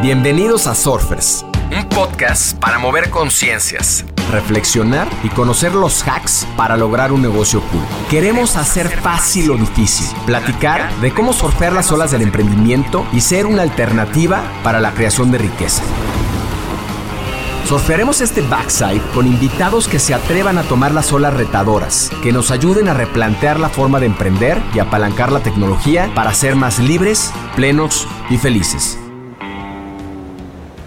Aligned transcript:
Bienvenidos 0.00 0.66
a 0.66 0.74
Surfers, 0.74 1.44
un 1.70 1.86
podcast 1.90 2.58
para 2.58 2.78
mover 2.78 3.10
conciencias, 3.10 4.06
reflexionar 4.32 5.06
y 5.22 5.28
conocer 5.28 5.74
los 5.74 6.02
hacks 6.08 6.46
para 6.56 6.78
lograr 6.78 7.12
un 7.12 7.20
negocio 7.20 7.60
cool. 7.60 7.82
Queremos 8.08 8.56
hacer 8.56 8.88
fácil 8.88 9.48
lo 9.48 9.58
difícil, 9.58 10.06
platicar 10.24 10.90
de 11.00 11.12
cómo 11.12 11.34
surfear 11.34 11.74
las 11.74 11.92
olas 11.92 12.10
del 12.10 12.22
emprendimiento 12.22 13.06
y 13.12 13.20
ser 13.20 13.44
una 13.44 13.60
alternativa 13.60 14.40
para 14.62 14.80
la 14.80 14.92
creación 14.92 15.30
de 15.30 15.38
riqueza. 15.38 15.82
Surfearemos 17.66 18.20
este 18.20 18.42
backside 18.42 19.02
con 19.12 19.26
invitados 19.26 19.88
que 19.88 19.98
se 19.98 20.14
atrevan 20.14 20.56
a 20.56 20.62
tomar 20.62 20.94
las 20.94 21.12
olas 21.12 21.34
retadoras, 21.34 22.12
que 22.22 22.30
nos 22.30 22.52
ayuden 22.52 22.86
a 22.86 22.94
replantear 22.94 23.58
la 23.58 23.68
forma 23.68 23.98
de 23.98 24.06
emprender 24.06 24.62
y 24.72 24.78
apalancar 24.78 25.32
la 25.32 25.42
tecnología 25.42 26.08
para 26.14 26.32
ser 26.32 26.54
más 26.54 26.78
libres, 26.78 27.32
plenos 27.56 28.06
y 28.30 28.36
felices. 28.36 28.96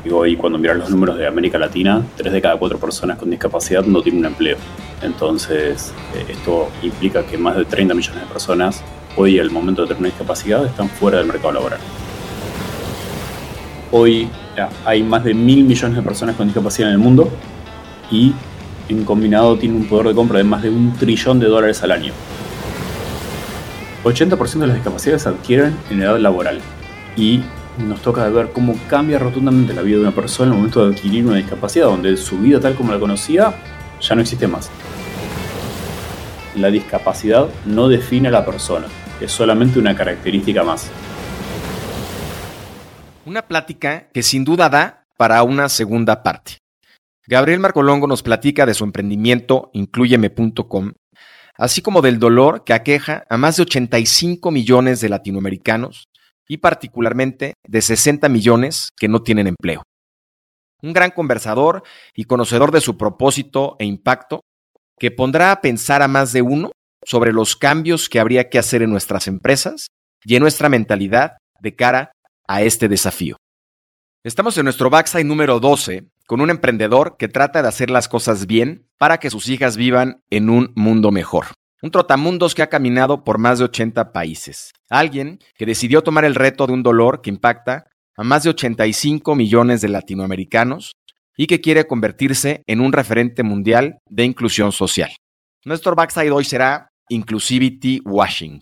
Hoy 0.09 0.38
cuando 0.38 0.57
miras 0.57 0.77
los 0.77 0.90
números 0.90 1.18
de 1.18 1.27
América 1.27 1.57
Latina, 1.57 2.02
3 2.16 2.31
de 2.31 2.41
cada 2.41 2.55
4 2.55 2.80
personas 2.80 3.18
con 3.18 3.30
discapacidad 3.30 3.84
no 3.84 4.02
tienen 4.02 4.21
un 4.21 4.27
empleo. 4.27 4.55
Entonces, 5.02 5.93
eh, 6.16 6.27
esto 6.30 6.70
implica 6.82 7.26
que 7.26 7.38
más 7.38 7.57
de 7.57 7.66
30 7.66 7.93
millones 7.93 8.21
de 8.21 8.27
personas 8.27 8.82
hoy, 9.18 9.38
al 9.38 9.52
momento 9.52 9.82
de 9.82 9.90
tener 9.90 9.99
una 9.99 10.09
discapacidad, 10.12 10.66
están 10.66 10.88
fuera 10.88 11.18
del 11.18 11.27
mercado 11.27 11.52
laboral. 11.52 11.80
Hoy 13.91 14.30
hay 14.86 15.04
más 15.04 15.23
de 15.23 15.34
mil 15.34 15.63
millones 15.63 15.95
de 15.95 16.02
personas 16.02 16.36
con 16.36 16.48
discapacidad 16.48 16.90
en 16.90 16.95
el 16.95 16.99
mundo 16.99 17.30
y 18.12 18.34
en 18.90 19.05
combinado 19.05 19.58
tiene 19.58 19.76
un 19.76 19.85
poder 19.85 20.08
de 20.08 20.16
compra 20.16 20.40
de 20.40 20.44
más 20.44 20.62
de 20.63 20.70
un 20.70 20.94
trillón 20.94 21.40
de 21.40 21.48
dólares 21.48 21.82
al 21.84 21.91
año. 21.91 22.12
80% 24.04 24.59
de 24.59 24.68
las 24.68 24.76
discapacidades 24.76 25.23
se 25.23 25.30
adquieren 25.30 25.76
en 25.90 26.02
edad 26.02 26.18
laboral 26.18 26.59
y 27.16 27.41
nos 27.77 28.02
toca 28.02 28.27
ver 28.30 28.52
cómo 28.52 28.76
cambia 28.90 29.20
rotundamente 29.20 29.73
la 29.73 29.82
vida 29.82 29.98
de 29.98 30.02
una 30.04 30.16
persona 30.16 30.48
en 30.48 30.54
el 30.54 30.58
momento 30.58 30.85
de 30.85 30.96
adquirir 30.96 31.26
una 31.26 31.37
discapacidad, 31.37 31.85
donde 31.85 32.18
su 32.18 32.37
vida 32.40 32.60
tal 32.60 32.76
como 32.76 32.91
la 32.91 32.99
conocía 32.99 33.54
ya 34.02 34.15
no 34.15 34.21
existe 34.21 34.48
más. 34.48 34.70
La 36.55 36.70
discapacidad 36.70 37.48
no 37.65 37.87
define 37.87 38.30
a 38.30 38.32
la 38.32 38.46
persona, 38.46 38.87
es 39.21 39.32
solamente 39.32 39.80
una 39.80 39.96
característica 39.96 40.63
más. 40.63 40.90
Una 43.30 43.44
plática 43.44 44.10
que 44.12 44.24
sin 44.24 44.44
duda 44.44 44.70
da 44.70 45.05
para 45.16 45.44
una 45.44 45.70
segunda 45.70 46.24
parte. 46.24 46.58
Gabriel 47.27 47.60
Marcolongo 47.60 48.08
nos 48.08 48.24
platica 48.24 48.66
de 48.66 48.74
su 48.74 48.84
emprendimiento 48.84 49.70
incluyeme.com, 49.74 50.94
así 51.55 51.84
como 51.84 52.02
del 52.02 52.18
dolor 52.18 52.63
que 52.63 52.74
aqueja 52.74 53.26
a 53.30 53.38
más 53.38 53.58
de 53.58 53.62
85 53.62 54.49
millones 54.49 54.99
de 54.99 55.10
latinoamericanos 55.10 56.05
y 56.48 56.58
particularmente 56.58 57.54
de 57.68 57.82
60 57.84 58.30
millones 58.30 58.90
que 58.98 59.08
no 59.08 59.21
tienen 59.21 59.46
empleo. 59.46 59.84
Un 60.82 60.93
gran 60.93 61.12
conversador 61.12 61.84
y 62.16 62.24
conocedor 62.24 62.71
de 62.71 62.82
su 62.82 62.98
propósito 62.98 63.76
e 63.77 63.86
impacto 63.86 64.41
que 64.97 65.12
pondrá 65.12 65.52
a 65.52 65.62
pensar 65.62 66.02
a 66.02 66.08
más 66.08 66.34
de 66.34 66.41
uno 66.41 66.72
sobre 67.06 67.31
los 67.31 67.56
cambios 67.56 68.09
que 68.09 68.19
habría 68.19 68.50
que 68.50 68.58
hacer 68.58 68.81
en 68.81 68.90
nuestras 68.90 69.28
empresas 69.28 69.86
y 70.25 70.36
en 70.36 70.41
nuestra 70.41 70.68
mentalidad 70.68 71.34
de 71.59 71.75
cara 71.75 72.12
a 72.50 72.64
este 72.64 72.90
desafío. 72.90 73.38
Estamos 74.24 74.58
en 74.58 74.64
nuestro 74.64 74.90
backside 74.90 75.24
número 75.24 75.59
12 75.59 76.09
con 76.25 76.42
un 76.42 76.50
emprendedor 76.50 77.16
que 77.18 77.28
trata 77.28 77.62
de 77.62 77.68
hacer 77.68 77.92
las 77.92 78.09
cosas 78.09 78.47
bien 78.47 78.90
para 78.97 79.19
que 79.19 79.30
sus 79.30 79.47
hijas 79.50 79.78
vivan 79.78 80.24
en 80.31 80.50
un 80.50 80.74
mundo 80.75 81.12
mejor. 81.12 81.46
Un 81.81 81.92
trotamundos 81.92 82.56
que 82.56 82.64
ha 82.64 82.68
caminado 82.68 83.24
por 83.24 83.38
más 83.38 83.59
de 83.59 83.66
80 83.66 84.12
países. 84.12 84.72
Alguien 84.90 85.40
que 85.56 85.68
decidió 85.68 86.02
tomar 86.02 86.25
el 86.25 86.36
reto 86.36 86.66
de 86.66 86.74
un 86.74 86.81
dolor 86.81 87.22
que 87.22 87.30
impacta 87.30 87.86
a 88.18 88.24
más 88.24 88.44
de 88.44 88.50
85 88.50 89.36
millones 89.36 89.81
de 89.81 89.90
latinoamericanos 89.90 90.94
y 91.38 91.46
que 91.46 91.62
quiere 91.62 91.86
convertirse 91.86 92.64
en 92.66 92.81
un 92.81 92.92
referente 92.92 93.44
mundial 93.44 94.00
de 94.09 94.25
inclusión 94.25 94.72
social. 94.72 95.16
Nuestro 95.66 95.94
backside 95.96 96.32
hoy 96.32 96.46
será 96.46 96.90
Inclusivity 97.09 98.02
Washing. 98.04 98.59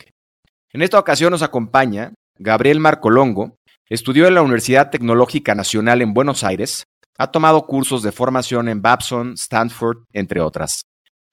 En 0.73 0.81
esta 0.81 0.99
ocasión 0.99 1.31
nos 1.31 1.41
acompaña 1.41 2.13
Gabriel 2.37 2.79
Marcolongo, 2.79 3.56
Estudió 3.89 4.27
en 4.27 4.35
la 4.35 4.41
Universidad 4.41 4.89
Tecnológica 4.89 5.55
Nacional 5.55 6.01
en 6.01 6.13
Buenos 6.13 6.43
Aires, 6.43 6.83
ha 7.17 7.31
tomado 7.31 7.65
cursos 7.65 8.03
de 8.03 8.11
formación 8.11 8.67
en 8.67 8.81
Babson, 8.81 9.35
Stanford, 9.35 9.99
entre 10.11 10.41
otras. 10.41 10.81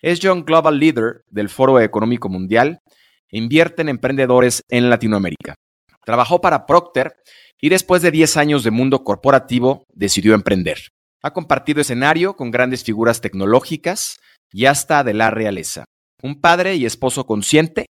Es 0.01 0.21
John 0.23 0.45
Global 0.45 0.79
Leader 0.79 1.25
del 1.29 1.49
Foro 1.49 1.81
Económico 1.81 2.29
Mundial 2.29 2.79
e 3.29 3.39
invierte 3.39 3.83
en 3.83 3.89
emprendedores 3.89 4.63
en 4.69 4.89
Latinoamérica. 4.89 5.57
Trabajó 6.05 6.41
para 6.41 6.65
Procter 6.65 7.17
y 7.61 7.71
después 7.71 8.03
de 8.03 8.13
10 8.13 8.37
años 8.37 8.63
de 8.63 8.71
mundo 8.71 9.03
corporativo 9.03 9.83
decidió 9.93 10.35
emprender. 10.35 10.79
Ha 11.25 11.33
compartido 11.33 11.81
escenario 11.81 12.37
con 12.37 12.53
grandes 12.53 12.85
figuras 12.85 13.21
tecnológicas 13.21 14.21
y 14.53 14.67
hasta 14.67 15.03
de 15.03 15.15
la 15.15 15.31
realeza. 15.31 15.87
Un 16.23 16.41
padre 16.41 16.77
y 16.77 16.87
esposo 16.87 17.27
consciente 17.27 17.87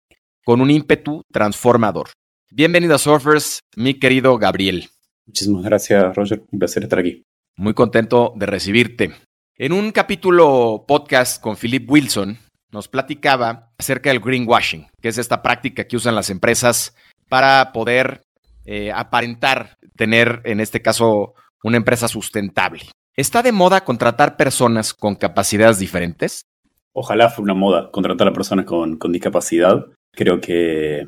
con 0.45 0.61
un 0.61 0.73
ímpetu 0.73 1.23
transformador. 1.31 2.09
Bienvenido 2.51 2.95
a 2.95 2.99
Surfers, 2.99 3.61
mi 3.77 3.93
querido 4.01 4.39
Gabriel. 4.39 4.89
Muchísimas 5.27 5.65
gracias, 5.65 6.17
Roger. 6.17 6.43
Un 6.51 6.59
placer 6.59 6.83
estar 6.83 6.99
aquí. 6.99 7.23
Muy 7.57 7.75
contento 7.75 8.33
de 8.37 8.47
recibirte. 8.47 9.13
En 9.59 9.75
un 9.75 9.93
capítulo 9.93 10.87
podcast 10.89 11.43
con 11.43 11.57
Philip 11.57 11.89
Wilson, 11.91 12.39
nos 12.73 12.89
platicaba 12.89 13.71
acerca 13.77 14.09
del 14.09 14.21
greenwashing, 14.21 14.87
que 15.03 15.09
es 15.09 15.19
esta 15.19 15.43
práctica 15.43 15.85
que 15.85 15.97
usan 15.97 16.15
las 16.15 16.31
empresas 16.31 16.97
para 17.29 17.71
poder 17.73 18.23
eh, 18.65 18.93
aparentar 18.93 19.77
tener, 19.97 20.41
en 20.45 20.61
este 20.61 20.81
caso, 20.81 21.35
una 21.63 21.77
empresa 21.77 22.09
sustentable. 22.09 22.85
¿Está 23.15 23.43
de 23.43 23.53
moda 23.53 23.85
contratar 23.85 24.39
personas 24.39 24.95
con 24.95 25.17
capacidades 25.17 25.79
diferentes? 25.79 26.47
Ojalá 26.95 27.29
fuera 27.29 27.53
una 27.53 27.61
moda 27.61 27.91
contratar 27.91 28.29
a 28.29 28.33
personas 28.33 28.65
con, 28.65 28.97
con 28.97 29.13
discapacidad. 29.13 29.85
Creo 30.13 30.41
que 30.41 31.07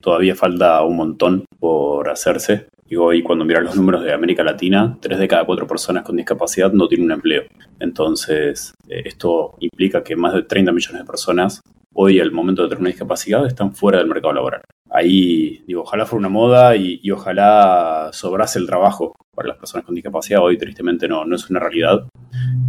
todavía 0.00 0.34
falta 0.34 0.82
un 0.82 0.96
montón 0.96 1.44
por 1.58 2.08
hacerse. 2.08 2.66
Y 2.88 2.96
hoy 2.96 3.22
cuando 3.22 3.44
miras 3.44 3.62
los 3.62 3.76
números 3.76 4.02
de 4.02 4.12
América 4.12 4.42
Latina, 4.42 4.98
3 5.00 5.18
de 5.18 5.28
cada 5.28 5.44
4 5.44 5.66
personas 5.66 6.02
con 6.02 6.16
discapacidad 6.16 6.72
no 6.72 6.88
tienen 6.88 7.06
un 7.06 7.12
empleo. 7.12 7.44
Entonces, 7.78 8.74
eh, 8.88 9.02
esto 9.04 9.54
implica 9.60 10.02
que 10.02 10.16
más 10.16 10.34
de 10.34 10.42
30 10.42 10.72
millones 10.72 11.02
de 11.02 11.06
personas 11.06 11.60
hoy 11.94 12.20
al 12.20 12.32
momento 12.32 12.62
de 12.62 12.68
tener 12.68 12.80
una 12.80 12.90
discapacidad 12.90 13.46
están 13.46 13.74
fuera 13.74 13.98
del 13.98 14.08
mercado 14.08 14.34
laboral. 14.34 14.62
Ahí, 14.90 15.62
digo, 15.66 15.82
ojalá 15.82 16.06
fuera 16.06 16.20
una 16.20 16.28
moda 16.28 16.76
y, 16.76 17.10
ojalá 17.10 18.10
sobrase 18.12 18.58
el 18.58 18.66
trabajo 18.66 19.14
para 19.34 19.48
las 19.48 19.58
personas 19.58 19.84
con 19.86 19.94
discapacidad. 19.94 20.42
Hoy 20.42 20.58
tristemente 20.58 21.06
no, 21.06 21.24
no 21.24 21.36
es 21.36 21.48
una 21.48 21.60
realidad. 21.60 22.08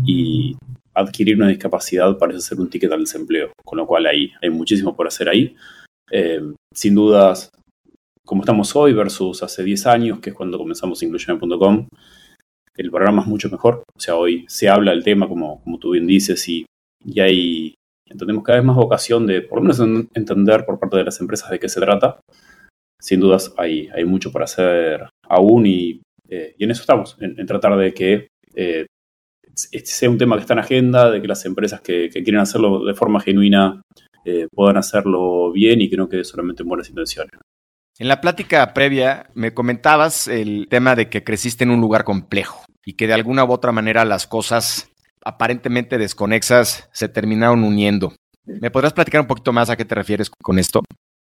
Y 0.05 0.55
adquirir 0.93 1.37
una 1.37 1.47
discapacidad 1.47 2.17
parece 2.17 2.41
ser 2.41 2.59
un 2.59 2.69
ticket 2.69 2.91
al 2.91 2.99
desempleo, 3.01 3.51
con 3.63 3.77
lo 3.77 3.87
cual 3.87 4.05
hay, 4.05 4.31
hay 4.41 4.49
muchísimo 4.49 4.95
por 4.95 5.07
hacer 5.07 5.29
ahí. 5.29 5.55
Eh, 6.11 6.41
sin 6.73 6.93
dudas, 6.93 7.49
como 8.25 8.41
estamos 8.41 8.75
hoy 8.75 8.93
versus 8.93 9.43
hace 9.43 9.63
10 9.63 9.87
años, 9.87 10.19
que 10.19 10.31
es 10.31 10.35
cuando 10.35 10.57
comenzamos 10.57 11.01
inclusion.com, 11.01 11.87
el 12.75 12.91
programa 12.91 13.21
es 13.21 13.27
mucho 13.27 13.49
mejor. 13.49 13.83
O 13.95 13.99
sea, 13.99 14.15
hoy 14.15 14.45
se 14.47 14.69
habla 14.69 14.91
del 14.91 15.03
tema, 15.03 15.27
como, 15.27 15.61
como 15.63 15.79
tú 15.79 15.91
bien 15.91 16.05
dices, 16.05 16.47
y, 16.49 16.65
y 17.03 17.19
hay, 17.21 17.73
entendemos 18.09 18.43
cada 18.43 18.59
vez 18.59 18.65
más 18.65 18.75
vocación 18.75 19.25
de, 19.25 19.41
por 19.41 19.59
lo 19.59 19.63
menos, 19.63 20.07
entender 20.13 20.65
por 20.65 20.79
parte 20.79 20.97
de 20.97 21.05
las 21.05 21.19
empresas 21.21 21.49
de 21.49 21.59
qué 21.59 21.69
se 21.69 21.79
trata. 21.79 22.19
Sin 22.99 23.19
dudas, 23.19 23.53
hay, 23.57 23.87
hay 23.95 24.05
mucho 24.05 24.31
para 24.31 24.45
hacer 24.45 25.09
aún 25.27 25.65
y, 25.65 26.01
eh, 26.29 26.55
y 26.57 26.63
en 26.63 26.71
eso 26.71 26.81
estamos, 26.81 27.17
en, 27.19 27.45
tratar 27.45 27.77
de 27.77 27.93
que 27.93 28.27
eh, 28.53 28.85
sea 29.55 30.09
un 30.09 30.17
tema 30.17 30.35
que 30.35 30.41
está 30.41 30.53
en 30.53 30.59
agenda, 30.59 31.09
de 31.09 31.21
que 31.21 31.27
las 31.27 31.45
empresas 31.45 31.81
que 31.81 32.09
quieren 32.09 32.39
hacerlo 32.39 32.85
de 32.85 32.93
forma 32.93 33.19
genuina 33.19 33.81
eh, 34.25 34.47
puedan 34.51 34.77
hacerlo 34.77 35.51
bien 35.51 35.81
y 35.81 35.89
que 35.89 35.97
no 35.97 36.09
quede 36.09 36.23
solamente 36.23 36.63
en 36.63 36.69
buenas 36.69 36.89
intenciones. 36.89 37.31
En 37.99 38.07
la 38.07 38.21
plática 38.21 38.73
previa 38.73 39.29
me 39.35 39.53
comentabas 39.53 40.27
el 40.27 40.67
tema 40.69 40.95
de 40.95 41.09
que 41.09 41.23
creciste 41.23 41.63
en 41.63 41.71
un 41.71 41.81
lugar 41.81 42.03
complejo 42.03 42.65
y 42.85 42.93
que 42.93 43.07
de 43.07 43.13
alguna 43.13 43.43
u 43.43 43.51
otra 43.51 43.71
manera 43.71 44.05
las 44.05 44.27
cosas 44.27 44.89
aparentemente 45.23 45.97
desconexas 45.97 46.89
se 46.93 47.09
terminaron 47.09 47.63
uniendo. 47.63 48.13
¿Me 48.45 48.71
podrás 48.71 48.93
platicar 48.93 49.21
un 49.21 49.27
poquito 49.27 49.53
más 49.53 49.69
a 49.69 49.77
qué 49.77 49.85
te 49.85 49.95
refieres 49.95 50.29
con 50.29 50.57
esto? 50.57 50.81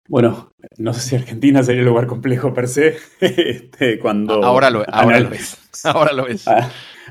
Bueno, 0.08 0.52
no 0.78 0.92
sé 0.92 1.00
si 1.00 1.16
Argentina 1.16 1.62
sería 1.62 1.82
un 1.82 1.88
lugar 1.88 2.06
complejo 2.06 2.52
per 2.52 2.68
se. 2.68 2.96
este, 3.20 3.98
cuando 3.98 4.44
ahora 4.44 4.70
lo, 4.70 4.84
ahora 4.88 5.20
lo 5.20 5.32
es. 5.32 5.56
Ahora 5.84 6.12
lo 6.12 6.26
es. 6.26 6.46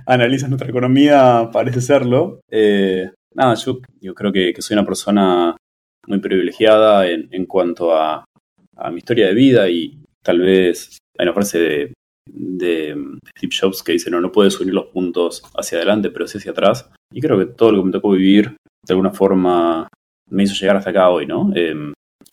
Analizas 0.06 0.50
nuestra 0.50 0.70
economía, 0.70 1.50
parece 1.52 1.82
serlo. 1.82 2.42
Eh, 2.50 3.10
nada, 3.34 3.56
yo, 3.56 3.80
yo 4.02 4.14
creo 4.14 4.32
que, 4.32 4.54
que, 4.54 4.62
soy 4.62 4.76
una 4.76 4.86
persona 4.86 5.56
muy 6.10 6.20
privilegiada 6.20 7.10
en, 7.10 7.30
en 7.32 7.46
cuanto 7.46 7.96
a, 7.96 8.26
mi 8.92 8.98
historia 8.98 9.28
de 9.28 9.34
vida 9.34 9.70
y 9.70 10.00
tal 10.24 10.40
vez 10.40 10.98
hay 11.18 11.26
una 11.26 11.34
frase 11.34 11.60
de, 11.60 11.94
de, 12.32 12.96
Steve 13.38 13.52
Jobs 13.60 13.84
que 13.84 13.92
dice, 13.92 14.10
no, 14.10 14.22
no 14.22 14.32
puedes 14.32 14.58
unir 14.62 14.74
los 14.74 14.86
puntos 14.86 15.44
hacia 15.54 15.78
adelante, 15.78 16.10
pero 16.10 16.28
sí 16.28 16.38
hacia 16.38 16.52
atrás. 16.52 16.90
Y 17.14 17.20
creo 17.20 17.38
que 17.38 17.48
todo 17.48 17.74
lo 17.74 17.80
que 17.80 17.86
me 17.88 17.92
tocó 17.92 18.12
vivir 18.12 18.56
de 18.86 18.94
alguna 18.94 19.12
forma 19.12 19.88
me 20.30 20.44
hizo 20.44 20.56
llegar 20.56 20.78
hasta 20.78 20.92
acá 20.92 21.10
hoy, 21.10 21.26
¿no? 21.26 21.52
Eh, 21.54 21.76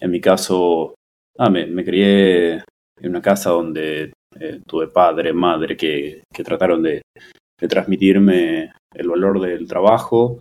en 0.00 0.10
mi 0.10 0.20
caso, 0.20 0.94
ah, 1.36 1.50
me, 1.50 1.84
crié 1.84 2.62
en 3.00 3.10
una 3.10 3.22
casa 3.22 3.50
donde 3.50 4.12
Eh, 4.38 4.60
tuve 4.66 4.88
padre, 4.88 5.32
madre 5.32 5.76
que, 5.76 6.22
trataron 6.44 6.82
de, 6.82 7.02
transmitirme 7.68 8.72
el 8.94 9.08
valor 9.08 9.40
del 9.40 9.66
trabajo. 9.66 10.40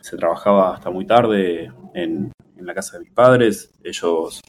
Se 0.00 0.16
trabajaba 0.16 0.74
hasta 0.74 0.90
muy 0.90 1.06
tarde 1.06 1.70
en, 1.94 2.32
la 2.60 2.74
casa 2.74 2.98
de 2.98 3.04
mis 3.04 3.12
padres. 3.12 3.72
Ellos 3.82 4.40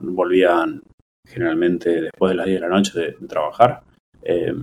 volvían 0.00 0.82
generalmente 1.26 2.02
después 2.02 2.30
de 2.30 2.36
las 2.36 2.46
10 2.46 2.60
de 2.60 2.68
la 2.68 2.74
noche 2.74 3.00
de, 3.00 3.26
trabajar. 3.26 3.82
Eh, 4.22 4.54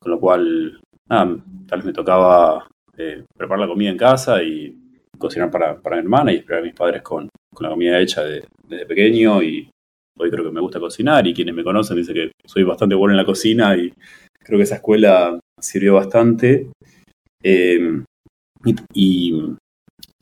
con 0.00 0.10
lo 0.10 0.18
cual, 0.18 0.80
tal 1.08 1.78
vez 1.78 1.84
me 1.84 1.92
tocaba 1.92 2.66
eh, 2.96 3.24
preparar 3.36 3.60
la 3.60 3.68
comida 3.68 3.90
en 3.90 3.96
casa 3.96 4.42
y 4.42 4.76
cocinar 5.18 5.50
para, 5.50 5.80
para 5.80 5.96
mi 5.96 6.02
hermana 6.02 6.32
y 6.32 6.36
esperar 6.36 6.62
a 6.62 6.64
mis 6.64 6.74
padres 6.74 7.02
con, 7.02 7.28
con 7.54 7.64
la 7.64 7.70
comida 7.70 8.00
hecha 8.00 8.22
desde 8.24 8.86
pequeño 8.86 9.42
y 9.42 9.70
hoy 10.18 10.30
creo 10.30 10.44
que 10.44 10.50
me 10.50 10.60
gusta 10.60 10.80
cocinar 10.80 11.26
y 11.26 11.34
quienes 11.34 11.54
me 11.54 11.64
conocen 11.64 11.96
dicen 11.96 12.14
que 12.14 12.32
soy 12.46 12.64
bastante 12.64 12.94
bueno 12.94 13.12
en 13.12 13.18
la 13.18 13.24
cocina 13.24 13.76
y 13.76 13.92
creo 14.38 14.58
que 14.58 14.64
esa 14.64 14.76
escuela 14.76 15.38
sirvió 15.60 15.94
bastante. 15.94 16.70
Em, 17.42 18.04
y, 18.94 19.54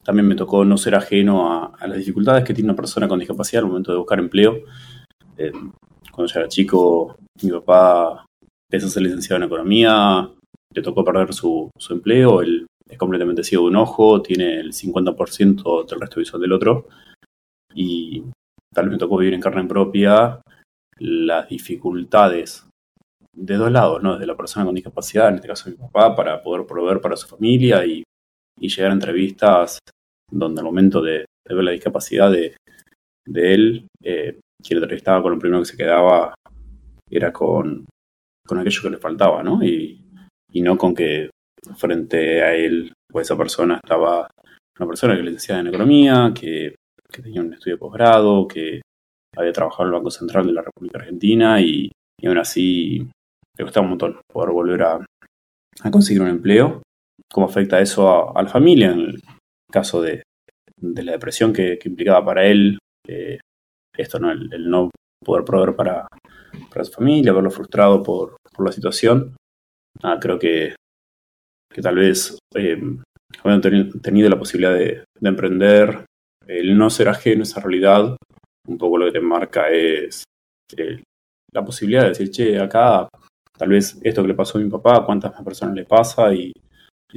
también 0.03 0.27
me 0.27 0.35
tocó 0.35 0.65
no 0.65 0.77
ser 0.77 0.95
ajeno 0.95 1.53
a, 1.53 1.87
las 1.87 1.99
dificultades 1.99 2.45
que 2.45 2.55
tiene 2.55 2.71
una 2.71 2.77
persona 2.77 3.09
con 3.09 3.19
discapacidad 3.19 3.63
al 3.63 3.69
momento 3.69 3.93
de 3.93 3.99
buscar 3.99 4.19
empleo. 4.19 4.61
Em, 5.37 5.73
cuando 6.13 6.33
yo 6.33 6.41
era 6.41 6.49
chico, 6.49 7.17
mi 7.43 7.51
papá 7.51 8.25
empezó 8.71 8.87
a 8.87 8.91
ser 8.91 9.03
licenciado 9.03 9.43
en 9.43 9.47
economía, 9.47 10.31
le 10.73 10.83
tocó 10.83 11.05
perder 11.05 11.35
su, 11.35 11.71
su 11.79 11.93
empleo, 11.93 12.43
él 12.43 12.67
es 12.89 12.99
completamente 12.99 13.45
ciego 13.45 13.65
de 13.65 13.71
un 13.71 13.77
ojo, 13.77 14.23
tiene 14.23 14.59
el 14.59 14.73
50% 14.73 15.87
del 15.89 16.01
resto 16.01 16.21
visual 16.21 16.43
del 16.43 16.53
otro 16.53 16.89
y 17.75 18.25
tal 18.75 18.87
vez 18.87 18.93
me 18.93 18.99
tocó 18.99 19.17
vivir 19.19 19.35
en 19.35 19.41
carne 19.41 19.65
propia 19.65 20.41
las 20.99 21.49
dificultades 21.49 22.67
de 23.33 23.55
dos 23.55 23.71
lados, 23.71 24.03
¿no? 24.03 24.15
Desde 24.15 24.27
la 24.27 24.37
persona 24.37 24.67
con 24.67 24.75
discapacidad, 24.75 25.29
en 25.29 25.37
este 25.37 25.49
caso 25.49 25.71
mi 25.71 25.77
papá, 25.77 26.15
para 26.15 26.43
poder 26.43 26.67
proveer 26.67 27.01
para 27.01 27.17
su 27.17 27.29
familia 27.29 27.85
y, 27.87 28.03
llegar 28.69 28.91
a 28.91 28.95
entrevistas 28.95 29.79
donde 30.31 30.61
al 30.61 30.67
momento 30.67 31.01
de, 31.01 31.25
ver 31.49 31.65
la 31.65 31.73
discapacidad 31.73 32.31
de, 32.31 32.55
él, 33.27 33.87
eh, 34.03 34.39
quien 34.63 34.79
entrevistaba 34.79 35.23
con 35.23 35.33
lo 35.33 35.39
primero 35.39 35.61
que 35.61 35.67
se 35.67 35.77
quedaba 35.77 36.35
era 37.11 37.33
con, 37.33 37.87
con 38.47 38.59
aquello 38.59 38.83
que 38.83 38.91
le 38.91 38.99
faltaba, 38.99 39.43
¿no? 39.43 39.63
Y, 39.63 40.05
y 40.53 40.63
no 40.63 40.77
con 40.77 40.95
que 40.95 41.31
frente 41.77 42.43
a 42.43 42.55
él 42.55 42.93
o 43.13 43.21
esa 43.21 43.37
persona 43.37 43.81
estaba 43.83 44.29
una 44.79 44.89
persona 44.89 45.17
que 45.17 45.23
le 45.23 45.33
decía 45.33 45.59
en 45.59 45.67
economía, 45.67 46.33
que 46.35 46.75
tenía 47.11 47.43
un 47.43 47.53
estudio 47.53 47.77
de 47.77 47.81
posgrado, 47.81 48.49
que 48.49 48.81
había 49.37 49.53
trabajado 49.53 49.83
en 49.85 49.89
el 49.89 49.95
Banco 49.95 50.11
Central 50.11 50.47
de 50.47 50.53
la 50.53 50.63
República 50.63 50.99
Argentina 50.99 51.61
y, 51.61 51.91
aún 52.25 52.39
así 52.39 53.09
le 53.57 53.65
costaba 53.65 53.85
un 53.85 53.91
montón 53.91 54.21
poder 54.31 54.51
volver 54.51 54.83
a, 54.83 55.05
conseguir 55.91 56.23
un 56.23 56.29
empleo. 56.29 56.83
¿Cómo 57.33 57.47
afecta 57.47 57.81
eso 57.81 58.37
a, 58.37 58.43
la 58.43 58.49
familia? 58.49 58.93
En 58.93 59.01
el 59.01 59.23
caso 59.71 60.03
de, 60.03 60.23
la 60.81 61.13
depresión 61.13 61.53
que, 61.53 61.79
implicaba 61.85 62.25
para 62.25 62.47
él, 62.47 62.79
esto, 63.97 64.19
¿no? 64.19 64.31
El, 64.31 64.71
no 64.71 64.91
poder 65.25 65.45
proveer 65.45 65.77
para, 65.77 66.07
su 66.83 66.93
familia, 66.93 67.33
verlo 67.33 67.51
frustrado 67.51 68.03
por, 68.03 68.37
la 68.59 68.73
situación. 68.73 69.37
creo 70.21 70.39
que, 70.39 70.75
que 71.73 71.81
tal 71.81 71.97
vez 71.97 72.37
eh, 72.55 72.79
habiendo 73.43 74.01
tenido 74.01 74.29
la 74.29 74.39
posibilidad 74.39 74.75
de, 74.75 75.05
de 75.19 75.29
emprender 75.29 76.05
el 76.47 76.77
no 76.77 76.91
ser 76.91 77.09
ajeno 77.09 77.41
a 77.41 77.45
esa 77.45 77.61
realidad, 77.61 78.17
un 78.69 78.79
poco 78.79 78.99
lo 78.99 79.07
que 79.07 79.13
te 79.13 79.21
marca 79.21 79.69
es 79.71 80.25
eh, 80.77 81.03
la 81.53 81.65
posibilidad 81.65 82.03
de 82.03 82.09
decir, 82.11 82.31
che, 82.31 82.59
acá 82.59 83.09
tal 83.57 83.69
vez 83.69 83.99
esto 84.03 84.23
que 84.23 84.29
le 84.29 84.35
pasó 84.35 84.59
a 84.59 84.61
mi 84.61 84.71
papá, 84.71 85.05
cuántas 85.05 85.33
más 85.33 85.43
personas 85.43 85.75
le 85.75 85.85
pasa 85.85 86.33
y, 86.35 86.53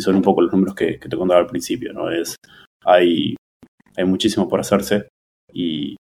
son 0.02 0.16
un 0.16 0.22
poco 0.22 0.42
los 0.42 0.52
números 0.52 0.76
que, 0.76 0.98
te 0.98 1.18
contaba 1.18 1.42
al 1.42 1.48
principio, 1.48 1.94
¿no? 1.94 2.10
Es, 2.10 2.36
hay, 2.86 3.36
hay 3.96 4.06
muchísimo 4.06 4.48
por 4.48 4.60
hacerse 4.60 5.08
y 5.52 5.96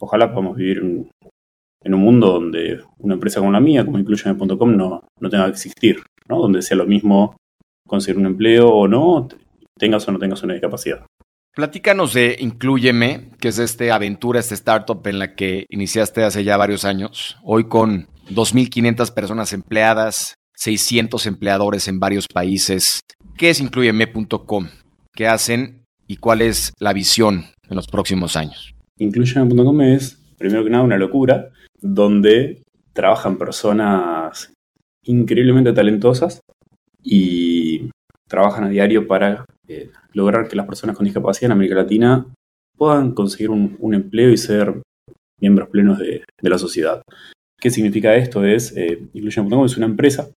ojalá 0.00 0.30
podamos 0.30 0.56
vivir 0.56 0.78
en, 0.78 1.94
un 1.94 2.00
mundo 2.00 2.32
donde 2.32 2.82
una 2.98 3.14
empresa 3.14 3.40
como 3.40 3.52
la 3.52 3.60
mía, 3.60 3.84
como 3.84 3.98
Inclusion.com, 3.98 4.76
no, 4.76 5.02
no 5.20 5.30
tenga 5.30 5.44
que 5.46 5.52
existir, 5.52 6.02
¿no? 6.28 6.38
Donde 6.38 6.62
sea 6.62 6.76
lo 6.76 6.86
mismo 6.86 7.36
conseguir 7.86 8.18
un 8.18 8.26
empleo 8.26 8.68
o 8.68 8.86
no, 8.86 9.28
tengas 9.78 10.06
o 10.06 10.12
no 10.12 10.18
tengas 10.18 10.42
una 10.42 10.54
discapacidad. 10.54 11.06
Platícanos 11.54 12.14
de 12.14 12.36
Incluyeme, 12.38 13.30
que 13.40 13.48
es 13.48 13.58
esta 13.58 13.92
aventura, 13.92 14.38
esta 14.38 14.54
startup 14.54 15.04
en 15.06 15.18
la 15.18 15.34
que 15.34 15.66
iniciaste 15.70 16.22
hace 16.22 16.44
ya 16.44 16.56
varios 16.56 16.84
años, 16.84 17.36
hoy 17.42 17.64
con 17.64 18.06
2.500 18.30 19.12
personas 19.12 19.52
empleadas, 19.52 20.34
600 20.58 21.26
empleadores 21.26 21.86
en 21.86 22.00
varios 22.00 22.26
países. 22.26 23.00
¿Qué 23.36 23.50
es 23.50 23.60
Incluyeme.com? 23.60 24.66
¿Qué 25.14 25.28
hacen 25.28 25.84
y 26.08 26.16
cuál 26.16 26.42
es 26.42 26.72
la 26.80 26.92
visión 26.92 27.44
en 27.68 27.76
los 27.76 27.86
próximos 27.86 28.36
años? 28.36 28.74
Incluyeme.com 28.98 29.80
es, 29.82 30.18
primero 30.36 30.64
que 30.64 30.70
nada, 30.70 30.82
una 30.82 30.98
locura, 30.98 31.50
donde 31.80 32.62
trabajan 32.92 33.38
personas 33.38 34.52
increíblemente 35.04 35.72
talentosas 35.72 36.40
y 37.04 37.90
trabajan 38.26 38.64
a 38.64 38.68
diario 38.68 39.06
para 39.06 39.44
eh, 39.68 39.90
lograr 40.12 40.48
que 40.48 40.56
las 40.56 40.66
personas 40.66 40.96
con 40.96 41.04
discapacidad 41.04 41.46
en 41.46 41.52
América 41.52 41.76
Latina 41.76 42.26
puedan 42.76 43.12
conseguir 43.12 43.50
un, 43.50 43.94
empleo 43.94 44.30
y 44.30 44.36
ser 44.36 44.82
miembros 45.40 45.68
plenos 45.68 46.00
de, 46.00 46.24
la 46.42 46.58
sociedad. 46.58 47.00
¿Qué 47.60 47.70
significa 47.70 48.16
esto? 48.16 48.44
Es, 48.44 48.76
eh, 48.76 49.00
es 49.14 49.76
una 49.76 49.86
empresa 49.86 50.28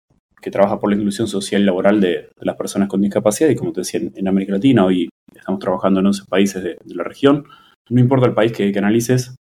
que 0.41 0.51
trabaja 0.51 0.79
por 0.79 0.89
la 0.89 0.95
inclusión 0.95 1.27
social 1.27 1.61
y 1.61 1.65
laboral 1.65 2.01
de, 2.01 2.29
las 2.39 2.55
personas 2.55 2.89
con 2.89 3.01
discapacidad 3.01 3.49
y 3.49 3.55
como 3.55 3.71
te 3.71 3.81
decía, 3.81 4.01
en, 4.01 4.27
América 4.27 4.53
Latina 4.53 4.85
hoy 4.85 5.09
estamos 5.35 5.59
trabajando 5.59 5.99
en 5.99 6.07
11 6.07 6.23
países 6.27 6.63
de, 6.63 6.77
la 6.85 7.03
región. 7.03 7.45
No 7.89 7.99
importa 7.99 8.25
el 8.25 8.33
país 8.33 8.51
que, 8.51 8.71
analices, 8.77 9.35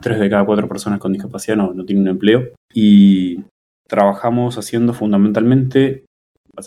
tres 0.00 0.18
de 0.18 0.30
cada 0.30 0.44
cuatro 0.44 0.68
personas 0.68 1.00
con 1.00 1.12
discapacidad 1.12 1.56
no, 1.56 1.72
no 1.72 1.84
tienen 1.84 2.02
un 2.02 2.10
empleo 2.10 2.48
y 2.72 3.40
trabajamos 3.88 4.58
haciendo 4.58 4.92
fundamentalmente 4.92 6.04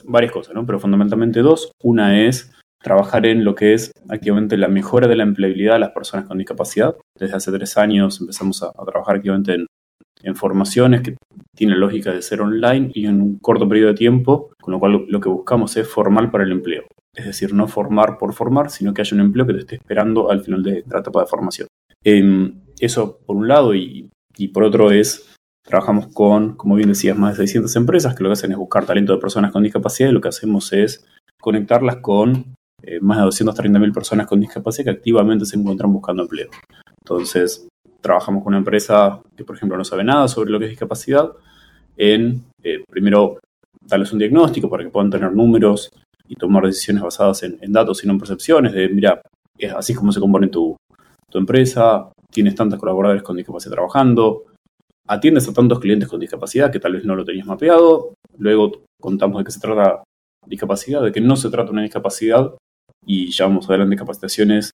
varias 0.05 0.31
cosas, 0.31 0.53
¿no? 0.53 0.65
pero 0.65 0.79
fundamentalmente 0.79 1.41
dos. 1.41 1.71
Una 1.81 2.25
es 2.25 2.53
trabajar 2.81 3.25
en 3.25 3.43
lo 3.43 3.55
que 3.55 3.73
es 3.73 3.91
activamente 4.09 4.57
la 4.57 4.67
mejora 4.67 5.07
de 5.07 5.15
la 5.15 5.23
empleabilidad 5.23 5.73
de 5.73 5.79
las 5.79 5.91
personas 5.91 6.27
con 6.27 6.37
discapacidad. 6.37 6.95
Desde 7.17 7.35
hace 7.35 7.51
tres 7.51 7.77
años 7.77 8.19
empezamos 8.21 8.63
a, 8.63 8.71
trabajar 8.85 9.17
activamente 9.17 9.53
en, 9.53 9.65
formaciones 10.35 11.01
que 11.01 11.15
tienen 11.55 11.79
lógica 11.79 12.11
de 12.11 12.21
ser 12.21 12.41
online 12.41 12.91
y 12.93 13.05
en 13.05 13.21
un 13.21 13.39
corto 13.39 13.67
periodo 13.67 13.89
de 13.89 13.97
tiempo, 13.97 14.51
con 14.61 14.73
lo 14.73 14.79
cual 14.79 15.05
lo, 15.07 15.19
que 15.19 15.29
buscamos 15.29 15.75
es 15.77 15.87
formar 15.87 16.31
para 16.31 16.43
el 16.43 16.51
empleo. 16.51 16.83
Es 17.15 17.25
decir, 17.25 17.53
no 17.53 17.67
formar 17.67 18.17
por 18.17 18.33
formar, 18.33 18.69
sino 18.69 18.93
que 18.93 19.01
haya 19.01 19.15
un 19.15 19.21
empleo 19.21 19.47
que 19.47 19.53
te 19.53 19.59
esté 19.59 19.75
esperando 19.75 20.29
al 20.29 20.43
final 20.43 20.63
de 20.63 20.83
la 20.89 20.99
etapa 20.99 21.21
de 21.21 21.27
formación. 21.27 21.67
Em, 22.03 22.61
eso 22.79 23.19
por 23.25 23.35
un 23.35 23.47
lado 23.47 23.73
y, 23.73 24.09
y 24.37 24.49
por 24.49 24.63
otro 24.63 24.91
es 24.91 25.33
Trabajamos 25.67 26.07
con, 26.13 26.55
como 26.55 26.75
bien 26.75 26.87
decías, 26.87 27.17
más 27.17 27.37
de 27.37 27.45
600 27.45 27.75
empresas 27.75 28.15
que 28.15 28.23
lo 28.23 28.29
que 28.29 28.33
hacen 28.33 28.53
es 28.53 28.57
buscar 28.57 28.85
talento 28.85 29.11
de 29.11 29.19
personas 29.19 29.51
con 29.51 29.63
discapacidad 29.63 30.09
y 30.09 30.13
lo 30.13 30.21
que 30.21 30.29
hacemos 30.29 30.71
es 30.71 31.05
conectarlas 31.41 31.97
con 31.97 32.55
eh, 32.83 33.01
más 33.01 33.17
de 33.17 33.25
230.000 33.25 33.93
personas 33.93 34.27
con 34.27 34.39
discapacidad 34.39 34.85
que 34.85 34.91
activamente 34.91 35.45
se 35.45 35.57
encuentran 35.57 35.91
buscando 35.91 36.23
empleo. 36.23 36.47
Entonces, 37.03 37.67
trabajamos 38.01 38.43
con 38.43 38.51
una 38.51 38.59
empresa 38.59 39.21
que, 39.35 39.43
por 39.43 39.55
ejemplo, 39.55 39.77
no 39.77 39.83
sabe 39.83 40.03
nada 40.03 40.27
sobre 40.27 40.51
lo 40.51 40.59
que 40.59 40.65
es 40.65 40.71
discapacidad, 40.71 41.31
en 41.95 42.43
eh, 42.63 42.83
primero 42.89 43.39
darles 43.81 44.11
un 44.11 44.19
diagnóstico 44.19 44.69
para 44.69 44.83
que 44.83 44.89
puedan 44.89 45.09
tener 45.09 45.31
números 45.31 45.91
y 46.27 46.35
tomar 46.35 46.65
decisiones 46.65 47.03
basadas 47.03 47.43
en, 47.43 47.71
datos 47.71 48.03
y 48.03 48.07
no 48.07 48.13
en 48.13 48.19
percepciones, 48.19 48.73
de, 48.73 48.89
mira, 48.89 49.21
es 49.57 49.73
así 49.73 49.93
como 49.93 50.11
se 50.11 50.19
compone 50.19 50.47
tu, 50.47 50.75
tu 51.29 51.37
empresa, 51.37 52.11
tienes 52.31 52.55
tantos 52.55 52.79
colaboradores 52.79 53.23
con 53.23 53.37
discapacidad 53.37 53.73
trabajando, 53.73 54.45
atiendes 55.07 55.47
a 55.47 55.53
tantos 55.53 55.79
clientes 55.79 56.09
con 56.09 56.19
discapacidad 56.19 56.71
que 56.71 56.79
tal 56.79 56.93
vez 56.93 57.05
no 57.05 57.15
lo 57.15 57.23
tenías 57.23 57.47
mapeado, 57.47 58.13
luego 58.37 58.83
contamos 58.99 59.39
de 59.39 59.45
qué 59.45 59.51
se 59.51 59.59
trata 59.59 60.03
discapacidad, 60.45 61.01
de 61.01 61.11
que 61.11 61.21
no 61.21 61.35
se 61.35 61.49
trata 61.49 61.71
una 61.71 61.81
discapacidad 61.81 62.53
y 63.05 63.31
llevamos 63.31 63.69
adelante 63.69 63.95
capacitaciones 63.95 64.71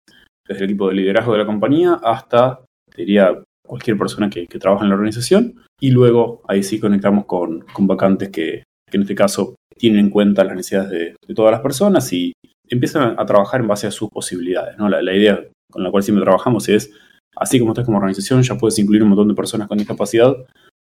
desde 0.48 0.65
el 0.65 0.72
equipo 0.72 0.89
de 0.89 0.96
liderazgo 0.96 1.34
de 1.34 1.39
la 1.39 1.46
compañía 1.46 2.00
hasta, 2.03 2.62
diría, 2.96 3.44
cualquier 3.66 3.98
persona 3.98 4.30
que, 4.30 4.46
trabaja 4.60 4.84
en 4.84 4.90
la 4.90 4.96
organización 4.96 5.56
y 5.80 5.92
luego 5.92 6.42
ahí 6.48 6.64
sí 6.64 6.80
conectamos 6.80 7.26
con, 7.26 7.66
vacantes 7.80 8.30
que, 8.30 8.64
en 8.92 9.02
este 9.02 9.16
caso 9.16 9.56
tienen 9.76 10.00
en 10.00 10.10
cuenta 10.12 10.44
las 10.44 10.56
necesidades 10.56 10.90
de, 11.28 11.34
todas 11.34 11.52
las 11.52 11.62
personas 11.62 12.14
y 12.14 12.34
empiezan 12.70 13.16
a, 13.18 13.26
trabajar 13.26 13.62
en 13.62 13.68
base 13.68 13.88
a 13.88 13.92
sus 13.92 14.10
posibilidades. 14.10 14.78
¿no? 14.78 14.88
La, 14.88 15.02
la 15.02 15.16
idea 15.16 15.44
con 15.72 15.84
la 15.84 15.90
cual 15.90 16.04
siempre 16.04 16.24
trabajamos 16.24 16.70
es 16.70 16.94
Así 17.36 17.60
como 17.60 17.72
estás 17.72 17.86
como 17.86 17.98
organización, 17.98 18.42
ya 18.44 18.58
puedes 18.58 18.78
incluir 18.80 19.04
un 19.04 19.10
montón 19.10 19.28
de 19.28 19.34
personas 19.34 19.68
con 19.68 19.78
discapacidad. 19.78 20.36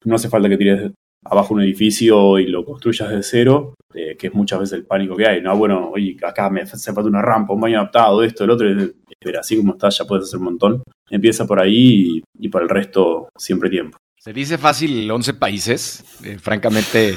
No 0.04 0.14
hace 0.14 0.28
falta 0.28 0.48
que 0.48 0.56
tires 0.56 0.92
abajo 1.24 1.54
un 1.54 1.62
edificio 1.62 2.38
y 2.38 2.46
lo 2.46 2.64
construyas 2.64 3.10
de 3.10 3.22
cero, 3.22 3.74
eh, 3.92 4.16
que 4.16 4.28
es 4.28 4.34
muchas 4.34 4.60
veces 4.60 4.78
el 4.78 4.86
pánico 4.86 5.16
que 5.16 5.26
hay. 5.26 5.42
No, 5.42 5.56
bueno, 5.56 5.90
oye, 5.90 6.16
acá 6.22 6.48
me 6.50 6.62
hace 6.62 6.92
falta 6.92 7.08
una 7.08 7.22
rampa, 7.22 7.52
un 7.52 7.60
baño 7.60 7.78
adaptado, 7.78 8.22
esto, 8.22 8.44
el 8.44 8.50
otro. 8.50 8.68
Pero 9.18 9.40
así 9.40 9.56
como 9.56 9.72
estás, 9.72 9.98
ya 9.98 10.04
puedes 10.04 10.24
hacer 10.24 10.38
un 10.38 10.44
montón. 10.44 10.82
Empieza 11.10 11.46
por 11.46 11.60
ahí 11.60 12.22
y, 12.38 12.46
y 12.46 12.48
para 12.48 12.64
el 12.64 12.68
resto 12.68 13.28
siempre 13.36 13.70
tiempo. 13.70 13.98
Se 14.26 14.32
dice 14.32 14.58
fácil 14.58 15.08
11 15.08 15.34
países. 15.34 16.04
Eh, 16.24 16.36
francamente, 16.38 17.14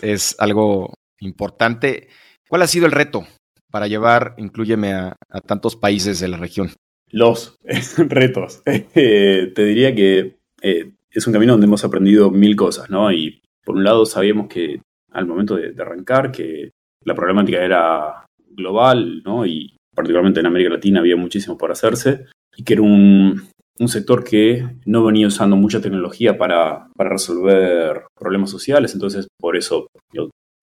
es 0.00 0.36
algo 0.38 0.94
importante. 1.18 2.08
¿Cuál 2.48 2.62
ha 2.62 2.68
sido 2.68 2.86
el 2.86 2.92
reto 2.92 3.26
para 3.70 3.88
llevar, 3.88 4.34
incluyeme, 4.38 4.92
a, 4.92 5.16
tantos 5.44 5.74
países 5.74 6.20
de 6.20 6.28
la 6.28 6.36
región? 6.36 6.70
Los 7.10 7.58
retos. 7.98 8.62
Eh, 8.94 9.50
te 9.52 9.64
diría 9.64 9.92
que 9.92 10.36
eh, 10.62 10.92
es 11.10 11.26
un 11.26 11.32
camino 11.32 11.54
donde 11.54 11.66
hemos 11.66 11.84
aprendido 11.84 12.30
mil 12.30 12.54
cosas, 12.54 12.90
¿no? 12.90 13.10
Y 13.10 13.42
por 13.64 13.74
un 13.74 13.82
lado 13.82 14.06
sabíamos 14.06 14.46
que 14.46 14.80
al 15.10 15.26
momento 15.26 15.56
de, 15.56 15.72
de 15.72 15.82
arrancar, 15.82 16.30
que 16.30 16.70
la 17.04 17.16
problemática 17.16 17.64
era 17.64 18.26
global, 18.50 19.22
¿no? 19.24 19.46
Y 19.46 19.76
particularmente 19.94 20.40
en 20.40 20.46
América 20.46 20.70
Latina 20.70 21.00
había 21.00 21.16
muchísimo 21.16 21.56
por 21.56 21.70
hacerse 21.70 22.26
y 22.56 22.64
que 22.64 22.74
era 22.74 22.82
un, 22.82 23.48
sector 23.86 24.22
que 24.22 24.64
no 24.86 25.04
venía 25.04 25.26
usando 25.26 25.56
mucha 25.56 25.80
tecnología 25.80 26.38
para, 26.38 26.88
resolver 26.96 28.04
problemas 28.16 28.50
sociales, 28.50 28.94
entonces 28.94 29.26
por 29.40 29.56
eso 29.56 29.88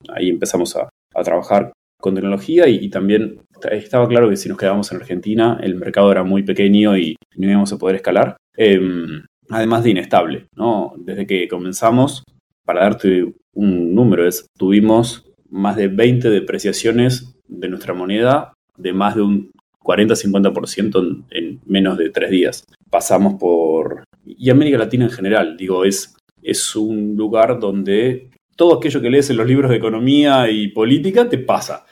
ahí 0.08 0.30
empezamos 0.30 0.78
a, 0.78 0.88
a, 1.14 1.24
trabajar 1.24 1.74
con 2.00 2.16
tecnología 2.16 2.68
y, 2.70 2.90
también 2.90 3.42
estaba 3.72 4.08
claro 4.08 4.30
que 4.30 4.38
si 4.38 4.48
nos 4.48 4.58
quedábamos 4.58 4.92
en 4.92 5.00
Argentina 5.00 5.60
el 5.62 5.76
mercado 5.76 6.12
era 6.12 6.24
muy 6.24 6.44
pequeño 6.44 6.98
y 6.98 7.18
no 7.36 7.50
íbamos 7.50 7.74
a 7.74 7.78
poder 7.78 7.98
escalar, 7.98 8.38
em, 8.56 9.26
además 9.50 9.84
de 9.84 9.90
inestable, 9.90 10.46
¿no? 10.56 10.94
Desde 10.98 11.28
que 11.28 11.48
comenzamos, 11.50 12.24
para 12.66 12.84
darte 12.84 13.34
un 13.54 13.94
número, 13.94 14.26
es, 14.26 14.46
tuvimos 14.58 15.30
más 15.50 15.76
de 15.76 15.88
20 15.90 16.30
depreciaciones 16.30 17.36
de 17.48 17.68
nuestra 17.68 17.94
moneda 17.94 18.54
de 18.80 18.94
más 18.94 19.16
de 19.16 19.22
un 19.22 19.52
40-50% 19.84 21.26
en, 21.32 21.60
menos 21.66 21.98
de 21.98 22.10
tres 22.10 22.32
días. 22.32 22.66
Pasamos 22.90 23.36
por... 23.40 24.04
Y 24.26 24.50
América 24.50 24.78
Latina 24.78 25.06
en 25.06 25.12
general, 25.12 25.58
digo, 25.58 25.86
es, 25.86 26.16
es 26.42 26.76
un 26.76 27.16
lugar 27.16 27.60
donde 27.60 28.30
todo 28.56 28.78
aquello 28.78 29.02
que 29.02 29.10
lees 29.10 29.30
en 29.30 29.38
los 29.38 29.48
libros 29.48 29.72
de 29.72 29.78
economía 29.78 30.50
y 30.50 30.68
política 30.68 31.28
te 31.28 31.38
pasa. 31.38 31.86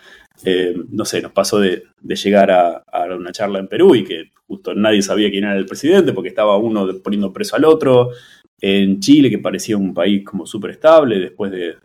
Eh, 0.44 0.76
no 0.90 1.06
sé, 1.06 1.22
nos 1.22 1.32
pasó 1.32 1.60
de, 1.60 1.84
llegar 2.04 2.52
a, 2.52 2.84
una 3.18 3.32
charla 3.32 3.60
en 3.60 3.68
Perú 3.68 3.96
y 3.96 4.04
que 4.04 4.32
justo 4.46 4.76
nadie 4.76 5.02
sabía 5.02 5.32
quién 5.32 5.46
era 5.46 5.58
el 5.58 5.66
presidente 5.66 6.14
porque 6.14 6.30
estaba 6.30 6.58
uno 6.58 6.88
poniendo 7.02 7.34
preso 7.34 7.56
al 7.56 7.66
otro. 7.66 8.10
En 8.60 9.00
Chile, 9.00 9.30
que 9.30 9.40
parecía 9.40 9.78
un 9.78 9.94
país 9.94 10.24
como 10.24 10.46
súper 10.46 10.72
estable 10.72 11.20
después 11.20 11.52
de 11.52 11.76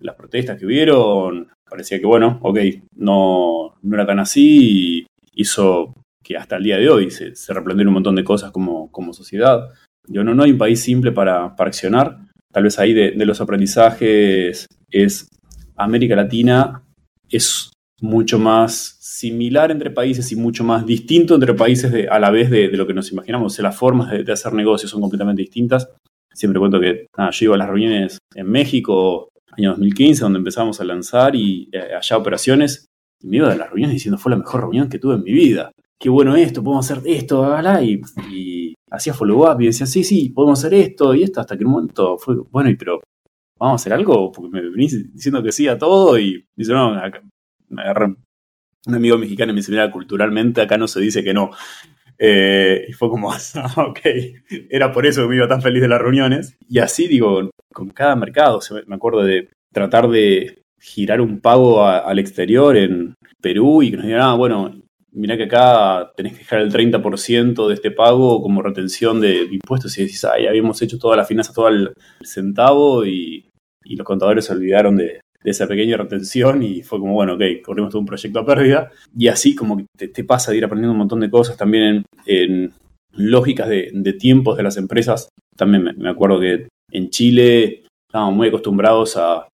las 0.00 0.16
protestas 0.16 0.58
que 0.58 0.66
hubieron, 0.66 1.48
parecía 1.72 1.98
que, 1.98 2.04
bueno, 2.04 2.38
ok, 2.42 2.58
no, 2.96 3.76
no 3.80 3.94
era 3.94 4.04
tan 4.04 4.18
así 4.18 4.58
y 4.60 5.06
hizo 5.32 5.94
que 6.22 6.36
hasta 6.36 6.56
el 6.56 6.64
día 6.64 6.76
de 6.76 6.90
hoy 6.90 7.10
se, 7.10 7.34
se 7.34 7.52
un 7.58 7.92
montón 7.92 8.14
de 8.14 8.24
cosas 8.24 8.50
como, 8.50 8.92
como 8.92 9.14
sociedad. 9.14 9.70
Yo 10.06 10.22
no, 10.22 10.34
no 10.34 10.42
hay 10.42 10.52
un 10.52 10.58
país 10.58 10.82
simple 10.82 11.12
para, 11.12 11.56
para 11.56 11.68
accionar. 11.68 12.18
Tal 12.52 12.64
vez 12.64 12.78
ahí 12.78 12.92
de, 12.92 13.14
los 13.24 13.40
aprendizajes 13.40 14.66
es 14.90 15.28
América 15.74 16.14
Latina 16.14 16.82
es 17.30 17.70
mucho 18.02 18.38
más 18.38 18.98
similar 19.00 19.70
entre 19.70 19.90
países 19.90 20.30
y 20.30 20.36
mucho 20.36 20.64
más 20.64 20.84
distinto 20.84 21.34
entre 21.34 21.54
países 21.54 21.90
de, 21.90 22.06
a 22.06 22.18
la 22.18 22.30
vez 22.30 22.50
de, 22.50 22.68
lo 22.68 22.86
que 22.86 22.92
nos 22.92 23.10
imaginamos. 23.12 23.58
las 23.60 23.74
formas 23.74 24.10
de, 24.10 24.30
hacer 24.30 24.52
negocios 24.52 24.90
son 24.90 25.00
completamente 25.00 25.40
distintas. 25.40 25.88
Siempre 26.34 26.60
cuento 26.60 26.78
que 26.78 27.06
yo 27.16 27.44
iba 27.46 27.54
a 27.54 27.58
las 27.58 27.68
reuniones 27.68 28.18
en 28.34 28.46
México, 28.46 29.31
año 29.52 29.70
2015, 29.70 30.22
donde 30.22 30.38
empezamos 30.38 30.80
a 30.80 30.84
lanzar 30.84 31.36
y 31.36 31.68
eh, 31.72 31.94
allá 31.94 32.16
operaciones 32.16 32.86
y 33.22 33.28
me 33.28 33.36
iba 33.38 33.48
de 33.48 33.56
las 33.56 33.68
reuniones 33.68 33.94
diciendo, 33.94 34.18
fue 34.18 34.30
la 34.30 34.38
mejor 34.38 34.62
reunión 34.62 34.88
que 34.88 34.98
tuve 34.98 35.14
en 35.14 35.22
mi 35.22 35.32
vida. 35.32 35.70
Qué 35.98 36.08
bueno 36.08 36.34
esto, 36.34 36.62
podemos 36.62 36.90
hacer 36.90 37.02
esto, 37.06 37.46
y, 37.82 38.00
y 38.30 38.74
hacía 38.90 39.14
follow-up 39.14 39.60
y 39.60 39.66
decía, 39.66 39.86
sí, 39.86 40.02
sí, 40.02 40.30
podemos 40.30 40.58
hacer 40.58 40.74
esto 40.74 41.14
y 41.14 41.22
esto, 41.22 41.40
hasta 41.40 41.56
que 41.56 41.62
en 41.62 41.68
un 41.68 41.72
momento 41.74 42.18
fue, 42.18 42.36
bueno, 42.50 42.70
y 42.70 42.76
pero, 42.76 43.00
¿vamos 43.58 43.80
a 43.80 43.82
hacer 43.82 43.92
algo? 43.92 44.32
Porque 44.32 44.50
me 44.50 44.68
venís 44.68 45.12
diciendo 45.12 45.42
que 45.42 45.52
sí 45.52 45.68
a 45.68 45.78
todo 45.78 46.18
y 46.18 46.44
dice, 46.56 46.72
no, 46.72 46.92
me 47.68 47.82
agarré 47.82 48.16
un 48.86 48.94
amigo 48.94 49.16
mexicano 49.16 49.52
y 49.52 49.54
me 49.54 49.60
dice, 49.60 49.70
mira, 49.70 49.90
culturalmente 49.90 50.60
acá 50.60 50.76
no 50.76 50.88
se 50.88 51.00
dice 51.00 51.22
que 51.22 51.32
no. 51.32 51.50
Eh, 52.18 52.86
y 52.88 52.92
fue 52.92 53.08
como, 53.08 53.32
ah, 53.54 53.74
ok, 53.76 54.00
era 54.70 54.92
por 54.92 55.06
eso 55.06 55.22
que 55.22 55.28
me 55.28 55.36
iba 55.36 55.48
tan 55.48 55.62
feliz 55.62 55.82
de 55.82 55.88
las 55.88 56.00
reuniones. 56.00 56.56
Y 56.68 56.78
así, 56.80 57.06
digo, 57.06 57.50
con 57.72 57.90
cada 57.90 58.16
mercado, 58.16 58.60
me 58.86 58.94
acuerdo 58.94 59.22
de 59.22 59.48
tratar 59.72 60.08
de 60.08 60.62
girar 60.80 61.20
un 61.20 61.40
pago 61.40 61.86
al 61.86 62.18
exterior 62.18 62.76
en 62.76 63.14
Perú 63.40 63.82
y 63.82 63.90
que 63.90 63.96
nos 63.96 64.06
digan, 64.06 64.22
ah, 64.22 64.34
bueno, 64.34 64.74
mira 65.12 65.36
que 65.36 65.44
acá 65.44 66.12
tenés 66.16 66.32
que 66.32 66.38
dejar 66.38 66.60
el 66.60 66.72
30% 66.72 67.68
de 67.68 67.74
este 67.74 67.90
pago 67.90 68.42
como 68.42 68.62
retención 68.62 69.20
de 69.20 69.48
impuestos 69.50 69.96
y 69.98 70.02
decís, 70.02 70.24
ay, 70.24 70.46
habíamos 70.46 70.80
hecho 70.82 70.98
toda 70.98 71.16
la 71.16 71.24
finanza, 71.24 71.52
todo 71.52 71.68
el 71.68 71.92
centavo 72.22 73.04
y, 73.06 73.46
los 73.84 74.06
contadores 74.06 74.46
se 74.46 74.54
olvidaron 74.54 74.96
de, 74.96 75.20
esa 75.44 75.66
pequeña 75.66 75.96
retención 75.96 76.62
y 76.62 76.82
fue 76.82 76.98
como, 77.00 77.14
bueno, 77.14 77.34
ok, 77.34 77.42
corrimos 77.64 77.90
todo 77.90 78.00
un 78.00 78.06
proyecto 78.06 78.38
a 78.38 78.46
pérdida 78.46 78.90
y 79.16 79.28
así 79.28 79.54
como 79.54 79.76
que 79.76 80.08
te, 80.08 80.24
pasa 80.24 80.50
de 80.50 80.58
ir 80.58 80.64
aprendiendo 80.64 80.92
un 80.92 80.98
montón 80.98 81.20
de 81.20 81.28
cosas 81.28 81.56
también 81.56 82.04
en, 82.26 82.72
lógicas 83.12 83.68
de, 83.68 84.16
tiempos 84.18 84.56
de 84.56 84.62
las 84.62 84.76
empresas. 84.76 85.28
También 85.56 85.94
me 85.96 86.08
acuerdo 86.08 86.40
que 86.40 86.68
en 86.90 87.10
Chile 87.10 87.84
estábamos 88.08 88.36
muy 88.36 88.48
acostumbrados 88.48 89.16
a 89.16 89.46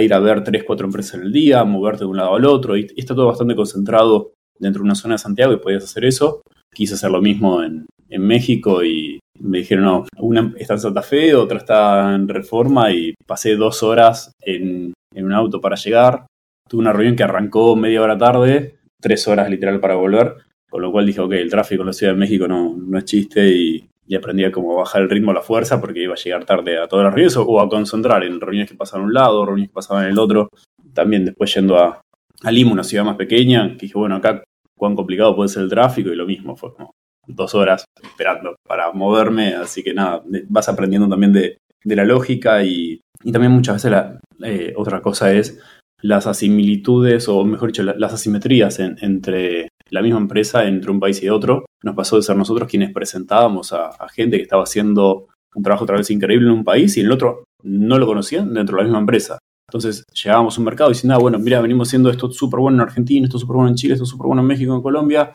ir 0.00 0.12
a 0.12 0.18
ver 0.18 0.42
tres, 0.42 0.64
cuatro 0.64 0.86
empresas 0.86 1.14
en 1.14 1.22
el 1.22 1.32
día, 1.32 1.64
moverte 1.64 2.00
de 2.00 2.10
un 2.10 2.16
lado 2.16 2.34
al 2.34 2.44
otro, 2.44 2.76
y, 2.76 2.86
está 2.96 3.14
todo 3.14 3.26
bastante 3.26 3.54
concentrado 3.54 4.32
dentro 4.58 4.80
de 4.80 4.86
una 4.86 4.94
zona 4.94 5.14
de 5.14 5.18
Santiago 5.18 5.52
y 5.52 5.58
podías 5.58 5.84
hacer 5.84 6.04
eso. 6.04 6.42
Quise 6.72 6.94
hacer 6.94 7.10
lo 7.10 7.20
mismo 7.20 7.62
en, 7.62 7.86
México 8.16 8.84
y 8.84 9.18
me 9.40 9.58
dijeron, 9.58 9.84
no, 9.84 10.06
una 10.18 10.54
está 10.56 10.74
en 10.74 10.80
Santa 10.80 11.02
Fe, 11.02 11.34
otra 11.34 11.58
está 11.58 12.14
en 12.14 12.28
Reforma 12.28 12.92
y 12.92 13.12
pasé 13.26 13.56
dos 13.56 13.82
horas 13.82 14.30
en, 14.40 14.92
un 15.16 15.32
auto 15.32 15.60
para 15.60 15.74
llegar. 15.74 16.24
Tuve 16.68 16.82
una 16.82 16.92
reunión 16.92 17.16
que 17.16 17.24
arrancó 17.24 17.74
media 17.74 18.02
hora 18.02 18.16
tarde, 18.16 18.76
tres 19.00 19.26
horas 19.26 19.50
literal 19.50 19.80
para 19.80 19.96
volver, 19.96 20.36
con 20.74 20.82
lo 20.82 20.90
cual 20.90 21.06
dije, 21.06 21.20
ok, 21.20 21.32
el 21.34 21.50
tráfico 21.50 21.82
en 21.82 21.86
la 21.86 21.92
Ciudad 21.92 22.14
de 22.14 22.18
México 22.18 22.48
no, 22.48 22.74
no 22.76 22.98
es 22.98 23.04
chiste 23.04 23.46
y 23.46 23.88
y 24.06 24.14
aprendí 24.14 24.44
a 24.44 24.52
cómo 24.52 24.74
bajar 24.76 25.02
el 25.02 25.10
ritmo 25.10 25.32
la 25.32 25.42
fuerza 25.42 25.80
porque 25.80 26.02
iba 26.02 26.14
a 26.14 26.16
llegar 26.16 26.44
tarde 26.44 26.78
a 26.78 26.86
todas 26.86 27.04
las 27.04 27.14
reuniones 27.14 27.36
o 27.36 27.60
a 27.60 27.68
concentrar 27.68 28.22
en 28.24 28.40
reuniones 28.40 28.70
que 28.70 28.76
pasaban 28.76 29.04
a 29.04 29.06
un 29.06 29.14
lado, 29.14 29.46
reuniones 29.46 29.70
que 29.70 29.74
pasaban 29.74 30.04
en 30.04 30.10
el 30.10 30.18
otro. 30.18 30.50
También 30.92 31.24
después 31.24 31.54
yendo 31.54 31.78
a, 31.78 32.02
a 32.42 32.50
Lima, 32.50 32.72
una 32.72 32.84
ciudad 32.84 33.04
más 33.04 33.16
pequeña, 33.16 33.76
que 33.76 33.86
dije, 33.86 33.98
bueno, 33.98 34.16
acá 34.16 34.44
cuán 34.76 34.94
complicado 34.94 35.34
puede 35.34 35.48
ser 35.48 35.62
el 35.62 35.70
tráfico 35.70 36.10
y 36.10 36.16
lo 36.16 36.26
mismo, 36.26 36.56
fue 36.56 36.74
como 36.74 36.92
dos 37.26 37.54
horas 37.54 37.84
esperando 38.02 38.56
para 38.66 38.92
moverme, 38.92 39.54
así 39.54 39.82
que 39.82 39.94
nada, 39.94 40.22
vas 40.48 40.68
aprendiendo 40.68 41.08
también 41.08 41.32
de, 41.32 41.56
de 41.82 41.96
la 41.96 42.04
lógica 42.04 42.62
y, 42.62 43.00
y, 43.22 43.32
también 43.32 43.52
muchas 43.52 43.76
veces 43.76 43.90
la, 43.90 44.20
eh, 44.42 44.74
otra 44.76 45.00
cosa 45.00 45.32
es 45.32 45.58
las 46.02 46.26
asimilitudes 46.26 47.28
o 47.28 47.44
mejor 47.44 47.68
dicho 47.68 47.82
las 47.82 48.12
asimetrías 48.12 48.78
entre 48.78 49.68
la 49.90 50.02
misma 50.02 50.18
empresa 50.18 50.66
entre 50.66 50.90
un 50.90 51.00
país 51.00 51.22
y 51.22 51.28
otro. 51.28 51.66
Nos 51.82 51.94
pasó 51.94 52.16
de 52.16 52.22
ser 52.22 52.36
nosotros 52.36 52.68
quienes 52.68 52.92
presentábamos 52.92 53.72
a, 53.72 53.90
gente 54.08 54.36
que 54.36 54.42
estaba 54.42 54.62
haciendo 54.62 55.28
un 55.54 55.62
trabajo 55.62 55.84
otra 55.84 55.96
vez 55.96 56.10
increíble 56.10 56.46
en 56.46 56.54
un 56.54 56.64
país 56.64 56.96
y 56.96 57.00
en 57.00 57.06
el 57.06 57.12
otro 57.12 57.44
no 57.62 57.98
lo 57.98 58.06
conocían 58.06 58.52
dentro 58.54 58.76
de 58.76 58.82
la 58.82 58.88
misma 58.88 59.00
empresa. 59.00 59.38
Entonces 59.68 60.04
llegábamos 60.12 60.56
a 60.56 60.60
un 60.60 60.64
mercado 60.64 60.90
diciendo, 60.90 61.14
ah, 61.14 61.18
bueno, 61.18 61.38
mira, 61.38 61.60
venimos 61.60 61.88
haciendo 61.88 62.10
esto 62.10 62.30
súper 62.30 62.60
bueno 62.60 62.76
en 62.76 62.88
Argentina, 62.88 63.24
esto 63.24 63.38
súper 63.38 63.56
bueno 63.56 63.70
en 63.70 63.76
Chile, 63.76 63.94
esto 63.94 64.06
súper 64.06 64.26
bueno 64.26 64.42
en 64.42 64.48
México, 64.48 64.74
en 64.74 64.82
Colombia. 64.82 65.32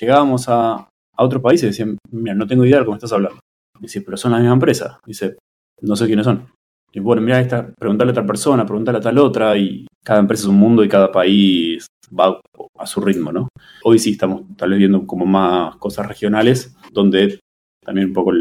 Llegábamos 0.00 0.48
a, 0.48 0.74
a 1.18 1.24
otro 1.24 1.42
país 1.42 1.62
y 1.62 1.66
decían, 1.66 1.98
mira, 2.10 2.34
no 2.34 2.46
tengo 2.46 2.64
idea 2.64 2.78
de 2.78 2.84
cómo 2.84 2.96
estás 2.96 3.12
hablando. 3.12 3.40
dice, 3.80 4.00
pero 4.00 4.16
son 4.16 4.32
la 4.32 4.38
misma 4.38 4.54
empresa. 4.54 5.00
dice, 5.04 5.36
no 5.82 5.96
sé 5.96 6.06
quiénes 6.06 6.24
son. 6.24 6.46
Y 6.92 7.00
bueno, 7.00 7.20
mira, 7.20 7.40
esta, 7.40 7.72
preguntarle 7.78 8.12
a 8.12 8.14
tal 8.14 8.26
persona, 8.26 8.64
preguntarle 8.64 8.98
a 8.98 9.02
tal 9.02 9.18
otra, 9.18 9.56
y 9.56 9.86
cada 10.04 10.20
empresa 10.20 10.44
es 10.44 10.48
un 10.48 10.58
mundo 10.58 10.82
y 10.82 10.88
cada 10.88 11.12
país 11.12 11.86
va 12.18 12.40
a 12.78 12.86
su 12.86 13.00
ritmo, 13.00 13.32
¿no? 13.32 13.48
Hoy 13.84 13.98
sí 13.98 14.12
estamos 14.12 14.42
tal 14.56 14.70
vez 14.70 14.78
viendo 14.78 15.06
como 15.06 15.26
más 15.26 15.76
cosas 15.76 16.06
regionales, 16.06 16.76
donde 16.92 17.40
también 17.84 18.08
un 18.08 18.12
poco 18.12 18.32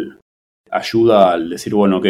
ayuda 0.72 1.34
al 1.34 1.50
decir, 1.50 1.74
bueno, 1.74 1.98
ok, 1.98 2.08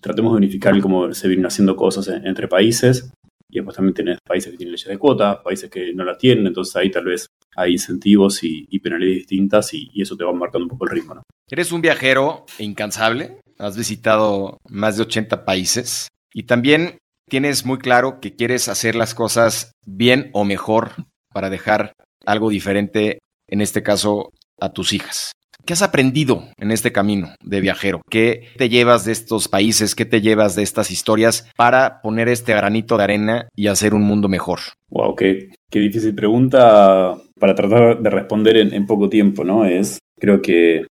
tratemos 0.00 0.32
de 0.32 0.38
unificar 0.38 0.78
cómo 0.80 1.12
se 1.14 1.28
vienen 1.28 1.46
haciendo 1.46 1.76
cosas 1.76 2.08
entre 2.08 2.48
países, 2.48 3.12
y 3.48 3.56
después 3.56 3.76
también 3.76 3.94
tenés 3.94 4.18
países 4.26 4.50
que 4.50 4.56
tienen 4.56 4.72
leyes 4.72 4.88
de 4.88 4.98
cuota, 4.98 5.42
países 5.42 5.70
que 5.70 5.92
no 5.94 6.04
la 6.04 6.16
tienen, 6.16 6.46
entonces 6.46 6.74
ahí 6.76 6.90
tal 6.90 7.04
vez 7.04 7.26
hay 7.54 7.72
incentivos 7.72 8.42
y, 8.42 8.78
penalidades 8.78 9.18
distintas 9.18 9.74
y, 9.74 9.90
y, 9.92 10.02
eso 10.02 10.16
te 10.16 10.24
va 10.24 10.32
marcando 10.32 10.64
un 10.64 10.70
poco 10.70 10.86
el 10.86 10.90
ritmo, 10.90 11.14
¿no? 11.14 11.22
Eres 11.50 11.70
un 11.70 11.82
viajero 11.82 12.46
incansable, 12.58 13.40
has 13.58 13.76
visitado 13.76 14.56
más 14.68 14.96
de 14.96 15.02
80 15.02 15.44
países 15.44 16.08
y 16.32 16.44
también 16.44 16.96
tienes 17.28 17.66
muy 17.66 17.78
claro 17.78 18.20
que 18.20 18.34
quieres 18.34 18.68
hacer 18.68 18.94
las 18.94 19.14
cosas 19.14 19.72
bien 19.86 20.30
o 20.32 20.44
mejor 20.44 20.92
para 21.32 21.50
dejar 21.50 21.92
algo 22.24 22.50
diferente, 22.50 23.18
en 23.48 23.60
este 23.60 23.82
caso, 23.82 24.32
a 24.60 24.72
tus 24.72 24.92
hijas. 24.92 25.32
¿Qué 25.64 25.74
has 25.74 25.82
aprendido 25.82 26.48
en 26.56 26.72
este 26.72 26.90
camino 26.90 27.28
de 27.40 27.60
viajero? 27.60 28.00
¿Qué 28.10 28.48
te 28.56 28.68
llevas 28.68 29.04
de 29.04 29.12
estos 29.12 29.46
países? 29.46 29.94
¿Qué 29.94 30.04
te 30.04 30.20
llevas 30.20 30.56
de 30.56 30.64
estas 30.64 30.90
historias 30.90 31.48
para 31.56 32.00
poner 32.02 32.28
este 32.28 32.52
granito 32.52 32.96
de 32.96 33.04
arena 33.04 33.48
y 33.54 33.68
hacer 33.68 33.94
un 33.94 34.02
mundo 34.02 34.28
mejor? 34.28 34.58
Wow, 34.90 35.14
qué, 35.14 35.50
difícil 35.70 36.16
pregunta 36.16 37.16
para 37.38 37.54
tratar 37.54 38.02
de 38.02 38.10
responder 38.10 38.56
en, 38.56 38.86
poco 38.86 39.08
tiempo, 39.08 39.44
¿no? 39.44 39.64
Es, 39.64 39.98
creo 40.18 40.42
que 40.42 40.86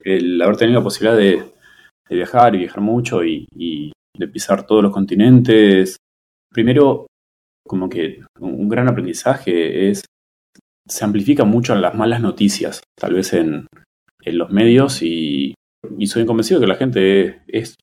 el 0.00 0.42
haber 0.42 0.56
tenido 0.56 0.80
la 0.80 0.84
posibilidad 0.84 1.16
de, 1.16 1.42
viajar 2.10 2.54
y 2.56 2.58
viajar 2.58 2.80
mucho 2.80 3.24
y 3.24 3.46
de 4.18 4.28
pisar 4.28 4.66
todos 4.66 4.82
los 4.82 4.92
continentes. 4.92 5.96
Primero, 6.52 7.06
como 7.70 7.88
que 7.88 8.18
un 8.40 8.68
gran 8.68 8.88
aprendizaje 8.88 9.90
es, 9.90 10.04
se 10.88 11.04
amplifican 11.04 11.48
mucho 11.48 11.72
las 11.76 11.94
malas 11.94 12.20
noticias, 12.20 12.82
tal 12.96 13.14
vez 13.14 13.32
en, 13.32 13.68
en 14.24 14.38
los 14.38 14.50
medios 14.50 15.02
y, 15.02 15.54
y, 15.96 16.06
soy 16.08 16.26
convencido 16.26 16.58
que 16.58 16.66
la 16.66 16.74
gente 16.74 17.42
es, 17.46 17.76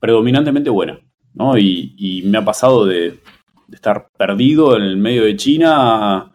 predominantemente 0.00 0.70
buena, 0.70 0.98
¿no? 1.34 1.58
Y, 1.58 1.94
y 1.98 2.22
me 2.22 2.38
ha 2.38 2.44
pasado 2.46 2.86
de, 2.86 3.20
de, 3.66 3.74
estar 3.74 4.08
perdido 4.16 4.78
en 4.78 4.84
el 4.84 4.96
medio 4.96 5.24
de 5.24 5.36
China 5.36 6.32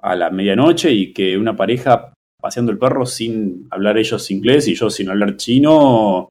a 0.00 0.16
la 0.16 0.30
medianoche 0.30 0.92
y 0.92 1.12
que 1.12 1.38
una 1.38 1.54
pareja 1.54 2.12
paseando 2.42 2.72
el 2.72 2.78
perro 2.78 3.06
sin 3.06 3.68
hablar 3.70 3.98
ellos 3.98 4.32
inglés 4.32 4.66
y 4.66 4.74
yo 4.74 4.90
sin 4.90 5.10
hablar 5.10 5.36
chino, 5.36 6.28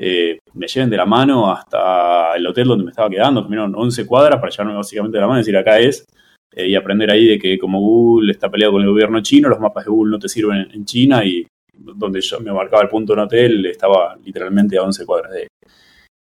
eh, 0.00 0.38
me 0.54 0.68
lleven 0.68 0.90
de 0.90 0.96
la 0.96 1.06
mano 1.06 1.50
hasta 1.50 2.36
el 2.36 2.46
hotel 2.46 2.68
donde 2.68 2.84
me 2.84 2.90
estaba 2.90 3.10
quedando, 3.10 3.42
caminaron 3.42 3.74
11 3.74 4.06
cuadras 4.06 4.38
para 4.38 4.50
llevarme 4.50 4.74
básicamente 4.74 5.16
de 5.16 5.20
la 5.20 5.26
mano 5.26 5.40
y 5.40 5.42
decir 5.42 5.56
acá 5.56 5.80
es, 5.80 6.04
eh, 6.52 6.68
y 6.68 6.76
aprender 6.76 7.10
ahí 7.10 7.26
de 7.26 7.38
que 7.38 7.58
como 7.58 7.80
Google 7.80 8.30
está 8.30 8.48
peleado 8.48 8.74
con 8.74 8.82
el 8.82 8.88
gobierno 8.88 9.20
chino, 9.22 9.48
los 9.48 9.58
mapas 9.58 9.84
de 9.84 9.90
Google 9.90 10.12
no 10.12 10.18
te 10.20 10.28
sirven 10.28 10.70
en, 10.72 10.84
China 10.84 11.24
y 11.24 11.44
donde 11.72 12.20
yo 12.20 12.38
me 12.38 12.52
marcaba 12.52 12.82
el 12.82 12.88
punto 12.88 13.12
en 13.12 13.18
hotel 13.18 13.66
estaba 13.66 14.16
literalmente 14.24 14.78
a 14.78 14.84
11 14.84 15.04
cuadras 15.04 15.32
de, 15.32 15.48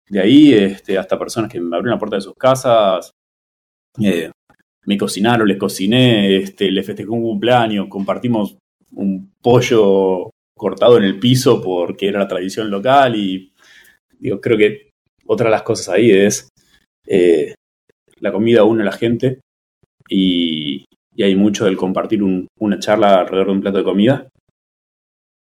de 0.09 0.19
ahí, 0.19 0.53
este, 0.53 0.97
hasta 0.97 1.19
personas 1.19 1.51
que 1.51 1.59
me 1.59 1.75
abrieron 1.75 1.95
la 1.95 1.99
puerta 1.99 2.15
de 2.15 2.21
sus 2.23 2.33
casas, 2.33 3.11
eh, 4.01 4.31
me 4.85 4.97
cocinaron, 4.97 5.47
les 5.47 5.57
cociné, 5.57 6.37
este, 6.37 6.71
les 6.71 6.85
festejé 6.85 7.09
un 7.09 7.21
cumpleaños, 7.21 7.87
compartimos 7.89 8.57
un 8.93 9.33
pollo 9.41 10.31
cortado 10.57 10.97
en 10.97 11.03
el 11.03 11.19
piso 11.19 11.61
porque 11.61 12.07
era 12.07 12.19
la 12.19 12.27
tradición 12.27 12.71
local 12.71 13.15
y 13.15 13.53
digo, 14.19 14.41
creo 14.41 14.57
que 14.57 14.89
otra 15.25 15.45
de 15.45 15.51
las 15.51 15.63
cosas 15.63 15.89
ahí 15.89 16.11
es 16.11 16.49
eh, 17.05 17.55
la 18.19 18.31
comida 18.31 18.63
une 18.63 18.81
a 18.81 18.85
la 18.85 18.91
gente 18.91 19.39
y, 20.09 20.85
hay 21.19 21.35
mucho 21.35 21.65
del 21.65 21.77
compartir 21.77 22.21
un, 22.21 22.47
una 22.59 22.77
charla 22.77 23.21
alrededor 23.21 23.47
de 23.47 23.53
un 23.53 23.61
plato 23.61 23.79
de 23.79 23.83
comida. 23.83 24.29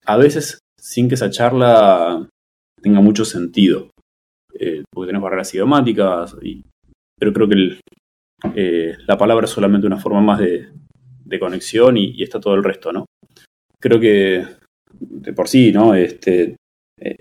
A 0.07 0.17
veces 0.17 0.59
sin 0.81 1.07
que 1.07 1.17
esa 1.17 1.29
charla 1.29 2.27
tenga 2.81 3.03
mucho 3.03 3.27
sentido, 3.27 3.91
eh, 4.59 4.85
porque 4.91 5.09
tenemos 5.09 5.25
barreras 5.25 5.53
idiomáticas, 5.53 6.35
pero 7.19 7.33
creo 7.35 7.47
que 7.47 7.81
eh, 8.55 8.97
la 9.07 9.19
palabra 9.19 9.45
es 9.45 9.51
solamente 9.51 9.87
una 9.87 9.99
forma 9.99 10.23
más 10.23 10.41
de, 10.41 10.71
conexión 11.39 11.99
y, 11.99 12.23
está 12.23 12.41
todo 12.41 12.55
el 12.55 12.65
resto, 12.65 12.91
¿no? 12.91 13.05
Creo 13.79 14.01
que 14.01 14.47
de 14.99 15.33
por 15.35 15.49
sí, 15.49 15.73
¿no? 15.73 15.95
Este, 15.95 16.57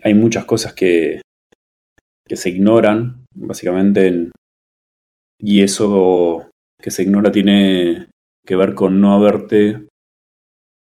hay 0.02 0.14
muchas 0.14 0.46
cosas 0.46 0.74
que, 0.74 1.20
que 2.28 2.36
se 2.36 2.50
ignoran, 2.50 3.26
básicamente, 3.34 4.08
en, 4.08 4.32
y 5.40 5.62
eso 5.62 6.50
que 6.82 6.92
se 6.92 7.04
ignora 7.04 7.32
tiene 7.32 8.08
que 8.46 8.56
ver 8.56 8.74
con 8.74 9.02
no 9.02 9.14
haberte 9.14 9.88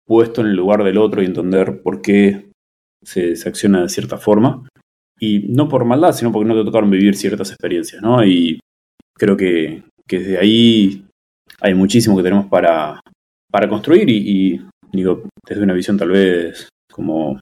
puesto 0.06 0.42
en 0.42 0.48
el 0.48 0.56
lugar 0.56 0.84
del 0.84 0.98
otro 0.98 1.22
y 1.22 1.26
entender 1.26 1.82
por 1.82 2.02
qué 2.02 2.52
se, 3.04 3.36
se 3.36 3.50
acciona 3.50 3.82
de 3.82 3.90
cierta 3.90 4.18
forma. 4.18 4.68
Y 5.20 5.48
no 5.50 5.70
por 5.70 5.86
maldad, 5.86 6.12
sino 6.12 6.32
porque 6.32 6.48
no 6.48 6.56
te 6.56 6.66
tocaron 6.66 6.92
vivir 6.92 7.16
ciertas 7.16 7.50
experiencias, 7.50 8.02
¿no? 8.02 8.24
Y 8.26 8.60
creo 9.18 9.38
que, 9.38 9.84
que 10.08 10.20
desde 10.20 10.38
ahí 10.38 11.06
hay 11.62 11.74
muchísimo 11.74 12.18
que 12.18 12.24
tenemos 12.24 12.48
para, 12.48 13.00
para 13.50 13.70
construir 13.70 14.10
y, 14.10 14.18
y, 14.18 14.62
digo, 14.92 15.24
desde 15.48 15.64
una 15.64 15.74
visión 15.74 15.98
tal 15.98 16.10
vez 16.10 16.68
como 16.92 17.42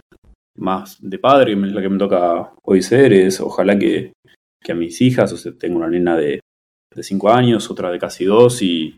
más 0.57 0.97
de 1.01 1.19
padre, 1.19 1.55
que 1.55 1.65
es 1.67 1.73
la 1.73 1.81
que 1.81 1.89
me 1.89 1.97
toca 1.97 2.51
hoy 2.63 2.81
ser, 2.81 3.13
es 3.13 3.39
ojalá 3.41 3.77
que, 3.77 4.13
que 4.61 4.71
a 4.71 4.75
mis 4.75 5.01
hijas, 5.01 5.31
o 5.33 5.37
sea, 5.37 5.53
tengo 5.57 5.77
una 5.77 5.89
nena 5.89 6.15
de, 6.17 6.39
de 6.95 7.03
cinco 7.03 7.31
años, 7.31 7.69
otra 7.69 7.91
de 7.91 7.99
casi 7.99 8.25
dos, 8.25 8.61
y 8.61 8.97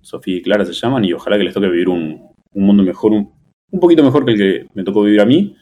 Sofía 0.00 0.36
y 0.36 0.42
Clara 0.42 0.64
se 0.64 0.72
llaman, 0.72 1.04
y 1.04 1.12
ojalá 1.12 1.36
que 1.36 1.44
les 1.44 1.54
toque 1.54 1.68
vivir 1.68 1.88
un, 1.88 2.28
un 2.52 2.64
mundo 2.64 2.82
mejor, 2.82 3.12
un, 3.12 3.32
un, 3.70 3.80
poquito 3.80 4.02
mejor 4.02 4.24
que 4.24 4.32
el 4.32 4.38
que 4.38 4.66
me 4.74 4.84
tocó 4.84 5.02
vivir 5.02 5.20
a 5.20 5.26
mí. 5.26 5.56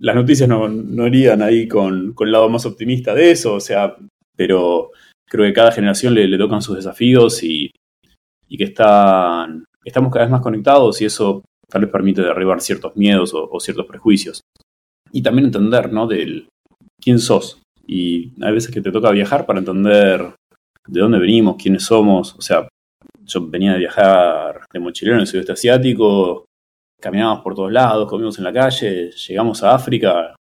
Las 0.00 0.16
noticias 0.16 0.48
no, 0.48 0.68
no 0.68 1.06
irían 1.06 1.42
ahí 1.42 1.68
con, 1.68 2.12
con 2.14 2.28
el 2.28 2.32
lado 2.32 2.48
más 2.48 2.66
optimista 2.66 3.14
de 3.14 3.30
eso, 3.30 3.54
o 3.54 3.60
sea, 3.60 3.96
pero 4.36 4.90
creo 5.26 5.46
que 5.46 5.52
cada 5.52 5.72
generación 5.72 6.14
le, 6.14 6.26
le 6.26 6.38
tocan 6.38 6.62
sus 6.62 6.76
desafíos 6.76 7.42
y, 7.42 7.70
y 8.48 8.56
que 8.56 8.64
están, 8.64 9.64
estamos 9.84 10.12
cada 10.12 10.24
vez 10.24 10.32
más 10.32 10.40
conectados 10.40 11.00
y 11.00 11.06
eso 11.06 11.42
tal 11.68 11.82
vez 11.82 11.90
permite 11.90 12.22
derribar 12.22 12.60
ciertos 12.60 12.96
miedos 12.96 13.34
o, 13.34 13.48
o, 13.50 13.60
ciertos 13.60 13.86
prejuicios. 13.86 14.42
Y 15.14 15.22
también 15.22 15.46
entender, 15.46 15.92
¿no? 15.92 16.08
Del 16.08 16.48
quién 17.00 17.20
sos. 17.20 17.62
Y 17.86 18.32
hay 18.42 18.52
veces 18.52 18.74
que 18.74 18.80
te 18.80 18.90
toca 18.90 19.12
viajar 19.12 19.46
para 19.46 19.60
entender 19.60 20.34
de 20.88 21.00
dónde 21.00 21.20
venimos, 21.20 21.54
quiénes 21.56 21.84
somos. 21.84 22.34
O 22.34 22.42
sea, 22.42 22.66
yo 23.24 23.46
venía 23.46 23.74
de 23.74 23.78
viajar 23.78 24.66
de 24.72 24.80
mochilero 24.80 25.16
en 25.16 25.20
el 25.20 25.26
sudeste 25.28 25.52
asiático, 25.52 26.46
caminábamos 27.00 27.44
por 27.44 27.54
todos 27.54 27.70
lados, 27.70 28.08
comimos 28.08 28.38
en 28.38 28.44
la 28.44 28.52
calle, 28.52 29.12
llegamos 29.12 29.62
a 29.62 29.76
África, 29.76 30.34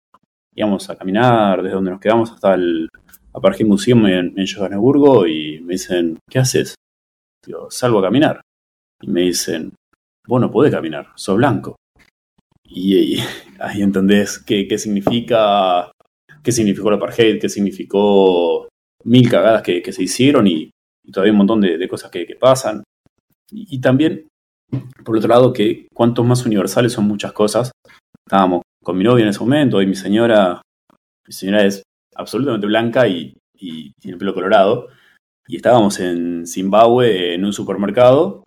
íbamos 0.56 0.90
a 0.90 0.96
caminar 0.96 1.62
desde 1.62 1.76
donde 1.76 1.92
nos 1.92 2.00
quedamos 2.00 2.32
hasta 2.32 2.56
el 2.56 2.90
Apartheid 3.32 3.68
Museum 3.68 4.08
en, 4.08 4.34
en 4.40 4.48
Johannesburgo 4.48 5.28
y 5.28 5.62
me 5.62 5.74
dicen, 5.74 6.18
¿qué 6.28 6.40
haces? 6.40 6.74
Digo, 7.46 7.70
salgo 7.70 8.00
a 8.00 8.04
caminar. 8.04 8.42
Y 9.02 9.08
me 9.08 9.22
dicen, 9.22 9.74
vos 10.28 10.42
no 10.42 10.50
podés 10.50 10.74
caminar, 10.74 11.10
sos 11.16 11.38
blanco. 11.38 11.76
Y, 12.74 12.98
y 12.98 13.18
ahí 13.60 13.82
entendés 13.82 14.40
qué, 14.40 14.68
qué, 14.68 14.78
significa, 14.78 15.92
qué 16.44 16.52
significó 16.52 16.90
el 16.90 16.96
apartheid, 16.96 17.40
qué 17.40 17.50
significó 17.50 18.68
mil 19.04 19.30
cagadas 19.30 19.62
que, 19.62 19.82
que 19.82 19.92
se 19.92 20.04
hicieron 20.04 20.48
y, 20.48 20.72
y, 21.04 21.12
todavía 21.12 21.34
un 21.34 21.40
montón 21.40 21.62
de, 21.62 21.78
de 21.78 21.88
cosas 21.88 22.10
que, 22.10 22.26
que 22.26 22.36
pasan. 22.36 22.84
Y, 23.52 23.80
también, 23.80 24.28
por 25.06 25.18
otro 25.18 25.30
lado, 25.30 25.54
que 25.54 25.88
cuantos 25.94 26.26
más 26.26 26.46
universales 26.46 26.94
son 26.94 27.06
muchas 27.06 27.34
cosas. 27.34 27.72
Estábamos 28.26 28.62
con 28.84 28.98
mi 28.98 29.04
novia 29.04 29.24
en 29.24 29.30
ese 29.30 29.40
momento 29.40 29.82
y 29.82 29.86
mi 29.86 29.96
señora, 29.96 30.62
mi 31.28 31.34
señora 31.34 31.66
es 31.66 31.84
absolutamente 32.16 32.66
blanca 32.66 33.08
y, 33.08 33.38
y 33.54 33.92
tiene 34.00 34.14
el 34.14 34.18
pelo 34.18 34.34
colorado. 34.34 34.88
Y 35.48 35.58
estábamos 35.58 36.00
en 36.00 36.48
Zimbabue 36.48 37.36
en 37.36 37.46
un 37.46 37.54
supermercado 37.54 38.46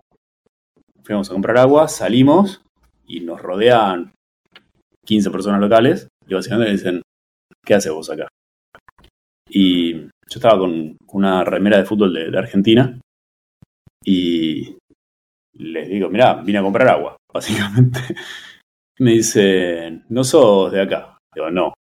fuimos 1.07 1.31
a 1.31 1.35
comprar 1.35 1.57
agua, 1.59 1.87
salimos 1.87 2.63
y 3.07 3.21
nos 3.21 3.41
rodean 3.41 4.13
15 5.07 5.31
personas 5.31 5.61
locales 5.61 6.09
y 6.27 6.35
básicamente 6.35 6.71
me 6.71 6.77
dicen, 6.77 7.03
¿qué 7.65 7.75
haces 7.75 7.93
vos 7.93 8.11
acá? 8.11 8.29
Y 9.49 9.95
yo 9.95 10.09
estaba 10.29 10.59
con 10.59 10.97
una 11.13 11.45
remera 11.45 11.79
de 11.79 11.85
fútbol 11.85 12.13
de, 12.13 12.39
Argentina 12.39 12.99
y 14.05 14.77
les 15.55 15.89
digo, 15.89 16.11
mirá, 16.11 16.35
vine 16.35 16.59
a 16.59 16.63
comprar 16.63 16.89
agua, 16.89 17.17
básicamente. 17.33 18.01
Me 18.99 19.13
dicen, 19.13 20.05
no 20.09 20.25
sos 20.25 20.73
de 20.73 20.83
acá. 20.83 21.19
Digo, 21.35 21.51
no. 21.51 21.75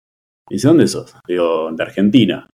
Me 0.49 0.55
dice, 0.55 0.67
¿dónde 0.67 0.87
sos? 0.87 1.15
Digo, 1.27 1.71
de 1.71 1.83
Argentina. 1.83 2.47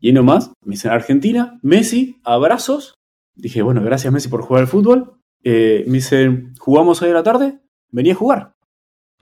Y 0.00 0.12
nomás, 0.12 0.52
me 0.64 0.72
dicen, 0.72 0.90
Argentina, 0.90 1.58
Messi, 1.62 2.20
abrazos. 2.24 2.94
Dije, 3.34 3.62
bueno, 3.62 3.82
gracias 3.82 4.12
Messi 4.12 4.28
por 4.28 4.42
jugar 4.42 4.62
al 4.62 4.68
fútbol 4.68 5.22
eh, 5.44 5.84
me 5.86 5.94
dicen, 5.94 6.54
¿jugamos 6.58 7.02
hoy 7.02 7.10
a 7.10 7.14
la 7.14 7.22
tarde? 7.22 7.58
Venía 7.90 8.12
a 8.12 8.16
jugar. 8.16 8.52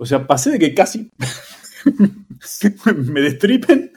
O 0.00 0.06
sea, 0.06 0.26
pasé 0.26 0.52
de 0.52 0.58
que 0.58 0.72
casi 0.72 1.10
me 2.96 3.20
destripen 3.20 3.92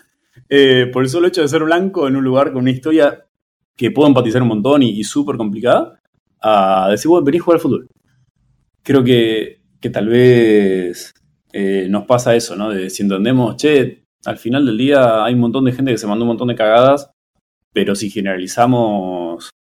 eh, 0.49 0.89
por 0.91 1.03
el 1.03 1.09
solo 1.09 1.27
hecho 1.27 1.41
de 1.41 1.47
ser 1.47 1.63
blanco 1.63 2.09
en 2.09 2.17
un 2.17 2.23
lugar 2.25 2.51
con 2.51 2.63
una 2.63 2.71
historia 2.71 3.25
que 3.77 3.89
puedo 3.89 4.09
empatizar 4.09 4.41
un 4.41 4.49
montón 4.49 4.83
y, 4.83 4.89
y 4.89 5.03
súper 5.05 5.37
complicada, 5.37 6.01
a 6.41 6.89
decir, 6.91 7.07
bueno, 7.07 7.23
vení 7.23 7.37
a 7.37 7.41
jugar 7.41 7.55
al 7.55 7.61
fútbol. 7.61 7.87
Creo 8.83 9.01
que, 9.01 9.61
que 9.79 9.89
tal 9.89 10.09
vez 10.09 11.13
eh, 11.53 11.87
nos 11.89 12.05
pasa 12.05 12.35
eso, 12.35 12.57
¿no? 12.57 12.69
De 12.69 12.89
si 12.89 13.03
entendemos, 13.03 13.55
che, 13.55 14.03
al 14.25 14.37
final 14.37 14.65
del 14.65 14.77
día 14.77 15.23
hay 15.23 15.33
un 15.35 15.39
montón 15.39 15.63
de 15.63 15.71
gente 15.71 15.91
que 15.91 15.97
se 15.97 16.07
mandó 16.07 16.25
un 16.25 16.29
montón 16.29 16.49
de 16.49 16.55
cagadas, 16.55 17.11
pero 17.71 17.95
si 17.95 18.09
generalizamos, 18.09 19.51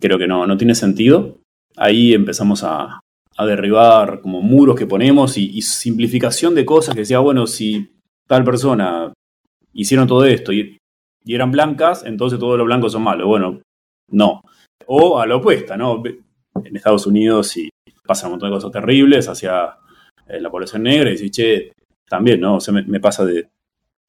creo 0.00 0.18
que 0.18 0.26
no, 0.26 0.44
no 0.44 0.56
tiene 0.56 0.74
sentido 0.74 1.38
ahí 1.76 2.14
empezamos 2.14 2.62
a, 2.64 3.00
a 3.36 3.46
derribar 3.46 4.20
como 4.20 4.40
muros 4.42 4.76
que 4.76 4.86
ponemos 4.86 5.36
y, 5.36 5.60
simplificación 5.62 6.54
de 6.54 6.64
cosas 6.64 6.94
que 6.94 7.00
decía, 7.00 7.18
bueno, 7.18 7.46
si 7.46 7.92
tal 8.26 8.44
persona 8.44 9.12
hicieron 9.72 10.06
todo 10.06 10.24
esto 10.24 10.52
y, 10.52 10.78
eran 11.26 11.50
blancas, 11.50 12.04
entonces 12.04 12.38
todos 12.38 12.58
los 12.58 12.66
blancos 12.66 12.92
son 12.92 13.02
malos. 13.02 13.26
Bueno, 13.26 13.62
no. 14.10 14.42
O 14.86 15.18
a 15.18 15.26
la 15.26 15.36
opuesta, 15.36 15.74
¿no? 15.74 16.02
En 16.04 16.76
Estados 16.76 17.06
Unidos 17.06 17.56
y 17.56 17.70
pasan 18.06 18.28
un 18.28 18.32
montón 18.32 18.50
de 18.50 18.56
cosas 18.56 18.70
terribles 18.70 19.26
hacia 19.26 19.78
eh, 20.28 20.38
la 20.38 20.50
población 20.50 20.82
negra 20.82 21.08
y 21.08 21.12
dice, 21.12 21.30
che, 21.30 21.72
también, 22.06 22.40
¿no? 22.40 22.56
O 22.56 22.60
sea, 22.60 22.74
me, 22.74 22.82
me 22.82 23.00
pasa 23.00 23.24
de, 23.24 23.48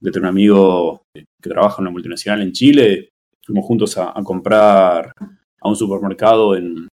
de, 0.01 0.11
tener 0.11 0.23
un 0.23 0.27
amigo 0.27 1.03
que 1.13 1.49
trabaja 1.49 1.77
en 1.77 1.83
una 1.83 1.91
multinacional 1.91 2.41
en 2.41 2.51
Chile, 2.51 3.09
fuimos 3.45 3.65
juntos 3.65 3.97
a, 3.97 4.11
a 4.13 4.21
comprar 4.21 5.13
a 5.61 5.69
un 5.69 5.75
supermercado 5.77 6.57
en, 6.57 6.89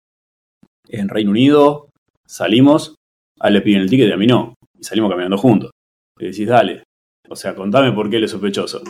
en 0.89 1.09
Reino 1.09 1.31
Unido, 1.31 1.88
salimos, 2.29 2.95
a 3.41 3.49
él 3.49 3.55
le 3.55 3.61
piden 3.63 3.83
el 3.83 3.91
ticket 3.91 4.09
y 4.09 4.13
a 4.13 4.17
mí 4.17 4.27
no. 4.27 4.55
Y 4.79 4.85
salimos 4.85 5.11
caminando 5.11 5.39
juntos. 5.39 5.71
Y 6.19 6.27
decís, 6.27 6.49
dale, 6.49 6.83
O 7.29 7.37
sea, 7.37 7.55
contame 7.55 7.93
por 7.93 8.09
qué 8.11 8.17
él 8.17 8.25
es 8.25 8.31
sospechoso. 8.31 8.83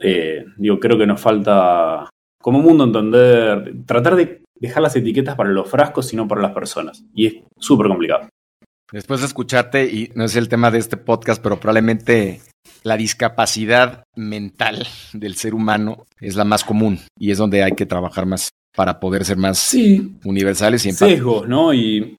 Eh, 0.00 0.44
digo, 0.56 0.80
creo 0.80 0.98
que 0.98 1.06
nos 1.06 1.20
falta 1.20 2.10
como 2.42 2.60
mundo 2.60 2.84
entender, 2.84 3.72
tratar 3.86 4.16
de 4.16 4.42
dejar 4.58 4.82
las 4.82 4.96
etiquetas 4.96 5.36
para 5.36 5.50
los 5.50 5.68
frascos, 5.68 6.06
sino 6.06 6.26
para 6.26 6.42
las 6.42 6.52
personas. 6.52 7.04
Y 7.14 7.26
es 7.26 7.34
súper 7.58 7.88
complicado. 7.88 8.28
Después 8.90 9.20
de 9.20 9.26
escucharte, 9.26 9.84
y 9.86 10.10
no 10.14 10.24
es 10.24 10.36
el 10.36 10.48
tema 10.48 10.70
de 10.70 10.78
este 10.78 10.96
podcast, 10.96 11.42
pero 11.42 11.58
probablemente 11.58 12.40
la 12.82 12.96
discapacidad 12.96 14.04
mental 14.16 14.86
del 15.12 15.36
ser 15.36 15.54
humano 15.54 16.04
es 16.20 16.36
la 16.36 16.44
más 16.44 16.64
común 16.64 17.00
y 17.18 17.30
es 17.30 17.38
donde 17.38 17.62
hay 17.62 17.72
que 17.72 17.86
trabajar 17.86 18.26
más 18.26 18.50
para 18.74 18.98
poder 18.98 19.24
ser 19.24 19.36
más 19.36 19.74
universales 20.24 20.84
y 20.86 20.90
empáticos. 20.90 21.14
Sesgos, 21.14 21.48
¿no? 21.48 21.74
Y 21.74 22.16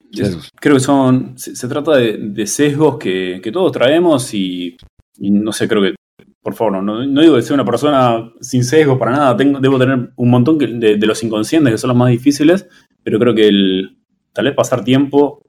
creo 0.60 0.76
que 0.76 0.80
son, 0.80 1.34
se, 1.38 1.68
trata 1.68 1.98
de, 1.98 2.48
sesgos 2.48 2.98
que, 2.98 3.42
todos 3.52 3.72
traemos 3.72 4.34
y, 4.34 4.78
no 5.20 5.52
sé, 5.52 5.68
creo 5.68 5.82
que, 5.82 5.96
por 6.42 6.54
favor, 6.54 6.84
no, 6.84 7.02
digo 7.22 7.36
que 7.36 7.42
sea 7.42 7.56
una 7.56 7.66
persona 7.66 8.32
sin 8.40 8.64
sesgos 8.64 9.00
para 9.00 9.12
nada, 9.12 9.38
tengo, 9.38 9.60
debo 9.60 9.80
tener 9.80 10.12
un 10.16 10.30
montón 10.30 10.58
de, 10.58 10.98
los 10.98 11.24
inconscientes 11.24 11.72
que 11.72 11.78
son 11.78 11.90
los 11.90 11.98
más 11.98 12.10
difíciles, 12.10 12.68
pero 13.04 13.20
creo 13.20 13.34
que 13.34 13.48
el, 13.48 13.98
tal 14.32 14.46
vez 14.46 14.54
pasar 14.54 14.84
tiempo, 14.84 15.42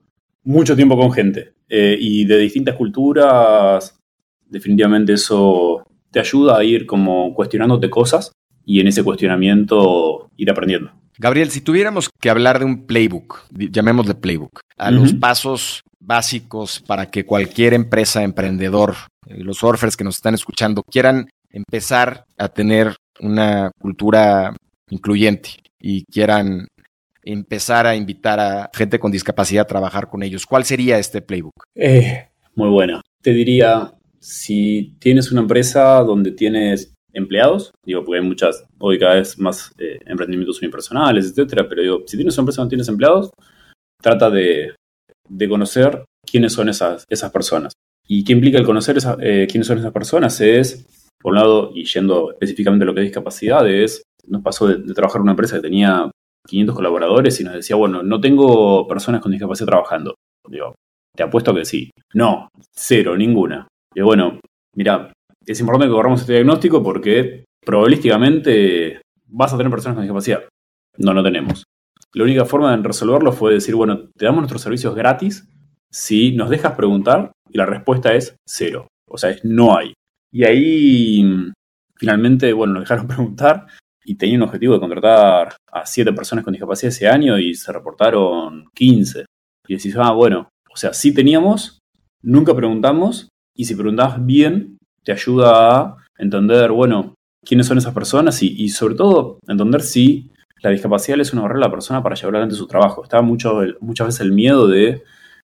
mucho 0.43 0.75
tiempo 0.75 0.97
con 0.97 1.13
gente 1.13 1.55
eh, 1.69 1.97
y 1.99 2.25
de 2.25 2.39
distintas 2.39 2.77
culturas, 2.77 3.99
definitivamente 4.47 5.15
eso 5.15 5.85
te 6.11 6.21
ayuda 6.21 6.59
a 6.59 6.65
ir 6.65 6.87
como 6.87 7.35
cuestionándote 7.35 7.91
cosas 7.91 8.33
y 8.65 8.81
en 8.81 8.89
ese 8.89 9.03
cuestionamiento 9.03 10.31
ir 10.37 10.51
aprendiendo. 10.51 10.91
Gabriel, 11.19 11.51
si 11.51 11.61
tuviéramos 11.61 12.11
que 12.21 12.31
hablar 12.31 12.59
de 12.59 12.65
un 12.65 12.87
playbook, 12.87 13.45
llamémosle 13.51 14.15
playbook, 14.15 14.61
a 14.77 14.91
los 14.91 15.13
pasos 15.13 15.83
básicos 16.01 16.83
para 16.87 17.11
que 17.11 17.25
cualquier 17.25 17.73
empresa, 17.73 18.23
emprendedor, 18.23 18.95
eh, 19.27 19.43
los 19.43 19.59
surfers 19.59 19.97
que 19.97 20.05
nos 20.05 20.17
están 20.17 20.35
escuchando, 20.35 20.83
quieran 20.83 21.29
empezar 21.51 22.25
a 22.37 22.49
tener 22.49 22.97
una 23.21 23.71
cultura 23.79 24.57
incluyente 24.91 25.51
y 25.81 26.05
quieran 26.05 26.67
empezar 27.23 27.87
a 27.87 27.97
invitar 27.97 28.41
a 28.41 28.71
gente 28.75 28.99
con 28.99 29.13
discapacidad 29.13 29.63
a 29.63 29.69
trabajar 29.69 30.09
con 30.09 30.23
ellos, 30.23 30.47
¿cuál 30.47 30.65
sería 30.65 30.99
este 30.99 31.23
playbook? 31.23 31.65
Eh, 31.75 32.29
muy 32.55 32.69
buena. 32.69 33.01
Te 33.23 33.31
diría, 33.31 33.93
si 34.19 34.97
tienes 34.99 35.33
una 35.33 35.43
empresa 35.43 36.01
donde 36.01 36.33
tienes 36.33 36.94
empleados, 37.15 37.73
digo, 37.85 38.05
porque 38.05 38.21
hay 38.21 38.27
muchas, 38.27 38.67
hoy 38.79 38.99
cada 38.99 39.15
vez 39.15 39.39
más 39.39 39.73
eh, 39.79 39.99
emprendimientos 40.05 40.61
unipersonales, 40.61 41.31
etcétera, 41.31 41.67
pero 41.69 41.83
digo, 41.83 42.03
si 42.07 42.17
tienes 42.17 42.37
una 42.37 42.43
empresa 42.43 42.61
donde 42.61 42.71
tienes 42.71 42.89
empleados, 42.89 43.31
trata 44.03 44.29
de, 44.31 44.75
conocer 45.49 46.05
quiénes 46.27 46.53
son 46.53 46.69
esas, 46.69 47.05
esas 47.09 47.31
personas. 47.31 47.73
¿Y 48.07 48.25
qué 48.25 48.33
implica 48.33 48.59
el 48.59 48.67
conocer 48.67 48.99
eh, 49.21 49.47
quiénes 49.51 49.67
son 49.67 49.79
esas 49.79 49.93
personas? 49.93 50.41
Es, 50.41 50.87
por 51.21 51.33
un 51.33 51.39
lado, 51.39 51.71
y 51.75 51.85
yendo 51.85 52.33
específicamente 52.33 52.83
a 52.83 52.87
lo 52.87 52.95
que 52.95 53.01
es 53.01 53.07
discapacidad, 53.07 53.67
es, 53.69 54.03
nos 54.27 54.43
pasó 54.43 54.67
de, 54.69 54.93
trabajar 54.93 55.21
en 55.21 55.23
una 55.23 55.33
empresa 55.33 55.57
que 55.57 55.63
tenía 55.63 56.11
500 56.47 56.75
colaboradores 56.75 57.41
y 57.41 57.45
nos 57.45 57.55
decía, 57.55 57.77
bueno, 57.77 58.03
no 58.03 58.21
tengo 58.21 58.87
personas 58.87 59.23
con 59.23 59.33
discapacidad 59.33 59.69
trabajando. 59.69 60.15
Digo, 60.49 60.75
te 61.17 61.23
apuesto 61.23 61.55
que 61.55 61.65
sí. 61.65 61.91
No, 62.13 62.49
cero, 62.75 63.17
ninguna. 63.17 63.69
Y 63.95 64.03
bueno, 64.03 64.41
mira, 64.77 65.13
es 65.47 65.61
importante 65.61 65.87
que 65.87 65.95
corramos 65.95 66.21
este 66.21 66.35
diagnóstico 66.35 66.83
porque 66.83 67.45
probabilísticamente 67.65 69.01
vas 69.27 69.53
a 69.53 69.57
tener 69.57 69.71
personas 69.71 69.97
con 69.97 70.05
discapacidad. 70.05 70.45
No, 70.99 71.13
no 71.13 71.23
tenemos. 71.23 71.65
La 72.13 72.25
única 72.25 72.45
forma 72.45 72.77
de 72.77 72.83
resolverlo 72.83 73.33
fue 73.33 73.55
decir, 73.55 73.75
bueno, 73.75 74.09
te 74.17 74.25
damos 74.25 74.43
nuestros 74.43 74.63
servicios 74.63 74.95
gratis 74.95 75.49
si 75.91 76.33
nos 76.33 76.51
dejas 76.51 76.75
preguntar 76.75 77.33
y 77.49 77.59
la 77.59 77.67
respuesta 77.67 78.15
es 78.15 78.37
cero. 78.47 78.89
O 79.09 79.19
sea, 79.19 79.31
es 79.31 79.45
no 79.45 79.77
hay. 79.77 79.95
Y 80.33 80.45
ahí 80.45 81.53
finalmente, 81.97 82.53
bueno, 82.53 82.75
nos 82.75 82.83
dejaron 82.83 83.07
preguntar 83.09 83.67
y 84.05 84.17
tenía 84.17 84.37
un 84.37 84.43
objetivo 84.43 84.75
de 84.75 84.81
contratar 84.81 85.57
a 85.73 85.87
siete 85.87 86.13
personas 86.13 86.45
con 86.45 86.53
discapacidad 86.53 86.91
ese 86.91 87.09
año 87.09 87.39
y 87.39 87.55
se 87.55 87.73
reportaron 87.73 88.67
15. 88.75 89.25
Y 89.67 89.77
decís, 89.77 89.97
ah, 89.99 90.13
bueno, 90.13 90.49
o 90.71 90.77
sea, 90.77 90.93
sí 90.93 91.15
teníamos, 91.15 91.79
nunca 92.23 92.55
preguntamos 92.55 93.29
y 93.57 93.65
si 93.65 93.75
preguntabas 93.75 94.25
bien, 94.25 94.77
te 95.05 95.13
ayuda 95.13 95.83
a 95.83 95.97
entender, 96.19 96.73
bueno, 96.73 97.15
quiénes 97.45 97.67
son 97.67 97.79
esas 97.79 97.95
personas 97.95 98.43
y, 98.43 98.69
sobre 98.69 98.95
todo 98.95 99.39
entender 99.47 99.83
si 99.83 100.31
la 100.63 100.71
discapacidad 100.71 101.21
es 101.21 101.33
una 101.33 101.43
barrera 101.43 101.67
a 101.67 101.69
la 101.69 101.71
persona 101.71 102.03
para 102.03 102.15
llevar 102.15 102.37
adelante 102.37 102.57
su 102.57 102.67
trabajo. 102.67 103.03
Está 103.03 103.21
mucho, 103.21 103.61
muchas 103.81 104.09
veces 104.09 104.21
el 104.23 104.33
miedo 104.33 104.67
de 104.67 105.03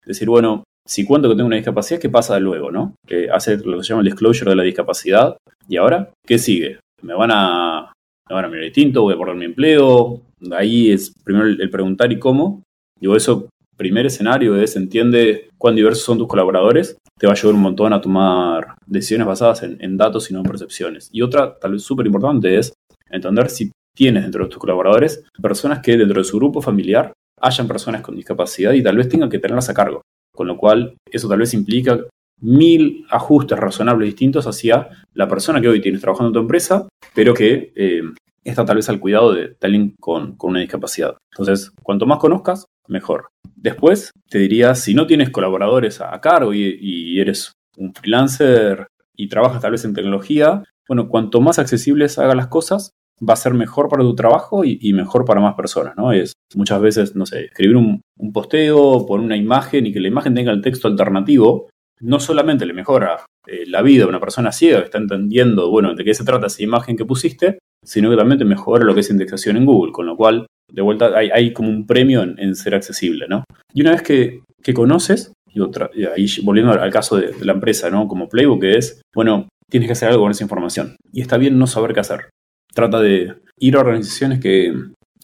decir, 0.07 0.29
bueno, 0.29 0.65
si 0.87 1.05
cuento 1.05 1.29
que 1.29 1.37
tengo 1.37 1.47
una 1.47 1.57
discapacidad, 1.57 2.01
¿qué 2.01 2.09
pasa 2.09 2.39
luego, 2.41 2.71
no? 2.71 2.95
Que 3.07 3.31
hace 3.31 3.59
lo 3.59 3.77
que 3.77 3.85
se 3.85 3.91
llama 3.91 4.01
el 4.01 4.07
disclosure 4.07 4.51
de 4.51 4.57
la 4.57 4.63
discapacidad. 4.63 5.37
¿Y 5.69 5.77
ahora? 5.77 6.11
¿Qué 6.27 6.39
sigue? 6.39 6.81
¿Me 7.03 7.15
van 7.15 7.31
a, 7.31 7.93
me 8.29 8.35
van 8.35 8.47
a 8.47 8.49
mirar 8.49 8.65
distinto? 8.65 9.03
¿Voy 9.03 9.15
a 9.15 9.19
perder 9.19 9.37
mi 9.37 9.45
empleo? 9.45 10.23
Ahí 10.51 10.91
es 10.91 11.13
primero 11.25 11.47
el 11.47 11.71
preguntar 11.71 12.11
y 12.11 12.19
cómo. 12.19 12.63
Digo, 12.99 13.15
eso 13.15 13.49
primer 13.77 14.07
escenario 14.07 14.57
es 14.57 14.77
entiende 14.77 15.49
cuán 15.59 15.75
diversos 15.75 16.05
son 16.05 16.19
tus 16.19 16.29
colaboradores, 16.29 16.97
te 17.23 17.29
va 17.29 17.35
a 17.35 17.37
ayudar 17.37 17.55
un 17.55 17.63
montón 17.63 17.93
a 17.93 18.01
tomar 18.01 18.75
decisiones 18.85 19.29
basadas 19.29 19.63
en, 19.63 19.97
datos 19.97 20.29
y 20.29 20.35
no 20.35 20.41
en 20.41 20.45
percepciones. 20.45 21.09
Y 21.13 21.23
otra, 21.23 21.57
tal 21.57 21.71
vez 21.71 21.85
súper 21.85 22.05
importante, 22.05 22.59
es 22.59 22.73
entender 23.09 23.49
si 23.49 23.71
tienes 23.97 24.25
dentro 24.25 24.43
de 24.43 24.51
tus 24.51 24.59
colaboradores 24.59 25.23
personas 25.41 25.79
que 25.79 25.97
dentro 25.97 26.21
de 26.21 26.25
su 26.25 26.37
grupo 26.37 26.61
familiar 26.61 27.13
hayan 27.41 27.69
personas 27.69 28.01
con 28.01 28.17
discapacidad 28.17 28.73
y 28.73 28.83
tal 28.83 28.97
vez 28.97 29.09
tengan 29.09 29.31
que 29.31 29.39
tenerlas 29.39 29.69
a 29.69 29.75
cargo. 29.75 30.03
Con 30.35 30.49
lo 30.49 30.57
cual, 30.57 30.97
eso 31.13 31.29
tal 31.29 31.39
vez 31.39 31.55
implica 31.55 31.97
mil 32.41 33.07
ajustes 33.09 33.57
razonables 33.57 34.07
distintos 34.07 34.49
hacia 34.49 34.89
la 35.15 35.29
persona 35.29 35.61
que 35.61 35.69
hoy 35.69 35.81
tienes 35.81 36.01
trabajando 36.01 36.31
en 36.31 36.35
tu 36.35 36.41
empresa, 36.41 36.89
pero 37.15 37.35
que 37.35 37.73
eh, 37.77 38.03
está 38.43 38.65
tal 38.65 38.79
vez 38.79 38.89
al 38.89 38.99
cuidado 38.99 39.33
de, 39.33 39.57
alguien 39.61 39.95
con, 40.01 40.35
con, 40.35 40.51
una 40.51 40.59
discapacidad. 40.61 41.17
Entonces, 41.31 41.71
cuanto 41.85 42.05
más 42.05 42.19
conozcas, 42.19 42.67
mejor. 42.89 43.29
Después, 43.63 44.11
te 44.29 44.39
diría, 44.39 44.75
si 44.75 44.93
no 44.93 45.07
tienes 45.07 45.31
colaboradores 45.31 46.01
a, 46.01 46.21
cargo 46.21 46.53
y, 46.53 47.21
eres 47.21 47.53
un 47.77 47.95
freelancer 47.95 48.89
y 49.17 49.29
trabajas 49.29 49.63
tal 49.63 49.71
vez 49.71 49.85
en 49.85 49.95
tecnología, 49.95 50.65
bueno, 50.89 51.09
cuanto 51.09 51.41
más 51.41 51.61
accesibles 51.61 52.19
hagas 52.19 52.35
las 52.35 52.49
cosas, 52.49 52.91
va 53.23 53.35
a 53.35 53.37
ser 53.37 53.55
mejor 53.55 53.89
para 53.89 54.03
tu 54.03 54.17
trabajo 54.17 54.65
y, 54.65 54.93
mejor 54.93 55.25
para 55.25 55.41
más 55.41 55.55
personas, 55.55 55.97
¿no? 55.97 56.11
Es 56.11 56.33
muchas 56.57 56.81
veces, 56.81 57.15
no 57.15 57.25
sé, 57.25 57.45
escribir 57.45 57.77
un, 57.77 58.03
posteo, 58.33 59.07
poner 59.07 59.27
una 59.27 59.37
imagen 59.37 59.87
y 59.87 59.93
que 59.93 60.01
la 60.01 60.09
imagen 60.09 60.35
tenga 60.35 60.51
el 60.51 60.61
texto 60.61 60.89
alternativo, 60.89 61.71
no 62.01 62.19
solamente 62.19 62.67
le 62.67 62.73
mejora 62.73 63.25
eh, 63.47 63.65
la 63.67 63.83
vida 63.83 64.03
de 64.03 64.09
una 64.09 64.19
persona 64.19 64.51
ciega 64.51 64.81
que 64.81 64.87
está 64.87 64.99
entendiendo, 64.99 65.71
bueno, 65.71 65.95
de 65.95 66.03
qué 66.03 66.15
se 66.15 66.25
trata 66.25 66.49
esa 66.49 66.65
imagen 66.65 66.97
que 66.97 67.05
pusiste, 67.05 67.61
sino 67.85 68.11
que 68.11 68.17
también 68.17 68.39
te 68.39 68.45
mejora 68.45 68.85
lo 68.85 68.95
que 68.95 69.01
es 69.01 69.11
indexación 69.11 69.57
en 69.57 69.67
Google, 69.67 69.93
con 69.93 70.07
lo 70.07 70.17
cual 70.17 70.47
de 70.71 70.83
vuelta 70.83 71.13
hay, 71.17 71.53
como 71.53 71.69
un 71.69 71.87
premio 71.87 72.23
en, 72.23 72.55
ser 72.55 72.75
accesible, 72.75 73.27
¿no? 73.29 73.45
Y 73.75 73.83
una 73.83 73.93
vez 73.93 74.03
que, 74.03 74.41
conoces, 74.75 75.33
y, 75.53 75.61
otra, 75.61 75.91
ahí 76.17 76.27
volviendo 76.43 76.73
al 76.73 76.93
caso 76.93 77.19
de, 77.19 77.35
la 77.43 77.53
empresa, 77.53 77.91
¿no? 77.91 78.09
Como 78.09 78.29
Playbook, 78.29 78.61
que 78.61 78.79
es, 78.79 79.03
bueno, 79.15 79.49
tienes 79.69 79.89
que 79.89 79.93
hacer 79.93 80.09
algo 80.09 80.23
con 80.23 80.31
esa 80.31 80.45
información. 80.45 80.97
Y 81.13 81.21
está 81.21 81.37
bien 81.37 81.59
no 81.59 81.67
saber 81.67 81.93
qué 81.93 82.01
hacer. 82.01 82.31
Trata 82.75 83.01
de 83.01 83.35
ir 83.59 83.77
a 83.77 83.81
organizaciones 83.81 84.41
que 84.41 84.73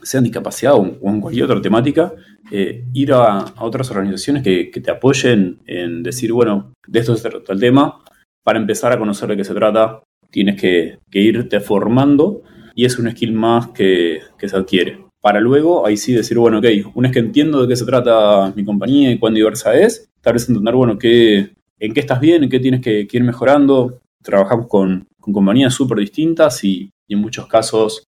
sean 0.02 0.24
discapacidad 0.24 0.74
o, 0.74 0.84
en 0.84 1.20
cualquier 1.20 1.44
otra 1.44 1.60
temática, 1.60 2.12
eh, 2.50 2.84
ir 2.92 3.12
a, 3.12 3.44
otras 3.58 3.90
organizaciones 3.90 4.42
que, 4.42 4.70
te 4.70 4.90
apoyen 4.90 5.58
en 5.66 6.02
decir, 6.02 6.32
bueno, 6.32 6.72
de 6.86 7.00
esto 7.00 7.16
se 7.16 7.28
trata 7.28 7.52
el 7.52 7.60
tema, 7.60 8.02
para 8.44 8.58
empezar 8.58 8.92
a 8.92 8.98
conocer 8.98 9.28
de 9.28 9.36
qué 9.36 9.44
se 9.44 9.54
trata, 9.54 10.02
tienes 10.30 10.60
que, 10.60 10.98
irte 11.12 11.60
formando 11.60 12.42
y 12.74 12.84
es 12.84 12.98
un 12.98 13.10
skill 13.10 13.32
más 13.32 13.68
que, 13.68 14.20
se 14.38 14.56
adquiere 14.56 15.04
para 15.20 15.40
luego 15.40 15.84
ahí 15.84 15.96
sí 15.96 16.12
decir, 16.12 16.38
bueno, 16.38 16.58
ok, 16.58 16.66
una 16.94 17.08
vez 17.08 17.14
que 17.14 17.18
entiendo 17.18 17.62
de 17.62 17.68
qué 17.68 17.76
se 17.76 17.84
trata 17.84 18.52
mi 18.54 18.64
compañía 18.64 19.10
y 19.10 19.18
cuán 19.18 19.34
diversa 19.34 19.74
es, 19.74 20.08
tal 20.20 20.34
vez 20.34 20.48
entender, 20.48 20.74
bueno, 20.74 20.96
qué, 20.96 21.50
en 21.80 21.92
qué 21.92 22.00
estás 22.00 22.20
bien, 22.20 22.44
en 22.44 22.50
qué 22.50 22.60
tienes 22.60 22.80
que, 22.80 23.06
ir 23.10 23.24
mejorando. 23.24 24.00
Trabajamos 24.22 24.68
con, 24.68 25.06
compañías 25.20 25.74
súper 25.74 25.98
distintas 25.98 26.62
y, 26.64 26.90
en 27.08 27.18
muchos 27.18 27.46
casos 27.46 28.04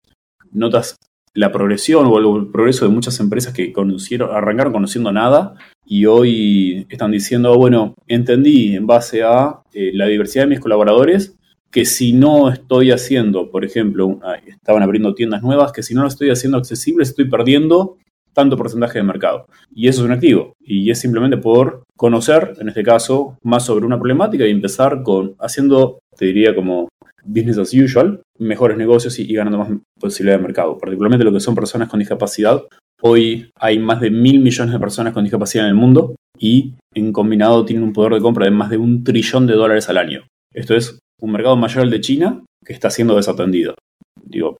notas 0.50 0.96
la 1.34 1.52
progresión 1.52 2.06
o 2.06 2.18
el 2.18 2.48
progreso 2.50 2.84
de 2.84 2.90
muchas 2.90 3.20
empresas 3.20 3.52
que 3.54 3.72
arrancaron 4.32 4.72
conociendo 4.72 5.12
nada 5.12 5.54
y 5.86 6.04
hoy 6.06 6.84
están 6.88 7.12
diciendo, 7.12 7.56
bueno, 7.56 7.94
entendí 8.08 8.74
en 8.74 8.86
base 8.86 9.22
a 9.22 9.62
eh, 9.72 9.92
la 9.94 10.06
diversidad 10.06 10.44
de 10.44 10.50
mis 10.50 10.60
colaboradores 10.60 11.37
que 11.70 11.84
si 11.84 12.12
no 12.12 12.50
estoy 12.50 12.90
haciendo, 12.90 13.50
por 13.50 13.64
ejemplo, 13.64 14.18
estaban 14.46 14.82
abriendo 14.82 15.14
tiendas 15.14 15.42
nuevas, 15.42 15.72
que 15.72 15.82
si 15.82 15.94
no 15.94 16.02
lo 16.02 16.08
estoy 16.08 16.30
haciendo 16.30 16.58
accesible, 16.58 17.02
estoy 17.02 17.28
perdiendo 17.28 17.96
tanto 18.32 18.56
porcentaje 18.56 18.98
de 18.98 19.04
mercado. 19.04 19.46
Y 19.74 19.88
eso 19.88 20.00
es 20.00 20.06
un 20.06 20.12
activo. 20.12 20.52
Y 20.60 20.90
es 20.90 21.00
simplemente 21.00 21.36
por 21.36 21.82
conocer, 21.96 22.54
en 22.60 22.68
este 22.68 22.82
caso, 22.82 23.36
más 23.42 23.64
sobre 23.64 23.84
una 23.84 23.98
problemática 23.98 24.46
y 24.46 24.50
empezar 24.50 25.02
con 25.02 25.34
haciendo, 25.40 25.98
te 26.16 26.26
diría 26.26 26.54
como 26.54 26.88
business 27.24 27.58
as 27.58 27.74
usual, 27.74 28.22
mejores 28.38 28.78
negocios 28.78 29.18
y, 29.18 29.32
ganando 29.32 29.58
más 29.58 29.68
posibilidad 29.98 30.36
de 30.38 30.42
mercado. 30.42 30.78
Particularmente 30.78 31.24
lo 31.24 31.32
que 31.32 31.40
son 31.40 31.54
personas 31.54 31.88
con 31.88 31.98
discapacidad. 31.98 32.62
Hoy 33.02 33.50
hay 33.56 33.78
más 33.78 34.00
de 34.00 34.10
mil 34.10 34.40
millones 34.40 34.72
de 34.72 34.80
personas 34.80 35.12
con 35.12 35.24
discapacidad 35.24 35.64
en 35.64 35.70
el 35.70 35.76
mundo 35.76 36.14
y 36.38 36.74
en 36.94 37.12
combinado 37.12 37.64
tienen 37.64 37.84
un 37.84 37.92
poder 37.92 38.14
de 38.14 38.20
compra 38.20 38.44
de 38.44 38.50
más 38.50 38.70
de 38.70 38.78
un 38.78 39.04
trillón 39.04 39.46
de 39.46 39.54
dólares 39.54 39.88
al 39.88 39.98
año. 39.98 40.26
Esto 40.54 40.74
es 40.74 40.98
un 41.20 41.32
mercado 41.32 41.56
mayor 41.56 41.82
al 41.82 41.90
de 41.90 42.00
China 42.00 42.44
que 42.64 42.72
está 42.72 42.90
siendo 42.90 43.16
desatendido. 43.16 43.74
Digo, 44.22 44.58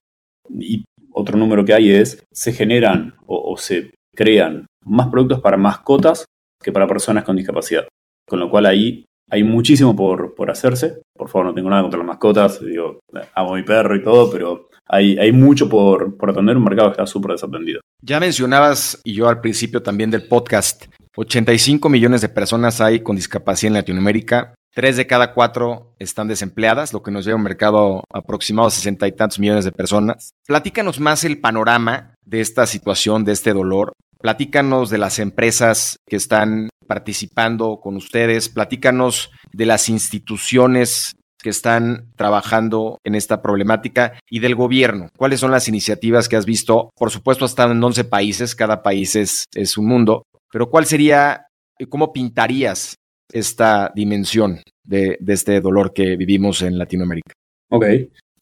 y 0.49 0.83
otro 1.11 1.37
número 1.37 1.65
que 1.65 1.73
hay 1.73 1.91
es, 1.91 2.23
se 2.31 2.53
generan 2.53 3.15
o, 3.25 3.55
se 3.57 3.91
crean 4.15 4.65
más 4.85 5.07
productos 5.07 5.41
para 5.41 5.57
mascotas 5.57 6.25
que 6.61 6.71
para 6.71 6.87
personas 6.87 7.23
con 7.23 7.35
discapacidad. 7.35 7.87
Con 8.27 8.39
lo 8.39 8.49
cual 8.49 8.65
ahí 8.65 9.05
hay 9.29 9.43
muchísimo 9.43 9.95
por, 9.95 10.35
por 10.35 10.49
hacerse. 10.49 11.01
Por 11.15 11.29
favor, 11.29 11.47
no 11.47 11.53
tengo 11.53 11.69
nada 11.69 11.83
contra 11.83 11.99
las 11.99 12.07
mascotas. 12.07 12.63
Digo, 12.63 12.99
amo 13.35 13.55
mi 13.55 13.63
perro 13.63 13.95
y 13.95 14.03
todo, 14.03 14.29
pero 14.31 14.69
hay, 14.87 15.17
hay 15.17 15.31
mucho 15.31 15.69
por, 15.69 16.17
por 16.17 16.31
atender. 16.31 16.57
Un 16.57 16.63
mercado 16.63 16.89
que 16.89 16.93
está 16.93 17.05
súper 17.05 17.31
desatendido. 17.31 17.81
Ya 18.01 18.19
mencionabas, 18.19 19.01
y 19.03 19.13
yo 19.13 19.27
al 19.27 19.41
principio 19.41 19.83
también 19.83 20.09
del 20.09 20.27
podcast, 20.27 20.85
85 21.15 21.89
millones 21.89 22.21
de 22.21 22.29
personas 22.29 22.79
hay 22.81 23.01
con 23.01 23.15
discapacidad 23.15 23.69
en 23.69 23.73
Latinoamérica. 23.75 24.55
Tres 24.73 24.97
de 24.97 25.07
cada 25.07 25.33
cuatro 25.33 25.95
están 25.99 26.27
desempleadas, 26.27 26.93
lo 26.93 27.01
que 27.01 27.11
nos 27.11 27.25
lleva 27.25 27.35
a 27.35 27.37
un 27.37 27.43
mercado 27.43 28.03
aproximado 28.13 28.67
a 28.67 28.71
sesenta 28.71 29.07
y 29.07 29.11
tantos 29.11 29.39
millones 29.39 29.65
de 29.65 29.71
personas. 29.71 30.31
Platícanos 30.45 30.99
más 30.99 31.23
el 31.23 31.39
panorama 31.39 32.13
de 32.23 32.41
esta 32.41 32.67
situación, 32.67 33.23
de 33.23 33.31
este 33.31 33.53
dolor. 33.53 33.93
Platícanos 34.19 34.89
de 34.89 34.99
las 34.99 35.17
empresas 35.17 35.97
que 36.07 36.17
están 36.17 36.69
participando 36.85 37.79
con 37.81 37.95
ustedes. 37.95 38.49
Platícanos 38.49 39.31
de 39.51 39.65
las 39.65 39.89
instituciones 39.89 41.15
que 41.41 41.49
están 41.49 42.11
trabajando 42.15 42.99
en 43.03 43.15
esta 43.15 43.41
problemática 43.41 44.19
y 44.29 44.39
del 44.39 44.55
gobierno. 44.55 45.07
¿Cuáles 45.17 45.39
son 45.39 45.51
las 45.51 45.67
iniciativas 45.67 46.27
que 46.27 46.35
has 46.35 46.45
visto? 46.45 46.91
Por 46.95 47.11
supuesto, 47.11 47.45
están 47.45 47.71
en 47.71 47.83
11 47.83 48.03
países, 48.03 48.55
cada 48.55 48.83
país 48.83 49.15
es, 49.15 49.45
es 49.55 49.77
un 49.77 49.87
mundo, 49.87 50.23
pero 50.51 50.69
¿cuál 50.69 50.85
sería, 50.85 51.45
cómo 51.89 52.11
pintarías 52.11 52.95
esta 53.31 53.91
dimensión 53.95 54.59
de, 54.83 55.17
este 55.27 55.61
dolor 55.61 55.93
que 55.93 56.15
vivimos 56.15 56.61
en 56.61 56.77
Latinoamérica? 56.77 57.33
Ok, 57.71 57.85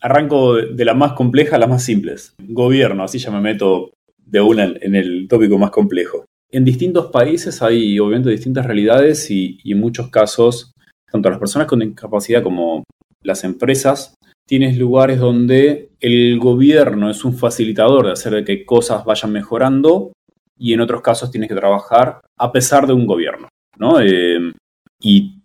arranco 0.02 0.56
de 0.56 0.86
la 0.86 0.94
más 0.94 1.14
compleja 1.14 1.56
a 1.56 1.60
las 1.60 1.70
más 1.70 1.84
simples. 1.84 2.34
Gobierno, 2.42 3.04
así 3.04 3.20
ya 3.20 3.32
me 3.32 3.42
meto 3.42 3.92
de 4.18 4.42
una 4.42 4.64
en 4.66 4.96
el 4.96 5.28
tópico 5.28 5.58
más 5.58 5.72
complejo. 5.72 6.26
En 6.52 6.64
distintos 6.64 7.08
países 7.08 7.62
hay 7.62 8.00
obviamente 8.00 8.30
distintas 8.30 8.66
realidades 8.66 9.30
y, 9.30 9.60
en 9.66 9.80
muchos 9.80 10.10
casos 10.10 10.72
tanto 11.12 11.30
las 11.30 11.40
personas 11.40 11.68
con 11.68 11.80
discapacidad 11.80 12.44
como 12.44 12.84
las 13.24 13.46
empresas, 13.46 14.14
tienes 14.46 14.78
lugares 14.78 15.20
donde 15.20 15.90
el 16.00 16.38
gobierno 16.38 17.10
es 17.10 17.24
un 17.24 17.34
facilitador 17.34 18.06
de 18.06 18.12
hacer 18.12 18.44
que 18.44 18.66
cosas 18.66 19.06
vayan 19.06 19.32
mejorando 19.32 20.12
y 20.58 20.74
en 20.74 20.82
otros 20.82 21.02
casos 21.02 21.32
tienes 21.32 21.50
que 21.50 21.56
trabajar 21.56 22.20
a 22.38 22.52
pesar 22.52 22.88
de 22.88 22.94
un 22.94 23.06
gobierno, 23.06 23.48
¿no? 23.78 24.02
Eh, 24.02 24.52
y 25.00 25.42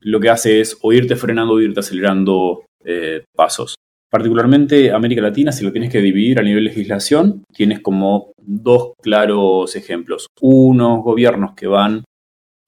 lo 0.00 0.20
que 0.20 0.30
hace 0.30 0.60
es 0.60 0.78
o 0.82 0.92
irte 0.92 1.16
frenando 1.16 1.54
o 1.54 1.60
irte 1.60 1.80
acelerando 1.80 2.64
eh, 2.84 3.24
pasos. 3.34 3.74
Particularmente 4.08 4.92
América 4.92 5.20
Latina, 5.20 5.50
si 5.50 5.64
lo 5.64 5.72
tienes 5.72 5.90
que 5.90 6.00
dividir 6.00 6.38
a 6.38 6.42
nivel 6.42 6.64
legislación, 6.64 7.42
tienes 7.52 7.80
como 7.80 8.32
dos 8.40 8.92
claros 9.02 9.74
ejemplos. 9.74 10.28
Unos 10.40 11.02
gobiernos 11.02 11.54
que 11.54 11.66
van 11.66 12.04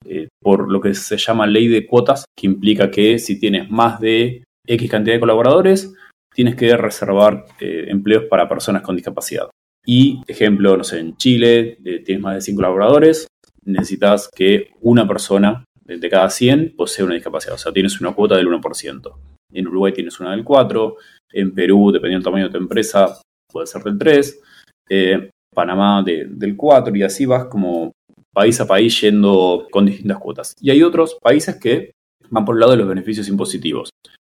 eh, 0.05 0.27
por 0.41 0.69
lo 0.69 0.81
que 0.81 0.93
se 0.93 1.17
llama 1.17 1.47
ley 1.47 1.67
de 1.67 1.85
cuotas, 1.85 2.25
que 2.37 2.47
implica 2.47 2.91
que 2.91 3.19
si 3.19 3.39
tienes 3.39 3.69
más 3.69 3.99
de 3.99 4.43
X 4.67 4.89
cantidad 4.89 5.15
de 5.15 5.21
colaboradores, 5.21 5.93
tienes 6.33 6.55
que 6.55 6.75
reservar 6.75 7.45
eh, 7.59 7.85
empleos 7.87 8.25
para 8.25 8.49
personas 8.49 8.81
con 8.81 8.95
discapacidad. 8.95 9.49
Y, 9.85 10.21
ejemplo, 10.27 10.75
no 10.75 10.83
sé, 10.83 10.99
en 10.99 11.15
Chile 11.15 11.77
tienes 12.05 12.21
más 12.21 12.35
de 12.35 12.41
100 12.41 12.55
colaboradores, 12.57 13.27
necesitas 13.63 14.29
que 14.35 14.71
una 14.81 15.07
persona 15.07 15.63
de 15.97 16.09
cada 16.09 16.29
100 16.29 16.75
posea 16.75 17.05
una 17.05 17.15
discapacidad, 17.15 17.55
o 17.55 17.57
sea, 17.57 17.71
tienes 17.71 17.99
una 18.01 18.13
cuota 18.13 18.35
del 18.35 18.47
1%. 18.47 19.13
En 19.51 19.67
Uruguay 19.67 19.93
tienes 19.93 20.19
una 20.19 20.31
del 20.31 20.45
4%, 20.45 20.95
en 21.31 21.53
Perú, 21.53 21.91
dependiendo 21.91 22.19
del 22.19 22.23
tamaño 22.23 22.45
de 22.45 22.51
tu 22.51 22.57
empresa, 22.57 23.21
puede 23.51 23.67
ser 23.67 23.83
del 23.83 23.97
3%, 23.97 25.29
Panamá 25.53 26.03
del 26.03 26.57
4% 26.57 26.97
y 26.97 27.03
así 27.03 27.25
vas 27.25 27.45
como 27.45 27.91
país 28.33 28.59
a 28.61 28.67
país 28.67 29.01
yendo 29.01 29.67
con 29.71 29.85
distintas 29.85 30.19
cuotas. 30.19 30.55
Y 30.61 30.69
hay 30.69 30.83
otros 30.83 31.17
países 31.21 31.55
que 31.55 31.91
van 32.29 32.45
por 32.45 32.55
el 32.55 32.59
lado 32.59 32.73
de 32.73 32.77
los 32.77 32.87
beneficios 32.87 33.27
impositivos. 33.27 33.89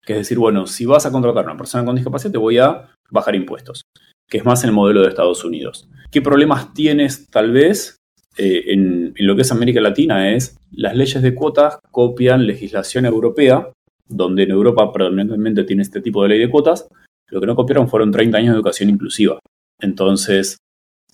Que 0.04 0.14
es 0.14 0.18
decir, 0.18 0.38
bueno, 0.38 0.66
si 0.66 0.84
vas 0.84 1.06
a 1.06 1.12
contratar 1.12 1.44
a 1.44 1.48
una 1.48 1.56
persona 1.56 1.84
con 1.84 1.94
discapacidad, 1.94 2.32
te 2.32 2.38
voy 2.38 2.58
a 2.58 2.90
bajar 3.10 3.34
impuestos. 3.34 3.82
Que 4.28 4.38
es 4.38 4.44
más 4.44 4.64
el 4.64 4.72
modelo 4.72 5.02
de 5.02 5.08
Estados 5.08 5.44
Unidos. 5.44 5.88
¿Qué 6.10 6.20
problemas 6.20 6.74
tienes 6.74 7.26
tal 7.30 7.52
vez 7.52 7.96
eh, 8.36 8.64
en, 8.68 9.14
lo 9.16 9.36
que 9.36 9.42
es 9.42 9.52
América 9.52 9.80
Latina? 9.80 10.32
Es 10.32 10.56
las 10.72 10.96
leyes 10.96 11.22
de 11.22 11.34
cuotas 11.34 11.78
copian 11.90 12.46
legislación 12.46 13.06
europea, 13.06 13.70
donde 14.08 14.44
en 14.44 14.50
Europa 14.50 14.92
predominantemente 14.92 15.64
tiene 15.64 15.82
este 15.82 16.00
tipo 16.00 16.22
de 16.22 16.30
ley 16.30 16.38
de 16.38 16.50
cuotas. 16.50 16.88
Lo 17.28 17.40
que 17.40 17.46
no 17.46 17.56
copiaron 17.56 17.88
fueron 17.88 18.10
30 18.10 18.38
años 18.38 18.50
de 18.50 18.56
educación 18.56 18.90
inclusiva. 18.90 19.38
Entonces, 19.80 20.58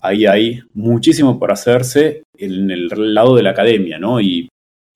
ahí 0.00 0.26
hay 0.26 0.60
muchísimo 0.74 1.38
por 1.38 1.52
hacerse 1.52 2.22
en 2.36 2.70
el 2.70 2.88
lado 3.14 3.36
de 3.36 3.42
la 3.42 3.50
academia, 3.50 3.98
¿no? 3.98 4.20
Y 4.20 4.48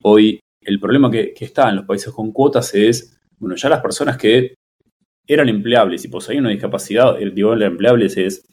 hoy 0.02 0.40
el 0.60 0.80
problema 0.80 1.10
que, 1.10 1.34
está 1.38 1.68
en 1.68 1.76
los 1.76 1.84
países 1.84 2.12
con 2.12 2.32
cuotas 2.32 2.74
es, 2.74 3.18
bueno, 3.38 3.56
ya 3.56 3.68
las 3.68 3.80
personas 3.80 4.16
que 4.16 4.54
eran 5.26 5.48
empleables 5.48 6.04
y 6.04 6.08
poseían 6.08 6.44
una 6.44 6.50
discapacidad, 6.50 7.20
el 7.20 7.34
digo 7.34 7.56
de 7.56 7.66
empleables 7.66 8.16
es, 8.16 8.44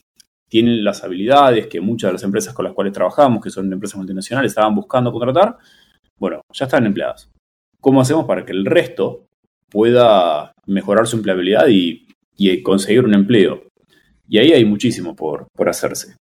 tienen 0.51 0.83
las 0.83 1.01
habilidades 1.05 1.67
que 1.67 1.79
muchas 1.79 2.09
de 2.09 2.13
las 2.13 2.23
empresas 2.23 2.53
con 2.53 2.65
las 2.65 2.73
cuales 2.73 2.91
trabajamos, 2.91 3.41
que 3.41 3.49
son 3.49 3.71
empresas 3.71 3.95
multinacionales, 3.95 4.51
estaban 4.51 4.75
buscando 4.75 5.09
contratar, 5.09 5.57
bueno, 6.19 6.41
ya 6.51 6.65
están 6.65 6.85
empleadas. 6.85 7.31
¿Cómo 7.79 8.01
hacemos 8.01 8.25
para 8.25 8.43
que 8.45 8.51
el 8.51 8.65
resto 8.65 9.27
pueda 9.69 10.51
mejorar 10.65 11.07
su 11.07 11.15
empleabilidad 11.15 11.67
y, 11.69 12.05
conseguir 12.63 13.05
un 13.05 13.13
empleo? 13.13 13.63
Y 14.27 14.39
ahí 14.39 14.51
hay 14.51 14.65
muchísimo 14.65 15.15
por, 15.15 15.47
hacerse. 15.67 16.17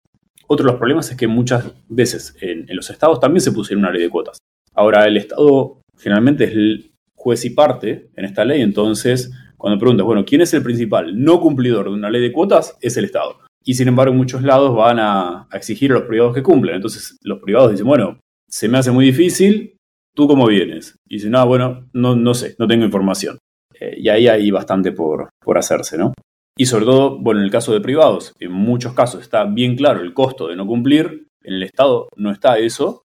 Otro 0.46 0.66
de 0.66 0.72
los 0.72 0.78
problemas 0.78 1.10
es 1.10 1.16
que 1.16 1.26
muchas 1.26 1.64
veces 1.88 2.36
en, 2.42 2.66
los 2.68 2.90
estados 2.90 3.20
también 3.20 3.40
se 3.40 3.52
pusieron 3.52 3.82
una 3.82 3.92
ley 3.92 4.02
de 4.02 4.10
cuotas. 4.10 4.36
Ahora, 4.74 5.06
el 5.06 5.16
estado 5.16 5.80
generalmente 5.96 6.44
es 6.44 6.50
el 6.50 6.92
juez 7.14 7.46
y 7.46 7.50
parte 7.50 8.10
en 8.14 8.26
esta 8.26 8.44
ley, 8.44 8.60
entonces 8.60 9.32
cuando 9.56 9.78
preguntas, 9.78 10.04
bueno, 10.04 10.24
¿quién 10.26 10.42
es 10.42 10.52
el 10.52 10.62
principal 10.62 11.18
no 11.18 11.40
cumplidor 11.40 11.86
de 11.86 11.94
una 11.94 12.10
ley 12.10 12.20
de 12.20 12.32
cuotas? 12.32 12.76
Es 12.82 12.96
el 12.98 13.06
Estado. 13.06 13.47
Y 13.68 13.74
sin 13.74 13.86
embargo, 13.86 14.14
muchos 14.14 14.42
lados 14.42 14.74
van 14.74 14.98
a, 14.98 15.46
exigir 15.52 15.90
a 15.90 15.96
los 15.96 16.04
privados 16.04 16.34
que 16.34 16.42
cumplen. 16.42 16.76
Entonces, 16.76 17.18
los 17.22 17.38
privados 17.40 17.72
dicen, 17.72 17.86
bueno, 17.86 18.18
se 18.48 18.66
me 18.66 18.78
hace 18.78 18.90
muy 18.90 19.04
difícil, 19.04 19.76
¿tú 20.16 20.26
cómo 20.26 20.46
vienes? 20.46 20.96
Y 21.06 21.16
dicen, 21.16 21.32
no, 21.32 21.46
bueno, 21.46 21.86
no, 21.92 22.16
no 22.16 22.32
sé, 22.32 22.56
no 22.58 22.66
tengo 22.66 22.86
información. 22.86 23.36
Eh, 23.78 23.96
y 23.98 24.08
ahí 24.08 24.26
hay 24.26 24.50
bastante 24.50 24.92
por, 24.92 25.28
por 25.38 25.58
hacerse, 25.58 25.98
¿no? 25.98 26.14
Y 26.56 26.64
sobre 26.64 26.86
todo, 26.86 27.18
bueno, 27.18 27.40
en 27.40 27.44
el 27.44 27.52
caso 27.52 27.74
de 27.74 27.82
privados, 27.82 28.32
en 28.40 28.52
muchos 28.52 28.94
casos 28.94 29.20
está 29.20 29.44
bien 29.44 29.76
claro 29.76 30.00
el 30.00 30.14
costo 30.14 30.48
de 30.48 30.56
no 30.56 30.66
cumplir, 30.66 31.26
en 31.44 31.52
el 31.52 31.62
Estado 31.62 32.08
no 32.16 32.30
está 32.30 32.56
eso 32.56 33.02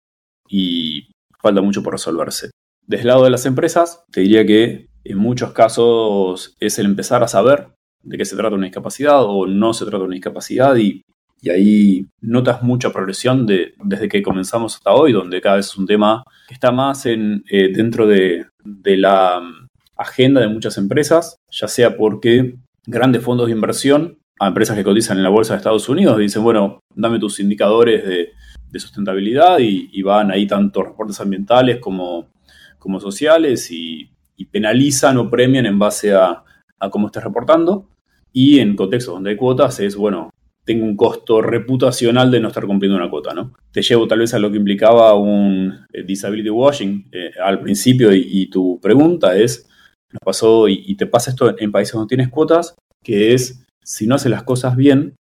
y 0.48 1.10
falta 1.40 1.60
mucho 1.60 1.82
por 1.82 1.94
resolverse. 1.94 2.52
Desde 2.86 3.02
el 3.02 3.08
lado 3.08 3.24
de 3.24 3.30
las 3.30 3.46
empresas, 3.46 4.04
te 4.12 4.20
diría 4.20 4.46
que 4.46 4.86
en 5.02 5.18
muchos 5.18 5.50
casos 5.50 6.54
es 6.60 6.78
el 6.78 6.86
empezar 6.86 7.24
a 7.24 7.28
saber 7.28 7.72
de 8.02 8.18
qué 8.18 8.24
se 8.24 8.36
trata 8.36 8.56
una 8.56 8.66
discapacidad 8.66 9.22
o 9.22 9.46
no 9.46 9.74
se 9.74 9.84
trata 9.84 9.98
de 9.98 10.04
una 10.04 10.14
discapacidad 10.14 10.76
y, 10.76 11.02
ahí 11.50 12.06
notas 12.20 12.62
mucha 12.62 12.92
progresión 12.92 13.46
de, 13.46 13.74
desde 13.82 14.08
que 14.08 14.22
comenzamos 14.22 14.76
hasta 14.76 14.92
hoy, 14.92 15.12
donde 15.12 15.40
cada 15.40 15.56
vez 15.56 15.66
es 15.66 15.76
un 15.76 15.86
tema 15.86 16.22
que 16.46 16.54
está 16.54 16.70
más 16.70 17.04
en, 17.04 17.42
eh, 17.50 17.72
dentro 17.74 18.06
de, 18.06 18.46
de 18.64 18.96
la 18.96 19.40
mm, 19.40 19.66
agenda 19.96 20.40
de 20.40 20.46
muchas 20.46 20.78
empresas, 20.78 21.36
ya 21.50 21.66
sea 21.66 21.96
porque 21.96 22.54
grandes 22.86 23.22
fondos 23.22 23.46
de 23.46 23.52
inversión 23.54 24.18
a 24.42 24.48
empresas 24.48 24.76
que 24.76 24.84
cotizan 24.84 25.18
en 25.18 25.22
la 25.22 25.28
bolsa 25.28 25.52
de 25.52 25.58
Estados 25.58 25.88
Unidos. 25.88 26.18
Dicen, 26.18 26.42
bueno, 26.42 26.80
dame 26.94 27.18
tus 27.18 27.38
indicadores 27.38 28.04
de, 28.04 28.32
sustentabilidad 28.80 29.58
y, 29.60 30.02
van 30.02 30.30
ahí 30.30 30.46
tanto 30.46 30.82
reportes 30.82 31.20
ambientales 31.20 31.78
como, 31.78 32.30
como 32.78 32.98
sociales 32.98 33.70
y, 33.70 34.08
penalizan 34.50 35.16
o 35.18 35.30
premian 35.30 35.66
en 35.66 35.78
base 35.78 36.12
a, 36.12 36.42
cómo 36.90 37.06
estés 37.06 37.22
reportando. 37.22 37.88
Y 38.32 38.60
en 38.60 38.76
contextos 38.76 39.14
donde 39.14 39.30
hay 39.30 39.36
cuotas 39.36 39.78
es, 39.80 39.96
bueno, 39.96 40.30
tengo 40.64 40.84
un 40.84 40.96
costo 40.96 41.42
reputacional 41.42 42.30
de 42.30 42.40
no 42.40 42.48
estar 42.48 42.66
cumpliendo 42.66 42.96
una 42.96 43.10
cuota, 43.10 43.34
¿no? 43.34 43.52
Te 43.72 43.82
llevo 43.82 44.06
tal 44.06 44.20
vez 44.20 44.32
a 44.34 44.38
lo 44.38 44.50
que 44.50 44.58
implicaba 44.58 45.14
un 45.14 45.86
eh, 45.92 46.02
disability 46.04 46.50
washing 46.50 47.08
eh, 47.12 47.30
al 47.42 47.60
principio 47.60 48.14
y, 48.14 48.46
tu 48.46 48.78
pregunta 48.80 49.36
es, 49.36 49.68
nos 50.12 50.20
pasó 50.24 50.68
y, 50.68 50.94
te 50.94 51.06
pasa 51.06 51.30
esto 51.30 51.58
en 51.58 51.72
países 51.72 51.94
donde 51.94 52.08
tienes 52.08 52.28
cuotas, 52.28 52.74
que 53.02 53.34
es, 53.34 53.64
si 53.82 54.06
no 54.06 54.14
haces 54.14 54.30
las 54.30 54.44
cosas 54.44 54.76
bien, 54.76 55.14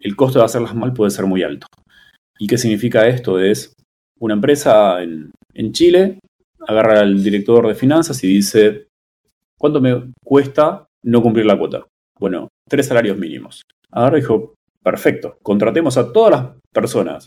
el 0.00 0.16
costo 0.16 0.38
de 0.38 0.44
hacerlas 0.44 0.74
mal 0.74 0.92
puede 0.92 1.10
ser 1.10 1.26
muy 1.26 1.42
alto. 1.42 1.66
¿Y 2.38 2.46
qué 2.46 2.56
significa 2.56 3.06
esto? 3.06 3.38
Es 3.38 3.74
una 4.20 4.34
empresa 4.34 5.02
en, 5.02 5.32
Chile 5.72 6.20
agarra 6.66 7.00
al 7.00 7.22
director 7.22 7.66
de 7.66 7.74
finanzas 7.74 8.22
y 8.22 8.28
dice, 8.28 8.86
¿cuánto 9.58 9.80
me 9.80 10.12
cuesta 10.24 10.86
no 11.02 11.20
cumplir 11.20 11.46
la 11.46 11.58
cuota? 11.58 11.84
Bueno, 12.18 12.48
tres 12.68 12.86
salarios 12.86 13.16
mínimos. 13.16 13.62
Y 13.94 14.16
dijo, 14.16 14.54
perfecto, 14.82 15.38
contratemos 15.42 15.96
a 15.96 16.12
todas 16.12 16.30
las 16.30 16.50
personas 16.72 17.26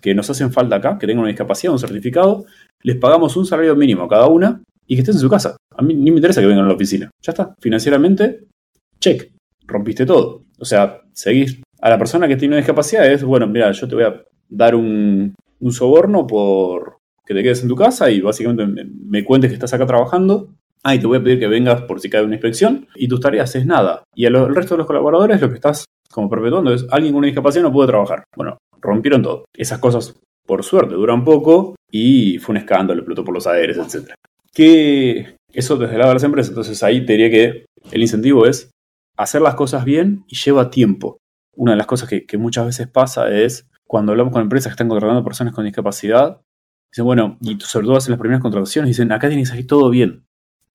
que 0.00 0.14
nos 0.14 0.28
hacen 0.28 0.52
falta 0.52 0.76
acá, 0.76 0.98
que 0.98 1.06
tengan 1.06 1.22
una 1.22 1.28
discapacidad, 1.28 1.72
un 1.72 1.78
certificado, 1.78 2.44
les 2.82 2.96
pagamos 2.96 3.36
un 3.36 3.46
salario 3.46 3.74
mínimo 3.74 4.04
a 4.04 4.08
cada 4.08 4.26
una 4.26 4.62
y 4.86 4.94
que 4.94 5.00
estés 5.00 5.16
en 5.16 5.20
su 5.20 5.28
casa. 5.28 5.56
A 5.76 5.82
mí 5.82 5.94
ni 5.94 6.10
me 6.10 6.18
interesa 6.18 6.40
que 6.40 6.46
vengan 6.46 6.64
a 6.64 6.68
la 6.68 6.74
oficina. 6.74 7.10
Ya 7.22 7.32
está. 7.32 7.54
Financieramente, 7.60 8.44
check. 9.00 9.32
Rompiste 9.66 10.06
todo. 10.06 10.44
O 10.58 10.64
sea, 10.64 11.02
seguir 11.12 11.62
a 11.80 11.90
la 11.90 11.98
persona 11.98 12.28
que 12.28 12.36
tiene 12.36 12.54
una 12.54 12.58
discapacidad 12.58 13.10
es, 13.10 13.24
bueno, 13.24 13.46
mira, 13.46 13.72
yo 13.72 13.88
te 13.88 13.94
voy 13.94 14.04
a 14.04 14.22
dar 14.48 14.74
un, 14.74 15.34
soborno 15.70 16.26
por 16.26 16.98
que 17.26 17.34
te 17.34 17.42
quedes 17.42 17.62
en 17.62 17.68
tu 17.68 17.74
casa 17.74 18.08
y 18.08 18.20
básicamente 18.20 18.86
me, 18.86 19.24
cuentes 19.24 19.50
que 19.50 19.54
estás 19.54 19.74
acá 19.74 19.86
trabajando. 19.86 20.54
Ah, 20.88 20.96
te 20.96 21.04
voy 21.04 21.18
a 21.18 21.22
pedir 21.24 21.40
que 21.40 21.48
vengas 21.48 21.82
por 21.82 22.00
si 22.00 22.08
cae 22.08 22.22
una 22.22 22.36
inspección 22.36 22.86
y 22.94 23.08
tus 23.08 23.18
tareas 23.18 23.52
es 23.56 23.66
nada. 23.66 24.04
Y 24.14 24.24
al 24.24 24.54
resto 24.54 24.74
de 24.74 24.78
los 24.78 24.86
colaboradores 24.86 25.40
lo 25.40 25.48
que 25.48 25.56
estás 25.56 25.84
como 26.12 26.30
perpetuando 26.30 26.72
es 26.72 26.86
alguien 26.92 27.12
con 27.12 27.18
una 27.18 27.26
discapacidad 27.26 27.64
no 27.64 27.72
puede 27.72 27.88
trabajar. 27.88 28.22
Bueno, 28.36 28.58
rompieron 28.80 29.20
todo. 29.20 29.46
Esas 29.52 29.80
cosas, 29.80 30.14
por 30.46 30.62
suerte, 30.62 30.94
duran 30.94 31.24
poco 31.24 31.74
y 31.90 32.38
fue 32.38 32.52
un 32.52 32.58
escándalo, 32.58 33.00
explotó 33.00 33.24
por 33.24 33.34
los 33.34 33.48
aires, 33.48 33.78
etc. 33.78 34.12
Que 34.54 35.34
eso 35.52 35.76
desde 35.76 35.94
el 35.94 35.98
lado 35.98 36.10
de 36.10 36.14
las 36.14 36.22
empresas, 36.22 36.50
entonces 36.50 36.80
ahí 36.84 37.04
te 37.04 37.14
diría 37.14 37.30
que 37.30 37.66
el 37.90 38.00
incentivo 38.00 38.46
es 38.46 38.70
hacer 39.16 39.42
las 39.42 39.56
cosas 39.56 39.84
bien 39.84 40.24
y 40.28 40.36
lleva 40.36 40.70
tiempo. 40.70 41.18
Una 41.56 41.72
de 41.72 41.78
las 41.78 41.88
cosas 41.88 42.08
que, 42.08 42.38
muchas 42.38 42.64
veces 42.64 42.86
pasa 42.86 43.28
es 43.28 43.66
cuando 43.88 44.12
hablamos 44.12 44.32
con 44.32 44.42
empresas 44.42 44.70
que 44.70 44.74
están 44.74 44.88
contratando 44.88 45.24
personas 45.24 45.52
con 45.52 45.64
discapacidad, 45.64 46.42
dicen, 46.92 47.04
bueno, 47.04 47.38
y 47.40 47.58
sobre 47.58 47.86
todo 47.86 47.96
hacen 47.96 48.12
las 48.12 48.20
primeras 48.20 48.40
contrataciones, 48.40 48.90
dicen, 48.90 49.10
acá 49.10 49.26
tienes 49.26 49.50
ahí 49.50 49.64
todo 49.64 49.90
bien. 49.90 50.25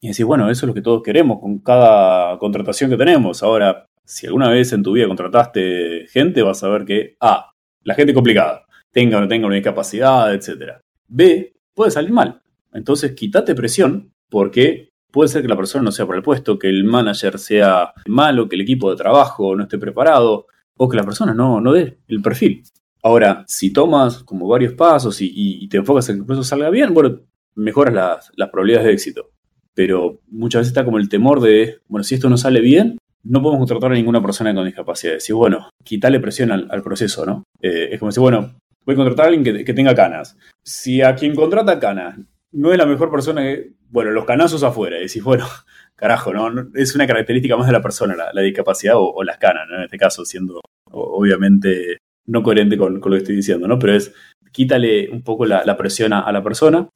Y 0.02 0.08
decís, 0.08 0.26
bueno, 0.26 0.50
eso 0.50 0.66
es 0.66 0.68
lo 0.68 0.74
que 0.74 0.82
todos 0.82 1.04
queremos 1.04 1.40
con 1.40 1.60
cada 1.60 2.38
contratación 2.40 2.90
que 2.90 2.98
tenemos. 2.98 3.44
Ahora, 3.44 3.86
si 4.04 4.26
alguna 4.26 4.50
vez 4.50 4.74
en 4.74 4.82
tu 4.82 4.94
vida 4.94 5.08
contrataste 5.08 6.08
gente, 6.08 6.42
vas 6.42 6.64
a 6.64 6.70
ver 6.70 6.86
que, 6.86 7.16
A, 7.20 7.52
la 7.84 7.94
gente 7.94 8.14
complicada, 8.14 8.66
tenga 8.92 9.20
o 9.20 9.22
no 9.22 9.28
tenga 9.28 9.46
una 9.46 9.56
discapacidad, 9.56 10.34
etc. 10.34 10.80
B, 11.08 11.54
puede 11.76 11.92
salir 11.92 12.12
mal. 12.12 12.42
Entonces, 12.74 13.14
quítate 13.14 13.54
presión 13.54 14.12
porque 14.28 14.90
puede 15.12 15.30
ser 15.30 15.44
que 15.44 15.48
la 15.48 15.56
persona 15.56 15.84
no 15.84 15.92
sea 15.92 16.08
por 16.08 16.16
el 16.16 16.24
puesto, 16.24 16.58
que 16.58 16.70
el 16.70 16.84
manager 16.84 17.38
sea 17.38 17.94
malo, 18.08 18.50
que 18.50 18.56
el 18.56 18.62
equipo 18.62 18.90
de 18.90 18.98
trabajo 18.98 19.56
no 19.56 19.64
esté 19.64 19.78
preparado 19.78 20.48
o 20.78 20.90
que 20.90 20.98
la 20.98 21.04
persona 21.04 21.34
no, 21.34 21.62
no 21.62 21.74
dé 21.74 22.00
el 22.08 22.22
perfil. 22.22 22.64
Ahora, 23.04 23.44
si 23.48 23.72
tomas 23.74 24.24
como 24.24 24.48
varios 24.48 24.74
pasos 24.74 25.18
y, 25.22 25.68
te 25.68 25.78
enfocas 25.78 26.10
en 26.10 26.16
que 26.16 26.20
el 26.22 26.26
proceso 26.26 26.48
salga 26.48 26.70
bien, 26.70 26.94
bueno, 26.94 27.20
mejoras 27.56 27.94
las, 27.94 28.32
las 28.36 28.50
probabilidades 28.50 28.88
de 28.88 28.94
éxito. 28.94 29.31
Pero 29.74 30.20
muchas 30.30 30.62
veces 30.62 30.72
está 30.72 30.86
como 30.86 30.98
el 30.98 31.10
temor 31.10 31.42
de, 31.42 31.80
bueno, 31.88 32.04
si 32.04 32.16
esto 32.16 32.30
no 32.30 32.38
sale 32.38 32.62
bien, 32.62 32.98
no 33.24 33.42
podemos 33.42 33.60
contratar 33.60 33.92
a 33.92 33.96
ninguna 33.96 34.22
persona 34.22 34.54
con 34.54 34.66
discapacidad. 34.66 35.14
Decir, 35.14 35.36
bueno, 35.36 35.70
quitarle 35.84 36.20
presión 36.20 36.52
al, 36.52 36.84
proceso, 36.84 37.26
¿no? 37.26 37.44
Eh, 37.62 37.90
es 37.92 38.00
como 38.00 38.10
decir, 38.10 38.22
bueno, 38.22 38.56
voy 38.86 38.94
a 38.94 38.98
contratar 38.98 39.26
a 39.26 39.30
alguien 39.30 39.66
que, 39.66 39.74
tenga 39.74 39.96
canas. 39.96 40.38
Si 40.64 41.02
a 41.02 41.16
quien 41.16 41.36
contrata 41.36 41.80
canas 41.80 42.20
no 42.52 42.72
es 42.72 42.78
la 42.78 42.86
mejor 42.86 43.12
persona 43.12 43.42
que. 43.42 43.74
Bueno, 43.90 44.12
los 44.12 44.26
canazos 44.26 44.64
afuera. 44.64 44.98
Y 44.98 45.04
decís, 45.04 45.24
bueno, 45.24 45.46
carajo, 45.96 46.34
¿no? 46.34 46.70
Es 46.74 46.96
una 46.96 47.08
característica 47.08 47.58
más 47.58 47.68
de 47.68 47.74
la 47.74 47.82
persona, 47.82 48.16
la, 48.34 48.42
discapacidad 48.42 48.96
o, 48.98 49.24
las 49.24 49.38
canas, 49.38 49.68
¿no? 49.70 49.78
En 49.78 49.84
este 49.84 49.98
caso, 49.98 50.26
siendo 50.26 50.62
obviamente 50.92 51.98
no 52.26 52.44
coherente 52.44 52.78
con, 52.78 52.96
lo 52.96 53.02
que 53.02 53.18
estoy 53.18 53.36
diciendo, 53.36 53.68
¿no? 53.68 53.80
Pero 53.80 53.96
es 53.96 54.14
quítale 54.52 55.10
un 55.10 55.22
poco 55.24 55.46
la, 55.46 55.78
presión 55.78 56.14
a, 56.14 56.32
la 56.32 56.44
persona. 56.44 56.90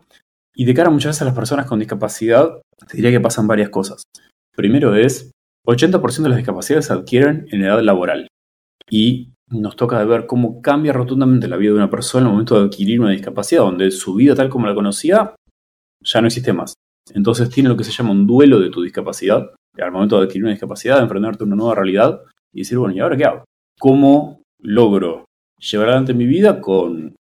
Y 0.56 0.66
de 0.66 0.74
cara 0.74 0.90
muchas 0.90 1.10
veces 1.10 1.22
a 1.24 1.26
las 1.26 1.36
personas 1.36 1.66
con 1.66 1.80
discapacidad, 1.80 2.62
te 2.88 2.98
diría 2.98 3.12
que 3.12 3.20
pasan 3.20 3.48
varias 3.48 3.70
cosas. 3.70 4.04
Primero 4.56 4.96
es 4.96 5.32
80% 5.68 6.24
de 6.24 6.30
las 6.30 6.38
discapacidades 6.38 6.86
se 6.86 6.94
adquieren 6.94 7.48
en 7.52 7.64
edad 7.64 7.82
laboral 7.82 8.28
y 8.90 9.34
nos 9.50 9.76
toca 9.76 10.04
ver 10.06 10.26
cómo 10.26 10.62
cambia 10.62 10.94
rotundamente 10.94 11.48
la 11.48 11.58
vida 11.58 11.72
de 11.72 11.78
una 11.78 11.90
persona 11.90 12.22
en 12.22 12.28
el 12.28 12.34
momento 12.34 12.60
de 12.60 12.66
adquirir 12.66 13.02
una 13.02 13.12
discapacidad, 13.12 13.62
donde 13.62 13.92
su 13.92 14.16
vida 14.16 14.36
tal 14.36 14.50
como 14.50 14.68
la 14.68 14.76
conocía 14.76 15.36
ya 16.02 16.22
no 16.22 16.28
existe 16.28 16.54
más. 16.54 16.74
Entonces 17.14 17.50
tiene 17.50 17.70
lo 17.70 17.78
que 17.78 17.84
se 17.84 17.92
llama 17.92 18.12
un 18.12 18.26
duelo 18.26 18.60
de 18.60 18.70
tu 18.70 18.82
discapacidad, 18.82 19.52
al 19.78 19.92
momento 19.92 20.18
de 20.18 20.26
adquirir 20.26 20.44
una 20.44 20.52
discapacidad, 20.52 20.98
de 20.98 21.04
enfrentarte 21.04 21.44
a 21.44 21.48
una 21.48 21.56
nueva 21.56 21.76
realidad 21.76 22.22
y 22.54 22.60
decir, 22.60 22.78
bueno, 22.78 22.96
¿y 22.96 23.00
ahora 23.00 23.18
qué 23.18 23.26
hago? 23.26 23.46
¿Cómo 23.80 24.42
logro 24.62 25.26
llevar 25.60 25.90
adelante 25.90 26.14
mi 26.14 26.26
vida 26.26 26.62
con 26.62 27.16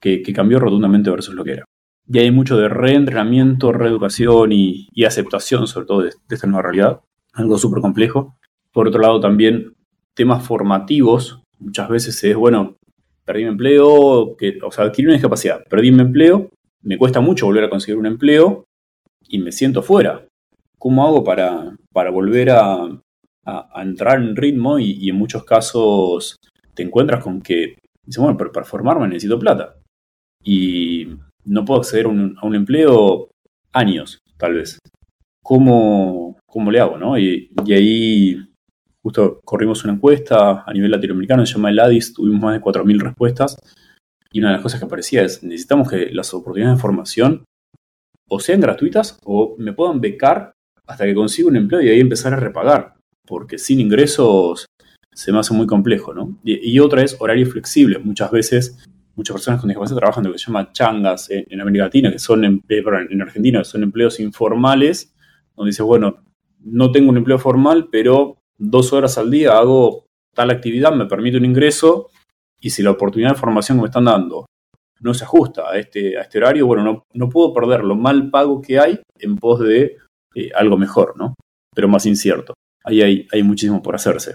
que, 0.00 0.22
cambió 0.34 0.58
rotundamente 0.58 1.10
versus 1.10 1.34
lo 1.34 1.44
que 1.44 1.52
era? 1.52 1.64
Y 2.12 2.18
hay 2.18 2.30
mucho 2.30 2.58
de 2.58 2.68
reentrenamiento, 2.68 3.72
reeducación 3.72 4.52
y, 4.52 4.86
aceptación, 5.06 5.66
sobre 5.66 5.86
todo 5.86 6.02
de 6.02 6.10
esta 6.28 6.46
nueva 6.46 6.64
realidad, 6.64 7.00
algo 7.32 7.56
súper 7.56 7.80
complejo. 7.80 8.36
Por 8.70 8.86
otro 8.86 9.00
lado, 9.00 9.18
también 9.18 9.72
temas 10.12 10.46
formativos. 10.46 11.42
Muchas 11.58 11.88
veces 11.88 12.22
es, 12.22 12.36
bueno, 12.36 12.76
perdí 13.24 13.44
mi 13.44 13.48
empleo, 13.48 14.36
que, 14.36 14.58
o 14.62 14.70
sea, 14.70 14.84
adquirí 14.84 15.06
una 15.06 15.14
discapacidad, 15.14 15.64
perdí 15.70 15.90
mi 15.90 16.02
empleo, 16.02 16.50
me 16.82 16.98
cuesta 16.98 17.20
mucho 17.20 17.46
volver 17.46 17.64
a 17.64 17.70
conseguir 17.70 17.98
un 17.98 18.04
empleo 18.04 18.66
y 19.26 19.38
me 19.38 19.50
siento 19.50 19.82
fuera. 19.82 20.26
¿Cómo 20.78 21.06
hago 21.06 21.24
para, 21.24 21.74
para 21.94 22.10
volver 22.10 22.50
a, 22.50 22.90
entrar 23.76 24.20
en 24.20 24.36
ritmo? 24.36 24.78
Y, 24.78 25.08
en 25.08 25.16
muchos 25.16 25.44
casos 25.44 26.36
te 26.74 26.82
encuentras 26.82 27.24
con 27.24 27.40
que, 27.40 27.78
dices, 28.04 28.22
bueno, 28.22 28.36
pero 28.36 28.52
para 28.52 28.66
formarme 28.66 29.08
necesito 29.08 29.38
plata. 29.38 29.76
Y 30.44 31.08
no 31.44 31.64
puedo 31.64 31.80
acceder 31.80 32.06
a 32.06 32.08
un, 32.08 32.36
a 32.40 32.46
un 32.46 32.54
empleo 32.54 33.30
años, 33.72 34.18
tal 34.36 34.54
vez. 34.54 34.78
¿Cómo, 35.42 36.38
cómo 36.46 36.70
le 36.70 36.80
hago, 36.80 36.98
¿no? 36.98 37.18
Y, 37.18 37.50
ahí 37.68 38.36
justo 39.02 39.40
corrimos 39.44 39.82
una 39.84 39.94
encuesta 39.94 40.62
a 40.64 40.72
nivel 40.72 40.90
latinoamericano, 40.90 41.44
se 41.44 41.54
llama 41.54 41.70
el 41.70 41.80
ADIS, 41.80 42.14
tuvimos 42.14 42.40
más 42.40 42.54
de 42.54 42.60
4.000 42.60 43.00
respuestas 43.00 43.56
y 44.30 44.38
una 44.38 44.48
de 44.48 44.54
las 44.54 44.62
cosas 44.62 44.78
que 44.78 44.86
aparecía 44.86 45.22
es, 45.22 45.42
necesitamos 45.42 45.90
que 45.90 46.10
las 46.12 46.32
oportunidades 46.32 46.78
de 46.78 46.80
formación 46.80 47.44
o 48.28 48.38
sean 48.38 48.60
gratuitas 48.60 49.18
o 49.24 49.56
me 49.58 49.72
puedan 49.72 50.00
becar 50.00 50.52
hasta 50.86 51.04
que 51.04 51.14
consiga 51.14 51.48
un 51.48 51.56
empleo 51.56 51.80
y 51.80 51.88
ahí 51.88 52.00
empezar 52.00 52.32
a 52.32 52.36
repagar, 52.36 52.94
porque 53.26 53.58
sin 53.58 53.80
ingresos 53.80 54.66
se 55.12 55.32
me 55.32 55.38
hace 55.38 55.52
muy 55.52 55.66
complejo, 55.66 56.14
¿no? 56.14 56.38
Y, 56.44 56.78
otra 56.78 57.02
es 57.02 57.16
horarios 57.20 57.50
flexibles. 57.50 58.02
Muchas 58.02 58.30
veces, 58.30 58.78
muchas 59.14 59.34
personas 59.34 59.60
con 59.60 59.68
discapacidad 59.68 59.98
trabajan 59.98 60.22
de 60.22 60.28
lo 60.28 60.32
que 60.34 60.38
se 60.38 60.46
llama 60.46 60.72
changas 60.72 61.30
en, 61.30 61.60
América 61.60 61.84
Latina, 61.84 62.10
que 62.10 62.18
son, 62.18 62.44
en, 62.44 62.62
en 62.68 63.22
Argentina, 63.22 63.58
que 63.60 63.64
son 63.64 63.82
empleos 63.82 64.20
informales, 64.20 65.14
donde 65.56 65.70
dice, 65.70 65.82
bueno, 65.82 66.22
no 66.60 66.92
tengo 66.92 67.10
un 67.10 67.16
empleo 67.16 67.38
formal, 67.38 67.88
pero 67.90 68.38
dos 68.58 68.92
horas 68.92 69.18
al 69.18 69.30
día 69.30 69.58
hago 69.58 70.06
tal 70.34 70.50
actividad, 70.50 70.94
me 70.94 71.06
permite 71.06 71.36
un 71.36 71.44
ingreso, 71.44 72.10
y 72.60 72.70
si 72.70 72.82
la 72.82 72.92
oportunidad 72.92 73.30
de 73.30 73.40
formación 73.40 73.78
que 73.78 73.82
me 73.82 73.88
están 73.88 74.04
dando 74.04 74.46
no 75.00 75.14
se 75.14 75.24
ajusta 75.24 75.68
a 75.68 75.76
este, 75.78 76.16
a 76.16 76.22
este 76.22 76.38
horario, 76.38 76.66
bueno, 76.66 77.04
no, 77.12 77.28
puedo 77.28 77.52
perder 77.52 77.82
lo 77.82 77.96
mal 77.96 78.30
pago 78.30 78.62
que 78.62 78.78
hay 78.78 79.00
en 79.18 79.36
pos 79.36 79.58
de 79.60 79.96
eh, 80.34 80.50
algo 80.54 80.78
mejor, 80.78 81.14
¿no? 81.16 81.34
Pero 81.74 81.88
más 81.88 82.06
incierto. 82.06 82.54
Ahí 82.84 83.02
hay, 83.02 83.26
hay 83.32 83.42
muchísimo 83.42 83.82
por 83.82 83.96
hacerse. 83.96 84.34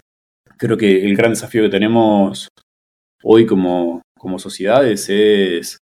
Creo 0.57 0.77
que 0.77 1.05
el 1.05 1.15
gran 1.15 1.31
desafío 1.31 1.63
que 1.63 1.69
tenemos 1.69 2.49
hoy 3.23 3.45
como, 3.45 4.01
como 4.27 4.39
sociedades 4.39 5.07
es 5.09 5.77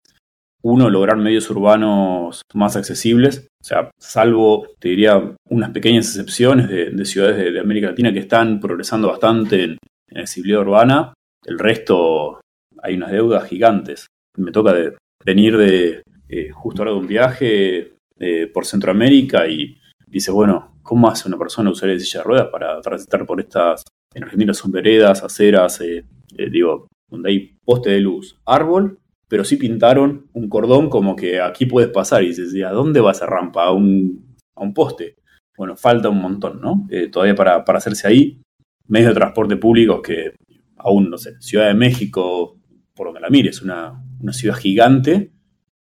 uno, 0.62 0.89
lograr 0.89 1.15
medios 1.15 1.49
urbanos 1.49 2.41
más 2.53 2.75
accesibles, 2.75 3.47
o 3.62 3.65
sea, 3.65 3.89
salvo, 3.97 4.67
te 4.79 4.89
diría, 4.89 5.34
unas 5.49 5.71
pequeñas 5.71 6.08
excepciones 6.08 6.67
de, 6.67 7.06
ciudades 7.06 7.53
de, 7.53 7.58
América 7.58 7.88
Latina 7.88 8.12
que 8.12 8.19
están 8.19 8.60
progresando 8.60 9.08
bastante 9.08 9.63
en, 9.63 9.77
accesibilidad 10.13 10.62
urbana, 10.62 11.13
el 11.45 11.58
resto 11.58 12.41
hay 12.82 12.95
unas 12.95 13.12
deudas 13.12 13.47
gigantes. 13.47 14.08
Me 14.38 14.51
toca 14.51 14.73
de, 14.73 14.97
venir 15.25 15.58
de 15.58 16.03
eh, 16.27 16.49
justo 16.51 16.82
ahora 16.82 16.91
de 16.91 16.97
un 16.97 17.08
viaje 17.08 17.93
eh, 18.19 18.47
por 18.47 18.65
Centroamérica 18.65 19.47
y 19.47 19.77
dice, 20.06 20.32
bueno, 20.32 20.79
¿cómo 20.84 21.08
hace 21.08 21.29
una 21.29 21.38
persona 21.38 21.71
usar 21.71 21.89
el 21.89 22.01
silla 22.01 22.19
de 22.19 22.25
ruedas 22.25 22.47
para 22.49 22.82
transitar 22.82 23.25
por 23.25 23.39
estas, 23.39 23.84
en 24.13 24.23
Argentina 24.23 24.53
son 24.53 24.71
veredas, 24.73 25.23
aceras, 25.23 25.79
eh, 25.79 26.03
digo, 26.51 26.88
donde 27.10 27.29
hay 27.29 27.53
poste 27.65 27.91
de 27.91 27.99
luz, 27.99 28.39
árbol 28.45 28.99
pero 29.34 29.43
sí 29.43 29.58
pintaron 29.58 30.28
un 30.34 30.47
cordón 30.47 30.91
como 30.91 31.15
que 31.15 31.41
aquí 31.41 31.65
puedes 31.65 31.89
pasar 31.89 32.21
y 32.21 32.28
dices, 32.28 32.54
¿a 32.63 32.69
dónde 32.69 32.99
va 32.99 33.13
esa 33.13 33.26
rampa? 33.26 33.63
¿A 33.63 33.71
un, 33.71 34.38
a 34.54 34.62
un 34.62 34.76
poste? 34.76 35.15
Bueno, 35.58 35.75
falta 35.75 36.08
un 36.08 36.21
montón, 36.21 36.62
¿no? 36.62 36.85
Eh, 36.92 37.08
todavía 37.08 37.33
para, 37.33 37.63
hacerse 37.65 38.08
ahí. 38.08 38.40
Medios 38.88 39.10
de 39.10 39.15
transporte 39.15 39.58
públicos 39.58 40.02
que 40.04 40.33
aún, 40.77 41.10
no 41.10 41.17
sé, 41.17 41.33
Ciudad 41.40 41.65
de 41.65 41.73
México, 41.73 42.60
por 42.94 43.08
donde 43.08 43.21
la 43.21 43.31
mires, 43.31 43.63
una, 43.63 44.04
una 44.19 44.33
ciudad 44.33 44.56
gigante, 44.56 45.31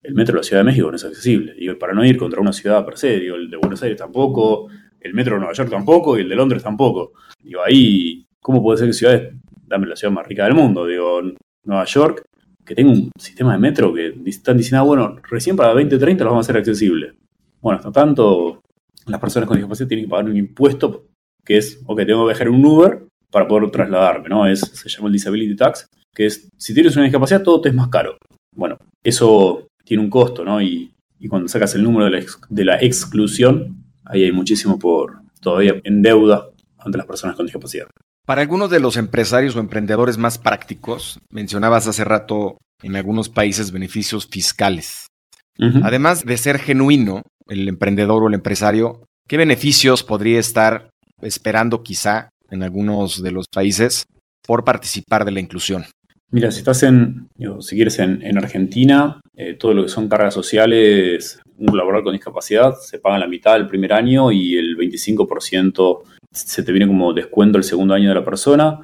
el 0.02 0.14
metro 0.14 0.36
de 0.36 0.40
la 0.40 0.44
Ciudad 0.44 0.62
de 0.62 0.68
México 0.68 0.90
no 0.90 0.96
es 0.96 1.04
accesible. 1.04 1.54
Y 1.58 1.70
para 1.74 1.92
no 1.92 2.06
ir 2.06 2.16
contra 2.16 2.40
una 2.40 2.54
ciudad 2.54 2.86
per 2.86 2.98
se, 2.98 3.20
digo, 3.20 3.36
el 3.36 3.50
de 3.50 3.58
Buenos 3.58 3.84
Aires 3.84 3.98
tampoco, 3.98 4.70
el 4.98 5.14
metro 5.14 5.34
de 5.34 5.40
Nueva 5.40 5.54
York 5.54 5.70
tampoco 5.70 6.18
y 6.18 6.22
el 6.22 6.30
de 6.30 6.36
Londres 6.36 6.64
tampoco. 6.64 7.12
Digo, 7.44 7.60
ahí, 7.66 8.26
¿cómo 8.40 8.64
puede 8.64 8.78
ser 8.78 8.88
que 8.88 8.94
ciudades, 8.94 9.34
dame 9.68 9.88
la 9.88 9.98
ciudad 9.98 10.14
más 10.14 10.26
rica 10.26 10.46
del 10.46 10.54
mundo? 10.54 10.86
Digo, 10.86 11.22
Nueva 11.64 11.86
York 11.86 12.24
que 12.66 12.76
tenga 12.76 12.92
un 12.92 13.12
sistema 13.18 13.54
de 13.54 13.60
metro 13.60 13.94
que 13.94 14.14
están 14.26 14.58
diciendo, 14.58 14.82
ah, 14.82 14.86
bueno, 14.86 15.16
recién 15.30 15.56
para 15.56 15.74
2030 15.74 16.24
lo 16.24 16.30
vamos 16.32 16.46
a 16.46 16.48
hacer 16.48 16.58
accesible. 16.58 17.14
Bueno, 17.60 17.78
hasta 17.78 17.92
tanto, 17.92 18.62
las 19.08 19.20
personas 19.20 19.48
con 19.48 19.58
discapacidad 19.58 19.88
tienen 19.88 20.06
que 20.06 20.10
pagar 20.10 20.26
un 20.26 20.38
impuesto 20.38 21.08
que 21.44 21.58
es, 21.58 21.82
ok, 21.86 22.06
tengo 22.06 22.26
que 22.26 22.34
viajar 22.34 22.50
un 22.50 22.64
Uber 22.64 23.08
para 23.32 23.48
poder 23.48 23.72
trasladarme, 23.72 24.30
¿no? 24.30 24.46
Es, 24.46 24.60
se 24.60 24.90
llama 24.90 25.08
el 25.08 25.14
Disability 25.14 25.56
Tax, 25.56 25.88
que 26.14 26.28
es, 26.28 26.50
si 26.58 26.74
tienes 26.74 26.96
una 26.96 27.06
discapacidad, 27.06 27.44
todo 27.44 27.62
te 27.62 27.70
es 27.70 27.76
más 27.76 27.88
caro. 27.88 28.18
Bueno, 28.56 28.78
eso 29.04 29.68
tiene 29.84 30.04
un 30.04 30.10
costo, 30.10 30.44
¿no? 30.46 30.62
Y, 30.62 30.92
Y 31.20 31.28
cuando 31.28 31.48
sacas 31.48 31.76
el 31.76 31.84
número 31.84 32.06
de 32.06 32.12
la, 32.12 32.26
de 32.50 32.66
la 32.66 32.78
exclusión, 32.82 33.84
ahí 34.06 34.24
hay 34.24 34.32
muchísimo 34.32 34.78
por 34.78 35.22
todavía 35.40 35.80
en 35.84 36.02
deuda 36.02 36.50
ante 36.78 36.98
las 36.98 37.08
personas 37.08 37.36
con 37.36 37.46
discapacidad. 37.46 37.88
Para 38.26 38.42
algunos 38.42 38.70
de 38.70 38.80
los 38.80 38.98
empresarios 38.98 39.56
o 39.56 39.60
emprendedores 39.60 40.18
más 40.18 40.38
prácticos, 40.38 41.20
mencionabas 41.32 41.88
hace 41.88 42.04
rato 42.04 42.58
en 42.84 42.96
algunos 42.96 43.30
países 43.30 43.72
beneficios 43.72 44.28
fiscales. 44.28 45.08
Además 45.84 46.26
de 46.26 46.38
ser 46.38 46.58
genuino, 46.58 47.22
el 47.48 47.68
emprendedor 47.68 48.24
o 48.24 48.28
el 48.28 48.34
empresario, 48.34 49.06
¿qué 49.28 49.38
beneficios 49.38 50.04
podría 50.04 50.40
estar 50.40 50.90
esperando 51.22 51.84
quizá 51.84 52.30
en 52.50 52.64
algunos 52.64 53.22
de 53.22 53.32
los 53.32 53.46
países 53.48 54.06
por 54.46 54.64
participar 54.64 55.24
de 55.24 55.32
la 55.32 55.40
inclusión? 55.40 55.86
Mira, 56.32 56.50
si 56.50 56.60
estás 56.60 56.84
en, 56.84 57.28
si 57.60 57.76
quieres, 57.76 58.00
en, 58.00 58.38
Argentina, 58.38 59.20
eh, 59.36 59.54
todo 59.54 59.74
lo 59.74 59.84
que 59.84 59.90
son 59.90 60.08
cargas 60.08 60.34
sociales, 60.34 61.40
un 61.58 61.68
colaborador 61.68 62.06
con 62.06 62.14
discapacidad, 62.14 62.74
se 62.76 63.00
paga 63.00 63.20
la 63.20 63.28
mitad 63.28 63.58
el 63.58 63.68
primer 63.68 63.92
año 63.94 64.32
y 64.32 64.56
el 64.56 64.78
25% 64.78 66.00
se 66.34 66.64
te 66.64 66.72
viene 66.72 66.88
como 66.88 67.14
descuento 67.14 67.58
el 67.58 67.64
segundo 67.64 67.94
año 67.94 68.10
de 68.10 68.16
la 68.16 68.26
persona. 68.26 68.80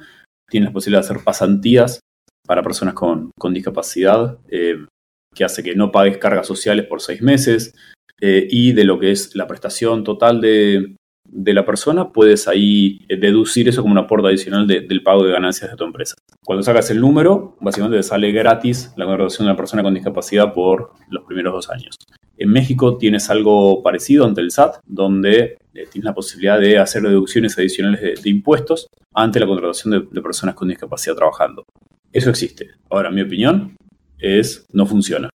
Tienes 0.48 0.70
la 0.70 0.72
posibilidad 0.72 1.02
de 1.02 1.06
hacer 1.06 1.24
pasantías 1.24 2.00
para 2.46 2.62
personas 2.62 2.94
con, 2.94 3.30
discapacidad, 3.52 4.38
eh, 4.50 4.86
que 5.34 5.44
hace 5.44 5.62
que 5.62 5.74
no 5.74 5.92
pagues 5.92 6.18
cargas 6.18 6.46
sociales 6.46 6.86
por 6.86 7.00
seis 7.00 7.22
meses. 7.22 7.74
Eh, 8.20 8.48
y 8.50 8.72
de 8.72 8.84
lo 8.84 8.98
que 8.98 9.12
es 9.12 9.36
la 9.36 9.46
prestación 9.46 10.02
total 10.02 10.40
de, 10.40 10.96
de 11.28 11.54
la 11.54 11.64
persona, 11.64 12.10
puedes 12.12 12.48
ahí 12.48 13.04
eh, 13.08 13.16
deducir 13.16 13.68
eso 13.68 13.82
como 13.82 13.92
un 13.92 13.98
aporte 13.98 14.28
adicional 14.28 14.66
del 14.66 15.02
pago 15.02 15.24
de 15.24 15.32
ganancias 15.32 15.70
de 15.70 15.76
tu 15.76 15.84
empresa. 15.84 16.14
Cuando 16.44 16.62
sacas 16.62 16.90
el 16.90 17.00
número, 17.00 17.56
básicamente 17.60 17.98
te 17.98 18.02
sale 18.02 18.32
gratis 18.32 18.92
la 18.96 19.04
contratación 19.04 19.46
de 19.46 19.52
una 19.52 19.56
persona 19.56 19.82
con 19.82 19.94
discapacidad 19.94 20.52
por 20.52 20.92
los 21.10 21.24
primeros 21.24 21.52
dos 21.52 21.70
años. 21.70 21.96
En 22.38 22.50
México 22.50 22.96
tienes 22.96 23.28
algo 23.30 23.82
parecido 23.82 24.24
ante 24.24 24.40
el 24.40 24.50
SAT, 24.50 24.76
donde 24.86 25.58
eh, 25.74 25.86
tienes 25.90 26.04
la 26.04 26.14
posibilidad 26.14 26.58
de 26.58 26.78
hacer 26.78 27.02
deducciones 27.02 27.58
adicionales 27.58 28.22
de, 28.22 28.30
impuestos 28.30 28.86
ante 29.12 29.40
la 29.40 29.46
contratación 29.46 30.08
de, 30.10 30.22
personas 30.22 30.54
con 30.54 30.68
discapacidad 30.68 31.16
trabajando. 31.16 31.64
Eso 32.12 32.30
existe. 32.30 32.70
Ahora, 32.90 33.10
mi 33.10 33.22
opinión 33.22 33.76
es 34.18 34.64
no 34.72 34.86
funciona. 34.86 35.28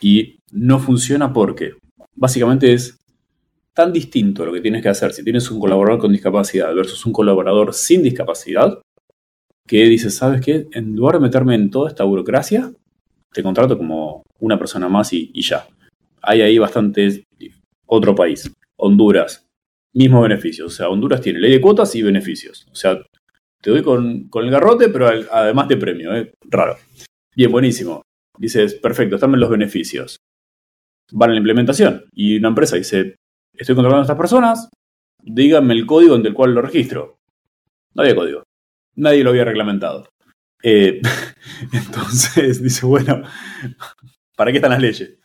Y 0.00 0.38
no 0.52 0.78
funciona 0.78 1.32
porque 1.32 1.74
básicamente 2.14 2.72
es 2.72 2.98
tan 3.74 3.92
distinto 3.92 4.44
lo 4.44 4.52
que 4.52 4.60
tienes 4.60 4.82
que 4.82 4.88
hacer 4.88 5.12
si 5.12 5.24
tienes 5.24 5.50
un 5.50 5.58
colaborador 5.60 6.00
con 6.00 6.12
discapacidad 6.12 6.74
versus 6.74 7.06
un 7.06 7.12
colaborador 7.12 7.72
sin 7.72 8.02
discapacidad, 8.02 8.78
que 9.66 9.84
dices, 9.84 10.16
¿sabes 10.16 10.40
qué? 10.40 10.66
En 10.72 10.96
lugar 10.96 11.14
de 11.14 11.20
meterme 11.20 11.54
en 11.54 11.70
toda 11.70 11.88
esta 11.88 12.04
burocracia, 12.04 12.72
te 13.32 13.42
contrato 13.42 13.78
como 13.78 14.24
una 14.40 14.58
persona 14.58 14.88
más 14.88 15.12
y, 15.12 15.30
ya. 15.40 15.66
Hay 16.22 16.42
ahí 16.42 16.58
bastante 16.58 17.24
otro 17.86 18.14
país, 18.14 18.52
Honduras, 18.76 19.46
mismo 19.92 20.22
beneficio. 20.22 20.66
O 20.66 20.70
sea, 20.70 20.88
Honduras 20.88 21.20
tiene 21.20 21.40
ley 21.40 21.52
de 21.52 21.60
cuotas 21.60 21.94
y 21.94 22.02
beneficios. 22.02 22.66
O 22.70 22.74
sea, 22.74 23.00
te 23.60 23.70
doy 23.70 23.82
con, 23.82 24.28
el 24.32 24.50
garrote, 24.50 24.88
pero 24.88 25.08
además 25.08 25.68
de 25.68 25.76
premio, 25.76 26.14
¿eh? 26.14 26.32
Raro. 26.48 26.76
Bien, 27.34 27.50
buenísimo. 27.50 28.02
Dices, 28.38 28.74
perfecto, 28.74 29.16
están 29.16 29.38
los 29.38 29.50
beneficios. 29.50 30.16
Van 31.12 31.30
a 31.30 31.32
la 31.32 31.38
implementación. 31.38 32.04
Y 32.12 32.38
una 32.38 32.48
empresa 32.48 32.76
dice, 32.76 33.16
estoy 33.54 33.74
controlando 33.74 34.02
a 34.02 34.04
estas 34.04 34.16
personas, 34.16 34.68
díganme 35.22 35.74
el 35.74 35.86
código 35.86 36.16
en 36.16 36.24
el 36.24 36.34
cual 36.34 36.54
lo 36.54 36.62
registro. 36.62 37.18
No 37.94 38.02
había 38.02 38.14
código. 38.16 38.42
Nadie 38.96 39.24
lo 39.24 39.30
había 39.30 39.44
reglamentado. 39.44 40.08
Eh, 40.62 41.00
entonces 41.72 42.62
dice, 42.62 42.86
bueno, 42.86 43.22
¿para 44.36 44.50
qué 44.50 44.58
están 44.58 44.70
las 44.70 44.80
leyes? 44.80 45.18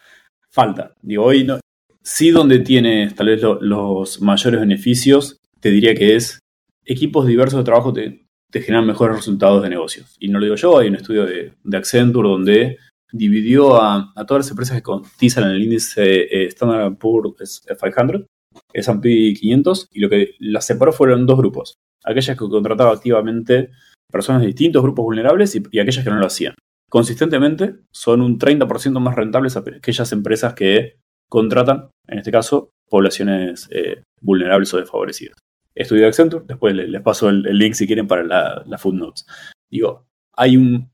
Falta. 0.55 0.95
Digo, 1.01 1.25
hoy 1.25 1.43
no. 1.43 1.59
Sí, 2.01 2.31
donde 2.31 2.59
tiene 2.59 3.11
tal 3.11 3.27
vez 3.27 3.41
los 3.59 4.21
mayores 4.21 4.61
beneficios, 4.61 5.37
te 5.59 5.69
diría 5.69 5.93
que 5.95 6.15
es 6.15 6.39
equipos 6.85 7.27
diversos 7.27 7.59
de 7.59 7.65
trabajo 7.65 7.91
te, 7.91 8.25
generan 8.53 8.87
mejores 8.87 9.17
resultados 9.17 9.61
de 9.61 9.69
negocios. 9.69 10.15
Y 10.17 10.29
no 10.29 10.39
lo 10.39 10.45
digo 10.45 10.55
yo, 10.55 10.77
hay 10.77 10.87
un 10.87 10.95
estudio 10.95 11.25
de, 11.25 11.51
Accenture 11.73 12.29
donde 12.29 12.77
dividió 13.11 13.81
a, 13.81 14.13
todas 14.25 14.45
las 14.45 14.51
empresas 14.51 14.77
que 14.77 14.83
cotizan 14.83 15.43
en 15.43 15.49
el 15.51 15.63
índice 15.63 16.21
eh, 16.21 16.45
Standard 16.47 16.95
Poor's 16.99 17.61
500, 17.67 18.25
S&P 18.71 19.33
500, 19.37 19.89
y 19.91 19.99
lo 19.99 20.09
que 20.09 20.35
las 20.39 20.65
separó 20.65 20.93
fueron 20.93 21.25
dos 21.25 21.37
grupos. 21.37 21.75
Aquellas 22.05 22.37
que 22.37 22.47
contrataban 22.47 22.95
activamente 22.95 23.71
personas 24.09 24.41
de 24.41 24.47
distintos 24.47 24.81
grupos 24.81 25.03
vulnerables 25.03 25.53
y, 25.53 25.79
aquellas 25.79 26.05
que 26.05 26.11
no 26.11 26.19
lo 26.19 26.27
hacían. 26.27 26.53
Consistentemente 26.89 27.75
son 27.91 28.21
un 28.21 28.37
30% 28.37 28.99
más 28.99 29.15
rentables 29.15 29.57
aquellas 29.57 30.11
empresas 30.11 30.53
que 30.53 30.97
contratan, 31.29 31.89
en 32.07 32.19
este 32.19 32.31
caso, 32.31 32.69
poblaciones 32.89 33.67
eh, 33.71 34.03
vulnerables 34.21 34.73
o 34.73 34.77
desfavorecidas. 34.77 35.35
Estudio 35.73 36.03
de 36.03 36.07
Accenture, 36.07 36.45
después 36.47 36.73
les, 36.73 37.01
paso 37.01 37.29
el, 37.29 37.41
link 37.41 37.73
si 37.73 37.85
quieren 37.85 38.07
para 38.07 38.23
la, 38.23 38.77
footnotes. 38.77 39.25
Digo, 39.69 40.05
hay 40.33 40.55
un, 40.55 40.89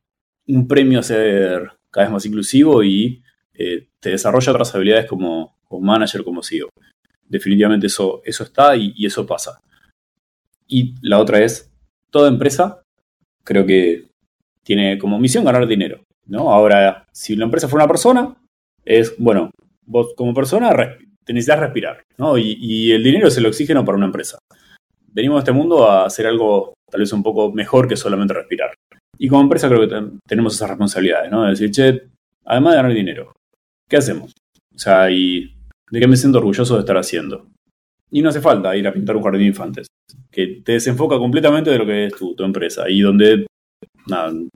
un 0.47 0.67
premio 0.67 0.99
a 0.99 1.03
ser 1.03 1.71
cada 1.91 2.07
vez 2.07 2.13
más 2.13 2.25
inclusivo 2.25 2.83
y 2.83 3.21
eh, 3.53 3.89
te 3.99 4.09
desarrolla 4.09 4.51
otras 4.51 4.73
habilidades 4.73 5.05
como, 5.05 5.55
manager, 5.69 6.23
como 6.23 6.41
CEO. 6.41 6.69
Definitivamente 7.27 7.87
eso, 7.87 8.21
eso 8.25 8.43
está 8.43 8.75
y, 8.75 9.05
eso 9.05 9.25
pasa. 9.27 9.59
Y 10.67 10.95
la 11.01 11.19
otra 11.19 11.43
es, 11.43 11.71
toda 12.09 12.29
empresa 12.29 12.81
creo 13.43 13.65
que 13.65 14.09
tiene 14.63 14.97
como 14.97 15.19
misión 15.19 15.43
ganar 15.43 15.67
dinero. 15.67 16.03
¿no? 16.27 16.51
Ahora, 16.51 17.05
si 17.11 17.35
la 17.35 17.45
empresa 17.45 17.67
fuera 17.67 17.85
una 17.85 17.91
persona, 17.91 18.35
es, 18.85 19.15
bueno, 19.17 19.51
vos 19.85 20.13
como 20.15 20.33
persona 20.33 20.71
te 21.23 21.33
necesitas 21.33 21.59
respirar. 21.59 22.03
¿no? 22.17 22.37
Y, 22.37 22.91
el 22.91 23.03
dinero 23.03 23.27
es 23.27 23.37
el 23.37 23.45
oxígeno 23.45 23.83
para 23.85 23.97
una 23.97 24.07
empresa. 24.07 24.37
Venimos 25.13 25.37
a 25.37 25.39
este 25.39 25.51
mundo 25.51 25.89
a 25.89 26.05
hacer 26.05 26.25
algo 26.25 26.73
tal 26.89 27.01
vez 27.01 27.11
un 27.13 27.23
poco 27.23 27.51
mejor 27.51 27.87
que 27.87 27.95
solamente 27.95 28.33
respirar. 28.33 28.73
Y 29.17 29.27
como 29.27 29.41
empresa 29.41 29.67
creo 29.69 29.87
que 29.87 30.17
tenemos 30.27 30.55
esas 30.55 30.69
responsabilidades, 30.69 31.29
¿no? 31.29 31.43
De 31.43 31.51
decir, 31.51 31.71
che, 31.71 32.01
además 32.45 32.73
de 32.73 32.77
ganar 32.77 32.93
dinero, 32.93 33.33
¿qué 33.87 33.97
hacemos? 33.97 34.31
O 34.73 34.79
sea, 34.79 35.11
¿y 35.11 35.53
de 35.91 35.99
qué 35.99 36.07
me 36.07 36.17
siento 36.17 36.39
orgulloso 36.39 36.75
de 36.75 36.79
estar 36.79 36.97
haciendo? 36.97 37.47
Y 38.09 38.21
no 38.21 38.29
hace 38.29 38.41
falta 38.41 38.75
ir 38.75 38.87
a 38.87 38.93
pintar 38.93 39.15
un 39.15 39.23
jardín 39.23 39.41
de 39.41 39.47
infantes, 39.47 39.87
que 40.31 40.61
te 40.63 40.73
desenfoca 40.73 41.17
completamente 41.17 41.69
de 41.69 41.77
lo 41.77 41.85
que 41.85 42.05
es 42.05 42.13
tu, 42.15 42.35
empresa. 42.43 42.89
Y 42.89 43.01
donde, 43.01 43.45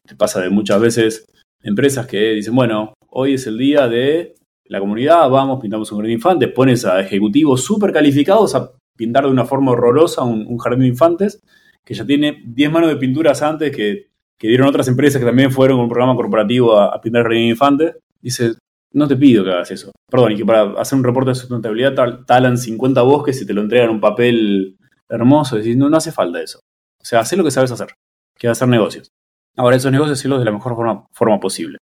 te 0.06 0.16
pasa 0.16 0.42
de 0.42 0.50
muchas 0.50 0.80
veces 0.80 1.26
empresas 1.62 2.08
que 2.08 2.32
dicen, 2.32 2.56
bueno, 2.56 2.94
hoy 3.10 3.36
es 3.36 3.48
el 3.48 3.58
día 3.58 3.88
de 3.88 4.36
la 4.66 4.80
comunidad, 4.80 5.30
vamos, 5.30 5.60
pintamos 5.62 5.92
un 5.92 6.00
jardín 6.00 6.10
de 6.10 6.14
infantes, 6.14 6.52
pones 6.52 6.86
a 6.86 7.00
ejecutivos 7.00 7.64
súper 7.64 7.92
calificados 7.92 8.56
a 8.56 8.72
pintar 8.98 9.26
de 9.26 9.32
una 9.32 9.46
forma 9.46 9.72
horrorosa 9.72 10.24
un, 10.24 10.58
jardín 10.58 10.82
de 10.82 10.88
infantes, 10.88 11.40
que 11.84 11.94
ya 11.94 12.06
tiene 12.06 12.42
10 12.46 12.72
manos 12.72 12.90
de 12.90 12.96
pinturas 12.96 13.42
antes 13.42 13.76
que 13.76 14.08
que 14.38 14.48
dieron 14.48 14.68
otras 14.68 14.88
empresas 14.88 15.20
que 15.20 15.26
también 15.26 15.52
fueron 15.52 15.78
con 15.78 15.86
un 15.86 15.90
programa 15.90 16.16
corporativo 16.16 16.78
a, 16.78 17.00
pintar 17.02 17.22
el 17.22 17.28
jardín 17.28 17.48
infante, 17.48 17.96
dice, 18.22 18.56
no 18.94 19.08
te 19.08 19.16
pido 19.16 19.44
que 19.44 19.52
hagas 19.52 19.72
eso. 19.72 19.92
Perdón, 20.10 20.34
y 20.34 20.36
que 20.36 20.46
para 20.46 20.80
hacer 20.80 20.98
un 20.98 21.04
reporte 21.04 21.30
de 21.30 21.36
sustentabilidad 21.36 22.26
talan 22.26 22.58
50 22.58 23.02
bosques 23.02 23.42
y 23.42 23.46
te 23.46 23.54
lo 23.54 23.62
entregan 23.62 23.90
en 23.90 23.96
un 23.96 24.02
papel 24.02 24.78
hermoso. 25.10 25.58
Decís, 25.58 25.78
no, 25.78 25.90
no 25.90 25.98
hace 25.98 26.12
falta 26.12 26.42
eso. 26.42 26.60
O 27.02 27.06
sea, 27.06 27.20
haz 27.20 27.34
lo 27.34 27.44
que 27.44 27.52
sabes 27.52 27.72
hacer, 27.72 27.90
que 28.38 28.48
es 28.48 28.52
hacer 28.52 28.68
negocios. 28.68 29.10
Ahora, 29.56 29.76
esos 29.76 29.92
negocios 29.92 30.20
hacerlos 30.20 30.40
de 30.40 30.46
la 30.46 30.52
mejor 30.52 30.76
forma, 30.76 31.08
forma 31.12 31.40
posible. 31.40 31.78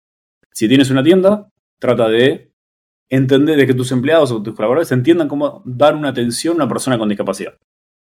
Si 0.51 0.67
tienes 0.67 0.91
una 0.91 1.03
tienda, 1.03 1.49
trata 1.80 2.07
de 2.07 2.51
entender 3.09 3.57
de 3.57 3.67
que 3.67 3.74
tus 3.74 3.91
empleados 3.91 4.32
o 4.32 4.41
tus 4.41 4.55
colaboradores 4.55 4.91
entiendan 4.91 5.28
cómo 5.28 5.61
dar 5.65 5.95
una 5.95 6.09
atención 6.09 6.53
a 6.53 6.63
una 6.63 6.67
persona 6.67 6.97
con 6.97 7.09
discapacidad. 7.09 7.57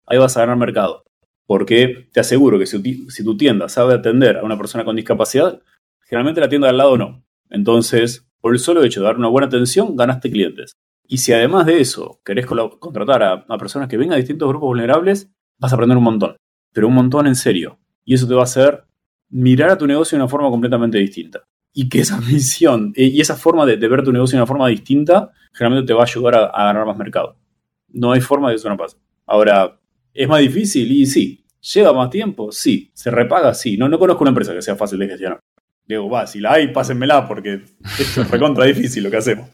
Ahí 0.06 0.18
vas 0.18 0.36
a 0.38 0.42
ganar 0.42 0.58
mercado. 0.58 1.04
Porque 1.46 2.08
te 2.14 2.20
aseguro 2.20 2.58
que 2.58 2.66
si, 2.66 3.24
tu 3.24 3.38
tienda 3.38 3.68
sabe 3.68 3.94
atender 3.94 4.38
a 4.38 4.44
una 4.44 4.58
persona 4.58 4.86
con 4.86 4.96
discapacidad, 4.96 5.62
generalmente 6.02 6.42
la 6.42 6.50
tienda 6.50 6.68
de 6.68 6.72
al 6.72 6.78
lado 6.78 6.98
no. 6.98 7.24
Entonces, 7.50 8.26
por 8.40 8.54
el 8.54 8.60
solo 8.60 8.84
hecho 8.84 9.02
de 9.02 9.08
dar 9.08 9.18
una 9.18 9.28
buena 9.28 9.48
atención, 9.48 9.96
ganaste 9.96 10.32
clientes. 10.32 10.74
Y 11.06 11.18
si 11.18 11.34
además 11.34 11.66
de 11.66 11.82
eso 11.82 12.22
querés 12.24 12.46
contratar 12.46 13.24
a, 13.24 13.46
personas 13.58 13.90
que 13.90 13.98
vengan 13.98 14.16
de 14.16 14.22
distintos 14.22 14.48
grupos 14.48 14.68
vulnerables, 14.68 15.30
vas 15.60 15.72
a 15.74 15.76
aprender 15.76 15.98
un 15.98 16.04
montón. 16.04 16.38
Pero 16.74 16.88
un 16.88 16.94
montón 16.94 17.28
en 17.28 17.36
serio. 17.36 17.78
Y 18.06 18.14
eso 18.14 18.28
te 18.28 18.34
va 18.34 18.42
a 18.42 18.46
hacer 18.46 18.86
mirar 19.34 19.70
a 19.72 19.78
tu 19.78 19.86
negocio 19.86 20.18
de 20.18 20.24
una 20.24 20.30
forma 20.30 20.50
completamente 20.50 20.98
distinta. 20.98 21.44
Y 21.74 21.90
que 21.90 22.00
esa 22.00 22.22
misión 22.22 22.94
eh, 22.96 23.06
y 23.06 23.20
esa 23.20 23.36
forma 23.36 23.66
de, 23.66 23.76
ver 23.76 24.04
tu 24.04 24.14
negocio 24.14 24.38
de 24.38 24.42
una 24.42 24.48
forma 24.48 24.68
distinta, 24.70 25.32
generalmente 25.52 25.88
te 25.88 25.94
va 25.94 26.02
a 26.02 26.06
ayudar 26.06 26.36
a, 26.36 26.46
a 26.46 26.66
ganar 26.66 26.86
más 26.86 26.98
mercado. 26.98 27.38
No 27.90 28.12
hay 28.12 28.22
forma 28.22 28.50
de 28.50 28.56
que 28.56 28.60
eso 28.60 28.70
no 28.70 28.78
pase. 28.78 28.98
Ahora, 29.26 29.80
¿Es 30.14 30.28
más 30.28 30.40
difícil? 30.40 30.92
Y 30.92 31.06
sí. 31.06 31.44
¿Lleva 31.74 31.94
más 31.94 32.10
tiempo? 32.10 32.52
Sí. 32.52 32.92
¿Se 32.94 33.10
repaga? 33.10 33.54
Sí. 33.54 33.78
No, 33.78 33.90
no 33.90 33.98
conozco 33.98 34.24
una 34.24 34.30
empresa 34.30 34.54
que 34.54 34.62
sea 34.62 34.76
fácil 34.76 35.00
de 35.00 35.08
gestionar. 35.08 35.40
Digo, 35.86 36.10
va, 36.10 36.28
si 36.28 36.40
la 36.40 36.54
hay, 36.54 36.72
pásenmela 36.72 37.28
porque 37.28 37.62
esto 38.00 38.22
es 38.22 38.32
recontra 38.32 38.66
difícil 38.66 39.04
lo 39.04 39.12
que 39.12 39.18
hacemos. 39.18 39.50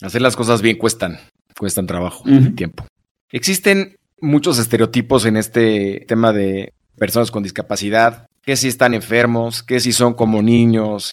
Hacer 0.00 0.22
las 0.22 0.34
cosas 0.34 0.62
bien 0.62 0.76
cuestan, 0.76 1.18
cuestan 1.56 1.86
trabajo, 1.86 2.24
tiempo. 2.56 2.84
Existen 3.30 3.96
muchos 4.20 4.58
estereotipos 4.58 5.24
en 5.26 5.36
este 5.36 6.04
tema 6.08 6.32
de 6.32 6.72
personas 6.96 7.30
con 7.30 7.44
discapacidad, 7.44 8.27
que 8.48 8.56
si 8.56 8.68
están 8.68 8.94
enfermos, 8.94 9.62
que 9.62 9.78
si 9.78 9.92
son 9.92 10.14
como 10.14 10.40
niños, 10.40 11.12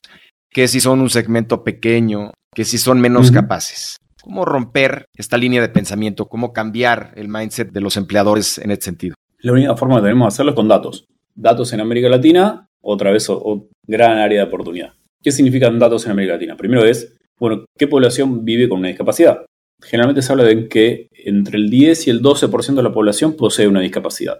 que 0.49 0.69
si 0.69 0.79
son 0.79 1.01
un 1.01 1.09
segmento 1.09 1.65
pequeño, 1.65 2.31
que 2.53 2.63
si 2.63 2.77
son 2.77 3.01
menos 3.01 3.29
capaces. 3.29 3.97
¿Cómo 4.23 4.45
romper 4.45 5.07
esta 5.17 5.37
línea 5.37 5.61
de 5.61 5.67
pensamiento? 5.67 6.27
¿Cómo 6.27 6.53
cambiar 6.53 7.11
el 7.17 7.27
mindset 7.27 7.73
de 7.73 7.81
los 7.81 7.97
empleadores 7.97 8.57
en 8.59 8.71
este 8.71 8.85
sentido? 8.85 9.15
La 9.39 9.51
única 9.51 9.75
forma 9.75 9.97
que 9.97 10.03
tenemos 10.03 10.27
de 10.27 10.27
hacerlo 10.29 10.51
es 10.53 10.55
con 10.55 10.69
datos. 10.69 11.07
Datos 11.35 11.73
en 11.73 11.81
América 11.81 12.07
Latina, 12.07 12.69
otra 12.79 13.11
vez, 13.11 13.29
o, 13.29 13.67
gran 13.85 14.17
área 14.17 14.43
de 14.43 14.47
oportunidad. 14.47 14.93
¿Qué 15.21 15.33
significan 15.33 15.77
datos 15.77 16.05
en 16.05 16.13
América 16.13 16.35
Latina? 16.35 16.55
Primero 16.55 16.85
es, 16.85 17.17
bueno, 17.37 17.65
¿qué 17.77 17.89
población 17.89 18.45
vive 18.45 18.69
con 18.69 18.79
una 18.79 18.87
discapacidad? 18.87 19.45
Generalmente 19.83 20.21
se 20.21 20.31
habla 20.31 20.45
de 20.45 20.69
que 20.69 21.09
entre 21.11 21.57
el 21.57 21.69
10 21.69 22.07
y 22.07 22.11
el 22.11 22.21
12% 22.21 22.75
de 22.75 22.83
la 22.83 22.93
población 22.93 23.35
posee 23.35 23.67
una 23.67 23.81
discapacidad. 23.81 24.39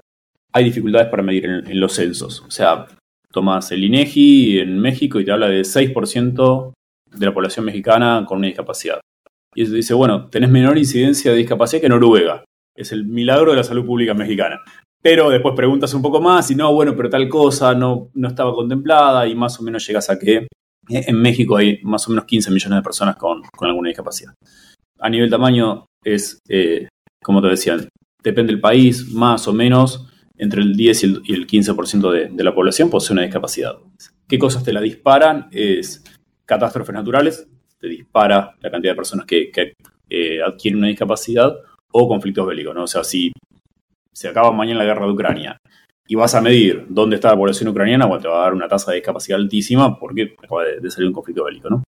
Hay 0.55 0.63
dificultades 0.63 1.09
para 1.09 1.21
medir 1.21 1.45
en, 1.45 1.79
los 1.81 1.91
censos. 1.91 2.39
O 2.39 2.49
sea, 2.49 2.85
tomas 3.29 3.73
el 3.73 3.83
INEGI 3.83 4.59
en 4.59 4.79
México 4.79 5.19
y 5.19 5.25
te 5.25 5.33
habla 5.33 5.49
de 5.49 5.63
6% 5.63 6.71
de 7.11 7.25
la 7.25 7.33
población 7.33 7.65
mexicana 7.65 8.23
con 8.25 8.37
una 8.37 8.47
discapacidad. 8.47 9.01
Y 9.53 9.63
eso 9.63 9.73
dice, 9.73 9.93
bueno, 9.93 10.29
tenés 10.29 10.49
menor 10.49 10.77
incidencia 10.77 11.31
de 11.31 11.39
discapacidad 11.39 11.81
que 11.81 11.89
Noruega. 11.89 12.45
Es 12.73 12.93
el 12.93 13.05
milagro 13.05 13.51
de 13.51 13.57
la 13.57 13.65
salud 13.65 13.85
pública 13.85 14.13
mexicana. 14.13 14.61
Pero 15.03 15.29
después 15.29 15.55
preguntas 15.55 15.93
un 15.93 16.01
poco 16.01 16.21
más 16.21 16.49
y 16.51 16.55
no, 16.55 16.73
bueno, 16.73 16.95
pero 16.95 17.09
tal 17.09 17.27
cosa 17.27 17.75
no, 17.75 18.09
no 18.13 18.29
estaba 18.29 18.53
contemplada 18.53 19.27
y 19.27 19.35
más 19.35 19.59
o 19.59 19.63
menos 19.63 19.85
llegas 19.85 20.09
a 20.09 20.17
que 20.17 20.47
en 20.87 21.21
México 21.21 21.57
hay 21.57 21.81
más 21.83 22.07
o 22.07 22.11
menos 22.11 22.23
15 22.23 22.49
millones 22.51 22.79
de 22.79 22.83
personas 22.83 23.17
con, 23.17 23.41
alguna 23.59 23.89
discapacidad. 23.89 24.33
A 25.01 25.09
nivel 25.09 25.29
tamaño 25.29 25.85
es, 26.01 26.39
eh, 26.47 26.87
como 27.21 27.41
te 27.41 27.49
decían, 27.49 27.89
depende 28.23 28.53
del 28.53 28.61
país, 28.61 29.11
más 29.11 29.49
o 29.49 29.53
menos 29.53 30.13
entre 30.37 30.61
el 30.61 30.75
10 30.75 31.03
y 31.03 31.33
el, 31.33 31.47
15% 31.47 32.31
de, 32.31 32.43
la 32.43 32.53
población 32.53 32.89
posee 32.89 33.13
una 33.13 33.23
discapacidad. 33.23 33.77
¿Qué 34.27 34.37
cosas 34.37 34.63
te 34.63 34.73
la 34.73 34.81
disparan? 34.81 35.47
Es 35.51 36.03
catástrofes 36.45 36.93
naturales, 36.93 37.47
te 37.79 37.87
dispara 37.87 38.55
la 38.59 38.71
cantidad 38.71 38.93
de 38.93 38.95
personas 38.95 39.25
que, 39.25 39.51
eh, 40.09 40.41
adquieren 40.41 40.79
una 40.79 40.87
discapacidad 40.87 41.55
o 41.91 42.07
conflictos 42.07 42.45
bélicos, 42.45 42.75
¿no? 42.75 42.83
O 42.83 42.87
sea, 42.87 43.03
si 43.03 43.31
se 44.11 44.27
acaba 44.27 44.51
mañana 44.51 44.79
la 44.79 44.85
guerra 44.85 45.05
de 45.05 45.11
Ucrania 45.11 45.57
y 46.07 46.15
vas 46.15 46.35
a 46.35 46.41
medir 46.41 46.85
dónde 46.89 47.15
está 47.15 47.29
la 47.29 47.37
población 47.37 47.69
ucraniana, 47.69 48.05
bueno, 48.05 48.21
te 48.21 48.27
va 48.27 48.39
a 48.39 48.43
dar 48.43 48.53
una 48.53 48.67
tasa 48.67 48.91
de 48.91 48.97
discapacidad 48.97 49.39
altísima 49.39 49.97
porque 49.99 50.35
acaba 50.41 50.63
de, 50.63 50.91
salir 50.91 51.07
un 51.07 51.13
conflicto 51.13 51.43
bélico, 51.43 51.69
¿no? 51.69 51.83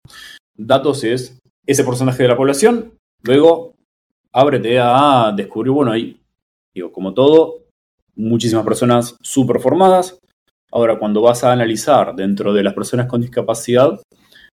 Datos 0.55 1.03
es 1.03 1.39
ese 1.65 1.83
porcentaje 1.83 2.23
de 2.23 2.29
la 2.29 2.37
población, 2.37 2.93
luego 3.23 3.73
ábrete 4.31 4.79
a 4.79 5.33
descubrir, 5.35 5.71
bueno, 5.71 5.91
ahí, 5.91 6.19
digo, 6.75 6.91
como 6.91 7.13
todo, 7.13 7.62
muchísimas 8.15 8.65
personas 8.65 9.15
súper 9.21 9.59
formadas. 9.59 10.19
Ahora, 10.71 10.97
cuando 10.97 11.21
vas 11.21 11.43
a 11.43 11.51
analizar 11.51 12.15
dentro 12.15 12.53
de 12.53 12.63
las 12.63 12.73
personas 12.73 13.07
con 13.07 13.21
discapacidad, 13.21 13.99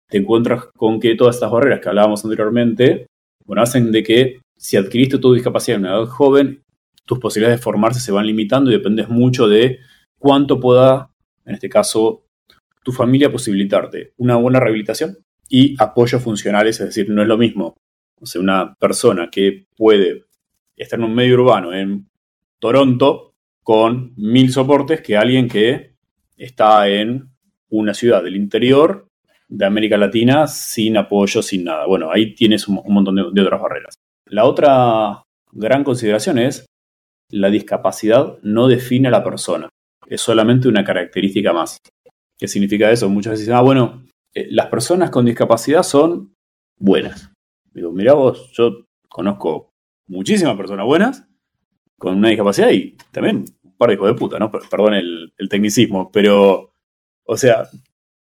te 0.10 0.18
encuentras 0.18 0.66
con 0.76 1.00
que 1.00 1.16
todas 1.16 1.36
estas 1.36 1.52
barreras 1.52 1.80
que 1.80 1.90
hablábamos 1.90 2.24
anteriormente, 2.24 3.08
bueno, 3.46 3.62
hacen 3.62 3.92
de 3.92 4.04
que 4.04 4.40
si 4.58 4.78
adquiriste 4.78 5.20
tu 5.20 5.34
discapacidad 5.34 5.78
en 5.78 5.86
una 5.86 5.96
edad 5.96 6.06
joven, 6.06 6.64
tus 7.06 7.20
posibilidades 7.20 7.60
de 7.60 7.64
formarse 7.64 8.00
se 8.00 8.12
van 8.12 8.26
limitando 8.26 8.70
y 8.70 8.74
dependes 8.74 9.10
mucho 9.10 9.48
de 9.48 9.80
cuánto 10.18 10.60
pueda, 10.60 11.12
en 11.46 11.56
este 11.56 11.70
caso, 11.70 12.24
tu 12.84 12.92
familia 12.92 13.32
posibilitarte 13.32 14.14
una 14.18 14.36
buena 14.36 14.60
rehabilitación 14.60 15.18
y 15.50 15.76
apoyos 15.82 16.22
funcionales, 16.22 16.80
es 16.80 16.88
decir, 16.88 17.10
no 17.10 17.22
es 17.22 17.28
lo 17.28 17.38
mismo, 17.38 17.76
o 18.20 18.26
sea, 18.26 18.42
una 18.42 18.74
persona 18.80 19.30
que 19.32 19.66
puede 19.76 20.24
estar 20.76 21.00
en 21.00 21.06
un 21.06 21.16
medio 21.16 21.36
urbano 21.36 21.74
en 21.74 22.08
Toronto 22.60 23.27
con 23.68 24.14
mil 24.16 24.50
soportes 24.50 25.02
que 25.02 25.18
alguien 25.18 25.50
que 25.50 25.92
está 26.38 26.88
en 26.88 27.32
una 27.70 27.94
ciudad 27.94 28.24
del 28.24 28.38
interior 28.38 29.10
de 29.50 29.66
América 29.66 29.98
Latina 29.98 30.48
sin 30.48 30.96
apoyo, 30.96 31.42
sin 31.42 31.66
nada. 31.66 31.86
Bueno, 31.86 32.10
ahí 32.10 32.34
tienes 32.34 32.70
un, 32.70 32.82
montón 32.88 33.16
de, 33.16 33.42
otras 33.42 33.62
barreras. 33.62 33.96
La 34.28 34.46
otra 34.46 35.22
gran 35.52 35.84
consideración 35.84 36.40
es 36.40 36.66
la 37.30 37.50
discapacidad 37.50 38.38
no 38.42 38.70
define 38.70 39.10
a 39.10 39.12
la 39.12 39.26
persona, 39.26 39.68
es 40.08 40.22
solamente 40.22 40.70
una 40.70 40.86
característica 40.86 41.52
más. 41.52 41.78
¿Qué 42.40 42.48
significa 42.48 42.90
eso? 42.90 43.10
Muchas 43.10 43.32
veces 43.32 43.48
dicen, 43.48 43.58
ah, 43.58 43.64
bueno, 43.64 44.06
eh, 44.34 44.48
las 44.50 44.68
personas 44.68 45.10
con 45.10 45.26
discapacidad 45.26 45.84
son 45.84 46.34
buenas. 46.80 47.34
Digo, 47.74 47.92
mira 47.92 48.14
vos, 48.14 48.50
yo 48.54 48.86
conozco 49.10 49.72
muchísimas 50.08 50.56
personas 50.56 50.86
buenas 50.86 51.28
con 51.98 52.16
una 52.16 52.30
discapacidad 52.30 52.72
y 52.72 52.96
también 53.12 53.46
par 53.78 53.90
de 53.90 53.96
hijos 53.96 54.08
de 54.08 54.16
puta, 54.16 54.40
¿no? 54.40 54.52
Perdón 54.52 54.94
el 54.94 55.50
tecnicismo, 55.50 56.12
pero, 56.12 56.74
o 57.26 57.38
sea, 57.38 57.68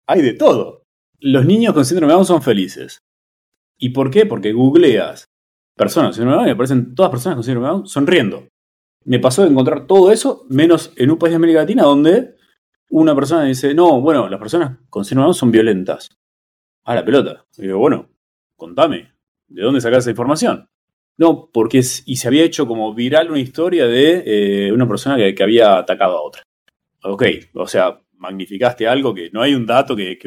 hay 0.06 0.22
de 0.22 0.34
todo 0.34 0.86
los 1.20 1.44
niños 1.44 1.74
con 1.74 1.84
síndrome 1.84 2.12
de 2.12 2.14
Down 2.14 2.26
son 2.26 2.42
felices. 2.42 3.02
¿Y 3.78 3.90
por 3.90 4.10
qué? 4.10 4.26
Porque 4.26 4.52
googleas 4.52 5.26
personas 5.76 6.08
con 6.08 6.14
síndrome 6.14 6.32
de 6.32 6.36
Down 6.38 6.48
y 6.48 6.52
aparecen 6.52 6.94
todas 6.94 7.10
personas 7.10 7.36
con 7.36 7.44
síndrome 7.44 7.66
de 7.66 7.72
Down 7.72 7.86
sonriendo. 7.86 8.48
Me 9.04 9.18
pasó 9.18 9.42
de 9.42 9.50
encontrar 9.50 9.86
todo 9.86 10.10
eso, 10.10 10.44
menos 10.48 10.92
en 10.96 11.10
un 11.10 11.18
país 11.18 11.30
de 11.30 11.36
América 11.36 11.60
Latina 11.60 11.84
donde 11.84 12.36
una 12.90 13.14
persona 13.14 13.44
dice, 13.44 13.74
no, 13.74 14.00
bueno, 14.00 14.28
las 14.28 14.38
personas 14.38 14.78
con 14.88 15.04
síndrome 15.04 15.24
de 15.24 15.26
Down 15.28 15.34
son 15.34 15.50
violentas. 15.50 16.08
A 16.84 16.94
la 16.94 17.04
pelota. 17.04 17.44
Y 17.56 17.62
digo, 17.62 17.78
bueno, 17.78 18.08
contame, 18.54 19.12
¿de 19.48 19.62
dónde 19.62 19.80
sacas 19.80 20.04
esa 20.04 20.10
información? 20.10 20.68
No, 21.18 21.48
porque 21.52 21.78
y 21.78 22.16
se 22.16 22.28
había 22.28 22.44
hecho 22.44 22.66
como 22.66 22.94
viral 22.94 23.30
una 23.30 23.40
historia 23.40 23.86
de 23.86 24.22
eh, 24.26 24.72
una 24.72 24.86
persona 24.86 25.16
que, 25.16 25.42
había 25.42 25.78
atacado 25.78 26.18
a 26.18 26.22
otra. 26.22 26.42
Ok, 27.02 27.24
o 27.54 27.66
sea, 27.66 28.00
magnificaste 28.18 28.86
algo 28.86 29.14
que 29.14 29.30
no 29.32 29.40
hay 29.40 29.54
un 29.54 29.64
dato 29.64 29.96
que 29.96 30.18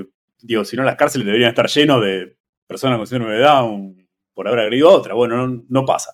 digo, 0.42 0.66
si 0.66 0.76
no 0.78 0.84
las 0.84 0.96
cárceles 0.96 1.26
deberían 1.26 1.50
estar 1.50 1.68
llenos 1.68 2.04
de 2.04 2.36
personas 2.68 2.98
con 2.98 3.08
síndrome 3.08 3.36
de 3.36 3.96
por 4.34 4.48
haber 4.48 4.62
agredido 4.62 4.90
a 4.90 4.94
otra. 4.96 5.14
Bueno, 5.14 5.64
no, 5.68 5.86
pasa. 5.86 6.14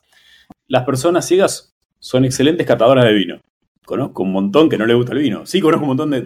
Las 0.67 0.83
personas 0.83 1.27
ciegas 1.27 1.75
son 1.99 2.25
excelentes 2.25 2.65
catadoras 2.65 3.05
de 3.05 3.13
vino. 3.13 3.41
Conozco 3.85 4.23
un 4.23 4.31
montón 4.31 4.69
que 4.69 4.77
no 4.77 4.85
le 4.85 4.95
gusta 4.95 5.13
el 5.13 5.19
vino. 5.19 5.45
Sí, 5.45 5.61
conozco 5.61 5.83
un 5.83 5.89
montón 5.89 6.11
de, 6.11 6.25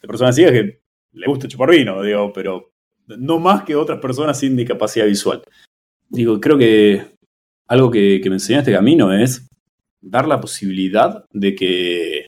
personas 0.00 0.34
ciegas 0.34 0.52
que 0.52 0.80
le 1.12 1.26
gusta 1.26 1.48
chupar 1.48 1.70
vino, 1.70 2.02
digo, 2.02 2.32
pero 2.32 2.72
no 3.06 3.38
más 3.38 3.62
que 3.62 3.76
otras 3.76 4.00
personas 4.00 4.38
sin 4.38 4.56
discapacidad 4.56 5.06
visual. 5.06 5.42
Digo, 6.08 6.40
creo 6.40 6.58
que 6.58 7.15
algo 7.66 7.90
que, 7.90 8.20
que 8.22 8.30
me 8.30 8.36
enseñó 8.36 8.60
este 8.60 8.72
camino 8.72 9.12
es 9.12 9.48
dar 10.00 10.28
la 10.28 10.40
posibilidad 10.40 11.24
de 11.32 11.54
que 11.54 12.26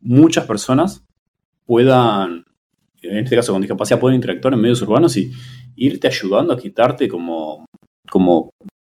muchas 0.00 0.46
personas 0.46 1.04
puedan 1.64 2.44
en 3.10 3.18
este 3.18 3.36
caso 3.36 3.52
con 3.52 3.62
discapacidad, 3.62 4.00
pueden 4.00 4.16
interactuar 4.16 4.54
en 4.54 4.60
medios 4.60 4.82
urbanos 4.82 5.16
y 5.16 5.32
irte 5.76 6.08
ayudando 6.08 6.52
a 6.52 6.58
quitarte 6.58 7.08
como, 7.08 7.66
como 8.08 8.50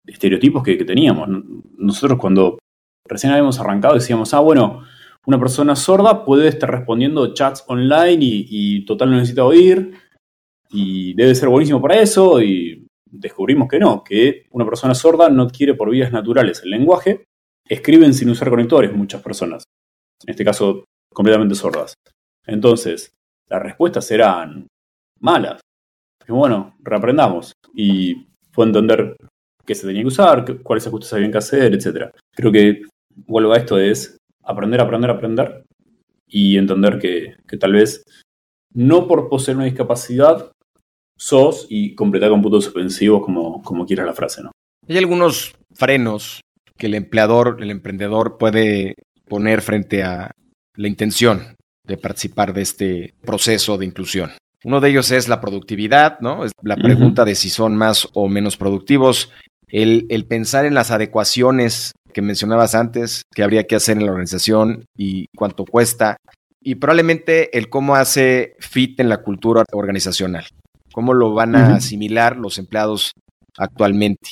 estereotipos 0.06 0.62
que, 0.62 0.76
teníamos. 0.84 1.28
Nosotros 1.76 2.18
cuando 2.18 2.58
recién 3.08 3.32
habíamos 3.32 3.58
arrancado 3.60 3.94
decíamos, 3.94 4.32
ah, 4.34 4.40
bueno, 4.40 4.82
una 5.26 5.38
persona 5.38 5.76
sorda 5.76 6.24
puede 6.24 6.48
estar 6.48 6.70
respondiendo 6.70 7.32
chats 7.32 7.64
online 7.68 8.18
y, 8.20 8.84
total 8.84 9.10
no 9.10 9.16
necesita 9.16 9.44
oír 9.44 9.92
y 10.70 11.14
debe 11.14 11.34
ser 11.34 11.48
buenísimo 11.48 11.80
para 11.80 12.00
eso 12.00 12.42
y 12.42 12.86
descubrimos 13.12 13.68
que 13.68 13.78
no, 13.78 14.02
que 14.02 14.46
una 14.50 14.64
persona 14.64 14.94
sorda 14.94 15.28
no 15.28 15.42
adquiere 15.44 15.74
por 15.74 15.90
vías 15.90 16.10
naturales 16.10 16.62
el 16.64 16.70
lenguaje, 16.70 17.26
escriben 17.68 18.14
sin 18.14 18.30
usar 18.30 18.50
conectores 18.50 18.92
muchas 18.92 19.22
personas, 19.22 19.64
en 20.26 20.30
este 20.30 20.44
caso 20.44 20.84
completamente 21.12 21.54
sordas. 21.54 21.94
Entonces, 22.46 23.12
las 23.48 23.62
respuestas 23.62 24.10
eran 24.10 24.66
malas. 25.20 25.60
Y 26.26 26.32
bueno, 26.32 26.76
reaprendamos. 26.80 27.52
Y 27.74 28.26
fue 28.50 28.66
entender 28.66 29.16
qué 29.64 29.74
se 29.74 29.86
tenía 29.86 30.02
que 30.02 30.08
usar, 30.08 30.62
cuáles 30.62 30.86
ajustes 30.86 31.12
habían 31.12 31.32
que 31.32 31.38
hacer, 31.38 31.74
etc. 31.74 32.10
Creo 32.34 32.52
que, 32.52 32.82
vuelvo 33.14 33.52
a 33.52 33.58
esto, 33.58 33.78
es 33.78 34.16
aprender, 34.42 34.80
aprender, 34.80 35.10
aprender 35.10 35.64
y 36.26 36.56
entender 36.56 36.98
que, 36.98 37.36
tal 37.58 37.72
vez 37.72 38.04
no 38.74 39.06
por 39.06 39.28
poseer 39.28 39.58
una 39.58 39.66
discapacidad 39.66 40.50
sos 41.22 41.66
y 41.70 41.94
completar 41.94 42.30
con 42.30 42.42
puntos 42.42 42.64
suspensivos 42.64 43.24
como, 43.24 43.62
como 43.62 43.86
quiera 43.86 44.04
la 44.04 44.12
frase, 44.12 44.42
¿no? 44.42 44.50
Hay 44.88 44.98
algunos 44.98 45.54
frenos 45.72 46.40
que 46.76 46.86
el 46.86 46.94
empleador, 46.94 47.58
el 47.60 47.70
emprendedor 47.70 48.38
puede 48.38 48.96
poner 49.28 49.62
frente 49.62 50.02
a 50.02 50.32
la 50.74 50.88
intención 50.88 51.54
de 51.86 51.96
participar 51.96 52.52
de 52.52 52.62
este 52.62 53.14
proceso 53.24 53.78
de 53.78 53.86
inclusión. 53.86 54.32
Uno 54.64 54.80
de 54.80 54.90
ellos 54.90 55.12
es 55.12 55.28
la 55.28 55.40
productividad, 55.40 56.18
¿no? 56.18 56.44
Es 56.44 56.50
la 56.60 56.76
pregunta 56.76 57.24
de 57.24 57.36
si 57.36 57.50
son 57.50 57.76
más 57.76 58.08
o 58.14 58.28
menos 58.28 58.56
productivos. 58.56 59.30
El, 59.68 60.06
el, 60.08 60.26
pensar 60.26 60.64
en 60.64 60.74
las 60.74 60.90
adecuaciones 60.90 61.92
que 62.12 62.20
mencionabas 62.20 62.74
antes, 62.74 63.22
que 63.32 63.44
habría 63.44 63.68
que 63.68 63.76
hacer 63.76 63.96
en 63.96 64.06
la 64.06 64.10
organización 64.10 64.86
y 64.96 65.26
cuánto 65.36 65.64
cuesta. 65.66 66.16
Y 66.60 66.76
probablemente 66.76 67.56
el 67.56 67.68
cómo 67.68 67.94
hace 67.94 68.56
fit 68.58 68.98
en 68.98 69.08
la 69.08 69.22
cultura 69.22 69.64
organizacional. 69.72 70.46
Cómo 70.92 71.14
lo 71.14 71.32
van 71.34 71.56
a 71.56 71.76
asimilar 71.76 72.36
los 72.36 72.58
empleados 72.58 73.12
actualmente. 73.56 74.30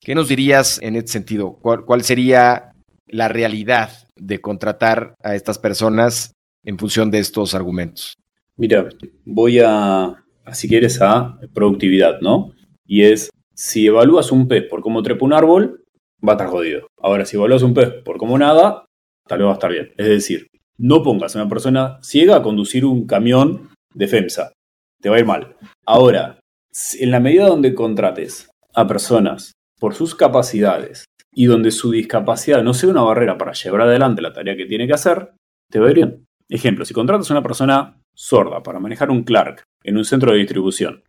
¿Qué 0.00 0.14
nos 0.14 0.28
dirías 0.28 0.80
en 0.82 0.96
este 0.96 1.12
sentido? 1.12 1.58
¿Cuál 1.60 2.02
sería 2.02 2.72
la 3.06 3.28
realidad 3.28 3.90
de 4.14 4.40
contratar 4.40 5.14
a 5.22 5.34
estas 5.34 5.58
personas 5.58 6.32
en 6.64 6.78
función 6.78 7.10
de 7.10 7.18
estos 7.18 7.54
argumentos? 7.54 8.14
Mira, 8.56 8.88
voy 9.24 9.60
a, 9.64 10.24
si 10.52 10.68
quieres, 10.68 11.00
a 11.02 11.38
productividad, 11.52 12.20
¿no? 12.20 12.52
Y 12.86 13.02
es 13.02 13.30
si 13.54 13.86
evalúas 13.86 14.32
un 14.32 14.48
pez 14.48 14.64
por 14.68 14.80
cómo 14.80 15.02
trepa 15.02 15.24
un 15.24 15.32
árbol, 15.32 15.84
va 16.26 16.32
a 16.32 16.36
estar 16.36 16.48
jodido. 16.48 16.86
Ahora, 17.00 17.24
si 17.24 17.36
evalúas 17.36 17.62
un 17.62 17.74
pez 17.74 17.90
por 18.04 18.18
cómo 18.18 18.38
nada, 18.38 18.84
tal 19.26 19.38
vez 19.38 19.46
va 19.46 19.52
a 19.52 19.54
estar 19.54 19.72
bien. 19.72 19.92
Es 19.96 20.06
decir, 20.06 20.48
no 20.78 21.02
pongas 21.02 21.34
a 21.34 21.40
una 21.40 21.48
persona 21.48 21.98
ciega 22.02 22.36
a 22.36 22.42
conducir 22.42 22.84
un 22.84 23.06
camión 23.06 23.70
de 23.94 24.08
FEMSA. 24.08 24.52
Te 25.00 25.08
va 25.08 25.16
a 25.16 25.20
ir 25.20 25.26
mal. 25.26 25.56
Ahora, 25.84 26.40
en 26.98 27.10
la 27.10 27.20
medida 27.20 27.46
donde 27.46 27.74
contrates 27.74 28.50
a 28.74 28.86
personas 28.86 29.52
por 29.78 29.94
sus 29.94 30.14
capacidades 30.14 31.04
y 31.32 31.46
donde 31.46 31.70
su 31.70 31.90
discapacidad 31.90 32.62
no 32.62 32.74
sea 32.74 32.90
una 32.90 33.02
barrera 33.02 33.36
para 33.38 33.52
llevar 33.52 33.82
adelante 33.82 34.22
la 34.22 34.32
tarea 34.32 34.56
que 34.56 34.66
tiene 34.66 34.86
que 34.86 34.94
hacer, 34.94 35.32
te 35.70 35.78
va 35.78 35.86
a 35.86 35.90
ir 35.90 35.96
bien. 35.96 36.26
Ejemplo, 36.48 36.84
si 36.84 36.94
contratas 36.94 37.30
a 37.30 37.34
una 37.34 37.42
persona 37.42 38.00
sorda 38.14 38.62
para 38.62 38.80
manejar 38.80 39.10
un 39.10 39.24
Clark 39.24 39.62
en 39.82 39.96
un 39.96 40.04
centro 40.04 40.32
de 40.32 40.38
distribución, 40.38 41.02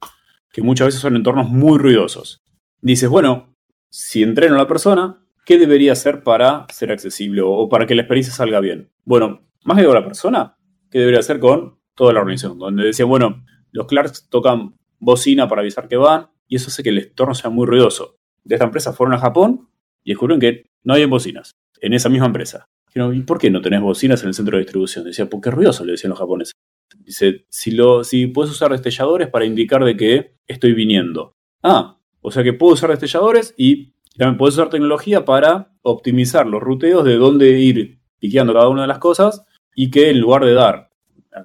que 0.52 0.62
muchas 0.62 0.88
veces 0.88 1.02
son 1.02 1.16
entornos 1.16 1.50
muy 1.50 1.78
ruidosos, 1.78 2.40
dices, 2.82 3.10
bueno, 3.10 3.54
si 3.90 4.24
entreno 4.24 4.56
a 4.56 4.60
la 4.60 4.68
persona, 4.68 5.24
¿qué 5.46 5.58
debería 5.58 5.94
hacer 5.94 6.24
para 6.24 6.66
ser 6.74 6.92
accesible 6.92 7.42
o 7.44 7.70
para 7.70 7.86
que 7.86 7.96
la 7.96 8.02
experiencia 8.02 8.34
salga 8.34 8.60
bien? 8.60 8.90
Bueno, 9.06 9.48
más 9.64 9.78
que 9.78 9.86
con 9.86 9.96
la 9.96 10.04
persona, 10.04 10.58
¿qué 10.92 11.00
debería 11.00 11.20
hacer 11.20 11.40
con 11.40 11.80
toda 11.96 12.14
la 12.14 12.20
organización? 12.20 12.60
Donde 12.60 12.84
decía, 12.84 13.06
bueno, 13.06 13.46
los 13.78 13.86
Clarks 13.86 14.28
tocan 14.30 14.76
bocina 15.00 15.48
para 15.48 15.62
avisar 15.62 15.88
que 15.88 15.98
van 15.98 16.30
y 16.48 16.56
eso 16.56 16.70
hace 16.70 16.82
que 16.82 16.90
el 16.90 16.98
entorno 16.98 17.36
sea 17.36 17.52
muy 17.52 17.68
ruidoso. 17.68 18.16
De 18.44 18.56
esta 18.56 18.66
empresa 18.66 18.92
fueron 18.92 19.14
a 19.14 19.20
Japón 19.20 19.70
y 20.04 20.12
descubrieron 20.12 20.40
que 20.40 20.66
no 20.84 20.96
hay 20.96 21.06
bocinas 21.06 21.52
en 21.80 21.94
esa 21.94 22.10
misma 22.10 22.26
empresa. 22.26 22.66
¿y 23.14 23.22
por 23.22 23.38
qué 23.38 23.52
no 23.52 23.62
tenés 23.62 23.82
bocinas 23.82 24.24
en 24.24 24.30
el 24.30 24.34
centro 24.34 24.58
de 24.58 24.64
distribución? 24.64 25.06
Decía, 25.06 25.30
porque 25.30 25.50
es 25.50 25.56
ruidoso, 25.56 25.86
le 25.86 25.92
decían 25.92 26.10
los 26.10 26.18
japoneses. 26.18 26.54
Dice, 26.98 27.46
si, 27.50 27.70
lo, 27.70 28.04
si 28.04 28.26
puedes 28.26 28.52
usar 28.52 28.72
destelladores 28.72 29.28
para 29.28 29.46
indicar 29.46 29.84
de 29.84 29.96
que 29.96 30.34
estoy 30.48 30.74
viniendo. 30.74 31.34
Ah, 31.62 32.00
o 32.22 32.32
sea 32.32 32.44
que 32.44 32.54
puedo 32.54 32.74
usar 32.74 32.90
destelladores 32.90 33.54
y 33.56 33.94
también 34.18 34.40
puedes 34.40 34.56
usar 34.56 34.70
tecnología 34.70 35.26
para 35.26 35.72
optimizar 35.84 36.48
los 36.48 36.64
ruteos 36.64 37.06
de 37.06 37.18
dónde 37.18 37.60
ir 37.60 38.00
piqueando 38.18 38.54
cada 38.54 38.70
una 38.70 38.82
de 38.82 38.88
las 38.88 38.98
cosas 38.98 39.46
y 39.76 39.92
que 39.92 40.10
en 40.10 40.20
lugar 40.20 40.44
de 40.44 40.54
dar, 40.54 40.90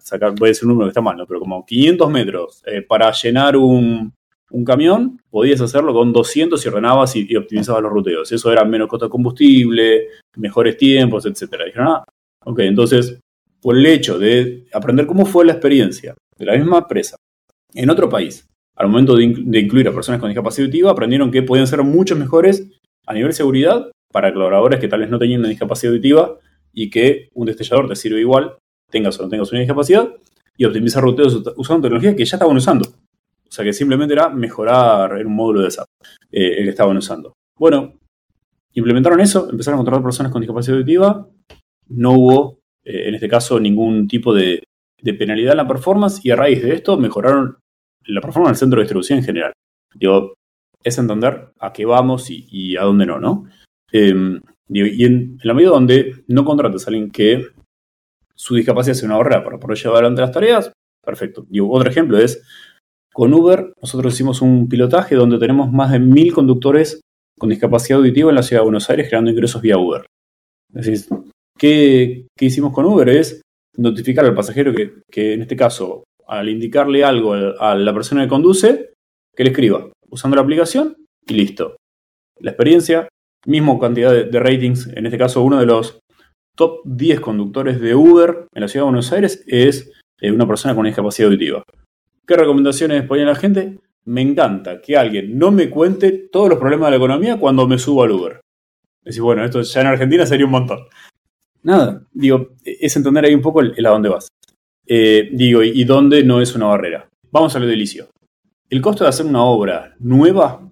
sacar, 0.00 0.34
voy 0.34 0.48
a 0.48 0.50
decir 0.50 0.64
un 0.64 0.70
número 0.70 0.86
que 0.86 0.90
está 0.90 1.00
mal, 1.00 1.16
¿no? 1.16 1.26
pero 1.26 1.40
como 1.40 1.64
500 1.64 2.10
metros 2.10 2.62
eh, 2.66 2.82
para 2.82 3.10
llenar 3.12 3.56
un, 3.56 4.12
un 4.52 4.64
camión, 4.64 5.18
podías 5.30 5.60
hacerlo 5.60 5.92
con 5.92 6.12
200 6.12 6.64
y 6.64 6.68
ordenabas 6.68 7.16
y, 7.16 7.36
optimizabas 7.36 7.82
los 7.82 7.92
ruteos. 7.92 8.30
Eso 8.30 8.52
era 8.52 8.64
menos 8.64 8.88
costo 8.88 9.06
de 9.06 9.10
combustible, 9.10 10.08
mejores 10.36 10.76
tiempos, 10.76 11.26
etc. 11.26 11.50
Dijeron, 11.66 11.88
ah, 11.88 12.04
ok, 12.44 12.58
entonces, 12.60 13.18
por 13.60 13.76
el 13.76 13.86
hecho 13.86 14.18
de 14.18 14.66
aprender 14.72 15.06
cómo 15.06 15.24
fue 15.24 15.44
la 15.44 15.52
experiencia 15.52 16.14
de 16.36 16.44
la 16.44 16.56
misma 16.56 16.78
empresa 16.78 17.16
en 17.74 17.90
otro 17.90 18.08
país, 18.08 18.46
al 18.76 18.88
momento 18.88 19.16
de, 19.16 19.24
incluir 19.24 19.88
a 19.88 19.92
personas 19.92 20.20
con 20.20 20.28
discapacidad 20.28 20.66
auditiva, 20.66 20.90
aprendieron 20.90 21.30
que 21.30 21.42
podían 21.42 21.66
ser 21.66 21.82
mucho 21.82 22.16
mejores 22.16 22.68
a 23.06 23.14
nivel 23.14 23.30
de 23.30 23.36
seguridad 23.36 23.90
para 24.12 24.32
colaboradores 24.32 24.80
que 24.80 24.88
tal 24.88 25.00
vez 25.00 25.10
no 25.10 25.18
tenían 25.18 25.40
una 25.40 25.48
discapacidad 25.48 25.92
auditiva 25.92 26.38
y 26.72 26.90
que 26.90 27.28
un 27.34 27.46
destellador 27.46 27.88
te 27.88 27.96
sirve 27.96 28.20
igual, 28.20 28.56
tengas 28.92 29.18
o 29.18 29.24
no 29.24 29.28
tengas 29.28 29.50
una 29.50 29.60
discapacidad, 29.60 30.08
y 30.56 30.64
optimizar 30.64 31.02
ruteos 31.02 31.42
usando 31.56 31.82
tecnología 31.82 32.14
que 32.14 32.24
ya 32.24 32.36
estaban 32.36 32.56
usando. 32.56 32.88
O 32.88 33.54
sea 33.54 33.64
que 33.64 33.72
simplemente 33.72 34.14
era 34.14 34.28
mejorar 34.28 35.18
en 35.18 35.26
un 35.26 35.34
módulo 35.34 35.62
de 35.62 35.70
SAP 35.70 35.86
eh, 36.30 36.58
el 36.58 36.64
que 36.64 36.70
estaban 36.70 36.96
usando. 36.96 37.34
Bueno, 37.58 37.98
implementaron 38.74 39.20
eso, 39.20 39.48
empezaron 39.50 39.76
a 39.76 39.78
contratar 39.78 40.02
personas 40.02 40.32
con 40.32 40.40
discapacidad 40.40 40.76
auditiva. 40.76 41.28
No 41.88 42.12
hubo, 42.12 42.60
eh, 42.84 43.08
en 43.08 43.14
este 43.14 43.28
caso, 43.28 43.60
ningún 43.60 44.06
tipo 44.08 44.32
de, 44.32 44.62
penalidad 45.18 45.52
en 45.52 45.56
la 45.58 45.68
performance 45.68 46.24
y 46.24 46.30
a 46.30 46.36
raíz 46.36 46.62
de 46.62 46.74
esto 46.74 46.96
mejoraron 46.96 47.58
la 48.04 48.20
performance 48.20 48.54
del 48.54 48.60
centro 48.60 48.78
de 48.78 48.84
distribución 48.84 49.18
en 49.18 49.24
general. 49.24 49.52
Digo, 49.94 50.34
es 50.82 50.96
entender 50.96 51.48
a 51.58 51.72
qué 51.72 51.84
vamos 51.84 52.30
y, 52.30 52.76
a 52.76 52.82
dónde 52.82 53.06
no, 53.06 53.18
¿no? 53.18 53.44
Em, 53.90 54.40
y 54.68 55.04
en, 55.04 55.38
la 55.42 55.54
medida 55.54 55.70
donde 55.70 56.24
no 56.28 56.44
contrates 56.44 56.86
a 56.86 56.90
alguien 56.90 57.10
que 57.10 57.48
su 58.34 58.54
discapacidad 58.54 58.94
sea 58.94 59.08
una 59.08 59.18
barrera 59.18 59.44
para 59.44 59.58
poder 59.58 59.78
llevar 59.78 59.96
adelante 59.96 60.22
las 60.22 60.32
tareas, 60.32 60.72
perfecto. 61.04 61.46
Y 61.50 61.60
otro 61.60 61.90
ejemplo 61.90 62.18
es 62.18 62.42
con 63.12 63.32
Uber, 63.34 63.74
nosotros 63.80 64.14
hicimos 64.14 64.40
un 64.40 64.68
pilotaje 64.68 65.14
donde 65.14 65.38
tenemos 65.38 65.70
más 65.70 65.92
de 65.92 65.98
mil 65.98 66.32
conductores 66.32 67.00
con 67.38 67.50
discapacidad 67.50 67.98
auditiva 67.98 68.30
en 68.30 68.36
la 68.36 68.42
ciudad 68.42 68.60
de 68.62 68.66
Buenos 68.66 68.88
Aires 68.88 69.08
creando 69.08 69.30
ingresos 69.30 69.60
vía 69.60 69.76
Uber. 69.76 70.06
Es 70.74 71.08
¿qué, 71.58 72.26
hicimos 72.40 72.72
con 72.72 72.86
Uber? 72.86 73.08
Es 73.08 73.42
notificar 73.76 74.24
al 74.24 74.34
pasajero 74.34 74.72
que, 74.74 75.34
en 75.34 75.42
este 75.42 75.56
caso, 75.56 76.04
al 76.26 76.48
indicarle 76.48 77.04
algo 77.04 77.34
a 77.34 77.74
la 77.74 77.92
persona 77.92 78.22
que 78.22 78.28
conduce, 78.28 78.92
que 79.34 79.44
le 79.44 79.50
escriba 79.50 79.90
usando 80.08 80.36
la 80.36 80.42
aplicación 80.42 80.96
y 81.26 81.34
listo. 81.34 81.76
La 82.40 82.50
experiencia, 82.50 83.08
mismo 83.46 83.78
cantidad 83.78 84.12
de, 84.12 84.40
ratings, 84.40 84.88
en 84.88 85.06
este 85.06 85.18
caso 85.18 85.42
uno 85.42 85.58
de 85.58 85.66
los 85.66 85.98
top 86.54 86.80
10 86.84 87.20
conductores 87.20 87.80
de 87.80 87.94
Uber 87.94 88.46
en 88.54 88.60
la 88.60 88.68
ciudad 88.68 88.84
de 88.84 88.90
Buenos 88.90 89.12
Aires 89.12 89.44
es 89.46 89.90
eh, 90.20 90.30
una 90.30 90.46
persona 90.46 90.74
con 90.74 90.84
discapacidad 90.84 91.28
auditiva. 91.28 91.62
¿Qué 92.26 92.36
recomendaciones 92.36 93.04
ponen 93.04 93.26
la 93.26 93.34
gente? 93.34 93.78
Me 94.04 94.20
encanta 94.20 94.80
que 94.80 94.96
alguien 94.96 95.38
no 95.38 95.50
me 95.50 95.70
cuente 95.70 96.12
todos 96.30 96.48
los 96.48 96.58
problemas 96.58 96.86
de 96.86 96.90
la 96.92 96.96
economía 96.96 97.38
cuando 97.38 97.66
me 97.66 97.78
subo 97.78 98.02
al 98.02 98.12
Uber. 98.12 98.40
Decís, 99.04 99.20
bueno, 99.20 99.44
esto 99.44 99.62
ya 99.62 99.80
en 99.80 99.86
Argentina 99.88 100.26
sería 100.26 100.46
un 100.46 100.52
montón. 100.52 100.80
Nada, 101.62 102.04
digo, 102.12 102.54
es 102.64 102.96
entender 102.96 103.24
ahí 103.24 103.34
un 103.34 103.42
poco 103.42 103.60
el, 103.60 103.86
a 103.86 103.90
dónde 103.90 104.08
vas. 104.08 104.28
Eh, 104.86 105.30
digo, 105.32 105.62
y, 105.62 105.84
dónde 105.84 106.24
no 106.24 106.40
es 106.40 106.54
una 106.54 106.66
barrera. 106.66 107.08
Vamos 107.30 107.54
a 107.54 107.60
lo 107.60 107.66
delicio. 107.66 108.08
El 108.68 108.80
costo 108.80 109.04
de 109.04 109.10
hacer 109.10 109.26
una 109.26 109.44
obra 109.44 109.94
nueva, 110.00 110.68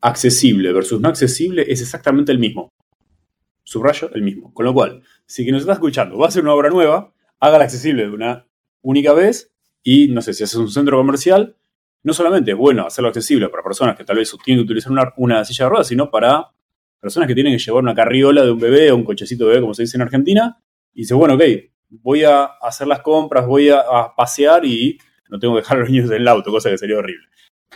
accesible 0.00 0.72
versus 0.72 1.00
no 1.00 1.08
accesible, 1.08 1.64
es 1.68 1.80
exactamente 1.80 2.32
el 2.32 2.38
mismo. 2.38 2.70
Subrayo, 3.64 4.10
el 4.14 4.22
mismo. 4.22 4.52
Con 4.52 4.66
lo 4.66 4.74
cual, 4.74 5.02
si 5.26 5.44
quien 5.44 5.54
nos 5.54 5.62
está 5.62 5.74
escuchando 5.74 6.18
va 6.18 6.26
a 6.26 6.28
hacer 6.28 6.42
una 6.42 6.54
obra 6.54 6.70
nueva, 6.70 7.12
hágala 7.40 7.64
accesible 7.64 8.04
de 8.04 8.10
una 8.10 8.46
única 8.82 9.12
vez 9.12 9.52
y 9.82 10.08
no 10.08 10.22
sé, 10.22 10.32
si 10.34 10.44
haces 10.44 10.56
un 10.56 10.70
centro 10.70 10.96
comercial, 10.96 11.56
no 12.02 12.12
solamente 12.12 12.52
es 12.52 12.56
bueno 12.56 12.86
hacerlo 12.86 13.08
accesible 13.08 13.48
para 13.48 13.62
personas 13.62 13.96
que 13.96 14.04
tal 14.04 14.16
vez 14.16 14.34
tienen 14.44 14.62
que 14.62 14.72
utilizar 14.72 14.92
una, 15.16 15.44
silla 15.44 15.64
de 15.64 15.68
ruedas, 15.70 15.88
sino 15.88 16.10
para 16.10 16.52
personas 17.00 17.28
que 17.28 17.34
tienen 17.34 17.52
que 17.52 17.62
llevar 17.62 17.82
una 17.82 17.94
carriola 17.94 18.44
de 18.44 18.50
un 18.50 18.58
bebé 18.58 18.90
o 18.90 18.96
un 18.96 19.04
cochecito 19.04 19.44
de 19.44 19.50
bebé, 19.50 19.60
como 19.62 19.74
se 19.74 19.82
dice 19.82 19.96
en 19.96 20.02
Argentina, 20.02 20.60
y 20.92 21.00
dice, 21.00 21.14
bueno, 21.14 21.34
ok, 21.34 21.42
voy 21.90 22.24
a 22.24 22.44
hacer 22.44 22.86
las 22.86 23.00
compras, 23.00 23.46
voy 23.46 23.70
a, 23.70 23.82
pasear 24.16 24.64
y 24.64 24.98
no 25.28 25.38
tengo 25.38 25.54
que 25.54 25.62
dejar 25.62 25.78
a 25.78 25.80
los 25.80 25.90
niños 25.90 26.10
en 26.10 26.16
el 26.16 26.28
auto, 26.28 26.50
cosa 26.50 26.70
que 26.70 26.78
sería 26.78 26.98
horrible. 26.98 27.26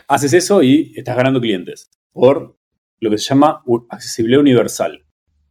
Haces 0.08 0.32
eso 0.32 0.62
y 0.62 0.92
estás 0.94 1.16
ganando 1.16 1.40
clientes 1.40 1.90
por 2.12 2.56
lo 3.00 3.10
que 3.10 3.18
se 3.18 3.24
llama 3.24 3.62
accesibilidad 3.88 4.40
universal. 4.40 5.05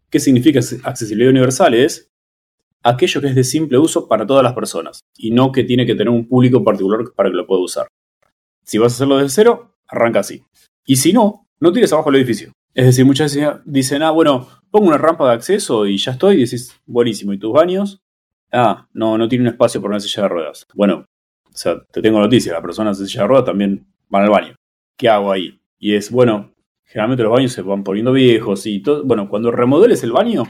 ¿Qué 0.10 0.20
significa 0.20 0.60
accesibilidad 0.84 1.32
universal? 1.32 1.74
Es 1.74 2.10
aquello 2.84 3.22
que 3.22 3.28
es 3.28 3.36
de 3.36 3.44
simple 3.44 3.78
uso 3.78 4.08
para 4.08 4.26
todas 4.26 4.44
las 4.44 4.54
personas 4.54 5.00
y 5.18 5.32
no 5.32 5.52
que 5.52 5.64
tiene 5.64 5.86
que 5.86 5.96
tener 5.96 6.10
un 6.10 6.28
público 6.28 6.64
particular 6.64 7.02
para 7.16 7.30
que 7.30 7.36
lo 7.36 7.48
pueda 7.48 7.62
usar. 7.62 7.88
Si 8.64 8.78
vas 8.78 8.94
a 8.94 8.96
hacerlo 8.96 9.18
desde 9.18 9.30
cero, 9.30 9.76
arranca 9.88 10.20
así. 10.20 10.44
Y 10.86 10.98
si 10.98 11.14
no, 11.14 11.48
no 11.60 11.72
tires 11.72 11.92
abajo 11.94 12.10
el 12.10 12.18
edificio. 12.18 12.52
Es 12.74 12.86
decir, 12.86 13.06
muchas 13.06 13.34
veces 13.34 13.56
dicen, 13.66 14.04
ah, 14.04 14.12
bueno, 14.12 14.48
pongo 14.70 14.88
una 14.88 14.98
rampa 14.98 15.28
de 15.28 15.34
acceso 15.34 15.86
y 15.88 15.98
ya 15.98 16.12
estoy, 16.12 16.36
y 16.36 16.42
decís, 16.42 16.76
buenísimo, 16.86 17.34
¿y 17.34 17.40
tus 17.40 17.54
baños? 17.54 18.02
Ah, 18.52 18.88
no, 18.94 19.18
no 19.18 19.28
tiene 19.28 19.44
un 19.44 19.50
espacio 19.50 19.82
para 19.82 19.92
una 19.92 20.00
silla 20.00 20.24
de 20.24 20.30
ruedas. 20.30 20.68
Bueno, 20.74 21.06
o 21.46 21.58
sea, 21.58 21.82
te 21.92 22.02
tengo 22.02 22.20
noticias, 22.20 22.54
las 22.54 22.62
personas 22.62 23.00
de 23.00 23.08
silla 23.08 23.22
de 23.22 23.28
ruedas 23.28 23.46
también 23.46 23.88
van 24.10 24.24
al 24.24 24.30
baño. 24.30 24.56
¿Qué 24.98 25.08
hago 25.08 25.32
ahí? 25.32 25.60
Y 25.80 25.96
es, 25.96 26.12
bueno, 26.12 26.54
generalmente 26.86 27.24
los 27.24 27.32
baños 27.32 27.52
se 27.52 27.62
van 27.62 27.84
poniendo 27.84 28.12
viejos 28.12 28.66
y 28.66 28.82
todo. 28.82 29.04
Bueno, 29.04 29.28
cuando 29.30 29.52
remodeles 29.52 30.04
el 30.04 30.12
baño, 30.12 30.44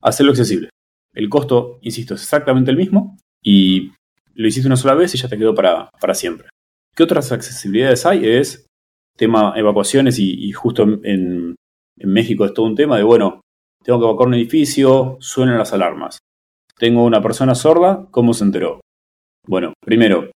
hacerlo 0.00 0.32
accesible. 0.32 0.70
El 1.12 1.28
costo, 1.28 1.78
insisto, 1.82 2.14
es 2.14 2.22
exactamente 2.22 2.70
el 2.70 2.76
mismo 2.76 3.16
y 3.42 3.92
lo 4.34 4.48
hiciste 4.48 4.68
una 4.68 4.76
sola 4.76 4.94
vez 4.94 5.14
y 5.14 5.18
ya 5.18 5.28
te 5.28 5.36
quedó 5.36 5.54
para, 5.54 5.90
para 6.00 6.14
siempre. 6.14 6.48
¿Qué 6.94 7.02
otras 7.02 7.32
accesibilidades 7.32 8.06
hay? 8.06 8.26
Es 8.26 8.66
tema 9.16 9.52
evacuaciones 9.56 10.18
y, 10.18 10.50
justo 10.52 10.82
en, 10.82 11.00
en, 11.04 11.56
México 12.10 12.46
es 12.46 12.54
todo 12.54 12.66
un 12.66 12.74
tema 12.74 12.96
de, 12.96 13.02
bueno, 13.02 13.42
tengo 13.84 13.98
que 13.98 14.06
evacuar 14.06 14.28
un 14.28 14.34
edificio, 14.34 15.18
suenan 15.20 15.58
las 15.58 15.72
alarmas. 15.72 16.20
Tengo 16.78 17.04
una 17.04 17.20
persona 17.20 17.54
sorda, 17.54 18.06
¿cómo 18.10 18.32
se 18.32 18.44
enteró? 18.44 18.80
Bueno, 19.46 19.74
primero, 19.84 20.30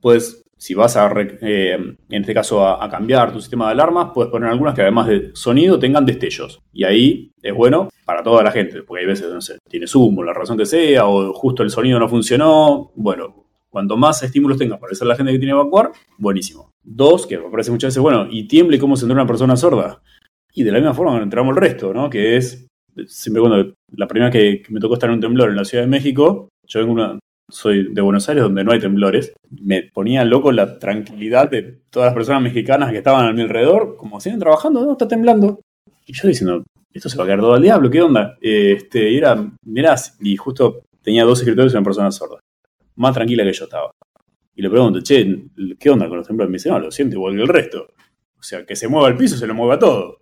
puedes 0.00 0.42
si 0.58 0.74
vas 0.74 0.96
a, 0.96 1.10
eh, 1.16 1.74
en 1.74 2.20
este 2.20 2.34
caso, 2.34 2.66
a, 2.66 2.90
cambiar 2.90 3.32
tu 3.32 3.40
sistema 3.40 3.66
de 3.66 3.72
alarmas, 3.72 4.10
puedes 4.12 4.30
poner 4.30 4.50
algunas 4.50 4.74
que 4.74 4.82
además 4.82 5.06
de 5.06 5.30
sonido 5.32 5.78
tengan 5.78 6.04
destellos. 6.04 6.60
Y 6.72 6.84
ahí 6.84 7.30
es 7.40 7.54
bueno 7.54 7.88
para 8.04 8.24
toda 8.24 8.42
la 8.42 8.50
gente, 8.50 8.82
porque 8.82 9.02
hay 9.02 9.06
veces, 9.06 9.32
no 9.32 9.40
sé, 9.40 9.58
tiene 9.70 9.86
zumo, 9.86 10.24
la 10.24 10.34
razón 10.34 10.58
que 10.58 10.66
sea, 10.66 11.06
o 11.06 11.32
justo 11.32 11.62
el 11.62 11.70
sonido 11.70 12.00
no 12.00 12.08
funcionó. 12.08 12.90
Bueno, 12.96 13.46
cuanto 13.70 13.96
más 13.96 14.20
estímulos 14.24 14.58
tengas 14.58 14.80
para 14.80 14.92
hacer 14.92 15.06
la 15.06 15.14
gente 15.14 15.32
que 15.32 15.38
tiene 15.38 15.52
que 15.52 15.60
evacuar, 15.60 15.92
buenísimo. 16.18 16.70
Dos, 16.82 17.26
que 17.26 17.38
me 17.38 17.50
parece 17.50 17.70
muchas 17.70 17.90
veces, 17.90 18.02
bueno, 18.02 18.26
y 18.28 18.48
tiemble 18.48 18.80
cómo 18.80 18.96
se 18.96 19.04
entra 19.04 19.14
una 19.14 19.26
persona 19.26 19.56
sorda. 19.56 20.02
Y 20.52 20.64
de 20.64 20.72
la 20.72 20.78
misma 20.78 20.94
forma 20.94 21.22
entramos 21.22 21.54
el 21.54 21.62
resto, 21.62 21.94
¿no? 21.94 22.10
Que 22.10 22.36
es, 22.36 22.66
siempre 23.06 23.40
cuando, 23.40 23.74
la 23.92 24.08
primera 24.08 24.30
que, 24.30 24.60
que 24.60 24.72
me 24.72 24.80
tocó 24.80 24.94
estar 24.94 25.08
en 25.08 25.14
un 25.14 25.20
temblor 25.20 25.50
en 25.50 25.56
la 25.56 25.64
Ciudad 25.64 25.84
de 25.84 25.90
México, 25.90 26.48
yo 26.66 26.80
vengo 26.80 26.94
una, 26.94 27.18
soy 27.50 27.92
de 27.92 28.00
Buenos 28.02 28.28
Aires 28.28 28.44
donde 28.44 28.64
no 28.64 28.72
hay 28.72 28.80
temblores. 28.80 29.32
Me 29.50 29.82
ponía 29.82 30.24
loco 30.24 30.52
la 30.52 30.78
tranquilidad 30.78 31.50
de 31.50 31.80
todas 31.90 32.08
las 32.08 32.14
personas 32.14 32.42
mexicanas 32.42 32.90
que 32.90 32.98
estaban 32.98 33.26
a 33.26 33.32
mi 33.32 33.42
alrededor, 33.42 33.96
como 33.96 34.20
siguen 34.20 34.38
trabajando, 34.38 34.84
no, 34.84 34.92
está 34.92 35.08
temblando. 35.08 35.60
Y 36.06 36.12
yo 36.12 36.28
diciendo, 36.28 36.64
esto 36.92 37.08
se 37.08 37.16
va 37.16 37.24
a 37.24 37.26
quedar 37.26 37.40
todo 37.40 37.54
al 37.54 37.62
diablo, 37.62 37.90
¿qué 37.90 38.02
onda? 38.02 38.36
Este, 38.40 39.10
y 39.10 39.16
era, 39.16 39.50
mirá, 39.64 39.94
y 40.20 40.36
justo 40.36 40.82
tenía 41.02 41.24
dos 41.24 41.40
escritores 41.40 41.72
y 41.72 41.76
una 41.76 41.84
persona 41.84 42.10
sorda. 42.10 42.40
Más 42.96 43.14
tranquila 43.14 43.44
que 43.44 43.52
yo 43.52 43.64
estaba. 43.64 43.90
Y 44.54 44.62
le 44.62 44.70
pregunto, 44.70 45.00
che, 45.00 45.44
¿qué 45.78 45.90
onda 45.90 46.08
con 46.08 46.18
los 46.18 46.26
temblores? 46.26 46.50
Me 46.50 46.56
dice, 46.56 46.68
no, 46.68 46.78
lo 46.80 46.90
siento 46.90 47.16
igual 47.16 47.34
que 47.34 47.42
el 47.42 47.48
resto. 47.48 47.86
O 48.38 48.42
sea, 48.42 48.66
que 48.66 48.76
se 48.76 48.88
mueva 48.88 49.08
el 49.08 49.16
piso, 49.16 49.36
se 49.36 49.46
lo 49.46 49.54
mueva 49.54 49.78
todo. 49.78 50.18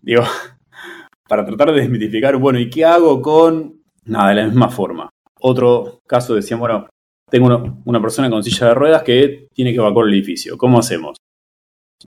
Digo, 0.00 0.22
para 1.28 1.44
tratar 1.44 1.72
de 1.72 1.80
desmitificar, 1.80 2.36
bueno, 2.36 2.58
¿y 2.58 2.70
qué 2.70 2.84
hago 2.84 3.20
con...? 3.22 3.82
Nada, 4.04 4.30
de 4.30 4.34
la 4.36 4.44
misma 4.46 4.70
forma. 4.70 5.10
Otro 5.40 6.00
caso 6.06 6.34
decían, 6.34 6.60
bueno, 6.60 6.88
tengo 7.30 7.78
una 7.84 8.00
persona 8.00 8.30
con 8.30 8.42
silla 8.42 8.68
de 8.68 8.74
ruedas 8.74 9.02
que 9.02 9.48
tiene 9.54 9.72
que 9.72 9.78
evacuar 9.78 10.06
el 10.06 10.14
edificio. 10.14 10.56
¿Cómo 10.56 10.78
hacemos? 10.78 11.16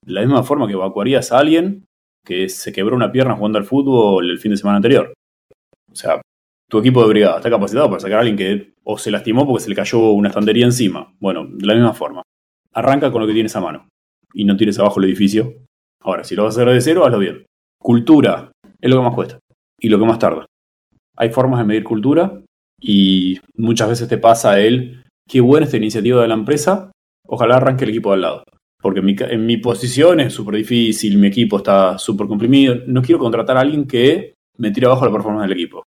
De 0.03 0.13
la 0.13 0.21
misma 0.21 0.43
forma 0.43 0.67
que 0.67 0.73
evacuarías 0.73 1.31
a 1.31 1.39
alguien 1.39 1.85
que 2.25 2.49
se 2.49 2.71
quebró 2.71 2.95
una 2.95 3.11
pierna 3.11 3.35
jugando 3.35 3.57
al 3.57 3.65
fútbol 3.65 4.29
el 4.29 4.39
fin 4.39 4.51
de 4.51 4.57
semana 4.57 4.77
anterior. 4.77 5.13
O 5.91 5.95
sea, 5.95 6.21
tu 6.69 6.79
equipo 6.79 7.01
de 7.01 7.09
brigada 7.09 7.37
está 7.37 7.49
capacitado 7.49 7.89
para 7.89 7.99
sacar 7.99 8.17
a 8.17 8.21
alguien 8.21 8.37
que 8.37 8.73
o 8.83 8.97
se 8.97 9.11
lastimó 9.11 9.45
porque 9.45 9.63
se 9.63 9.69
le 9.69 9.75
cayó 9.75 10.11
una 10.11 10.29
estantería 10.29 10.65
encima. 10.65 11.13
Bueno, 11.19 11.45
de 11.45 11.65
la 11.65 11.73
misma 11.73 11.93
forma. 11.93 12.23
Arranca 12.73 13.11
con 13.11 13.21
lo 13.21 13.27
que 13.27 13.33
tienes 13.33 13.55
a 13.55 13.61
mano 13.61 13.89
y 14.33 14.45
no 14.45 14.55
tires 14.55 14.79
abajo 14.79 14.99
el 14.99 15.05
edificio. 15.05 15.53
Ahora, 16.01 16.23
si 16.23 16.35
lo 16.35 16.43
vas 16.43 16.57
a 16.57 16.61
hacer 16.61 16.73
de 16.73 16.81
cero, 16.81 17.05
hazlo 17.05 17.19
bien. 17.19 17.45
Cultura 17.79 18.51
es 18.79 18.89
lo 18.89 18.97
que 18.97 19.03
más 19.03 19.15
cuesta 19.15 19.39
y 19.79 19.89
lo 19.89 19.99
que 19.99 20.05
más 20.05 20.19
tarda. 20.19 20.45
Hay 21.17 21.29
formas 21.29 21.59
de 21.59 21.65
medir 21.65 21.83
cultura 21.83 22.41
y 22.81 23.39
muchas 23.55 23.89
veces 23.89 24.09
te 24.09 24.17
pasa 24.17 24.59
el 24.59 25.03
qué 25.27 25.39
buena 25.39 25.65
esta 25.65 25.77
iniciativa 25.77 26.21
de 26.21 26.27
la 26.27 26.33
empresa, 26.33 26.91
ojalá 27.25 27.55
arranque 27.55 27.85
el 27.85 27.91
equipo 27.91 28.09
de 28.09 28.15
al 28.15 28.21
lado. 28.21 28.43
Porque 28.81 28.99
en 28.99 29.05
mi, 29.05 29.15
en 29.19 29.45
mi 29.45 29.57
posición 29.57 30.19
es 30.19 30.33
súper 30.33 30.55
difícil, 30.55 31.17
mi 31.17 31.27
equipo 31.27 31.57
está 31.57 31.97
súper 31.99 32.27
comprimido. 32.27 32.75
No 32.87 33.01
quiero 33.01 33.19
contratar 33.19 33.55
a 33.55 33.61
alguien 33.61 33.85
que 33.85 34.33
me 34.57 34.71
tire 34.71 34.87
abajo 34.87 35.05
la 35.05 35.11
performance 35.11 35.47
del 35.47 35.57
equipo. 35.57 35.83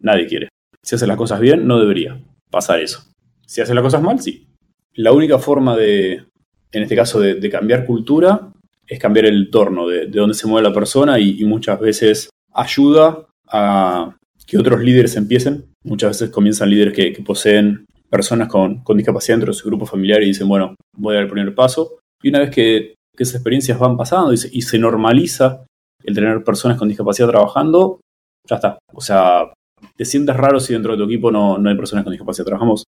Nadie 0.00 0.26
quiere. 0.26 0.48
Si 0.82 0.94
hace 0.94 1.06
las 1.06 1.16
cosas 1.16 1.40
bien, 1.40 1.66
no 1.66 1.78
debería 1.78 2.18
pasar 2.50 2.80
eso. 2.80 3.04
Si 3.46 3.60
hace 3.60 3.74
las 3.74 3.82
cosas 3.82 4.02
mal, 4.02 4.20
sí. 4.20 4.46
La 4.94 5.12
única 5.12 5.38
forma 5.38 5.76
de, 5.76 6.24
en 6.72 6.82
este 6.82 6.96
caso, 6.96 7.20
de, 7.20 7.50
cambiar 7.50 7.86
cultura 7.86 8.52
es 8.86 8.98
cambiar 8.98 9.26
el 9.26 9.50
torno 9.50 9.88
de, 9.88 10.06
de 10.06 10.20
dónde 10.20 10.34
se 10.34 10.46
mueve 10.46 10.68
la 10.68 10.74
persona 10.74 11.18
y, 11.18 11.44
muchas 11.44 11.80
veces 11.80 12.30
ayuda 12.52 13.26
a 13.48 14.16
que 14.46 14.58
otros 14.58 14.80
líderes 14.80 15.16
empiecen. 15.16 15.66
Muchas 15.84 16.10
veces 16.10 16.30
comienzan 16.30 16.70
líderes 16.70 16.94
que, 16.94 17.22
poseen 17.24 17.86
personas 18.10 18.48
con, 18.48 18.82
discapacidad 18.96 19.36
dentro 19.36 19.52
de 19.52 19.58
su 19.58 19.68
grupo 19.68 19.86
familiar 19.86 20.22
y 20.22 20.26
dicen, 20.26 20.48
bueno, 20.48 20.74
voy 20.96 21.12
a 21.12 21.14
dar 21.16 21.24
el 21.24 21.30
primer 21.30 21.54
paso. 21.54 21.98
Y 22.22 22.28
una 22.28 22.40
vez 22.40 22.50
que, 22.50 22.94
esas 23.16 23.36
experiencias 23.36 23.78
van 23.78 23.96
pasando 23.96 24.32
y 24.32 24.36
se, 24.36 24.78
normaliza 24.78 25.64
el 26.02 26.14
tener 26.16 26.42
personas 26.42 26.76
con 26.76 26.88
discapacidad 26.88 27.28
trabajando, 27.28 28.00
ya 28.48 28.56
está. 28.56 28.78
O 28.92 29.00
sea, 29.00 29.52
te 29.96 30.04
sientes 30.04 30.36
raro 30.36 30.58
si 30.58 30.72
dentro 30.72 30.92
de 30.92 30.98
tu 30.98 31.04
equipo 31.04 31.30
no, 31.30 31.56
no 31.58 31.70
hay 31.70 31.76
personas 31.76 32.02
con 32.02 32.10
discapacidad. 32.10 32.46
Trabajamos 32.46 32.82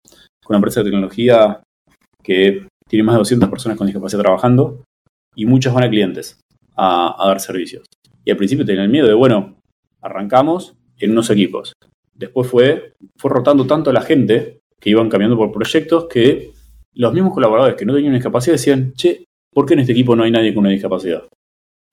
con 0.43 0.55
una 0.55 0.59
empresa 0.59 0.79
de 0.79 0.85
tecnología 0.85 1.61
que 2.23 2.65
tiene 2.87 3.03
más 3.03 3.15
de 3.15 3.19
200 3.19 3.49
personas 3.49 3.77
con 3.77 3.87
discapacidad 3.87 4.21
trabajando 4.21 4.83
y 5.35 5.45
muchas 5.45 5.73
van 5.73 5.83
a 5.83 5.89
clientes 5.89 6.39
a, 6.75 7.15
dar 7.25 7.39
servicios. 7.39 7.85
Y 8.25 8.31
al 8.31 8.37
principio 8.37 8.65
tenían 8.65 8.85
el 8.85 8.91
miedo 8.91 9.07
de, 9.07 9.13
bueno, 9.13 9.55
arrancamos 10.01 10.75
en 11.03 11.11
unos 11.11 11.29
equipos. 11.29 11.73
Después 12.13 12.47
fue, 12.47 12.93
fue 13.17 13.31
rotando 13.31 13.65
tanto 13.65 13.91
la 13.91 14.01
gente 14.01 14.59
que 14.79 14.89
iban 14.89 15.09
cambiando 15.09 15.37
por 15.37 15.51
proyectos 15.51 16.07
que 16.09 16.51
los 16.95 17.13
mismos 17.13 17.33
colaboradores 17.33 17.75
que 17.75 17.85
no 17.85 17.93
tenían 17.93 18.13
discapacidad 18.13 18.55
decían, 18.55 18.93
che, 18.93 19.25
¿por 19.51 19.65
qué 19.65 19.73
en 19.73 19.79
este 19.79 19.93
equipo 19.93 20.15
no 20.15 20.23
hay 20.23 20.31
nadie 20.31 20.53
con 20.53 20.61
una 20.61 20.69
discapacidad? 20.69 21.23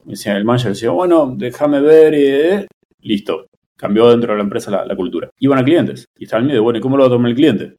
Decía, 0.04 0.36
el 0.36 0.44
manager 0.44 0.72
decía, 0.72 0.90
bueno, 0.90 1.34
déjame 1.36 1.80
ver, 1.80 2.14
eh, 2.14 2.66
listo. 3.02 3.46
Cambió 3.76 4.11
dentro 4.11 4.32
de 4.32 4.38
la 4.38 4.44
empresa 4.44 4.84
la, 4.84 4.96
cultura. 4.96 5.30
Iban 5.38 5.58
a 5.58 5.64
clientes 5.64 6.04
y 6.18 6.24
estaba 6.24 6.40
el 6.40 6.46
miedo, 6.46 6.62
bueno, 6.62 6.78
¿y 6.78 6.82
cómo 6.82 6.96
lo 6.96 7.04
va 7.04 7.06
a 7.08 7.12
tomar 7.12 7.30
el 7.30 7.36
cliente? 7.36 7.76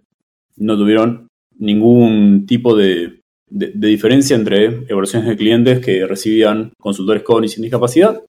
No 0.58 0.76
tuvieron 0.76 1.28
ningún 1.60 2.46
tipo 2.48 2.76
de, 2.76 3.22
diferencia 3.48 4.36
entre 4.36 4.66
evaluaciones 4.88 5.28
de 5.28 5.38
clientes 5.38 5.80
que 5.80 6.08
recibían 6.08 6.72
consultores 6.80 7.22
con 7.22 7.44
y 7.44 7.50
sin 7.50 7.64
discapacidad. 7.64 8.24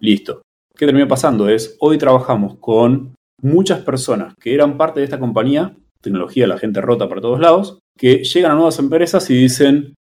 Listo. 0.00 0.42
¿Qué 0.76 0.86
termina 0.86 1.06
pasando? 1.06 1.48
Es, 1.48 1.76
hoy 1.80 1.98
trabajamos 1.98 2.56
con 2.58 3.14
muchas 3.40 3.80
personas 3.80 4.34
que 4.40 4.54
eran 4.54 4.76
parte 4.76 5.00
de 5.00 5.04
esta 5.04 5.20
compañía, 5.20 5.76
tecnología, 6.00 6.46
la 6.46 6.58
gente 6.58 6.80
rota 6.80 7.08
para 7.08 7.20
todos 7.20 7.38
lados, 7.38 7.78
que 7.96 8.24
llegan 8.24 8.52
a 8.52 8.54
nuevas 8.54 8.78
empresas 8.78 9.28
y 9.30 9.34
dicen, 9.34 9.94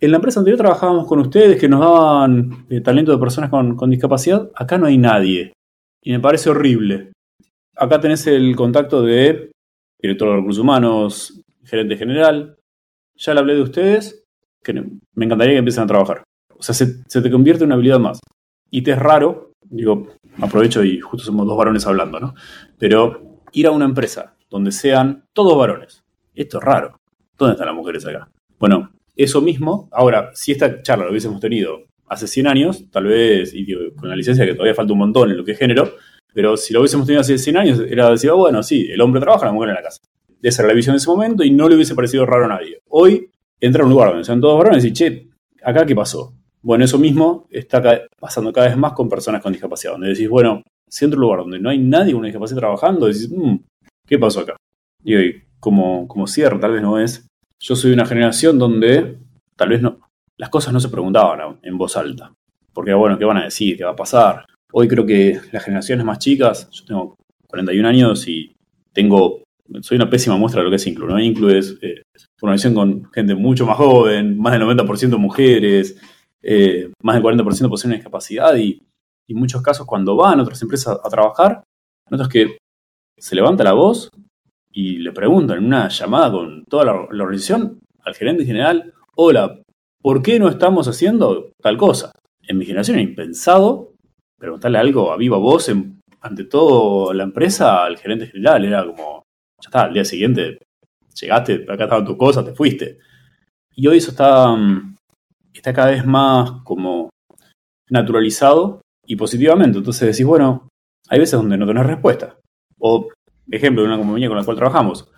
en 0.00 0.10
la 0.10 0.16
empresa 0.16 0.40
anterior 0.40 0.58
trabajábamos 0.58 1.06
con 1.06 1.20
ustedes 1.20 1.60
que 1.60 1.68
nos 1.68 1.80
daban 1.80 2.66
eh, 2.68 2.80
talento 2.80 3.12
de 3.12 3.18
personas 3.18 3.50
con, 3.50 3.76
con 3.76 3.88
discapacidad, 3.88 4.50
acá 4.54 4.78
no 4.78 4.86
hay 4.86 4.98
nadie. 4.98 5.52
Y 6.02 6.12
me 6.12 6.20
parece 6.20 6.50
horrible. 6.50 7.12
Acá 7.76 8.00
tenés 8.00 8.26
el 8.26 8.56
contacto 8.56 9.02
de 9.02 9.52
director 10.00 10.28
de 10.28 10.36
recursos 10.36 10.62
humanos, 10.62 11.40
gerente 11.64 11.96
general, 11.96 12.56
ya 13.16 13.32
le 13.32 13.40
hablé 13.40 13.54
de 13.54 13.62
ustedes, 13.62 14.24
que 14.62 14.72
me 14.72 15.24
encantaría 15.24 15.54
que 15.54 15.58
empiecen 15.58 15.84
a 15.84 15.86
trabajar. 15.86 16.22
O 16.58 16.62
sea, 16.62 16.74
se, 16.74 17.22
te 17.22 17.30
convierte 17.30 17.64
en 17.64 17.68
una 17.68 17.74
habilidad 17.74 17.98
más. 17.98 18.18
Y 18.70 18.82
te 18.82 18.92
es 18.92 18.98
raro, 18.98 19.52
digo, 19.70 20.08
aprovecho 20.40 20.82
y 20.84 21.00
justo 21.00 21.26
somos 21.26 21.46
dos 21.46 21.56
varones 21.56 21.86
hablando, 21.86 22.20
¿no? 22.20 22.34
Pero 22.78 23.42
ir 23.52 23.66
a 23.66 23.70
una 23.70 23.84
empresa 23.84 24.36
donde 24.50 24.72
sean 24.72 25.24
todos 25.32 25.56
varones, 25.56 26.04
esto 26.34 26.58
es 26.58 26.64
raro. 26.64 27.00
¿Dónde 27.38 27.52
están 27.52 27.66
las 27.66 27.76
mujeres 27.76 28.06
acá? 28.06 28.30
Bueno, 28.58 28.92
eso 29.14 29.40
mismo, 29.40 29.88
ahora, 29.92 30.30
si 30.34 30.52
esta 30.52 30.82
charla 30.82 31.04
lo 31.04 31.10
hubiésemos 31.10 31.40
tenido 31.40 31.84
hace 32.08 32.26
100 32.26 32.46
años, 32.46 32.90
tal 32.90 33.04
vez, 33.04 33.52
y 33.54 33.66
con 33.94 34.08
la 34.08 34.16
licencia 34.16 34.44
que 34.46 34.54
todavía 34.54 34.74
falta 34.74 34.92
un 34.92 35.00
montón 35.00 35.30
en 35.30 35.36
lo 35.36 35.44
que 35.44 35.52
es 35.52 35.58
género, 35.58 35.94
pero 36.32 36.56
si 36.56 36.72
lo 36.72 36.80
hubiésemos 36.80 37.06
tenido 37.06 37.20
hace 37.20 37.38
100 37.38 37.56
años, 37.56 37.80
era 37.80 38.10
decir, 38.10 38.30
oh, 38.30 38.36
bueno, 38.36 38.62
sí, 38.62 38.88
el 38.90 39.00
hombre 39.00 39.20
trabaja, 39.20 39.46
la 39.46 39.52
mujer 39.52 39.70
en 39.70 39.74
la 39.76 39.82
casa 39.82 40.00
esa 40.48 40.62
era 40.62 40.68
la 40.68 40.74
visión 40.74 40.94
de 40.94 40.98
ese 40.98 41.08
momento 41.08 41.42
y 41.42 41.50
no 41.50 41.68
le 41.68 41.74
hubiese 41.74 41.94
parecido 41.94 42.26
raro 42.26 42.44
a 42.44 42.48
nadie. 42.48 42.80
Hoy 42.88 43.30
entra 43.60 43.82
a 43.82 43.86
un 43.86 43.90
lugar 43.90 44.10
donde 44.10 44.24
sean 44.24 44.40
todos 44.40 44.58
varones 44.58 44.84
y 44.84 44.92
che, 44.92 45.28
¿acá 45.62 45.84
qué 45.84 45.94
pasó? 45.94 46.34
Bueno, 46.66 46.84
eso 46.84 46.98
mismo 46.98 47.46
está 47.48 47.80
pasando 48.18 48.52
cada 48.52 48.66
vez 48.66 48.76
más 48.76 48.92
con 48.92 49.08
personas 49.08 49.40
con 49.40 49.52
discapacidad, 49.52 49.92
donde 49.92 50.08
decís, 50.08 50.28
bueno, 50.28 50.64
si 50.90 51.04
un 51.04 51.12
lugar 51.12 51.38
donde 51.38 51.60
no 51.60 51.70
hay 51.70 51.78
nadie 51.78 52.12
con 52.12 52.24
discapacidad 52.24 52.58
trabajando, 52.58 53.06
decís, 53.06 53.30
mmm, 53.30 53.54
¿qué 54.04 54.18
pasó 54.18 54.40
acá? 54.40 54.56
Y 55.04 55.14
hoy, 55.14 55.42
como, 55.60 56.08
como 56.08 56.26
cierre, 56.26 56.58
tal 56.58 56.72
vez 56.72 56.82
no 56.82 56.98
es. 56.98 57.24
Yo 57.60 57.76
soy 57.76 57.90
de 57.90 57.94
una 57.94 58.04
generación 58.04 58.58
donde 58.58 59.16
tal 59.54 59.68
vez 59.68 59.80
no, 59.80 60.00
las 60.38 60.48
cosas 60.48 60.72
no 60.72 60.80
se 60.80 60.88
preguntaban 60.88 61.60
en 61.62 61.78
voz 61.78 61.96
alta. 61.96 62.32
Porque, 62.72 62.92
bueno, 62.94 63.16
¿qué 63.16 63.24
van 63.24 63.36
a 63.36 63.44
decir? 63.44 63.76
¿Qué 63.76 63.84
va 63.84 63.92
a 63.92 63.96
pasar? 63.96 64.44
Hoy 64.72 64.88
creo 64.88 65.06
que 65.06 65.38
las 65.52 65.62
generaciones 65.62 66.04
más 66.04 66.18
chicas, 66.18 66.68
yo 66.72 66.84
tengo 66.84 67.14
41 67.46 67.86
años 67.86 68.26
y 68.26 68.56
tengo 68.92 69.44
soy 69.82 69.96
una 69.96 70.10
pésima 70.10 70.36
muestra 70.36 70.60
de 70.60 70.64
lo 70.64 70.70
que 70.70 70.76
es 70.76 70.86
Inclu. 70.88 71.06
¿no? 71.06 71.20
Inclu 71.20 71.48
es 71.50 71.78
eh, 71.80 72.02
formación 72.36 72.74
con 72.74 73.04
gente 73.12 73.36
mucho 73.36 73.66
más 73.66 73.76
joven, 73.76 74.36
más 74.36 74.52
del 74.52 74.62
90% 74.62 75.16
mujeres, 75.16 75.96
eh, 76.48 76.92
más 77.02 77.16
del 77.16 77.24
40% 77.24 77.68
poseen 77.68 77.94
discapacidad 77.94 78.56
y, 78.56 78.80
en 79.28 79.36
muchos 79.36 79.60
casos 79.62 79.84
cuando 79.84 80.14
van 80.14 80.38
a 80.38 80.44
otras 80.44 80.62
empresas 80.62 80.96
a, 81.02 81.08
trabajar, 81.08 81.64
notas 82.08 82.28
que 82.28 82.58
se 83.18 83.34
levanta 83.34 83.64
la 83.64 83.72
voz 83.72 84.08
y 84.70 84.98
le 84.98 85.10
preguntan 85.10 85.58
en 85.58 85.64
una 85.64 85.88
llamada 85.88 86.30
con 86.30 86.64
toda 86.66 86.84
la, 86.84 86.92
organización 86.92 87.80
al 88.04 88.14
gerente 88.14 88.44
general, 88.44 88.94
hola, 89.16 89.60
¿por 90.00 90.22
qué 90.22 90.38
no 90.38 90.48
estamos 90.48 90.86
haciendo 90.86 91.50
tal 91.60 91.76
cosa? 91.76 92.12
En 92.46 92.58
mi 92.58 92.64
generación 92.64 92.98
era 92.98 93.08
impensado 93.08 93.94
preguntarle 94.38 94.78
algo 94.78 95.10
a 95.10 95.16
viva 95.16 95.38
voz 95.38 95.68
ante 96.20 96.44
todo 96.44 97.12
la 97.12 97.24
empresa 97.24 97.84
al 97.84 97.98
gerente 97.98 98.28
general, 98.28 98.64
era 98.64 98.86
como, 98.86 99.24
ya 99.60 99.68
está, 99.68 99.82
al 99.82 99.94
día 99.94 100.04
siguiente 100.04 100.58
llegaste, 101.20 101.64
acá 101.68 101.84
estaban 101.84 102.04
tus 102.04 102.16
cosas, 102.16 102.44
te 102.44 102.54
fuiste. 102.54 102.98
Y 103.74 103.88
hoy 103.88 103.98
eso 103.98 104.12
está, 104.12 104.54
mm, 104.54 104.95
está 105.56 105.72
cada 105.72 105.90
vez 105.90 106.04
más 106.04 106.62
como 106.64 107.10
naturalizado 107.90 108.80
y 109.06 109.16
positivamente. 109.16 109.78
Entonces 109.78 110.08
decís, 110.12 110.26
bueno, 110.26 110.68
hay 111.08 111.18
veces 111.18 111.38
donde 111.38 111.56
no 111.56 111.66
tenés 111.66 111.86
respuesta. 111.86 112.36
O, 112.78 113.08
ejemplo 113.50 113.82
de 113.82 113.88
una 113.88 113.98
compañía 113.98 114.28
con 114.28 114.36
la 114.36 114.44
cual 114.44 114.56
trabajamos. 114.56 115.08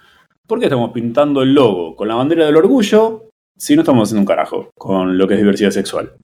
¿Por 0.46 0.58
qué 0.58 0.66
estamos 0.66 0.92
pintando 0.92 1.42
el 1.42 1.54
logo 1.54 1.94
con 1.96 2.08
la 2.08 2.14
bandera 2.14 2.46
del 2.46 2.56
orgullo 2.56 3.30
si 3.56 3.74
no 3.74 3.82
estamos 3.82 4.08
haciendo 4.08 4.20
un 4.20 4.26
carajo 4.26 4.70
con 4.76 5.18
lo 5.18 5.26
que 5.26 5.34
es 5.34 5.40
diversidad 5.40 5.70
sexual? 5.70 6.14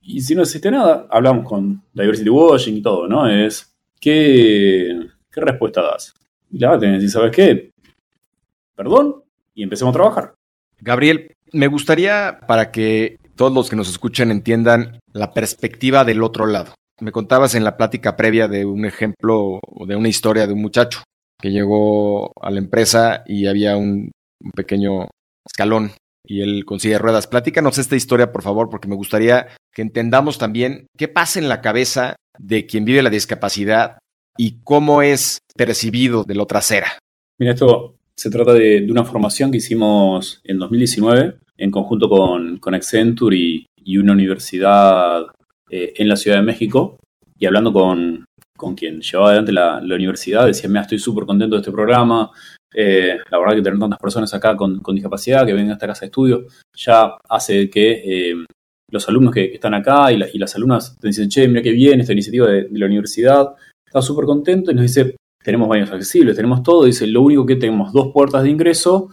Y 0.00 0.20
si 0.20 0.34
no 0.34 0.42
existe 0.42 0.70
nada, 0.70 1.06
hablamos 1.10 1.48
con 1.48 1.82
diversity 1.92 2.30
washing 2.30 2.76
y 2.76 2.82
todo, 2.82 3.06
¿no? 3.06 3.28
Es, 3.28 3.72
¿qué, 4.00 5.08
qué 5.30 5.40
respuesta 5.40 5.82
das? 5.82 6.14
Y 6.50 6.58
la 6.58 6.70
vas 6.70 6.82
a 6.82 6.86
decir, 6.86 7.10
¿sabes 7.10 7.30
qué? 7.30 7.70
Perdón, 8.74 9.22
y 9.54 9.62
empecemos 9.62 9.94
a 9.94 9.98
trabajar. 9.98 10.34
Gabriel, 10.80 11.32
me 11.52 11.68
gustaría 11.68 12.40
para 12.48 12.72
que 12.72 13.18
todos 13.36 13.52
los 13.52 13.70
que 13.70 13.76
nos 13.76 13.88
escuchen 13.88 14.30
entiendan 14.30 15.00
la 15.12 15.32
perspectiva 15.32 16.04
del 16.04 16.22
otro 16.22 16.46
lado. 16.46 16.74
Me 17.00 17.12
contabas 17.12 17.54
en 17.54 17.64
la 17.64 17.76
plática 17.76 18.16
previa 18.16 18.48
de 18.48 18.64
un 18.64 18.84
ejemplo 18.84 19.60
o 19.62 19.86
de 19.86 19.96
una 19.96 20.08
historia 20.08 20.46
de 20.46 20.52
un 20.52 20.62
muchacho 20.62 21.02
que 21.40 21.50
llegó 21.50 22.30
a 22.40 22.50
la 22.50 22.58
empresa 22.58 23.24
y 23.26 23.46
había 23.46 23.76
un 23.76 24.12
pequeño 24.54 25.08
escalón 25.44 25.92
y 26.24 26.42
él 26.42 26.64
consigue 26.64 26.98
ruedas. 26.98 27.26
Platícanos 27.26 27.78
esta 27.78 27.96
historia, 27.96 28.32
por 28.32 28.42
favor, 28.42 28.70
porque 28.70 28.88
me 28.88 28.94
gustaría 28.94 29.48
que 29.72 29.82
entendamos 29.82 30.38
también 30.38 30.86
qué 30.96 31.08
pasa 31.08 31.40
en 31.40 31.48
la 31.48 31.60
cabeza 31.60 32.16
de 32.38 32.66
quien 32.66 32.84
vive 32.84 33.02
la 33.02 33.10
discapacidad 33.10 33.98
y 34.36 34.60
cómo 34.62 35.02
es 35.02 35.38
percibido 35.56 36.24
de 36.24 36.34
lo 36.34 36.46
trasera. 36.46 36.98
Mira, 37.38 37.52
esto 37.52 37.96
se 38.16 38.30
trata 38.30 38.54
de, 38.54 38.86
una 38.90 39.04
formación 39.04 39.50
que 39.50 39.58
hicimos 39.58 40.40
en 40.44 40.58
2019 40.58 41.36
en 41.58 41.70
conjunto 41.70 42.08
con, 42.08 42.58
con 42.58 42.74
Accenture 42.74 43.36
y, 43.36 43.66
una 43.98 44.12
universidad 44.12 45.26
eh, 45.70 45.92
en 45.96 46.08
la 46.08 46.16
Ciudad 46.16 46.38
de 46.38 46.44
México. 46.44 46.98
Y 47.38 47.46
hablando 47.46 47.72
con, 47.72 48.24
con 48.56 48.74
quien 48.74 49.00
llevaba 49.00 49.30
adelante 49.30 49.52
la, 49.52 49.80
la 49.80 49.94
universidad, 49.96 50.46
decía, 50.46 50.68
mira, 50.68 50.82
estoy 50.82 50.98
súper 50.98 51.24
contento 51.24 51.56
de 51.56 51.60
este 51.60 51.72
programa, 51.72 52.30
eh, 52.74 53.18
la 53.30 53.38
verdad 53.38 53.56
que 53.56 53.62
tener 53.62 53.78
tantas 53.78 53.98
personas 53.98 54.32
acá 54.32 54.56
con, 54.56 54.80
discapacidad 54.94 55.44
que 55.44 55.52
vengan 55.52 55.70
a 55.70 55.74
esta 55.74 55.86
casa 55.86 56.00
de 56.00 56.06
estudio 56.06 56.46
ya 56.74 57.16
hace 57.28 57.68
que 57.68 58.30
eh, 58.30 58.34
los 58.90 59.08
alumnos 59.08 59.34
que, 59.34 59.54
están 59.54 59.74
acá 59.74 60.10
y, 60.12 60.16
las 60.16 60.56
alumnas 60.56 60.96
te 60.98 61.08
dicen, 61.08 61.28
che, 61.28 61.48
mira 61.48 61.62
qué 61.62 61.72
bien 61.72 62.00
esta 62.00 62.12
iniciativa 62.12 62.48
de, 62.48 62.68
la 62.72 62.86
universidad, 62.86 63.54
está 63.86 64.00
súper 64.00 64.24
contento 64.24 64.70
y 64.70 64.74
nos 64.74 64.82
dice, 64.82 65.16
tenemos 65.44 65.68
baños 65.68 65.90
accesibles, 65.90 66.36
tenemos 66.36 66.62
todo, 66.62 66.84
dice, 66.84 67.06
lo 67.06 67.22
único 67.22 67.46
que 67.46 67.56
tenemos 67.56 67.92
dos 67.92 68.12
puertas 68.12 68.42
de 68.42 68.50
ingreso 68.50 69.08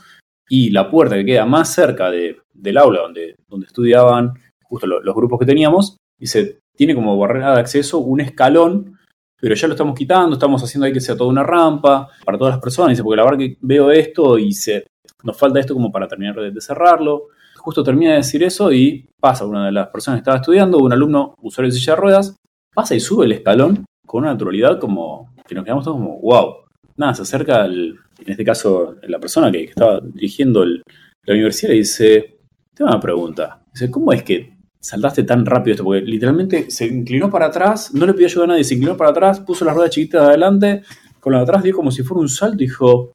y 0.48 0.72
la 0.72 0.90
puerta 0.90 1.16
que 1.16 1.26
queda 1.26 1.46
más 1.46 1.74
cerca 1.74 2.10
del 2.12 2.78
aula 2.78 3.02
donde, 3.02 3.36
donde 3.48 3.68
estudiaban 3.68 4.34
justo 4.64 4.88
los 4.88 5.16
grupos 5.16 5.40
que 5.40 5.46
teníamos, 5.46 5.98
dice, 6.20 6.60
tiene 6.76 6.96
como 6.96 7.18
barrera 7.18 7.54
de 7.54 7.60
acceso 7.60 8.00
un 8.00 8.22
escalón 8.22 9.00
pero 9.42 9.56
ya 9.56 9.68
lo 9.68 9.74
estamos 9.74 9.98
quitando, 9.98 10.34
estamos 10.34 10.62
haciendo 10.64 10.86
ahí 10.86 10.94
que 10.94 11.00
sea 11.00 11.16
toda 11.16 11.30
una 11.30 11.44
rampa 11.44 12.10
para 12.26 12.38
todas 12.38 12.54
las 12.54 12.62
personas, 12.62 12.90
dice, 12.90 13.04
porque 13.04 13.18
la 13.18 13.24
verdad 13.24 13.38
que 13.40 13.58
veo 13.62 13.90
esto 13.90 14.38
y 14.38 14.52
se, 14.52 14.86
nos 15.24 15.38
falta 15.38 15.60
esto 15.60 15.74
como 15.74 15.92
para 15.92 16.08
terminar 16.08 16.36
de, 16.36 16.62
cerrarlo. 16.62 17.28
Justo 17.58 17.84
termina 17.84 18.12
de 18.12 18.18
decir 18.18 18.44
eso 18.44 18.72
y 18.72 19.08
pasa 19.20 19.46
una 19.46 19.66
de 19.66 19.72
las 19.72 19.88
personas 19.90 20.18
que 20.18 20.22
estaba 20.22 20.38
estudiando, 20.38 20.78
un 20.78 20.94
alumno 20.94 21.36
usuario 21.42 21.72
de 21.72 21.78
silla 21.78 21.96
de 21.96 22.02
ruedas, 22.02 22.36
pasa 22.74 22.96
y 22.96 23.00
sube 23.00 23.26
el 23.26 23.34
escalón 23.34 23.86
con 24.06 24.24
una 24.24 24.32
naturalidad 24.32 24.80
como 24.80 25.34
que 25.50 25.56
nos 25.56 25.66
quedamos 25.66 25.84
todos 25.84 25.98
como, 25.98 26.20
wow. 26.22 26.56
Nada, 26.96 27.16
se 27.16 27.24
acerca, 27.24 27.66
en 27.66 27.98
este 28.26 28.46
caso, 28.46 28.96
la 29.04 29.20
persona 29.20 29.52
que, 29.52 29.64
estaba 29.64 30.00
dirigiendo 30.02 30.64
la 30.66 31.34
universidad 31.34 31.74
y 31.74 31.80
dice, 31.80 32.40
tengo 32.74 32.92
una 32.92 33.00
pregunta. 33.00 33.64
Dice, 33.74 33.90
¿cómo 33.90 34.14
es 34.14 34.24
que 34.24 34.58
saltaste 34.80 35.24
tan 35.24 35.46
rápido 35.46 35.74
esto? 35.74 35.84
Porque 35.84 36.02
literalmente 36.02 36.70
se 36.70 36.86
inclinó 36.86 37.30
para 37.30 37.48
atrás, 37.48 37.94
no 37.94 38.06
le 38.06 38.14
pidió 38.14 38.28
ayuda 38.28 38.44
a 38.44 38.48
nadie, 38.48 38.64
se 38.64 38.76
inclinó 38.76 38.96
para 38.96 39.12
atrás, 39.12 39.40
puso 39.40 39.66
la 39.66 39.74
rueda 39.74 39.90
chiquita 39.90 40.22
de 40.22 40.28
adelante, 40.28 40.84
con 41.20 41.34
la 41.34 41.40
de 41.40 41.44
atrás 41.44 41.64
dio 41.64 41.76
como 41.76 41.92
si 41.92 42.04
fuera 42.04 42.22
un 42.22 42.30
salto 42.30 42.64
y 42.64 42.68
dijo, 42.68 43.14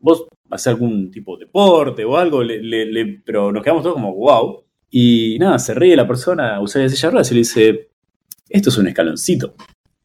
vos 0.00 0.26
haces 0.50 0.68
algún 0.68 1.10
tipo 1.10 1.36
de 1.36 1.44
deporte 1.44 2.04
o 2.04 2.16
algo, 2.16 2.42
pero 3.24 3.52
nos 3.52 3.62
quedamos 3.62 3.82
todos 3.82 3.94
como, 3.94 4.14
wow. 4.14 4.64
Y 4.90 5.38
nada, 5.38 5.58
se 5.58 5.74
ríe 5.74 5.94
la 5.94 6.06
persona, 6.06 6.60
usa 6.60 6.80
de 6.80 6.88
silla 6.88 7.10
ruedas 7.10 7.30
y 7.30 7.34
le 7.34 7.38
dice, 7.40 7.90
esto 8.48 8.70
es 8.70 8.78
un 8.78 8.88
escaloncito. 8.88 9.54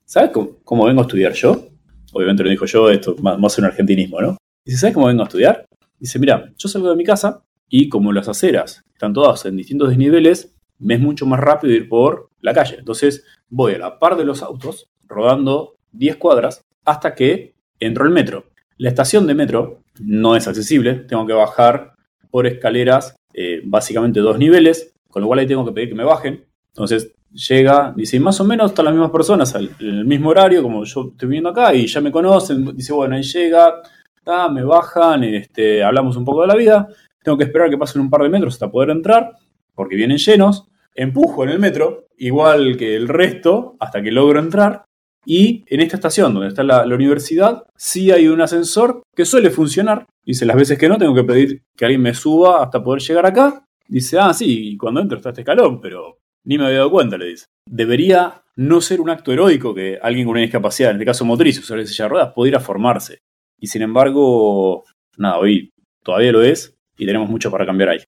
¿Sabes 0.05 0.31
cómo, 0.63 0.85
vengo 0.85 1.01
a 1.01 1.03
estudiar 1.03 1.31
yo? 1.31 1.70
Obviamente 2.13 2.43
lo 2.43 2.49
dijo 2.49 2.65
yo, 2.65 2.89
esto 2.89 3.15
más, 3.21 3.57
un 3.57 3.65
argentinismo, 3.65 4.21
¿no? 4.21 4.37
Dice, 4.65 4.77
¿sabes 4.77 4.93
cómo 4.93 5.07
vengo 5.07 5.21
a 5.21 5.25
estudiar? 5.25 5.65
Dice, 5.99 6.19
mira, 6.19 6.51
yo 6.57 6.69
salgo 6.69 6.89
de 6.89 6.95
mi 6.95 7.03
casa 7.03 7.43
y 7.69 7.89
como 7.89 8.11
las 8.11 8.27
aceras 8.27 8.83
están 8.93 9.13
todas 9.13 9.45
en 9.45 9.57
distintos 9.57 9.89
desniveles, 9.89 10.55
me 10.79 10.95
es 10.95 10.99
mucho 10.99 11.25
más 11.25 11.39
rápido 11.39 11.73
ir 11.73 11.87
por 11.87 12.29
la 12.41 12.53
calle. 12.53 12.75
Entonces 12.79 13.23
voy 13.49 13.73
a 13.75 13.77
la 13.77 13.99
par 13.99 14.17
de 14.17 14.25
los 14.25 14.41
autos, 14.41 14.89
rodando 15.07 15.75
10 15.91 16.17
cuadras, 16.17 16.63
hasta 16.85 17.15
que 17.15 17.55
entro 17.79 18.03
al 18.03 18.11
metro. 18.11 18.45
La 18.77 18.89
estación 18.89 19.27
de 19.27 19.35
metro 19.35 19.83
no 19.99 20.35
es 20.35 20.47
accesible, 20.47 20.95
tengo 20.95 21.25
que 21.25 21.33
bajar 21.33 21.93
por 22.29 22.47
escaleras, 22.47 23.15
eh, 23.33 23.61
básicamente 23.63 24.19
dos 24.19 24.37
niveles, 24.37 24.93
con 25.07 25.21
lo 25.21 25.27
cual 25.27 25.39
ahí 25.39 25.47
tengo 25.47 25.65
que 25.65 25.71
pedir 25.71 25.89
que 25.89 25.95
me 25.95 26.03
bajen. 26.03 26.45
Entonces 26.69 27.13
llega, 27.33 27.93
dice, 27.95 28.19
más 28.19 28.39
o 28.41 28.45
menos 28.45 28.71
están 28.71 28.85
las 28.85 28.93
mismas 28.93 29.11
personas 29.11 29.53
en 29.55 29.73
el 29.79 30.05
mismo 30.05 30.29
horario, 30.29 30.61
como 30.61 30.83
yo 30.83 31.09
estoy 31.11 31.27
viviendo 31.27 31.49
acá, 31.49 31.73
y 31.73 31.87
ya 31.87 32.01
me 32.01 32.11
conocen, 32.11 32.75
dice, 32.75 32.93
bueno, 32.93 33.15
ahí 33.15 33.23
llega, 33.23 33.81
me 34.51 34.63
bajan, 34.63 35.23
este, 35.23 35.83
hablamos 35.83 36.15
un 36.17 36.25
poco 36.25 36.41
de 36.41 36.47
la 36.47 36.55
vida, 36.55 36.87
tengo 37.23 37.37
que 37.37 37.45
esperar 37.45 37.69
que 37.69 37.77
pasen 37.77 38.01
un 38.01 38.09
par 38.09 38.21
de 38.23 38.29
metros 38.29 38.55
hasta 38.55 38.69
poder 38.71 38.89
entrar, 38.89 39.31
porque 39.75 39.95
vienen 39.95 40.17
llenos, 40.17 40.67
empujo 40.95 41.43
en 41.43 41.49
el 41.49 41.59
metro, 41.59 42.07
igual 42.17 42.77
que 42.77 42.95
el 42.95 43.07
resto, 43.07 43.75
hasta 43.79 44.01
que 44.01 44.11
logro 44.11 44.39
entrar. 44.39 44.85
Y 45.23 45.63
en 45.67 45.81
esta 45.81 45.97
estación 45.97 46.33
donde 46.33 46.49
está 46.49 46.63
la, 46.63 46.83
universidad, 46.83 47.63
sí 47.75 48.11
hay 48.11 48.27
un 48.27 48.41
ascensor 48.41 49.03
que 49.15 49.25
suele 49.25 49.51
funcionar. 49.51 50.07
Dice, 50.25 50.45
las 50.45 50.55
veces 50.55 50.79
que 50.79 50.89
no, 50.89 50.97
tengo 50.97 51.13
que 51.13 51.23
pedir 51.23 51.61
que 51.77 51.85
alguien 51.85 52.01
me 52.01 52.13
suba 52.13 52.63
hasta 52.63 52.83
poder 52.83 53.01
llegar 53.01 53.25
acá. 53.27 53.63
Dice, 53.87 54.17
ah, 54.17 54.33
sí, 54.33 54.71
y 54.71 54.77
cuando 54.77 54.99
entro 54.99 55.17
está 55.17 55.29
este 55.29 55.41
escalón, 55.41 55.79
pero 55.79 56.17
ni 56.43 56.57
me 56.57 56.65
había 56.65 56.79
dado 56.79 56.91
cuenta, 56.91 57.17
le 57.17 57.27
dice. 57.27 57.45
Debería 57.69 58.43
no 58.55 58.81
ser 58.81 59.01
un 59.01 59.09
acto 59.09 59.31
heroico 59.31 59.73
que 59.73 59.99
alguien 60.01 60.25
con 60.25 60.33
una 60.33 60.41
discapacidad, 60.41 60.91
en 60.91 60.97
este 60.97 61.05
caso 61.05 61.25
motriz, 61.25 61.69
o 61.69 61.75
de 61.75 61.87
silla 61.87 62.05
de 62.05 62.09
ruedas, 62.09 62.33
pudiera 62.33 62.59
formarse. 62.59 63.19
Y 63.59 63.67
sin 63.67 63.81
embargo, 63.81 64.83
nada, 65.17 65.37
hoy 65.37 65.71
todavía 66.03 66.31
lo 66.31 66.41
es 66.41 66.75
y 66.97 67.05
tenemos 67.05 67.29
mucho 67.29 67.51
para 67.51 67.65
cambiar 67.65 67.89
ahí. 67.89 67.99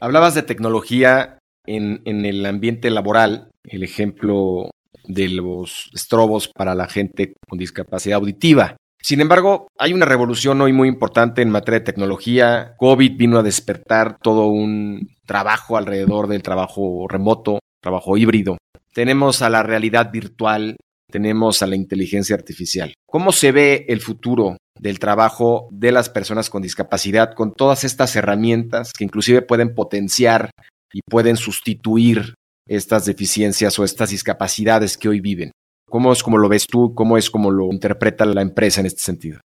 Hablabas 0.00 0.34
de 0.34 0.42
tecnología 0.42 1.38
en, 1.66 2.02
el 2.04 2.44
ambiente 2.46 2.90
laboral, 2.90 3.50
el 3.64 3.82
ejemplo 3.82 4.70
de 5.06 5.28
los 5.28 5.90
estrobos 5.94 6.48
para 6.48 6.74
la 6.74 6.88
gente 6.88 7.34
con 7.48 7.58
discapacidad 7.58 8.18
auditiva. 8.18 8.76
Sin 9.00 9.20
embargo, 9.20 9.68
hay 9.78 9.92
una 9.92 10.06
revolución 10.06 10.60
hoy 10.62 10.72
muy 10.72 10.88
importante 10.88 11.42
en 11.42 11.50
materia 11.50 11.80
de 11.80 11.84
tecnología. 11.84 12.74
COVID 12.78 13.16
vino 13.16 13.38
a 13.38 13.42
despertar 13.42 14.16
todo 14.18 14.46
un 14.46 15.08
trabajo 15.26 15.76
alrededor 15.76 16.26
del 16.26 16.42
trabajo 16.42 17.06
remoto, 17.08 17.58
trabajo 17.84 18.16
híbrido. 18.16 18.56
Tenemos 18.94 19.42
a 19.42 19.50
la 19.50 19.62
realidad 19.62 20.10
virtual, 20.10 20.76
tenemos 21.10 21.62
a 21.62 21.66
la 21.66 21.76
inteligencia 21.76 22.34
artificial. 22.34 22.94
¿Cómo 23.06 23.30
se 23.30 23.52
ve 23.52 23.84
el 23.88 24.00
futuro 24.00 24.56
del 24.80 24.98
trabajo 24.98 25.68
de 25.70 25.92
las 25.92 26.08
personas 26.08 26.48
con 26.48 26.62
discapacidad 26.62 27.34
con 27.34 27.52
todas 27.52 27.84
estas 27.84 28.16
herramientas 28.16 28.92
que 28.92 29.04
inclusive 29.04 29.42
pueden 29.42 29.74
potenciar 29.74 30.50
y 30.92 31.00
pueden 31.08 31.36
sustituir 31.36 32.34
estas 32.66 33.04
deficiencias 33.04 33.78
o 33.78 33.84
estas 33.84 34.10
discapacidades 34.10 34.96
que 34.96 35.10
hoy 35.10 35.20
viven. 35.20 35.50
¿Cómo 35.88 36.12
es 36.12 36.22
como 36.22 36.38
lo 36.38 36.48
ves 36.48 36.66
tú? 36.66 36.94
¿Cómo 36.94 37.18
es 37.18 37.30
como 37.30 37.50
lo 37.50 37.70
interpreta 37.70 38.24
la 38.24 38.40
empresa 38.40 38.80
en 38.80 38.86
este 38.86 39.02
sentido? 39.02 39.40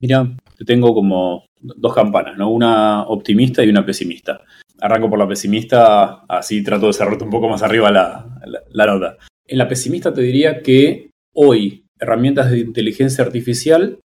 Mira, 0.00 0.36
tengo 0.66 0.92
como 0.92 1.46
dos 1.60 1.94
campanas, 1.94 2.36
¿no? 2.36 2.50
Una 2.50 3.04
optimista 3.04 3.64
y 3.64 3.68
una 3.68 3.86
pesimista. 3.86 4.40
Arranco 4.84 5.08
por 5.08 5.18
la 5.18 5.26
pesimista, 5.26 6.24
así 6.28 6.62
trato 6.62 6.88
de 6.88 6.92
cerrarte 6.92 7.24
un 7.24 7.30
poco 7.30 7.48
más 7.48 7.62
arriba 7.62 7.90
la, 7.90 8.26
la 8.70 8.86
nota. 8.86 9.16
En 9.46 9.58
la 9.58 9.68
pesimista 9.68 10.12
te 10.12 10.20
diría 10.20 10.60
que 10.60 11.10
hoy 11.32 11.86
herramientas 11.98 12.50
de 12.50 12.58
inteligencia 12.58 13.24
artificial 13.24 13.98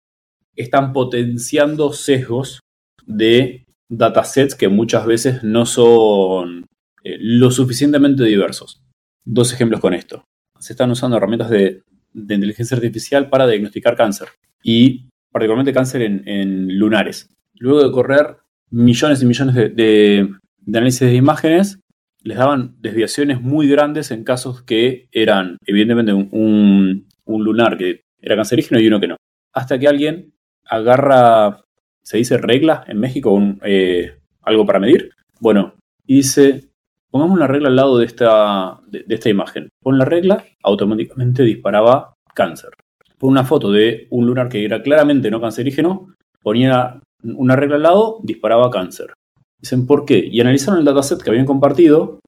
están 0.55 0.93
potenciando 0.93 1.93
sesgos 1.93 2.61
de 3.07 3.65
datasets 3.89 4.55
que 4.55 4.69
muchas 4.69 5.07
veces 5.07 5.45
no 5.45 5.67
son 5.67 6.67
eh, 7.05 7.17
lo 7.21 7.51
suficientemente 7.51 8.25
diversos. 8.25 8.83
Dos 9.25 9.53
ejemplos 9.53 9.81
con 9.81 9.95
esto. 9.95 10.25
Se 10.59 10.73
están 10.73 10.91
usando 10.91 11.17
herramientas 11.17 11.51
de, 11.51 11.83
inteligencia 12.15 12.77
artificial 12.77 13.29
para 13.29 13.47
diagnosticar 13.47 13.95
cáncer 13.95 14.29
y 14.63 15.09
particularmente 15.31 15.73
cáncer 15.73 16.03
en, 16.03 16.79
lunares. 16.79 17.29
Luego 17.55 17.85
de 17.85 17.93
correr 17.93 18.39
millones 18.71 19.23
y 19.23 19.27
millones 19.27 19.55
de, 19.55 20.35
análisis 20.69 21.01
de 21.01 21.15
imágenes, 21.15 21.81
les 22.23 22.39
daban 22.39 22.77
desviaciones 22.81 23.41
muy 23.41 23.69
grandes 23.69 24.11
en 24.11 24.25
casos 24.25 24.63
que 24.63 25.09
eran 25.13 25.59
evidentemente 25.65 26.13
un, 26.13 27.07
lunar 27.27 27.77
que 27.77 28.03
era 28.21 28.37
cancerígeno 28.37 28.81
y 28.81 28.89
uno 28.89 29.01
que 29.01 29.09
no. 29.09 29.17
Hasta 29.53 29.79
que 29.79 29.89
alguien 29.89 30.33
agarra, 30.65 31.65
se 32.03 32.19
dice 32.19 32.39
regla 32.39 32.85
en 32.89 32.99
México, 32.99 33.41
eh, 33.63 34.19
algo 34.43 34.67
para 34.67 34.81
medir. 34.81 35.11
Bueno, 35.41 35.75
dice, 36.05 36.69
Pongamos 37.17 37.39
una 37.39 37.47
regla 37.47 37.69
al 37.69 37.77
lado 37.77 37.97
de 37.97 38.05
esta, 38.05 38.79
de, 38.89 39.05
esta 39.09 39.31
imagen. 39.31 39.71
Pon 39.81 39.97
la 39.97 40.05
regla, 40.05 40.45
automáticamente 40.63 41.45
disparaba 41.45 42.15
cáncer. 42.35 42.71
Pon 43.17 43.31
una 43.31 43.43
foto 43.43 43.73
de 43.73 44.07
un 44.11 44.27
lunar 44.27 44.51
que 44.51 44.63
era 44.63 44.83
claramente 44.83 45.31
no 45.31 45.41
cancerígeno, 45.41 46.09
ponía 46.43 47.01
una 47.23 47.57
regla 47.57 47.77
al 47.77 47.83
lado, 47.85 48.21
disparaba 48.23 48.71
cáncer. 48.71 49.15
Dicen, 49.61 49.87
¿por 49.87 50.05
qué? 50.05 50.29
Y 50.31 50.41
analizaron 50.41 50.79
el 50.79 50.85
dataset 50.85 51.23
que 51.23 51.31
habían 51.31 51.47
compartido 51.47 52.21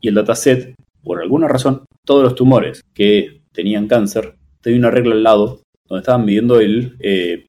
y 0.00 0.08
el 0.08 0.14
dataset, 0.14 0.74
por 1.02 1.20
alguna 1.20 1.48
razón, 1.48 1.84
todos 2.04 2.22
los 2.22 2.34
tumores 2.34 2.82
que 2.94 3.42
tenían 3.52 3.88
cáncer, 3.88 4.34
tenía 4.60 4.78
una 4.78 4.90
regla 4.90 5.14
al 5.14 5.22
lado 5.22 5.62
donde 5.88 6.00
estaban 6.00 6.24
midiendo 6.24 6.60
el, 6.60 6.96
eh, 7.00 7.46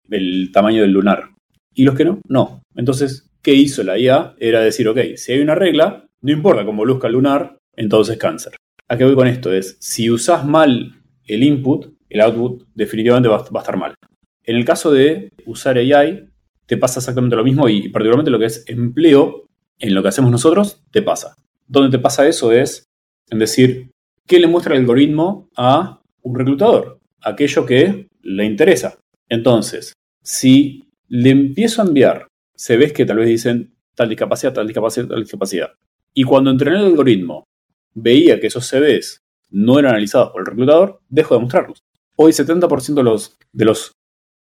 tamaño 0.51 0.81
del 0.81 0.91
lunar. 0.91 1.31
Y 1.73 1.83
los 1.83 1.95
que 1.95 2.05
no, 2.05 2.21
no. 2.27 2.61
Entonces, 2.75 3.29
¿qué 3.41 3.53
hizo 3.53 3.83
la 3.83 3.97
IA? 3.97 4.35
Era 4.39 4.61
decir, 4.61 4.87
ok, 4.87 4.99
si 5.15 5.33
hay 5.33 5.39
una 5.41 5.55
regla, 5.55 6.05
no 6.21 6.31
importa 6.31 6.65
cómo 6.65 6.85
luzca 6.85 7.07
el 7.07 7.13
lunar, 7.13 7.57
entonces 7.75 8.17
cáncer. 8.17 8.53
¿A 8.87 8.97
qué 8.97 9.03
voy 9.03 9.15
con 9.15 9.27
esto? 9.27 9.51
Es, 9.53 9.77
si 9.79 10.09
usas 10.09 10.45
mal 10.45 10.95
el 11.25 11.43
input, 11.43 11.93
el 12.09 12.21
output 12.21 12.63
definitivamente 12.73 13.29
va, 13.29 13.37
a 13.37 13.59
estar 13.59 13.77
mal. 13.77 13.95
En 14.43 14.55
el 14.55 14.65
caso 14.65 14.91
de 14.91 15.29
usar 15.45 15.77
AI, 15.77 16.29
te 16.67 16.77
pasa 16.77 16.99
exactamente 16.99 17.35
lo 17.35 17.43
mismo 17.43 17.67
y 17.69 17.89
particularmente 17.89 18.29
lo 18.29 18.39
que 18.39 18.45
es 18.45 18.63
empleo, 18.67 19.47
en 19.79 19.95
lo 19.95 20.01
que 20.01 20.09
hacemos 20.09 20.29
nosotros, 20.29 20.83
te 20.91 21.01
pasa. 21.01 21.35
Donde 21.67 21.97
te 21.97 22.01
pasa 22.01 22.27
eso 22.27 22.51
es 22.51 22.83
en 23.29 23.39
decir, 23.39 23.91
¿qué 24.25 24.39
le 24.39 24.47
muestra 24.47 24.75
el 24.75 24.81
algoritmo 24.81 25.49
a 25.55 26.01
un 26.21 26.35
reclutador? 26.35 26.99
Aquello 27.21 27.65
que 27.65 28.07
le 28.21 28.45
interesa. 28.45 28.99
Entonces, 29.29 29.93
si 30.21 30.89
le 31.07 31.29
empiezo 31.29 31.81
a 31.81 31.85
enviar 31.85 32.27
CVs 32.55 32.93
que 32.93 33.05
tal 33.05 33.17
vez 33.17 33.27
dicen 33.27 33.73
tal 33.95 34.09
discapacidad, 34.09 34.53
tal 34.53 34.67
discapacidad, 34.67 35.07
tal 35.07 35.21
discapacidad, 35.21 35.73
y 36.13 36.23
cuando 36.23 36.51
entrené 36.51 36.77
el 36.79 36.85
algoritmo 36.85 37.45
veía 37.93 38.39
que 38.39 38.47
esos 38.47 38.67
CVs 38.67 39.19
no 39.49 39.79
eran 39.79 39.91
analizados 39.91 40.31
por 40.31 40.41
el 40.41 40.47
reclutador, 40.47 40.99
dejo 41.09 41.35
de 41.35 41.41
mostrarlos. 41.41 41.79
Hoy 42.15 42.31
70% 42.31 42.95
de 42.95 43.03
los, 43.03 43.37
de 43.53 43.65
los 43.65 43.91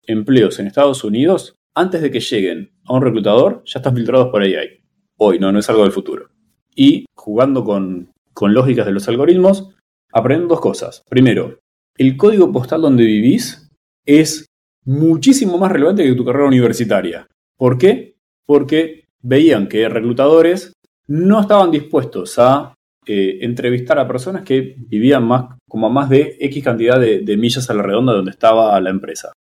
empleos 0.05 0.59
en 0.59 0.67
Estados 0.67 1.05
Unidos, 1.05 1.55
antes 1.75 2.03
de 2.03 2.11
que 2.11 2.21
lleguen 2.21 2.73
a 2.85 2.95
un 2.95 3.03
reclutador, 3.03 3.63
ya 3.65 3.79
están 3.79 3.95
filtrados 3.95 4.29
por 4.29 4.43
AI. 4.43 4.83
Hoy, 5.17 5.39
no, 5.39 5.53
no 5.53 5.59
es 5.59 5.69
algo 5.69 5.83
del 5.83 5.93
futuro. 5.93 6.29
Y 6.75 7.07
jugando 7.15 7.65
con, 7.65 8.13
con 8.33 8.55
lógicas 8.55 8.87
de 8.87 8.93
los 8.93 9.09
algoritmos, 9.09 9.75
aprenden 10.13 10.49
dos 10.49 10.61
cosas. 10.61 11.03
Primero, 11.09 11.61
el 11.97 12.17
código 12.17 12.53
postal 12.53 12.83
donde 12.83 13.05
vivís 13.05 13.71
es 14.05 14.47
muchísimo 14.85 15.59
más 15.59 15.73
relevante 15.73 16.05
que 16.05 16.15
tu 16.15 16.25
carrera 16.25 16.47
universitaria. 16.47 17.27
¿Por 17.57 17.79
qué? 17.79 18.17
Porque 18.47 19.05
veían 19.21 19.69
que 19.69 19.89
reclutadores 19.89 20.73
no 21.07 21.41
estaban 21.41 21.71
dispuestos 21.71 22.39
a 22.39 22.75
eh, 23.07 23.39
entrevistar 23.43 23.99
a 23.99 24.07
personas 24.07 24.43
que 24.43 24.77
vivían 24.79 25.25
más, 25.25 25.57
como 25.69 25.87
a 25.87 25.91
más 25.91 26.09
de 26.09 26.37
X 26.41 26.63
cantidad 26.65 27.01
de, 27.01 27.37
millas 27.37 27.69
a 27.69 27.75
la 27.75 27.83
redonda 27.83 28.13
donde 28.13 28.31
estaba 28.31 28.81
la 28.81 28.91
empresa. 28.91 29.33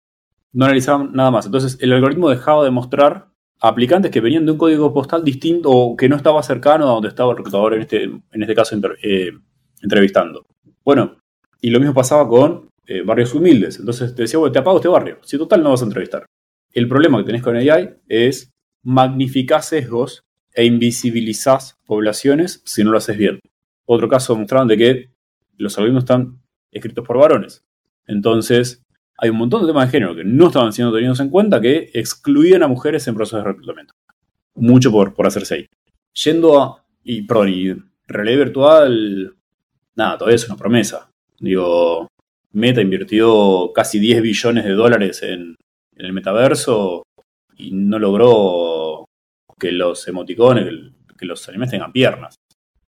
No 0.53 0.65
analizaban 0.65 1.13
nada 1.13 1.31
más. 1.31 1.45
Entonces 1.45 1.77
el 1.81 1.93
algoritmo 1.93 2.29
dejaba 2.29 2.63
de 2.63 2.71
mostrar 2.71 3.27
aplicantes 3.61 4.11
que 4.11 4.21
venían 4.21 4.45
de 4.45 4.51
un 4.51 4.57
código 4.57 4.93
postal 4.93 5.23
distinto 5.23 5.69
o 5.69 5.95
que 5.95 6.09
no 6.09 6.15
estaba 6.15 6.41
cercano 6.43 6.85
a 6.89 6.93
donde 6.93 7.09
estaba 7.09 7.31
el 7.31 7.37
reclutador 7.37 7.75
en 7.75 7.81
este, 7.81 8.03
en 8.03 8.41
este 8.41 8.55
caso 8.55 8.75
eh, 9.03 9.31
entrevistando. 9.81 10.45
Bueno, 10.83 11.17
y 11.61 11.69
lo 11.69 11.79
mismo 11.79 11.93
pasaba 11.93 12.27
con 12.27 12.69
eh, 12.87 13.03
barrios 13.03 13.33
humildes. 13.33 13.79
Entonces 13.79 14.15
te 14.15 14.23
decía, 14.23 14.39
bueno, 14.39 14.51
te 14.51 14.59
apago 14.59 14.77
este 14.77 14.89
barrio. 14.89 15.19
Si 15.21 15.37
total 15.37 15.63
no 15.63 15.69
vas 15.69 15.81
a 15.81 15.85
entrevistar. 15.85 16.25
El 16.73 16.87
problema 16.87 17.19
que 17.19 17.25
tenés 17.25 17.43
con 17.43 17.55
AI 17.55 17.95
es 18.07 18.51
magnificar 18.83 19.61
sesgos 19.61 20.23
e 20.53 20.65
invisibilizás 20.65 21.77
poblaciones 21.85 22.61
si 22.65 22.83
no 22.83 22.91
lo 22.91 22.97
haces 22.97 23.17
bien. 23.17 23.39
Otro 23.85 24.09
caso 24.09 24.35
mostraron 24.35 24.67
de 24.67 24.77
que 24.77 25.11
los 25.57 25.77
algoritmos 25.77 26.03
están 26.03 26.41
escritos 26.71 27.05
por 27.05 27.17
varones. 27.17 27.63
Entonces, 28.07 28.80
hay 29.21 29.29
un 29.29 29.37
montón 29.37 29.61
de 29.61 29.67
temas 29.67 29.85
de 29.85 29.91
género 29.91 30.15
que 30.15 30.23
no 30.23 30.47
estaban 30.47 30.73
siendo 30.73 30.93
tenidos 30.93 31.19
en 31.19 31.29
cuenta 31.29 31.61
que 31.61 31.91
excluían 31.93 32.63
a 32.63 32.67
mujeres 32.67 33.07
en 33.07 33.13
procesos 33.13 33.43
de 33.43 33.51
reclutamiento. 33.51 33.93
Mucho 34.55 34.91
por, 34.91 35.13
por 35.13 35.27
hacerse 35.27 35.55
ahí. 35.55 35.67
Yendo 36.23 36.59
a. 36.59 36.83
Y, 37.03 37.21
perdón, 37.21 37.49
y 37.49 37.75
realidad 38.07 38.45
virtual. 38.45 39.35
Nada, 39.95 40.17
todavía 40.17 40.35
es 40.37 40.47
una 40.47 40.57
promesa. 40.57 41.11
Digo, 41.39 42.07
Meta 42.53 42.81
invirtió 42.81 43.71
casi 43.73 43.99
10 43.99 44.23
billones 44.23 44.65
de 44.65 44.71
dólares 44.71 45.21
en, 45.21 45.55
en 45.95 46.05
el 46.05 46.13
metaverso 46.13 47.03
y 47.57 47.71
no 47.71 47.99
logró 47.99 49.05
que 49.59 49.71
los 49.71 50.07
emoticones, 50.07 50.67
que 51.15 51.25
los 51.27 51.47
animes 51.47 51.69
tengan 51.69 51.91
piernas 51.91 52.35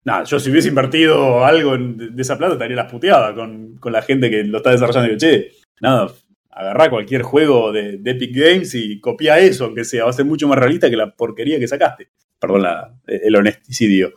nada, 0.04 0.24
yo 0.24 0.40
si 0.40 0.50
hubiese 0.52 0.70
invertido 0.70 1.46
algo 1.46 1.78
de 1.78 2.22
esa 2.22 2.38
plata 2.38 2.54
estaría 2.54 2.76
las 2.76 2.92
puteadas 2.92 3.34
con, 3.34 3.80
la 3.86 4.02
gente 4.02 4.30
que 4.30 4.44
lo 4.44 4.58
está 4.58 4.72
desarrollando. 4.72 5.08
Digo, 5.08 5.20
che, 5.20 5.52
nada, 5.82 6.12
agarrá 6.56 6.90
cualquier 6.90 7.24
juego 7.24 7.72
de, 7.72 8.00
Epic 8.04 8.36
Games 8.36 8.76
y 8.76 9.00
copia 9.00 9.40
eso, 9.40 9.66
aunque 9.66 9.84
sea, 9.84 10.06
va 10.06 10.10
a 10.12 10.14
ser 10.14 10.26
mucho 10.26 10.48
más 10.48 10.58
realista 10.58 10.90
que 10.90 10.98
la 10.98 11.16
porquería 11.16 11.60
que 11.60 11.68
sacaste. 11.68 12.10
Perdón 12.40 12.66
el 13.08 13.36
honesticidio. 13.36 14.14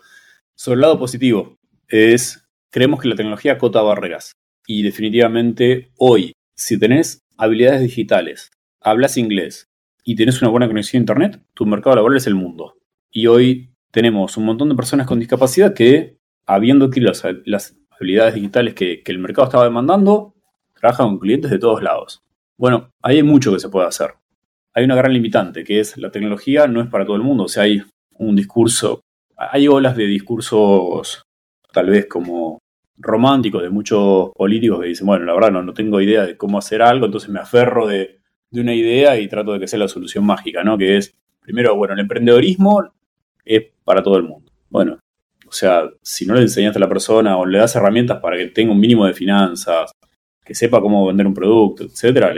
Sobre 0.55 0.76
el 0.76 0.80
lado 0.80 0.99
positivo, 0.99 1.59
es, 1.89 2.47
creemos 2.70 3.01
que 3.01 3.09
la 3.09 3.16
tecnología 3.16 3.53
acota 3.53 3.82
barreras. 3.82 4.32
Y 4.66 4.82
definitivamente 4.82 5.93
hoy, 5.97 6.32
si 6.55 6.78
tenés 6.78 7.22
habilidades 7.37 7.82
digitales, 7.82 8.51
hablas 8.80 9.16
inglés 9.16 9.68
y 10.05 10.16
tenés 10.16 10.41
una 10.43 10.51
buena 10.51 10.66
conexión 10.66 11.01
a 11.01 11.03
Internet, 11.03 11.43
tu 11.55 11.66
mercado 11.66 11.97
laboral 11.97 12.16
es 12.16 12.26
el 12.26 12.34
mundo. 12.34 12.76
Y 13.11 13.26
hoy 13.28 13.70
tenemos 13.91 14.37
un 14.37 14.45
montón 14.45 14.68
de 14.68 14.74
personas 14.74 15.07
con 15.07 15.18
discapacidad 15.18 15.74
que, 15.74 16.18
habiendo 16.47 16.87
adquirido 16.87 17.12
las, 17.45 17.76
habilidades 17.91 18.34
digitales 18.34 18.74
que, 18.74 19.03
el 19.05 19.18
mercado 19.18 19.47
estaba 19.47 19.64
demandando, 19.64 20.34
trabajan 20.78 21.09
con 21.09 21.18
clientes 21.18 21.51
de 21.51 21.59
todos 21.59 21.82
lados. 21.82 22.25
Bueno, 22.59 22.90
hay 23.02 23.22
mucho 23.22 23.52
que 23.52 23.61
se 23.61 23.68
puede 23.68 23.86
hacer. 23.86 24.14
Hay 24.72 24.84
una 24.84 24.94
gran 24.94 25.12
limitante, 25.12 25.64
que 25.64 25.80
es 25.80 25.96
la 25.96 26.11
tecnología 26.11 26.66
no 26.66 26.80
es 26.80 26.88
para 26.88 27.04
todo 27.04 27.16
el 27.16 27.22
mundo. 27.22 27.44
O 27.44 27.48
sea, 27.48 27.64
hay 27.64 27.82
un 28.12 28.36
discurso, 28.36 29.00
hay 29.36 29.68
olas 29.68 29.96
de 29.96 30.07
discursos 30.07 31.22
tal 31.72 31.90
vez 31.90 32.07
como 32.07 32.59
románticos 32.98 33.62
de 33.62 33.68
muchos 33.68 34.30
políticos 34.34 34.80
que 34.80 34.88
dicen, 34.88 35.07
bueno, 35.07 35.26
la 35.26 35.34
verdad 35.34 35.50
no, 35.50 35.62
no 35.62 35.74
tengo 35.74 36.00
idea 36.00 36.24
de 36.24 36.36
cómo 36.36 36.59
hacer 36.59 36.80
algo, 36.80 37.07
entonces 37.07 37.28
me 37.28 37.40
aferro 37.40 37.86
de, 37.86 38.20
de, 38.50 38.61
una 38.61 38.74
idea 38.74 39.18
y 39.20 39.28
trato 39.28 39.52
de 39.52 39.61
que 39.61 39.68
sea 39.68 39.78
la 39.78 39.88
solución 39.88 40.24
mágica, 40.24 40.64
¿no? 40.64 40.78
Que 40.78 40.96
es, 40.96 41.14
primero, 41.40 41.76
bueno, 41.76 41.92
el 41.92 42.00
emprendedorismo 42.00 42.90
es 43.44 43.64
para 43.84 44.02
todo 44.02 44.16
el 44.16 44.22
mundo. 44.22 44.50
Bueno, 44.70 44.98
o 45.46 45.52
sea, 45.52 45.84
si 46.02 46.26
no 46.26 46.34
le 46.34 46.42
enseñaste 46.42 46.78
a 46.78 46.80
la 46.80 46.88
persona 46.88 47.36
o 47.36 47.44
le 47.44 47.59
das 47.59 47.76
herramientas 47.76 48.20
para 48.20 48.36
que 48.36 48.46
tenga 48.46 48.72
un 48.72 48.80
mínimo 48.80 49.07
de 49.07 49.12
finanzas, 49.12 49.92
que 50.47 50.55
sepa 50.55 50.80
cómo 50.80 51.07
vender 51.07 51.26
un 51.26 51.34
producto, 51.34 51.84
etcétera, 51.84 52.32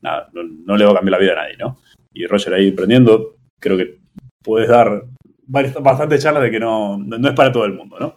nada, 0.00 0.30
no, 0.32 0.76
le 0.76 0.84
va 0.84 0.92
a 0.92 0.94
cambiar 0.94 1.12
la 1.12 1.18
vida 1.18 1.32
a 1.32 1.42
nadie, 1.42 1.56
¿no? 1.58 1.78
Y 2.12 2.26
Roger 2.26 2.54
ahí 2.54 2.70
aprendiendo, 2.70 3.36
creo 3.60 3.76
que 3.76 3.98
puedes 4.42 4.68
dar 4.68 5.04
bastante 5.46 6.18
charlas 6.18 6.42
de 6.44 6.50
que 6.50 6.60
no, 6.60 6.98
no 6.98 7.28
es 7.28 7.34
para 7.34 7.52
todo 7.52 7.64
el 7.64 7.74
mundo, 7.74 7.98
¿no? 8.00 8.16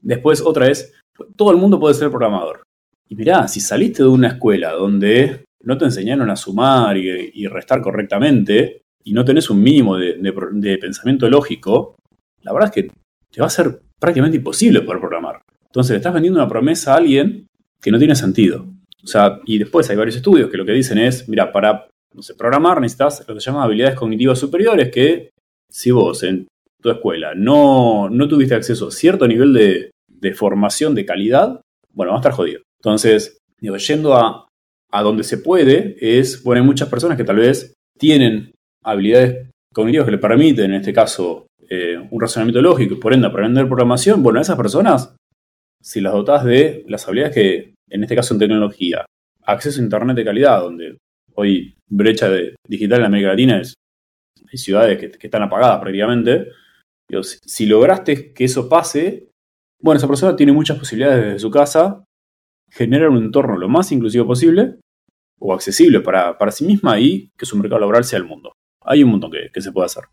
Después, 0.00 0.40
otra 0.40 0.68
es, 0.68 0.94
todo 1.36 1.50
el 1.50 1.56
mundo 1.56 1.80
puede 1.80 1.94
ser 1.94 2.10
programador. 2.10 2.62
Y 3.08 3.16
mirá, 3.16 3.48
si 3.48 3.60
saliste 3.60 4.02
de 4.02 4.08
una 4.08 4.28
escuela 4.28 4.72
donde 4.72 5.44
no 5.64 5.76
te 5.76 5.86
enseñaron 5.86 6.30
a 6.30 6.36
sumar 6.36 6.96
y 6.96 7.46
restar 7.48 7.80
correctamente, 7.80 8.82
y 9.08 9.12
no 9.12 9.24
tenés 9.24 9.48
un 9.48 9.62
mínimo 9.62 9.96
de, 9.96 10.78
pensamiento 10.78 11.30
lógico, 11.30 11.96
la 12.42 12.52
verdad 12.52 12.68
es 12.68 12.74
que 12.74 12.90
te 13.30 13.40
va 13.40 13.46
a 13.46 13.50
ser 13.50 13.80
prácticamente 13.98 14.36
imposible 14.36 14.82
poder 14.82 15.00
programar. 15.00 15.40
Entonces 15.64 15.92
le 15.92 15.96
estás 15.96 16.12
vendiendo 16.12 16.38
una 16.38 16.48
promesa 16.48 16.92
a 16.92 16.98
alguien 16.98 17.46
que 17.80 17.90
no 17.90 17.98
tiene 17.98 18.14
sentido. 18.14 18.66
O 19.02 19.06
sea, 19.06 19.40
y 19.46 19.58
después 19.58 19.88
hay 19.90 19.96
varios 19.96 20.16
estudios 20.16 20.50
que 20.50 20.56
lo 20.56 20.66
que 20.66 20.72
dicen 20.72 20.98
es, 20.98 21.28
mira, 21.28 21.52
para 21.52 21.88
no 22.14 22.22
sé, 22.22 22.34
programar 22.34 22.80
necesitas 22.80 23.24
lo 23.26 23.34
que 23.34 23.40
se 23.40 23.50
llama 23.50 23.64
habilidades 23.64 23.96
cognitivas 23.96 24.38
superiores, 24.38 24.90
que 24.90 25.30
si 25.70 25.90
vos 25.90 26.22
en 26.22 26.48
tu 26.80 26.90
escuela 26.90 27.34
no, 27.34 28.08
no 28.08 28.28
tuviste 28.28 28.54
acceso 28.54 28.88
a 28.88 28.90
cierto 28.90 29.26
nivel 29.26 29.52
de, 29.52 29.90
de 30.08 30.34
formación 30.34 30.94
de 30.94 31.04
calidad, 31.04 31.60
bueno, 31.92 32.12
va 32.12 32.18
a 32.18 32.20
estar 32.20 32.32
jodido. 32.32 32.62
Entonces, 32.80 33.38
digo, 33.60 33.76
yendo 33.76 34.14
a, 34.14 34.46
a 34.90 35.02
donde 35.02 35.24
se 35.24 35.38
puede, 35.38 35.96
es, 36.00 36.42
bueno, 36.42 36.62
hay 36.62 36.66
muchas 36.66 36.88
personas 36.88 37.16
que 37.16 37.24
tal 37.24 37.36
vez 37.36 37.74
tienen 37.98 38.52
habilidades 38.82 39.50
cognitivas 39.72 40.06
que 40.06 40.12
le 40.12 40.18
permiten, 40.18 40.70
en 40.72 40.80
este 40.80 40.92
caso, 40.92 41.46
eh, 41.68 41.98
un 42.10 42.20
razonamiento 42.20 42.62
lógico 42.62 42.94
y 42.94 42.98
por 42.98 43.12
ende 43.12 43.26
aprender 43.26 43.66
programación, 43.66 44.22
bueno, 44.22 44.38
a 44.38 44.42
esas 44.42 44.56
personas, 44.56 45.14
si 45.80 46.00
las 46.00 46.12
dotas 46.12 46.44
de 46.44 46.84
las 46.88 47.06
habilidades 47.06 47.34
que, 47.34 47.74
en 47.88 48.02
este 48.02 48.16
caso 48.16 48.34
en 48.34 48.40
tecnología, 48.40 49.06
acceso 49.42 49.80
a 49.80 49.84
Internet 49.84 50.16
de 50.16 50.24
calidad, 50.24 50.60
donde 50.60 50.98
hoy 51.34 51.74
brecha 51.88 52.28
de, 52.28 52.54
digital 52.66 53.00
en 53.00 53.06
América 53.06 53.30
Latina 53.30 53.60
es, 53.60 53.74
hay 54.50 54.58
ciudades 54.58 54.98
que, 54.98 55.26
están 55.26 55.42
apagadas 55.42 55.80
prácticamente, 55.80 56.48
si, 57.22 57.66
lograste 57.66 58.32
que 58.32 58.44
eso 58.44 58.68
pase, 58.68 59.28
bueno, 59.80 59.98
esa 59.98 60.08
persona 60.08 60.36
tiene 60.36 60.52
muchas 60.52 60.78
posibilidades 60.78 61.24
desde 61.24 61.38
su 61.38 61.50
casa 61.50 62.04
generar 62.70 63.08
un 63.08 63.18
entorno 63.18 63.56
lo 63.56 63.68
más 63.68 63.92
inclusivo 63.92 64.26
posible 64.26 64.76
o 65.38 65.54
accesible 65.54 66.00
para, 66.00 66.36
para 66.36 66.50
sí 66.50 66.66
misma 66.66 66.98
y 66.98 67.30
que 67.36 67.46
su 67.46 67.56
mercado 67.56 67.80
laboral 67.80 68.04
sea 68.04 68.18
el 68.18 68.24
mundo. 68.24 68.52
Hay 68.84 69.02
un 69.02 69.10
montón 69.10 69.30
que, 69.30 69.60
se 69.60 69.72
puede 69.72 69.86
hacer. 69.86 70.04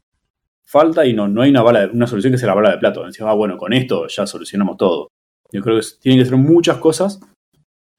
Falta 0.64 1.06
y 1.06 1.14
no, 1.14 1.28
no 1.28 1.42
hay 1.42 1.50
una, 1.50 1.62
bala, 1.62 1.90
una 1.92 2.08
solución 2.08 2.34
que 2.34 2.38
sea 2.38 2.50
la 2.50 2.56
bala 2.56 2.72
de 2.72 2.78
plato. 2.78 3.06
Decimos, 3.06 3.32
ah, 3.32 3.36
bueno, 3.36 3.58
con 3.58 3.74
esto 3.74 4.08
ya 4.08 4.26
solucionamos 4.26 4.78
todo. 4.78 5.10
Yo 5.52 5.62
creo 5.62 5.80
que 5.80 5.86
tienen 6.02 6.22
que 6.22 6.30
ser 6.30 6.38
muchas 6.38 6.78
cosas 6.78 7.20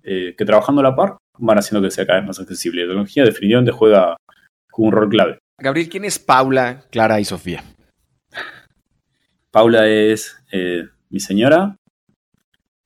eh, 0.03 0.35
que 0.37 0.45
trabajando 0.45 0.81
a 0.81 0.85
la 0.85 0.97
par 0.97 1.17
van 1.39 1.59
haciendo 1.59 1.87
que 1.87 1.91
sea 1.91 2.07
cada 2.07 2.21
vez 2.21 2.29
más 2.29 2.41
accesible. 2.41 2.83
La 2.83 2.89
tecnología 2.89 3.25
definitivamente 3.25 3.73
juega 3.73 4.17
un 4.77 4.93
rol 4.93 5.09
clave. 5.09 5.39
Gabriel, 5.61 5.89
¿quién 5.89 6.05
es 6.05 6.19
Paula, 6.19 6.85
Clara 6.91 7.19
y 7.21 7.25
Sofía? 7.25 7.65
Paula 9.51 9.89
es 9.89 10.37
eh, 10.53 10.89
mi 11.11 11.21
señora, 11.21 11.77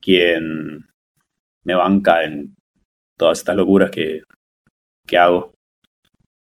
quien 0.00 0.86
me 1.64 1.74
banca 1.74 2.24
en 2.24 2.54
todas 3.18 3.38
estas 3.38 3.56
locuras 3.56 3.90
que, 3.90 4.22
que 5.06 5.18
hago. 5.18 5.52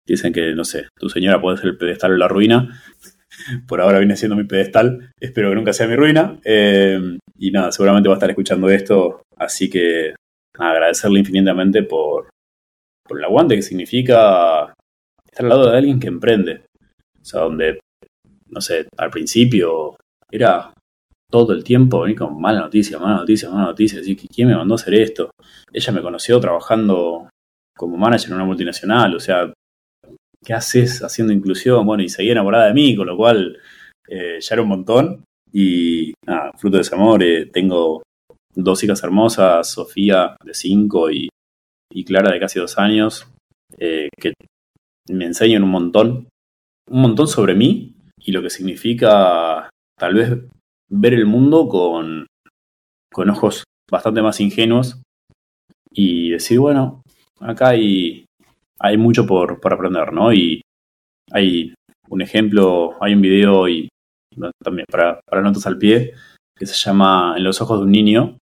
Dicen 0.06 0.32
que, 0.32 0.54
no 0.54 0.64
sé, 0.64 0.88
tu 0.96 1.08
señora 1.08 1.40
puede 1.40 1.56
ser 1.56 1.66
el 1.68 1.78
pedestal 1.78 2.12
o 2.12 2.16
la 2.16 2.28
ruina. 2.28 2.82
Por 3.66 3.80
ahora 3.80 3.98
viene 3.98 4.16
siendo 4.16 4.36
mi 4.36 4.44
pedestal. 4.44 5.10
Espero 5.18 5.50
que 5.50 5.54
nunca 5.56 5.72
sea 5.72 5.86
mi 5.86 5.96
ruina. 5.96 6.38
Eh, 6.44 7.18
y 7.38 7.50
nada, 7.50 7.72
seguramente 7.72 8.08
va 8.08 8.14
a 8.14 8.18
estar 8.18 8.30
escuchando 8.30 8.68
esto. 8.68 9.22
Así 9.36 9.70
que 9.70 10.14
agradecerle 10.58 11.20
infinitamente 11.20 11.82
por, 11.82 12.28
por 13.06 13.18
el 13.18 13.24
aguante 13.24 13.56
que 13.56 13.62
significa 13.62 14.74
estar 15.24 15.44
al 15.44 15.48
lado 15.48 15.70
de 15.70 15.78
alguien 15.78 16.00
que 16.00 16.08
emprende. 16.08 16.64
O 17.20 17.24
sea, 17.24 17.40
donde, 17.40 17.80
no 18.48 18.60
sé, 18.60 18.86
al 18.96 19.10
principio 19.10 19.96
era 20.30 20.72
todo 21.30 21.52
el 21.52 21.62
tiempo 21.62 22.00
venir 22.00 22.18
con 22.18 22.40
mala 22.40 22.60
noticia, 22.60 22.98
mala 22.98 23.18
noticia, 23.18 23.48
mala 23.50 23.66
noticia, 23.66 23.98
decir, 23.98 24.18
¿quién 24.34 24.48
me 24.48 24.56
mandó 24.56 24.74
a 24.74 24.76
hacer 24.76 24.94
esto? 24.94 25.30
Ella 25.72 25.92
me 25.92 26.02
conoció 26.02 26.40
trabajando 26.40 27.28
como 27.76 27.96
manager 27.96 28.30
en 28.30 28.34
una 28.34 28.44
multinacional, 28.44 29.14
o 29.14 29.20
sea, 29.20 29.52
¿qué 30.44 30.54
haces 30.54 31.02
haciendo 31.02 31.32
inclusión? 31.32 31.86
Bueno, 31.86 32.02
y 32.02 32.08
seguía 32.08 32.32
enamorada 32.32 32.66
de 32.66 32.74
mí, 32.74 32.96
con 32.96 33.06
lo 33.06 33.16
cual 33.16 33.58
eh, 34.08 34.38
ya 34.40 34.54
era 34.54 34.62
un 34.62 34.68
montón. 34.68 35.24
Y 35.52 36.12
nada, 36.26 36.52
fruto 36.56 36.76
de 36.76 36.82
ese 36.82 36.94
amor, 36.94 37.22
eh, 37.22 37.46
tengo 37.46 38.02
dos 38.54 38.82
hijas 38.84 39.02
hermosas, 39.02 39.70
Sofía 39.70 40.36
de 40.44 40.54
5 40.54 41.10
y, 41.10 41.28
Clara 42.04 42.32
de 42.32 42.40
casi 42.40 42.58
dos 42.58 42.78
años, 42.78 43.28
eh, 43.76 44.08
que 44.18 44.32
me 45.10 45.26
enseñan 45.26 45.64
un 45.64 45.70
montón, 45.70 46.28
un 46.88 47.00
montón 47.00 47.26
sobre 47.26 47.54
mí 47.54 47.94
y 48.18 48.32
lo 48.32 48.42
que 48.42 48.50
significa 48.50 49.68
tal 49.98 50.14
vez 50.14 50.38
ver 50.88 51.14
el 51.14 51.26
mundo 51.26 51.68
con, 51.68 52.26
con 53.12 53.30
ojos 53.30 53.64
bastante 53.90 54.22
más 54.22 54.40
ingenuos 54.40 55.02
y 55.92 56.30
decir, 56.30 56.60
bueno, 56.60 57.02
acá 57.40 57.70
hay, 57.70 58.24
hay 58.80 58.96
mucho 58.96 59.26
por, 59.26 59.60
por 59.60 59.74
aprender, 59.74 60.12
¿no? 60.12 60.32
Y 60.32 60.62
hay 61.30 61.74
un 62.08 62.22
ejemplo, 62.22 62.96
hay 63.00 63.14
un 63.14 63.20
video 63.20 63.68
y 63.68 63.88
también 64.62 64.86
para, 64.90 65.20
para 65.28 65.42
notas 65.42 65.66
al 65.66 65.78
pie 65.78 66.14
que 66.56 66.66
se 66.66 66.74
llama 66.74 67.34
En 67.36 67.44
los 67.44 67.60
ojos 67.60 67.78
de 67.78 67.84
un 67.84 67.92
niño, 67.92 68.38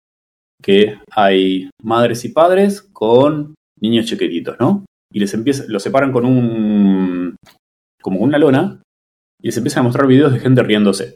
que 0.61 0.99
hay 1.11 1.69
madres 1.81 2.25
y 2.25 2.29
padres 2.29 2.81
con 2.81 3.55
niños 3.79 4.05
chiquititos, 4.05 4.55
¿no? 4.59 4.85
Y 5.11 5.19
les 5.19 5.33
empieza, 5.33 5.65
los 5.67 5.83
separan 5.83 6.11
con 6.11 6.25
un 6.25 7.35
como 8.01 8.19
una 8.19 8.37
lona 8.37 8.81
y 9.41 9.47
les 9.47 9.57
empiezan 9.57 9.81
a 9.81 9.83
mostrar 9.83 10.07
videos 10.07 10.33
de 10.33 10.39
gente 10.39 10.61
riéndose. 10.63 11.15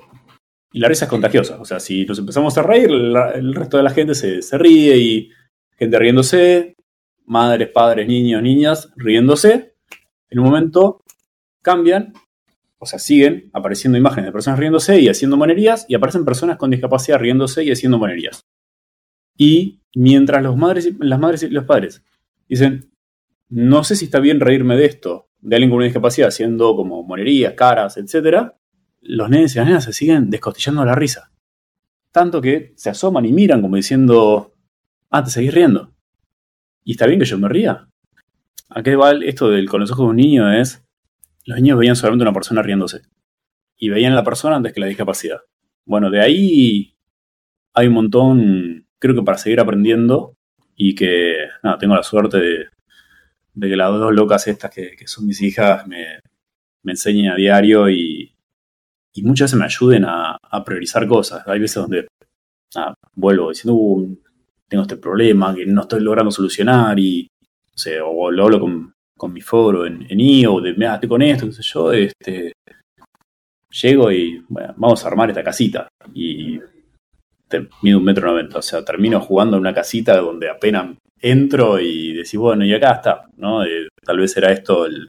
Y 0.73 0.79
la 0.79 0.87
risa 0.87 1.05
es 1.05 1.09
contagiosa. 1.09 1.59
O 1.61 1.65
sea, 1.65 1.79
si 1.79 2.05
nos 2.05 2.19
empezamos 2.19 2.57
a 2.57 2.63
reír, 2.63 2.89
el 2.89 3.53
resto 3.53 3.77
de 3.77 3.83
la 3.83 3.89
gente 3.89 4.15
se, 4.15 4.41
se 4.41 4.57
ríe 4.57 4.97
y 4.97 5.31
gente 5.77 5.99
riéndose, 5.99 6.73
madres, 7.27 7.69
padres, 7.69 8.07
niños, 8.07 8.41
niñas 8.41 8.91
riéndose. 8.95 9.75
En 10.29 10.39
un 10.39 10.45
momento 10.45 11.03
cambian, 11.61 12.13
o 12.79 12.85
sea, 12.85 12.97
siguen 12.97 13.51
apareciendo 13.53 13.97
imágenes 13.97 14.25
de 14.27 14.31
personas 14.31 14.59
riéndose 14.59 14.99
y 14.99 15.09
haciendo 15.09 15.37
monerías, 15.37 15.85
y 15.87 15.95
aparecen 15.95 16.25
personas 16.25 16.57
con 16.57 16.71
discapacidad 16.71 17.19
riéndose 17.19 17.63
y 17.63 17.71
haciendo 17.71 17.99
monerías. 17.99 18.47
Y 19.35 19.81
mientras 19.93 20.41
los 20.41 20.57
madres, 20.57 20.91
las 20.99 21.19
madres 21.19 21.43
y 21.43 21.49
los 21.49 21.65
padres 21.65 22.03
dicen, 22.47 22.91
no 23.49 23.83
sé 23.83 23.95
si 23.95 24.05
está 24.05 24.19
bien 24.19 24.39
reírme 24.39 24.75
de 24.75 24.85
esto, 24.85 25.29
de 25.39 25.55
alguien 25.55 25.69
con 25.69 25.77
una 25.77 25.85
discapacidad 25.85 26.29
haciendo 26.29 26.75
como 26.75 27.03
monerías, 27.03 27.53
caras, 27.53 27.97
etc., 27.97 28.53
los 29.01 29.29
nenes 29.29 29.55
y 29.55 29.59
las 29.59 29.67
nenas 29.67 29.83
se 29.83 29.93
siguen 29.93 30.29
descostillando 30.29 30.83
la 30.83 30.95
risa. 30.95 31.31
Tanto 32.11 32.41
que 32.41 32.73
se 32.75 32.89
asoman 32.89 33.25
y 33.25 33.31
miran 33.31 33.61
como 33.61 33.75
diciendo, 33.75 34.55
ah, 35.09 35.23
te 35.23 35.29
seguís 35.29 35.53
riendo. 35.53 35.93
¿Y 36.87 36.91
está 36.91 37.05
bien 37.05 37.19
que 37.19 37.25
yo 37.25 37.37
me 37.37 37.49
ría? 37.49 37.85
¿A 38.69 38.81
qué 38.81 38.95
va 38.95 39.11
esto 39.11 39.49
del 39.49 39.67
con 39.67 39.81
los 39.81 39.91
ojos 39.91 40.05
de 40.05 40.09
un 40.11 40.15
niño? 40.15 40.53
Es, 40.53 40.85
los 41.43 41.59
niños 41.59 41.77
veían 41.77 41.97
solamente 41.97 42.23
una 42.23 42.31
persona 42.31 42.61
riéndose. 42.61 43.01
Y 43.75 43.89
veían 43.89 44.13
a 44.13 44.15
la 44.15 44.23
persona 44.23 44.55
antes 44.55 44.71
que 44.71 44.79
la 44.79 44.87
discapacidad. 44.87 45.41
Bueno, 45.83 46.09
de 46.09 46.21
ahí 46.21 46.95
hay 47.73 47.87
un 47.87 47.93
montón, 47.93 48.87
creo 48.99 49.15
que 49.15 49.21
para 49.21 49.37
seguir 49.37 49.59
aprendiendo 49.59 50.37
y 50.77 50.95
que, 50.95 51.49
nada, 51.61 51.77
tengo 51.77 51.93
la 51.93 52.03
suerte 52.03 52.37
de, 52.37 52.69
que 53.59 53.75
las 53.75 53.91
dos 53.91 54.13
locas 54.13 54.47
estas 54.47 54.71
que, 54.71 54.95
son 55.07 55.27
mis 55.27 55.41
hijas 55.41 55.85
me, 55.87 56.21
me 56.83 56.93
enseñen 56.93 57.31
a 57.31 57.35
diario 57.35 57.89
y, 57.89 58.33
y 59.11 59.23
muchas 59.23 59.51
veces 59.51 59.59
me 59.59 59.65
ayuden 59.65 60.05
a, 60.05 60.39
priorizar 60.65 61.05
cosas. 61.05 61.45
Hay 61.49 61.59
veces 61.59 61.75
donde 61.75 62.07
vuelvo 63.13 63.49
diciendo, 63.49 63.73
uh, 63.73 64.17
tengo 64.67 64.83
este 64.83 64.97
problema 64.97 65.55
que 65.55 65.65
no 65.65 65.81
estoy 65.81 66.01
logrando 66.01 66.31
solucionar 66.31 66.99
y, 66.99 67.27
o 68.03 68.31
lo 68.31 68.43
hablo 68.43 68.59
con, 68.59 68.93
mi 69.33 69.41
foro 69.41 69.85
en, 69.85 70.05
en 70.09 70.19
IO, 70.19 70.61
de, 70.61 70.73
mira, 70.73 70.95
estoy 70.95 71.09
con 71.09 71.21
esto, 71.21 71.47
qué 71.47 71.51
sé 71.51 71.63
yo, 71.63 71.91
este, 71.91 72.53
llego 73.71 74.11
y, 74.11 74.43
bueno, 74.47 74.73
vamos 74.77 75.03
a 75.03 75.07
armar 75.07 75.29
esta 75.29 75.43
casita 75.43 75.87
y 76.13 76.59
mido 77.81 77.97
un 77.97 78.03
metro 78.03 78.29
noventa, 78.29 78.59
o 78.59 78.61
sea, 78.61 78.83
termino 78.83 79.19
jugando 79.21 79.57
en 79.57 79.61
una 79.61 79.73
casita 79.73 80.17
donde 80.17 80.49
apenas 80.49 80.95
entro 81.19 81.79
y 81.79 82.13
decís, 82.13 82.35
bueno, 82.35 82.65
y 82.65 82.73
acá 82.73 82.91
está, 82.91 83.25
¿no? 83.37 83.63
Eh, 83.63 83.87
tal 84.03 84.19
vez 84.19 84.35
era 84.37 84.51
esto 84.51 84.85
el 84.85 85.07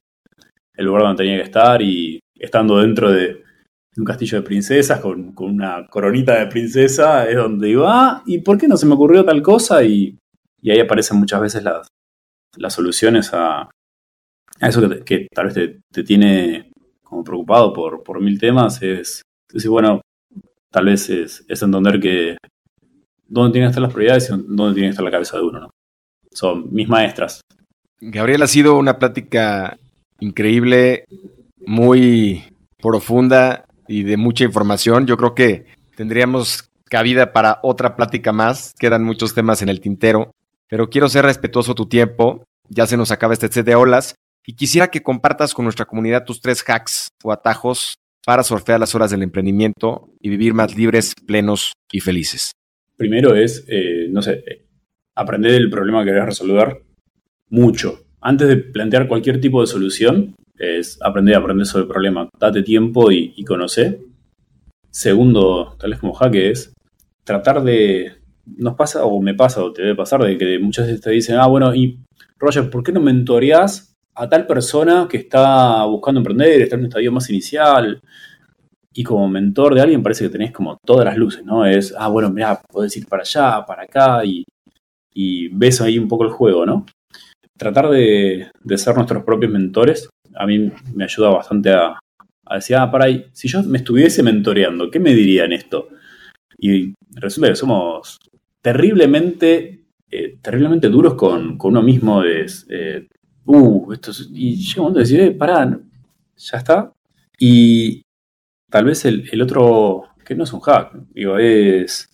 lugar 0.78 1.02
donde 1.02 1.24
tenía 1.24 1.38
que 1.38 1.44
estar 1.44 1.82
y 1.82 2.20
estando 2.38 2.78
dentro 2.78 3.10
de, 3.10 3.42
un 3.98 4.04
castillo 4.04 4.38
de 4.38 4.46
princesas 4.46 5.00
con, 5.00 5.34
una 5.36 5.86
coronita 5.88 6.38
de 6.38 6.46
princesa, 6.46 7.28
es 7.28 7.36
donde 7.36 7.68
digo, 7.68 7.86
ah, 7.86 8.22
¿y 8.26 8.38
por 8.38 8.56
qué 8.56 8.68
no 8.68 8.76
se 8.76 8.86
me 8.86 8.94
ocurrió 8.94 9.24
tal 9.24 9.42
cosa? 9.42 9.82
Y, 9.84 10.16
ahí 10.64 10.80
aparecen 10.80 11.18
muchas 11.18 11.40
veces 11.40 11.62
las, 11.62 11.88
las 12.56 12.72
soluciones 12.72 13.30
a, 13.32 13.68
eso 14.60 14.80
que, 15.04 15.26
tal 15.34 15.46
vez 15.46 15.80
te, 15.92 16.02
tiene 16.02 16.70
como 17.02 17.24
preocupado 17.24 17.72
por, 17.72 18.02
por 18.02 18.20
mil 18.20 18.38
temas, 18.38 18.82
es 18.82 19.22
decir, 19.52 19.70
bueno, 19.70 20.00
tal 20.70 20.86
vez 20.86 21.08
es, 21.10 21.44
entender 21.48 22.00
que 22.00 22.36
dónde 23.26 23.52
tienen 23.52 23.68
que 23.68 23.70
estar 23.70 23.82
las 23.82 23.92
prioridades 23.92 24.30
y 24.30 24.32
dónde 24.32 24.74
tiene 24.74 24.88
que 24.88 24.90
estar 24.90 25.04
la 25.04 25.10
cabeza 25.10 25.36
de 25.38 25.42
uno, 25.42 25.60
¿no? 25.60 25.70
Son 26.32 26.72
mis 26.72 26.88
maestras. 26.88 27.40
Gabriel, 28.00 28.42
ha 28.42 28.46
sido 28.46 28.78
una 28.78 28.98
plática 28.98 29.76
increíble, 30.20 31.04
muy 31.64 32.44
profunda 32.80 33.64
y 33.88 34.04
de 34.04 34.16
mucha 34.16 34.44
información. 34.44 35.06
Yo 35.06 35.16
creo 35.16 35.34
que 35.34 35.66
tendríamos 35.96 36.70
cabida 36.84 37.32
para 37.32 37.58
otra 37.62 37.96
plática 37.96 38.32
más. 38.32 38.74
Quedan 38.78 39.02
muchos 39.02 39.34
temas 39.34 39.62
en 39.62 39.68
el 39.68 39.80
tintero, 39.80 40.30
pero 40.68 40.88
quiero 40.90 41.08
ser 41.08 41.24
respetuoso 41.24 41.74
tu 41.74 41.86
tiempo. 41.86 42.44
Ya 42.68 42.86
se 42.86 42.96
nos 42.96 43.10
acaba 43.10 43.32
este 43.32 43.48
set 43.48 43.66
de 43.66 43.74
olas 43.74 44.14
y 44.46 44.54
quisiera 44.54 44.88
que 44.88 45.02
compartas 45.02 45.54
con 45.54 45.64
nuestra 45.64 45.86
comunidad 45.86 46.24
tus 46.24 46.40
tres 46.40 46.62
hacks 46.66 47.08
o 47.22 47.32
atajos 47.32 47.96
para 48.24 48.42
surfear 48.42 48.78
las 48.78 48.94
horas 48.94 49.10
del 49.10 49.22
emprendimiento 49.22 50.10
y 50.20 50.28
vivir 50.28 50.52
más 50.52 50.76
libres, 50.76 51.14
plenos 51.26 51.72
y 51.90 52.00
felices. 52.00 52.52
Primero 52.96 53.34
es, 53.34 53.64
eh, 53.68 54.08
no 54.10 54.20
sé, 54.22 54.44
aprender 55.14 55.54
el 55.54 55.70
problema 55.70 56.04
que 56.04 56.10
querés 56.10 56.26
resolver 56.26 56.82
mucho. 57.48 58.04
Antes 58.20 58.48
de 58.48 58.56
plantear 58.56 59.08
cualquier 59.08 59.40
tipo 59.40 59.60
de 59.60 59.66
solución, 59.66 60.34
es 60.58 60.98
aprender 61.02 61.36
aprender 61.36 61.66
sobre 61.66 61.82
el 61.82 61.88
problema. 61.88 62.28
Date 62.38 62.62
tiempo 62.62 63.10
y, 63.10 63.32
y 63.36 63.44
conoce. 63.44 64.00
Segundo, 64.90 65.76
tal 65.78 65.90
vez 65.90 65.98
como 66.00 66.14
jaque, 66.14 66.50
es 66.50 66.72
tratar 67.24 67.62
de. 67.62 68.12
Nos 68.46 68.74
pasa, 68.74 69.04
o 69.04 69.20
me 69.20 69.34
pasa, 69.34 69.62
o 69.62 69.72
te 69.72 69.82
debe 69.82 69.94
pasar, 69.94 70.22
de 70.22 70.38
que 70.38 70.58
muchas 70.58 70.86
veces 70.86 71.02
te 71.02 71.10
dicen, 71.10 71.36
ah, 71.36 71.46
bueno, 71.46 71.74
y 71.74 72.00
Roger, 72.38 72.70
¿por 72.70 72.82
qué 72.82 72.92
no 72.92 73.00
mentoreás 73.00 73.94
a 74.14 74.28
tal 74.28 74.46
persona 74.46 75.06
que 75.08 75.18
está 75.18 75.84
buscando 75.84 76.20
emprender, 76.20 76.62
está 76.62 76.76
en 76.76 76.80
un 76.80 76.86
estadio 76.86 77.12
más 77.12 77.28
inicial? 77.28 78.00
Y 78.94 79.04
como 79.04 79.28
mentor 79.28 79.74
de 79.74 79.82
alguien 79.82 80.02
parece 80.02 80.24
que 80.24 80.30
tenés 80.30 80.52
como 80.52 80.78
todas 80.84 81.04
las 81.04 81.18
luces, 81.18 81.44
¿no? 81.44 81.66
Es, 81.66 81.94
ah, 81.96 82.08
bueno, 82.08 82.30
mira, 82.30 82.60
podés 82.68 82.96
ir 82.96 83.06
para 83.06 83.22
allá, 83.22 83.64
para 83.66 83.82
acá, 83.82 84.24
y, 84.24 84.44
ves 85.50 85.80
ahí 85.80 85.98
un 85.98 86.08
poco 86.08 86.24
el 86.24 86.30
juego, 86.30 86.64
¿no? 86.64 86.86
Tratar 87.56 87.90
de 87.90 88.50
ser 88.76 88.94
nuestros 88.94 89.24
propios 89.24 89.52
mentores 89.52 90.08
a 90.38 90.46
mí 90.46 90.70
me 90.94 91.04
ayuda 91.04 91.30
bastante 91.30 91.70
a, 91.70 91.98
decir, 92.54 92.76
ah, 92.76 92.90
para 92.90 93.06
ahí, 93.06 93.26
si 93.32 93.48
yo 93.48 93.62
me 93.64 93.78
estuviese 93.78 94.22
mentoreando, 94.22 94.90
¿qué 94.90 95.00
me 95.00 95.12
dirían 95.12 95.52
esto? 95.52 95.88
Y 96.58 96.94
resulta 97.10 97.50
que 97.50 97.56
somos 97.56 98.18
terriblemente, 98.62 99.84
eh, 100.10 100.38
terriblemente 100.40 100.88
duros 100.88 101.14
con, 101.14 101.58
uno 101.60 101.82
mismo. 101.82 102.22
Es, 102.22 102.66
eh, 102.70 103.06
uh, 103.44 103.92
esto 103.92 104.12
y 104.32 104.56
llega 104.56 104.80
un 104.80 104.84
momento 104.84 104.98
de 104.98 105.04
decir, 105.04 105.20
eh, 105.20 105.30
pará, 105.32 105.78
ya 106.36 106.58
está. 106.58 106.92
Y 107.38 108.02
tal 108.70 108.84
vez 108.86 109.04
el, 109.04 109.42
otro, 109.42 110.04
que 110.24 110.34
no 110.34 110.44
es 110.44 110.52
un 110.52 110.60
hack, 110.60 110.94
digo, 111.10 111.36
es, 111.38 112.08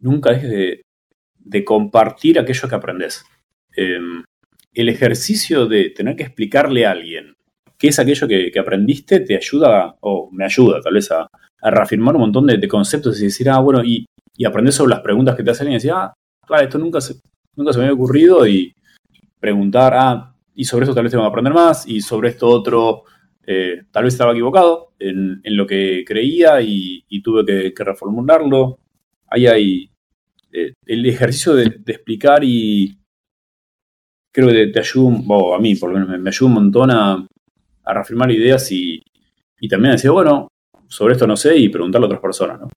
nunca 0.00 0.30
dejes 0.30 0.50
de, 0.50 0.82
de 1.38 1.64
compartir 1.64 2.38
aquello 2.38 2.68
que 2.68 2.74
aprendes. 2.74 3.24
Em, 3.74 4.22
el 4.74 4.88
ejercicio 4.88 5.66
de 5.66 5.90
tener 5.90 6.14
que 6.14 6.22
explicarle 6.22 6.86
a 6.86 6.92
alguien 6.92 7.37
qué 7.78 7.88
es 7.88 7.98
aquello 7.98 8.26
que, 8.26 8.58
aprendiste, 8.58 9.20
te 9.20 9.36
ayuda, 9.36 9.96
o 10.00 10.28
me 10.32 10.44
ayuda 10.44 10.80
tal 10.80 10.94
vez 10.94 11.10
a, 11.12 11.28
reafirmar 11.60 12.14
un 12.14 12.22
montón 12.22 12.46
de, 12.46 12.68
conceptos 12.68 13.20
y 13.20 13.24
decir, 13.24 13.48
ah, 13.50 13.58
bueno, 13.58 13.82
y, 13.84 14.06
y, 14.36 14.44
aprender 14.44 14.72
sobre 14.72 14.90
las 14.90 15.00
preguntas 15.00 15.34
que 15.36 15.42
te 15.42 15.50
hacen 15.50 15.70
y 15.70 15.74
decir, 15.74 15.92
ah, 15.92 16.12
claro, 16.46 16.64
esto 16.64 16.78
nunca 16.78 17.00
se, 17.00 17.14
nunca 17.56 17.72
se 17.72 17.78
me 17.78 17.84
había 17.84 17.94
ocurrido 17.94 18.46
y 18.46 18.72
preguntar, 19.40 19.92
ah, 19.96 20.34
y 20.54 20.64
sobre 20.64 20.84
eso 20.84 20.94
tal 20.94 21.04
vez 21.04 21.12
tengo 21.12 21.24
que 21.24 21.28
aprender 21.28 21.52
más, 21.52 21.86
y 21.86 22.00
sobre 22.00 22.30
esto 22.30 22.48
otro, 22.48 23.04
eh, 23.46 23.82
tal 23.90 24.04
vez 24.04 24.14
estaba 24.14 24.32
equivocado 24.32 24.92
en, 24.98 25.40
lo 25.44 25.66
que 25.66 26.04
creía 26.06 26.60
y, 26.60 27.22
tuve 27.22 27.72
que, 27.72 27.84
reformularlo. 27.84 28.78
Ahí 29.28 29.46
hay 29.46 29.90
eh, 30.52 30.74
el 30.86 31.06
ejercicio 31.06 31.54
de, 31.54 31.64
explicar 31.86 32.42
y 32.42 32.98
creo 34.32 34.48
que 34.48 34.66
te, 34.68 34.78
ayuda, 34.78 35.56
a 35.56 35.58
mí 35.58 35.74
por 35.76 35.90
lo 35.90 35.98
menos 35.98 36.20
me, 36.20 36.28
ayuda 36.28 36.48
un 36.48 36.54
montón 36.54 36.90
a, 36.90 37.26
a 37.88 37.94
reafirmar 37.94 38.30
ideas 38.30 38.70
y, 38.70 39.02
y 39.60 39.68
también 39.68 39.92
decir, 39.92 40.10
bueno, 40.10 40.48
sobre 40.88 41.14
esto 41.14 41.26
no 41.26 41.36
sé 41.36 41.56
y 41.56 41.68
preguntarle 41.68 42.06
a 42.06 42.08
otras 42.08 42.22
personas, 42.22 42.60
¿no? 42.60 42.68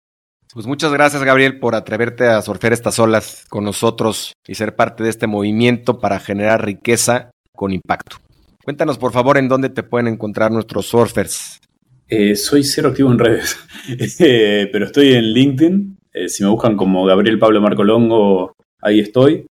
Pues 0.54 0.66
muchas 0.66 0.92
gracias, 0.92 1.24
Gabriel, 1.24 1.60
por 1.60 1.76
atreverte 1.76 2.26
a 2.28 2.42
surfear 2.42 2.74
estas 2.74 3.00
olas 3.00 3.46
con 3.50 3.64
nosotros 3.64 4.34
y 4.46 4.56
ser 4.56 4.76
parte 4.76 5.02
de 5.02 5.10
este 5.10 5.26
movimiento 5.26 6.00
para 6.00 6.20
generar 6.20 6.66
riqueza 6.66 7.32
con 7.56 7.72
impacto. 7.72 8.18
Cuéntanos, 8.62 8.98
por 8.98 9.14
favor, 9.14 9.38
en 9.38 9.48
dónde 9.48 9.70
te 9.70 9.84
pueden 9.84 10.08
encontrar 10.08 10.52
nuestros 10.52 10.88
surfers. 10.88 11.60
Eh, 12.08 12.36
soy 12.36 12.66
cero 12.66 12.90
activo 12.90 13.10
en 13.12 13.20
redes, 13.20 13.58
eh, 14.20 14.70
pero 14.74 14.86
estoy 14.86 15.14
en 15.14 15.24
LinkedIn. 15.32 15.98
Eh, 16.12 16.28
si 16.28 16.44
me 16.44 16.50
buscan 16.50 16.76
como 16.76 17.06
Gabriel 17.06 17.40
Pablo 17.40 17.62
Marcolongo, 17.62 18.54
ahí 18.82 19.00
estoy. 19.00 19.46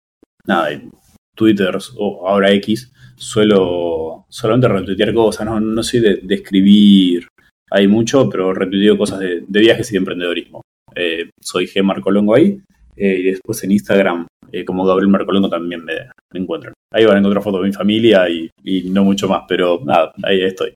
Nada, 0.45 0.71
en 0.71 0.89
Twitter 1.35 1.77
o 1.97 2.27
ahora 2.27 2.51
X, 2.53 2.91
suelo 3.17 4.25
solamente 4.29 4.67
retuitear 4.67 5.13
cosas, 5.13 5.45
no, 5.45 5.59
no 5.59 5.83
soy 5.83 5.99
de, 5.99 6.21
escribir, 6.29 7.27
hay 7.69 7.87
mucho, 7.87 8.29
pero 8.29 8.53
retuiteo 8.53 8.97
cosas 8.97 9.19
de, 9.19 9.43
viajes 9.47 9.89
y 9.89 9.93
de 9.93 9.97
emprendedorismo. 9.97 10.61
soy 11.41 11.67
G 11.67 11.83
Marcolongo 11.83 12.35
ahí, 12.35 12.61
y 12.95 13.23
después 13.23 13.63
en 13.63 13.71
Instagram, 13.71 14.27
como 14.65 14.85
Gabriel 14.85 15.09
Marcolongo 15.09 15.49
también 15.49 15.83
me, 15.83 15.93
encuentran. 16.33 16.73
Ahí 16.93 17.05
van 17.05 17.15
a 17.15 17.19
encontrar 17.19 17.43
fotos 17.43 17.61
de 17.61 17.67
mi 17.67 17.73
familia 17.73 18.29
y, 18.29 18.49
y 18.63 18.89
no 18.89 19.03
mucho 19.03 19.27
más, 19.27 19.43
pero 19.47 19.81
nada, 19.83 20.13
ahí 20.23 20.41
estoy. 20.41 20.73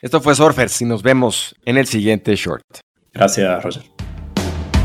Esto 0.00 0.20
fue 0.20 0.34
Surfers 0.34 0.82
y 0.82 0.84
nos 0.84 1.02
vemos 1.02 1.54
en 1.64 1.76
el 1.76 1.86
siguiente 1.86 2.34
short. 2.34 2.64
Gracias, 3.12 3.62
Roger. 3.62 3.91